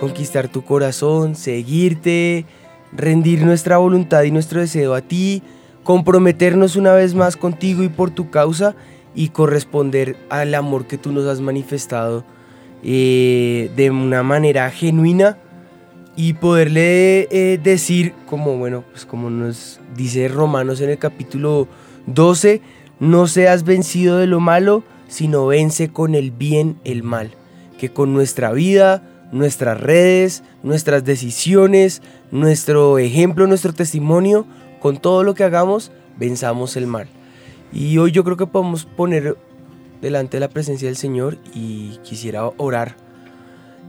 conquistar 0.00 0.48
tu 0.48 0.64
corazón, 0.64 1.36
seguirte, 1.36 2.44
rendir 2.92 3.42
nuestra 3.42 3.76
voluntad 3.78 4.24
y 4.24 4.32
nuestro 4.32 4.60
deseo 4.60 4.94
a 4.94 5.00
ti, 5.00 5.44
comprometernos 5.84 6.74
una 6.74 6.92
vez 6.92 7.14
más 7.14 7.36
contigo 7.36 7.84
y 7.84 7.88
por 7.88 8.10
tu 8.10 8.30
causa 8.30 8.74
y 9.14 9.28
corresponder 9.28 10.16
al 10.30 10.54
amor 10.54 10.86
que 10.86 10.98
tú 10.98 11.12
nos 11.12 11.26
has 11.26 11.40
manifestado 11.40 12.24
eh, 12.82 13.70
de 13.76 13.90
una 13.90 14.22
manera 14.22 14.70
genuina 14.70 15.38
y 16.16 16.34
poderle 16.34 17.28
eh, 17.30 17.58
decir, 17.62 18.12
como 18.26 18.58
bueno, 18.58 18.84
pues 18.90 19.06
como 19.06 19.30
nos 19.30 19.80
dice 19.96 20.28
Romanos 20.28 20.80
en 20.80 20.90
el 20.90 20.98
capítulo 20.98 21.68
12, 22.06 22.60
no 23.00 23.26
seas 23.26 23.64
vencido 23.64 24.18
de 24.18 24.26
lo 24.26 24.40
malo, 24.40 24.84
sino 25.08 25.46
vence 25.46 25.88
con 25.88 26.14
el 26.14 26.30
bien 26.30 26.78
el 26.84 27.02
mal. 27.02 27.32
Que 27.78 27.92
con 27.92 28.12
nuestra 28.12 28.52
vida, 28.52 29.02
nuestras 29.32 29.80
redes, 29.80 30.42
nuestras 30.62 31.04
decisiones, 31.04 32.02
nuestro 32.30 32.98
ejemplo, 32.98 33.46
nuestro 33.46 33.72
testimonio, 33.72 34.46
con 34.80 34.98
todo 34.98 35.24
lo 35.24 35.34
que 35.34 35.44
hagamos, 35.44 35.90
venzamos 36.16 36.76
el 36.76 36.86
mal. 36.86 37.08
Y 37.72 37.98
hoy 37.98 38.12
yo 38.12 38.22
creo 38.24 38.36
que 38.36 38.46
podemos 38.46 38.84
poner 38.84 39.36
delante 40.00 40.36
de 40.36 40.40
la 40.40 40.48
presencia 40.48 40.88
del 40.88 40.96
Señor 40.96 41.38
y 41.54 41.98
quisiera 42.02 42.44
orar. 42.58 42.96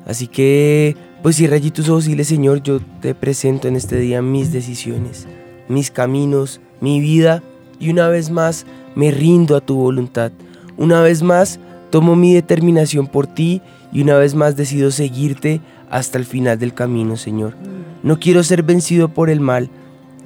Así 0.06 0.28
que, 0.28 0.96
pues 1.22 1.36
cierra 1.36 1.56
allí 1.56 1.72
tus 1.72 1.90
ojos 1.90 2.08
y 2.08 2.24
Señor, 2.24 2.62
yo 2.62 2.80
te 3.02 3.16
presento 3.16 3.68
en 3.68 3.76
este 3.76 3.98
día 3.98 4.22
mis 4.22 4.52
decisiones, 4.52 5.28
mis 5.68 5.92
caminos, 5.92 6.62
mi 6.82 7.00
vida 7.00 7.42
y 7.80 7.90
una 7.90 8.08
vez 8.08 8.30
más 8.30 8.66
me 8.96 9.12
rindo 9.12 9.56
a 9.56 9.62
tu 9.62 9.76
voluntad. 9.76 10.32
Una 10.78 11.02
vez 11.02 11.24
más 11.24 11.60
tomo 11.90 12.16
mi 12.16 12.34
determinación 12.34 13.08
por 13.08 13.28
ti 13.28 13.62
y 13.92 14.02
una 14.02 14.18
vez 14.18 14.36
más 14.36 14.56
decido 14.56 14.92
seguirte 14.92 15.62
hasta 15.90 16.18
el 16.18 16.26
final 16.26 16.58
del 16.60 16.74
camino, 16.74 17.18
Señor. 17.18 17.56
No 18.02 18.20
quiero 18.20 18.44
ser 18.44 18.64
vencido 18.64 19.10
por 19.10 19.30
el 19.30 19.40
mal. 19.40 19.70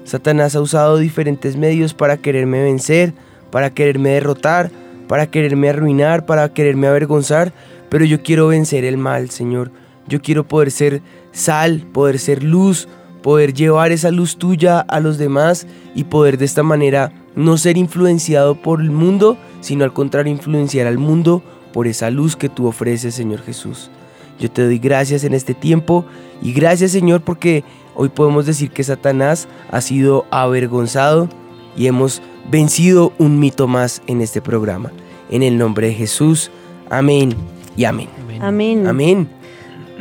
Satanás 0.06 0.56
ha 0.56 0.62
usado 0.62 0.98
diferentes 0.98 1.58
medios 1.58 1.94
para 1.94 2.18
quererme 2.18 2.64
vencer, 2.64 3.14
para 3.52 3.74
quererme 3.74 4.10
derrotar, 4.12 4.72
para 5.08 5.28
quererme 5.28 5.70
arruinar, 5.70 6.26
para 6.26 6.54
quererme 6.54 6.88
avergonzar, 6.88 7.54
pero 7.90 8.06
yo 8.06 8.22
quiero 8.22 8.48
vencer 8.48 8.84
el 8.84 8.98
mal, 8.98 9.30
Señor. 9.30 9.72
Yo 10.08 10.22
quiero 10.22 10.48
poder 10.48 10.72
ser 10.72 11.02
sal, 11.32 11.86
poder 11.94 12.20
ser 12.20 12.44
luz, 12.44 12.88
poder 13.22 13.54
llevar 13.54 13.92
esa 13.92 14.12
luz 14.12 14.38
tuya 14.38 14.80
a 14.80 15.00
los 15.00 15.18
demás 15.18 15.68
y 15.96 16.06
poder 16.06 16.38
de 16.38 16.46
esta 16.46 16.64
manera 16.64 17.12
no 17.36 17.58
ser 17.58 17.78
influenciado 17.78 18.56
por 18.56 18.82
el 18.82 18.92
mundo, 18.92 19.38
sino 19.62 19.84
al 19.84 19.94
contrario 19.94 20.32
influenciar 20.32 20.88
al 20.88 20.98
mundo 20.98 21.44
por 21.74 21.88
esa 21.88 22.10
luz 22.10 22.36
que 22.36 22.50
tú 22.50 22.68
ofreces, 22.68 23.16
Señor 23.16 23.42
Jesús. 23.42 23.92
Yo 24.40 24.50
te 24.52 24.64
doy 24.64 24.80
gracias 24.80 25.24
en 25.24 25.34
este 25.34 25.54
tiempo 25.54 26.06
y 26.42 26.54
gracias, 26.54 26.92
Señor, 26.92 27.22
porque 27.22 27.64
hoy 27.96 28.10
podemos 28.10 28.46
decir 28.46 28.72
que 28.72 28.84
Satanás 28.84 29.48
ha 29.72 29.82
sido 29.82 30.26
avergonzado 30.32 31.28
y 31.76 31.88
hemos 31.88 32.22
vencido 32.50 33.14
un 33.18 33.40
mito 33.40 33.68
más 33.68 34.02
en 34.08 34.22
este 34.22 34.42
programa. 34.42 34.92
En 35.30 35.44
el 35.44 35.58
nombre 35.58 35.88
de 35.88 35.94
Jesús, 35.94 36.50
amén 36.90 37.36
y 37.76 37.86
amén. 37.86 38.08
Amén. 38.42 38.88
Amén. 38.88 39.30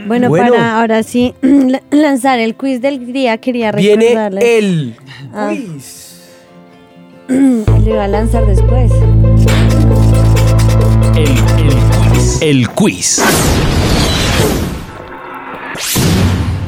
Bueno, 0.06 0.28
Bueno. 0.28 0.52
para 0.52 0.78
ahora 0.80 1.02
sí 1.02 1.34
lanzar 1.90 2.38
el 2.38 2.54
quiz 2.54 2.80
del 2.80 3.12
día, 3.12 3.38
quería 3.38 3.72
Viene 3.72 4.04
recordarles. 4.08 4.44
el 4.44 4.96
Ah. 5.34 5.52
Lo 7.28 7.86
iba 7.86 8.04
a 8.04 8.08
lanzar 8.08 8.46
después. 8.46 8.92
El, 11.16 11.28
el 11.28 11.34
quiz. 12.12 12.42
El 12.42 12.68
quiz. 12.70 13.22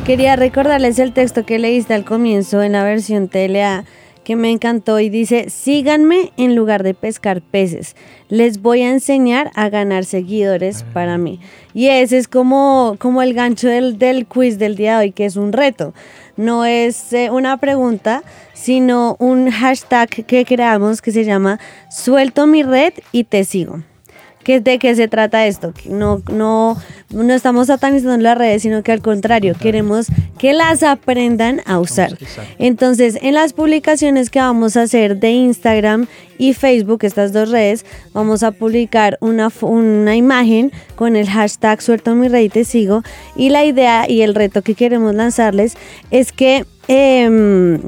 Quería 0.04 0.36
recordarles 0.36 0.98
el 0.98 1.12
texto 1.12 1.44
que 1.44 1.58
leíste 1.58 1.92
al 1.94 2.04
comienzo 2.04 2.62
en 2.62 2.72
la 2.72 2.82
versión 2.82 3.28
TLA 3.28 3.84
que 4.28 4.36
me 4.36 4.50
encantó 4.50 5.00
y 5.00 5.08
dice, 5.08 5.48
síganme 5.48 6.32
en 6.36 6.54
lugar 6.54 6.82
de 6.82 6.92
pescar 6.92 7.40
peces, 7.40 7.96
les 8.28 8.60
voy 8.60 8.82
a 8.82 8.90
enseñar 8.90 9.50
a 9.54 9.70
ganar 9.70 10.04
seguidores 10.04 10.84
para 10.92 11.16
mí. 11.16 11.40
Y 11.72 11.86
ese 11.86 12.18
es 12.18 12.28
como, 12.28 12.96
como 12.98 13.22
el 13.22 13.32
gancho 13.32 13.68
del, 13.68 13.96
del 13.96 14.26
quiz 14.26 14.58
del 14.58 14.76
día 14.76 14.98
de 14.98 15.06
hoy, 15.06 15.12
que 15.12 15.24
es 15.24 15.36
un 15.36 15.54
reto. 15.54 15.94
No 16.36 16.66
es 16.66 17.10
eh, 17.14 17.30
una 17.30 17.56
pregunta, 17.56 18.22
sino 18.52 19.16
un 19.18 19.50
hashtag 19.50 20.10
que 20.10 20.44
creamos 20.44 21.00
que 21.00 21.10
se 21.10 21.24
llama 21.24 21.58
suelto 21.90 22.46
mi 22.46 22.62
red 22.62 22.92
y 23.12 23.24
te 23.24 23.44
sigo. 23.44 23.80
¿Qué, 24.48 24.60
¿De 24.60 24.78
qué 24.78 24.94
se 24.94 25.08
trata 25.08 25.46
esto? 25.46 25.74
No, 25.84 26.22
no, 26.32 26.78
no 27.10 27.34
estamos 27.34 27.66
satanizando 27.66 28.16
las 28.16 28.38
redes, 28.38 28.62
sino 28.62 28.82
que 28.82 28.92
al 28.92 29.02
contrario, 29.02 29.54
queremos 29.60 30.06
que 30.38 30.54
las 30.54 30.82
aprendan 30.82 31.60
a 31.66 31.78
usar. 31.78 32.16
Entonces, 32.58 33.18
en 33.20 33.34
las 33.34 33.52
publicaciones 33.52 34.30
que 34.30 34.38
vamos 34.38 34.78
a 34.78 34.82
hacer 34.84 35.18
de 35.18 35.32
Instagram 35.32 36.06
y 36.38 36.54
Facebook, 36.54 37.00
estas 37.02 37.34
dos 37.34 37.50
redes, 37.50 37.84
vamos 38.14 38.42
a 38.42 38.52
publicar 38.52 39.18
una, 39.20 39.50
una 39.60 40.16
imagen 40.16 40.72
con 40.96 41.14
el 41.14 41.28
hashtag 41.28 41.82
suelto 41.82 42.14
mi 42.14 42.28
red 42.28 42.40
y 42.40 42.48
te 42.48 42.64
sigo. 42.64 43.02
Y 43.36 43.50
la 43.50 43.66
idea 43.66 44.08
y 44.08 44.22
el 44.22 44.34
reto 44.34 44.62
que 44.62 44.74
queremos 44.74 45.14
lanzarles 45.14 45.76
es 46.10 46.32
que... 46.32 46.64
em, 46.86 47.82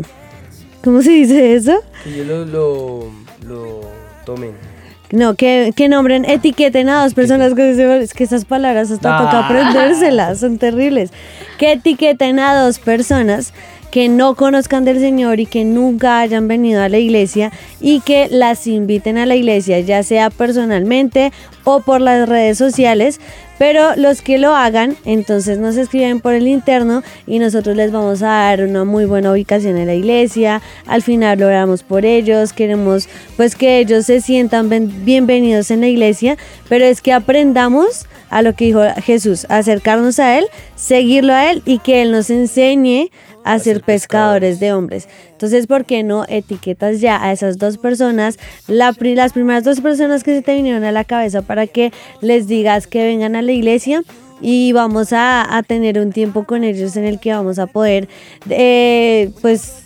¿Cómo 0.85 1.01
se 1.01 1.11
dice 1.11 1.55
eso? 1.55 1.81
Que 2.05 2.19
yo 2.19 2.24
lo, 2.24 2.45
lo, 2.45 3.11
lo 3.47 3.81
tomen. 4.27 4.69
No, 5.12 5.35
que, 5.35 5.73
que 5.74 5.89
nombren, 5.89 6.24
etiqueten 6.24 6.89
a 6.89 7.03
dos 7.03 7.15
personas 7.15 7.55
que 7.55 7.74
se- 7.74 8.03
es 8.03 8.15
que 8.15 8.23
esas 8.24 8.45
palabras 8.45 8.91
hasta 8.91 9.16
Ah. 9.16 9.24
toca 9.24 9.47
aprendérselas, 9.47 10.39
son 10.41 10.59
terribles. 10.59 11.11
Que 11.59 11.73
etiqueten 11.73 12.39
a 12.39 12.55
dos 12.62 12.78
personas 12.78 13.53
que 13.90 14.08
no 14.08 14.34
conozcan 14.34 14.84
del 14.84 15.00
Señor 15.00 15.40
y 15.40 15.46
que 15.46 15.64
nunca 15.64 16.20
hayan 16.20 16.48
venido 16.48 16.82
a 16.82 16.88
la 16.88 16.98
iglesia 16.98 17.52
y 17.80 18.00
que 18.00 18.28
las 18.30 18.66
inviten 18.66 19.18
a 19.18 19.26
la 19.26 19.36
iglesia, 19.36 19.80
ya 19.80 20.02
sea 20.02 20.30
personalmente 20.30 21.32
o 21.64 21.80
por 21.80 22.00
las 22.00 22.28
redes 22.28 22.56
sociales, 22.58 23.20
pero 23.58 23.94
los 23.96 24.22
que 24.22 24.38
lo 24.38 24.54
hagan, 24.54 24.96
entonces 25.04 25.58
nos 25.58 25.76
escriben 25.76 26.20
por 26.20 26.32
el 26.32 26.48
interno 26.48 27.02
y 27.26 27.38
nosotros 27.38 27.76
les 27.76 27.92
vamos 27.92 28.22
a 28.22 28.28
dar 28.28 28.62
una 28.62 28.84
muy 28.84 29.04
buena 29.04 29.32
ubicación 29.32 29.76
en 29.76 29.86
la 29.86 29.94
iglesia, 29.94 30.62
al 30.86 31.02
final 31.02 31.42
oramos 31.42 31.82
por 31.82 32.06
ellos, 32.06 32.54
queremos 32.54 33.08
pues 33.36 33.56
que 33.56 33.78
ellos 33.78 34.06
se 34.06 34.20
sientan 34.20 34.70
bienvenidos 35.04 35.70
en 35.70 35.82
la 35.82 35.88
iglesia, 35.88 36.38
pero 36.68 36.86
es 36.86 37.02
que 37.02 37.12
aprendamos 37.12 38.06
a 38.30 38.42
lo 38.42 38.54
que 38.54 38.66
dijo 38.66 38.80
Jesús, 39.02 39.44
acercarnos 39.50 40.18
a 40.20 40.38
Él, 40.38 40.46
seguirlo 40.76 41.34
a 41.34 41.50
Él 41.50 41.62
y 41.66 41.80
que 41.80 42.00
Él 42.00 42.12
nos 42.12 42.30
enseñe 42.30 43.10
a 43.44 43.58
ser 43.58 43.82
pescadores 43.82 44.60
de 44.60 44.72
hombres. 44.72 45.08
Entonces, 45.32 45.66
¿por 45.66 45.84
qué 45.84 46.02
no 46.02 46.24
etiquetas 46.28 47.00
ya 47.00 47.22
a 47.22 47.32
esas 47.32 47.58
dos 47.58 47.78
personas, 47.78 48.38
la 48.66 48.94
las 49.00 49.32
primeras 49.32 49.64
dos 49.64 49.80
personas 49.80 50.22
que 50.24 50.34
se 50.34 50.42
te 50.42 50.54
vinieron 50.54 50.84
a 50.84 50.92
la 50.92 51.04
cabeza 51.04 51.42
para 51.42 51.66
que 51.66 51.92
les 52.20 52.46
digas 52.46 52.86
que 52.86 53.04
vengan 53.04 53.36
a 53.36 53.42
la 53.42 53.52
iglesia? 53.52 54.02
Y 54.42 54.72
vamos 54.72 55.12
a, 55.12 55.56
a 55.56 55.62
tener 55.62 55.98
un 55.98 56.12
tiempo 56.12 56.44
con 56.44 56.64
ellos 56.64 56.96
en 56.96 57.04
el 57.04 57.20
que 57.20 57.32
vamos 57.32 57.58
a 57.58 57.66
poder, 57.66 58.08
eh, 58.48 59.30
pues, 59.42 59.84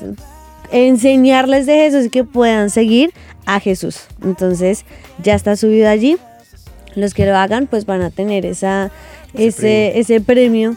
enseñarles 0.70 1.66
de 1.66 1.74
Jesús 1.74 2.06
y 2.06 2.10
que 2.10 2.22
puedan 2.22 2.70
seguir 2.70 3.12
a 3.47 3.60
Jesús. 3.60 4.02
Entonces, 4.22 4.85
ya 5.22 5.35
está 5.35 5.56
subido 5.56 5.89
allí. 5.89 6.16
Los 6.94 7.14
que 7.14 7.26
lo 7.26 7.36
hagan, 7.36 7.66
pues 7.66 7.86
van 7.86 8.02
a 8.02 8.10
tener 8.10 8.47
esa, 8.47 8.93
ese, 9.35 9.98
ese 9.98 10.20
premio 10.20 10.76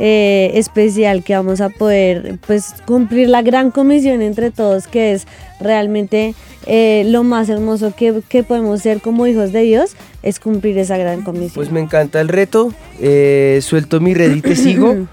eh, 0.00 0.52
especial 0.54 1.24
que 1.24 1.34
vamos 1.34 1.60
a 1.60 1.70
poder 1.70 2.38
pues 2.46 2.72
cumplir 2.86 3.28
la 3.28 3.42
gran 3.42 3.72
comisión 3.72 4.22
entre 4.22 4.52
todos 4.52 4.86
que 4.86 5.12
es 5.12 5.26
realmente 5.58 6.36
eh, 6.66 7.02
lo 7.06 7.24
más 7.24 7.48
hermoso 7.48 7.92
que, 7.96 8.22
que 8.28 8.44
podemos 8.44 8.80
ser 8.80 9.00
como 9.00 9.26
hijos 9.26 9.50
de 9.50 9.62
Dios 9.62 9.96
es 10.22 10.38
cumplir 10.38 10.78
esa 10.78 10.96
gran 10.98 11.22
comisión. 11.22 11.52
Pues 11.54 11.72
me 11.72 11.80
encanta 11.80 12.20
el 12.20 12.28
reto. 12.28 12.72
eh, 13.00 13.58
suelto 13.60 13.98
mi 13.98 14.14
red 14.14 14.36
y 14.36 14.40
te 14.40 14.54
sigo. 14.54 14.94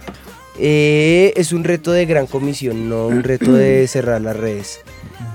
Es 0.57 1.51
un 1.51 1.65
reto 1.65 1.91
de 1.91 2.05
gran 2.05 2.27
comisión, 2.27 2.87
no 2.87 3.07
un 3.07 3.23
reto 3.23 3.51
de 3.51 3.85
cerrar 3.89 4.21
las 4.21 4.37
redes. 4.37 4.79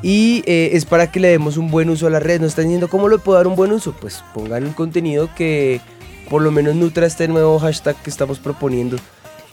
Y 0.03 0.43
es 0.47 0.87
para 0.87 1.13
que 1.13 1.21
le 1.21 1.29
demos 1.29 1.59
un 1.59 1.71
buen 1.71 1.91
uso 1.91 2.07
a 2.07 2.11
las 2.11 2.23
redes. 2.23 2.41
Nos 2.41 2.49
están 2.53 2.65
diciendo 2.65 2.89
cómo 2.89 3.07
le 3.11 3.19
puedo 3.19 3.37
dar 3.37 3.47
un 3.47 3.55
buen 3.55 3.71
uso. 3.71 3.95
Pues 4.01 4.25
pongan 4.33 4.65
un 4.65 4.73
contenido 4.73 5.29
que 5.37 5.83
por 6.31 6.41
lo 6.41 6.51
menos 6.53 6.75
nutra 6.75 7.05
este 7.05 7.29
nuevo 7.29 7.59
hashtag 7.59 7.97
que 7.97 8.09
estamos 8.09 8.39
proponiendo. 8.39 8.97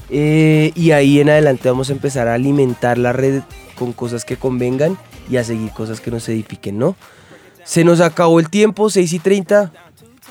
Eh, 0.09 0.71
y 0.75 0.91
ahí 0.91 1.19
en 1.19 1.29
adelante 1.29 1.69
vamos 1.69 1.89
a 1.89 1.93
empezar 1.93 2.27
a 2.27 2.33
alimentar 2.35 2.97
la 2.97 3.11
red 3.13 3.41
con 3.77 3.91
cosas 3.93 4.23
que 4.25 4.37
convengan 4.37 4.97
y 5.29 5.37
a 5.37 5.43
seguir 5.43 5.71
cosas 5.71 5.99
que 5.99 6.11
nos 6.11 6.27
edifiquen, 6.29 6.77
¿no? 6.79 6.95
Se 7.65 7.83
nos 7.83 7.99
acabó 7.99 8.39
el 8.39 8.49
tiempo, 8.49 8.89
6 8.89 9.11
y 9.13 9.19
30. 9.19 9.71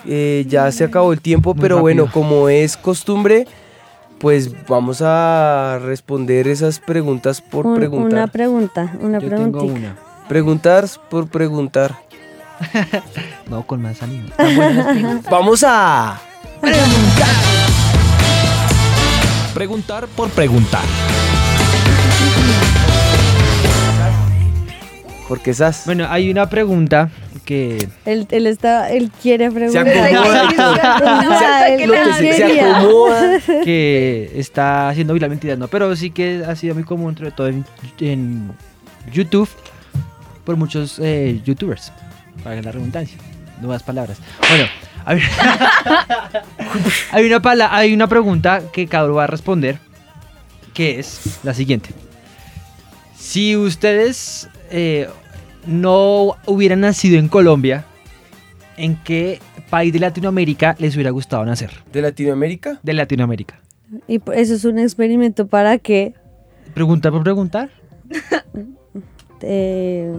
Eh, 0.07 0.44
ya 0.48 0.70
se 0.73 0.85
acabó 0.85 1.12
el 1.12 1.20
tiempo, 1.20 1.55
pero 1.55 1.81
bueno, 1.81 2.11
como 2.11 2.48
es 2.48 2.77
costumbre, 2.77 3.47
pues 4.19 4.51
vamos 4.66 5.03
a 5.03 5.78
responder 5.82 6.48
esas 6.48 6.78
preguntas 6.78 7.40
por 7.43 7.66
Un- 7.66 7.77
preguntar. 7.77 8.12
Una 8.12 8.27
pregunta, 8.28 8.97
una 9.01 9.19
Yo 9.19 9.28
tengo 9.28 9.59
preguntita. 9.59 9.74
una. 9.89 9.97
Preguntar 10.28 10.86
por 11.11 11.27
preguntar. 11.28 11.94
No, 13.51 13.65
con 13.66 13.81
más 13.82 14.03
ánimo. 14.03 14.28
Vamos 15.31 15.62
a... 15.65 16.20
Preguntar 16.61 17.66
por 20.09 20.28
preguntar. 20.28 20.85
Porque 25.28 25.51
esas. 25.53 25.87
Bueno, 25.87 26.07
hay 26.11 26.31
una 26.31 26.51
pregunta 26.51 27.09
que 27.47 27.89
Él, 28.05 28.27
él 28.31 28.47
está, 28.47 28.91
él 28.91 29.11
quiere 29.23 29.51
preguntar. 29.51 29.89
acomoda 29.89 31.69
Él 31.69 31.89
Lo 31.89 31.95
que 31.95 32.12
se, 32.12 32.33
se 32.35 32.47
quería. 32.47 32.77
acomoda. 32.81 33.41
que 33.65 34.31
está 34.35 34.91
haciendo 34.91 35.15
mentiras, 35.31 35.59
no, 35.59 35.69
pero 35.69 35.97
sí 35.97 36.11
que 36.11 36.45
ha 36.47 36.55
sido 36.55 36.74
muy 36.74 36.85
común, 36.85 37.16
sobre 37.16 37.31
todo 37.31 37.49
en, 37.49 37.65
en 38.01 38.53
YouTube, 39.11 39.49
por 40.45 40.57
muchos 40.59 40.99
eh, 40.99 41.41
youtubers, 41.47 41.93
para 42.45 42.61
la 42.61 42.73
redundancia, 42.73 43.16
nuevas 43.62 43.83
palabras. 43.83 44.19
Bueno, 44.51 44.66
hay, 45.07 45.20
hay 47.12 47.27
una, 47.27 47.41
pala- 47.41 47.74
hay 47.74 47.95
una 47.95 48.09
pregunta 48.09 48.62
que 48.73 48.87
cada 48.87 49.07
uno 49.07 49.15
va 49.15 49.24
a 49.24 49.28
responder, 49.28 49.78
que 50.74 50.99
es 50.99 51.39
la 51.43 51.55
siguiente. 51.55 51.91
Si 53.16 53.57
ustedes, 53.57 54.49
eh, 54.70 55.09
no 55.66 56.35
hubieran 56.47 56.81
nacido 56.81 57.19
en 57.19 57.28
Colombia, 57.28 57.85
¿en 58.77 58.97
qué 59.03 59.41
país 59.70 59.93
de 59.93 59.99
Latinoamérica 60.01 60.77
les 60.78 60.95
hubiera 60.95 61.11
gustado 61.11 61.45
nacer? 61.45 61.70
¿De 61.93 62.03
Latinoamérica? 62.03 62.78
De 62.83 62.93
Latinoamérica. 62.93 63.61
Y 64.07 64.19
por- 64.19 64.35
eso 64.37 64.55
es 64.55 64.65
un 64.65 64.78
experimento 64.78 65.47
para 65.47 65.78
qué? 65.78 66.15
Pregunta 66.74 67.11
por 67.11 67.23
preguntar. 67.23 67.70
Eh, 69.43 70.11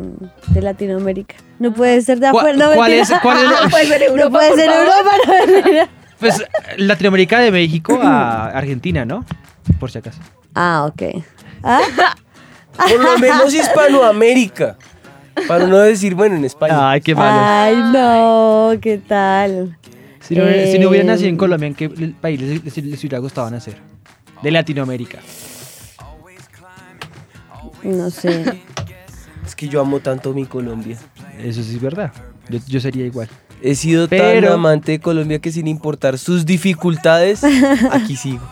de 0.50 0.62
Latinoamérica. 0.62 1.36
No 1.60 1.74
puede 1.74 2.02
ser 2.02 2.20
de 2.20 2.30
¿Cuál- 2.32 2.50
afuera. 2.62 2.70
No, 2.70 2.76
cuál 2.76 2.92
es- 2.94 3.12
cuál 3.22 3.38
es- 3.44 3.62
No 3.64 3.70
puede 3.70 3.86
ser 3.88 4.04
Europa. 4.04 4.30
No 4.30 4.32
puede 4.32 4.56
ser. 4.56 4.70
Europa. 4.70 5.12
no. 5.84 5.98
Pues 6.20 6.44
Latinoamérica 6.78 7.40
de 7.40 7.52
México 7.52 8.00
a 8.02 8.48
Argentina, 8.48 9.06
¿no? 9.06 9.24
Por 9.80 9.92
si 9.92 10.00
acaso. 10.00 10.20
Ah, 10.56 10.86
ok. 10.92 11.24
¿Ah? 11.62 11.82
Por 12.76 13.00
lo 13.04 13.20
menos 13.20 13.54
Hispanoamérica. 13.54 14.78
Para 15.48 15.68
no 15.68 15.78
decir, 15.78 16.16
bueno, 16.16 16.36
en 16.36 16.46
España. 16.46 16.90
Ay, 16.90 17.02
qué 17.02 17.14
Ay, 17.16 17.76
no, 17.94 18.72
¿qué 18.82 18.98
tal? 18.98 19.78
Si 20.22 20.34
no, 20.36 20.44
si 20.48 20.80
no 20.80 20.90
hubiera 20.90 21.04
Eh, 21.04 21.08
nacido 21.08 21.30
en 21.30 21.38
Colombia, 21.38 21.68
¿en 21.68 21.76
qué 21.76 21.88
país 22.20 22.42
les, 22.42 22.64
les- 22.64 22.78
les 22.86 23.00
hubiera 23.02 23.20
gustado 23.20 23.52
nacer? 23.52 23.76
De 24.42 24.50
Latinoamérica. 24.50 25.20
No 27.84 28.10
sé. 28.10 28.44
Es 29.48 29.56
que 29.56 29.68
yo 29.70 29.80
amo 29.82 30.00
tanto 30.02 30.34
mi 30.34 30.46
Colombia. 30.46 30.98
Eso 31.40 31.64
sí 31.64 31.76
es 31.76 31.82
verdad. 31.82 32.12
Yo, 32.50 32.60
yo 32.68 32.80
sería 32.80 33.06
igual. 33.06 33.30
He 33.62 33.74
sido 33.76 34.08
Pero- 34.08 34.48
tan 34.50 34.54
amante 34.54 34.92
de 34.94 35.00
Colombia 35.00 35.40
que 35.40 35.52
sin 35.52 35.68
importar 35.68 36.18
sus 36.18 36.46
dificultades, 36.46 37.44
aquí 37.92 38.16
sigo. 38.16 38.44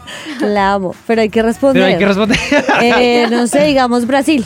La 0.41 0.73
amo, 0.73 0.95
pero 1.05 1.21
hay 1.21 1.29
que 1.29 1.41
responder. 1.43 1.83
Pero 1.83 1.93
hay 1.93 1.99
que 1.99 2.05
responder. 2.05 2.39
Eh, 2.81 3.27
no 3.29 3.45
sé, 3.47 3.65
digamos 3.65 4.07
Brasil. 4.07 4.43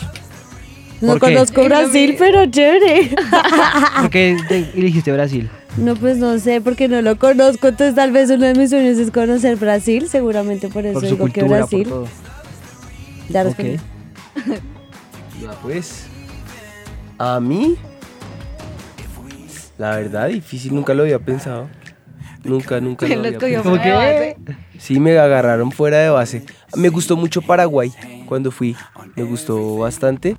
No 1.02 1.14
¿Por 1.14 1.22
qué? 1.30 1.34
conozco 1.36 1.64
Brasil, 1.64 2.16
pero 2.20 2.46
chévere. 2.48 3.16
¿Por 4.02 4.10
qué 4.10 4.36
te- 4.50 4.72
elegiste 4.76 5.14
Brasil? 5.14 5.50
No, 5.78 5.96
pues 5.96 6.18
no 6.18 6.38
sé, 6.40 6.60
porque 6.60 6.90
no 6.90 7.02
lo 7.02 7.18
conozco. 7.18 7.70
Entonces, 7.70 7.96
tal 7.96 8.12
vez 8.12 8.30
uno 8.30 8.46
de 8.48 8.54
mis 8.56 8.70
sueños 8.72 8.98
es 8.98 9.12
conocer 9.12 9.56
Brasil. 9.56 10.10
Seguramente 10.10 10.68
por 10.68 10.86
eso 10.86 11.00
Por 11.00 11.04
su 11.08 11.16
digo 11.16 11.26
que 11.28 11.40
cultura, 11.42 11.48
por 11.48 11.58
Brasil. 11.70 11.88
todo. 11.88 12.08
Ya 13.30 13.42
Ok. 13.44 13.46
respondí. 13.46 13.78
Ya 15.42 15.52
pues. 15.62 16.04
A 17.20 17.40
mí. 17.40 17.76
La 19.78 19.96
verdad, 19.96 20.28
difícil, 20.28 20.74
nunca 20.76 20.94
lo 20.94 21.04
había 21.04 21.20
pensado. 21.20 21.68
Nunca, 22.44 22.80
nunca 22.82 23.06
lo 23.08 23.14
había 23.28 23.40
pensado. 23.58 23.76
base. 23.96 24.38
Sí, 24.78 25.00
me 25.00 25.18
agarraron 25.18 25.72
fuera 25.72 25.98
de 26.00 26.10
base. 26.10 26.44
Me 26.76 26.90
gustó 26.90 27.16
mucho 27.16 27.42
Paraguay 27.42 27.92
cuando 28.26 28.52
fui. 28.52 28.76
Me 29.16 29.24
gustó 29.24 29.78
bastante. 29.78 30.38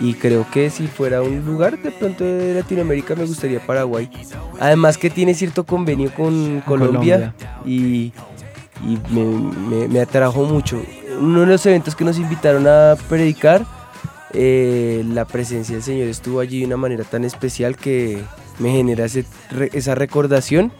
Y 0.00 0.14
creo 0.14 0.46
que 0.50 0.70
si 0.70 0.86
fuera 0.86 1.20
un 1.20 1.44
lugar 1.44 1.78
de 1.82 1.90
pronto 1.90 2.24
de 2.24 2.54
Latinoamérica 2.54 3.14
me 3.14 3.24
gustaría 3.26 3.60
Paraguay. 3.60 4.10
Además 4.58 4.96
que 4.96 5.10
tiene 5.10 5.34
cierto 5.34 5.64
convenio 5.66 6.12
con 6.14 6.60
Colombia, 6.62 7.34
y, 7.66 8.12
y 8.86 8.98
me, 9.10 9.24
me- 9.24 9.88
me 9.88 10.00
atrajo 10.00 10.44
mucho. 10.44 10.80
Uno 11.20 11.40
de 11.40 11.46
los 11.46 11.66
eventos 11.66 11.94
que 11.94 12.04
nos 12.04 12.18
invitaron 12.18 12.66
a 12.66 12.96
predicar, 13.10 13.66
eh, 14.32 15.04
la 15.12 15.24
presencia 15.24 15.74
del 15.74 15.82
Señor 15.82 16.08
estuvo 16.08 16.40
allí 16.40 16.60
de 16.60 16.66
una 16.66 16.76
manera 16.76 17.04
tan 17.04 17.24
especial 17.24 17.76
que 17.76 18.22
me 18.58 18.70
genera 18.70 19.04
ese 19.06 19.24
re- 19.50 19.70
esa 19.72 19.94
recordación. 19.94 20.72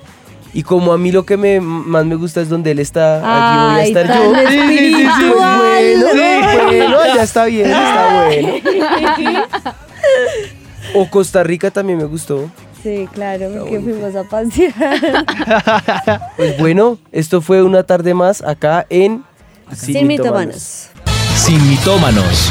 Y 0.53 0.65
como 0.65 0.93
a 0.93 0.99
mí 0.99 1.13
lo 1.13 1.25
que 1.25 1.37
me, 1.37 1.61
más 1.61 2.05
me 2.07 2.17
gusta 2.17 2.41
es 2.41 2.49
donde 2.49 2.73
Él 2.73 2.81
está, 2.81 3.19
allí 3.23 3.73
voy 3.73 3.81
a 3.81 3.85
estar 4.03 4.07
yo. 4.19 4.37
espiritual. 4.37 5.61
Pues 5.61 6.01
bueno, 6.01 6.65
bueno, 6.67 6.97
ya 7.15 7.23
está 7.23 7.45
bien, 7.45 7.67
está 7.71 8.25
bueno. 8.27 9.45
O 10.95 11.09
Costa 11.09 11.43
Rica 11.45 11.71
también 11.71 11.99
me 11.99 12.05
gustó. 12.05 12.51
Sí, 12.83 13.07
claro, 13.13 13.49
porque 13.61 13.79
fuimos 13.81 14.15
a 14.17 14.25
pasear. 14.25 16.21
Pues 16.37 16.59
bueno, 16.59 16.99
esto 17.13 17.41
fue 17.43 17.63
una 17.63 17.83
tarde 17.85 18.15
más 18.15 18.43
acá 18.43 18.87
en 18.91 19.23
Sin 19.73 20.07
mitómanos. 20.09 20.89
Sin 21.37 21.69
mitómanos. 21.69 22.51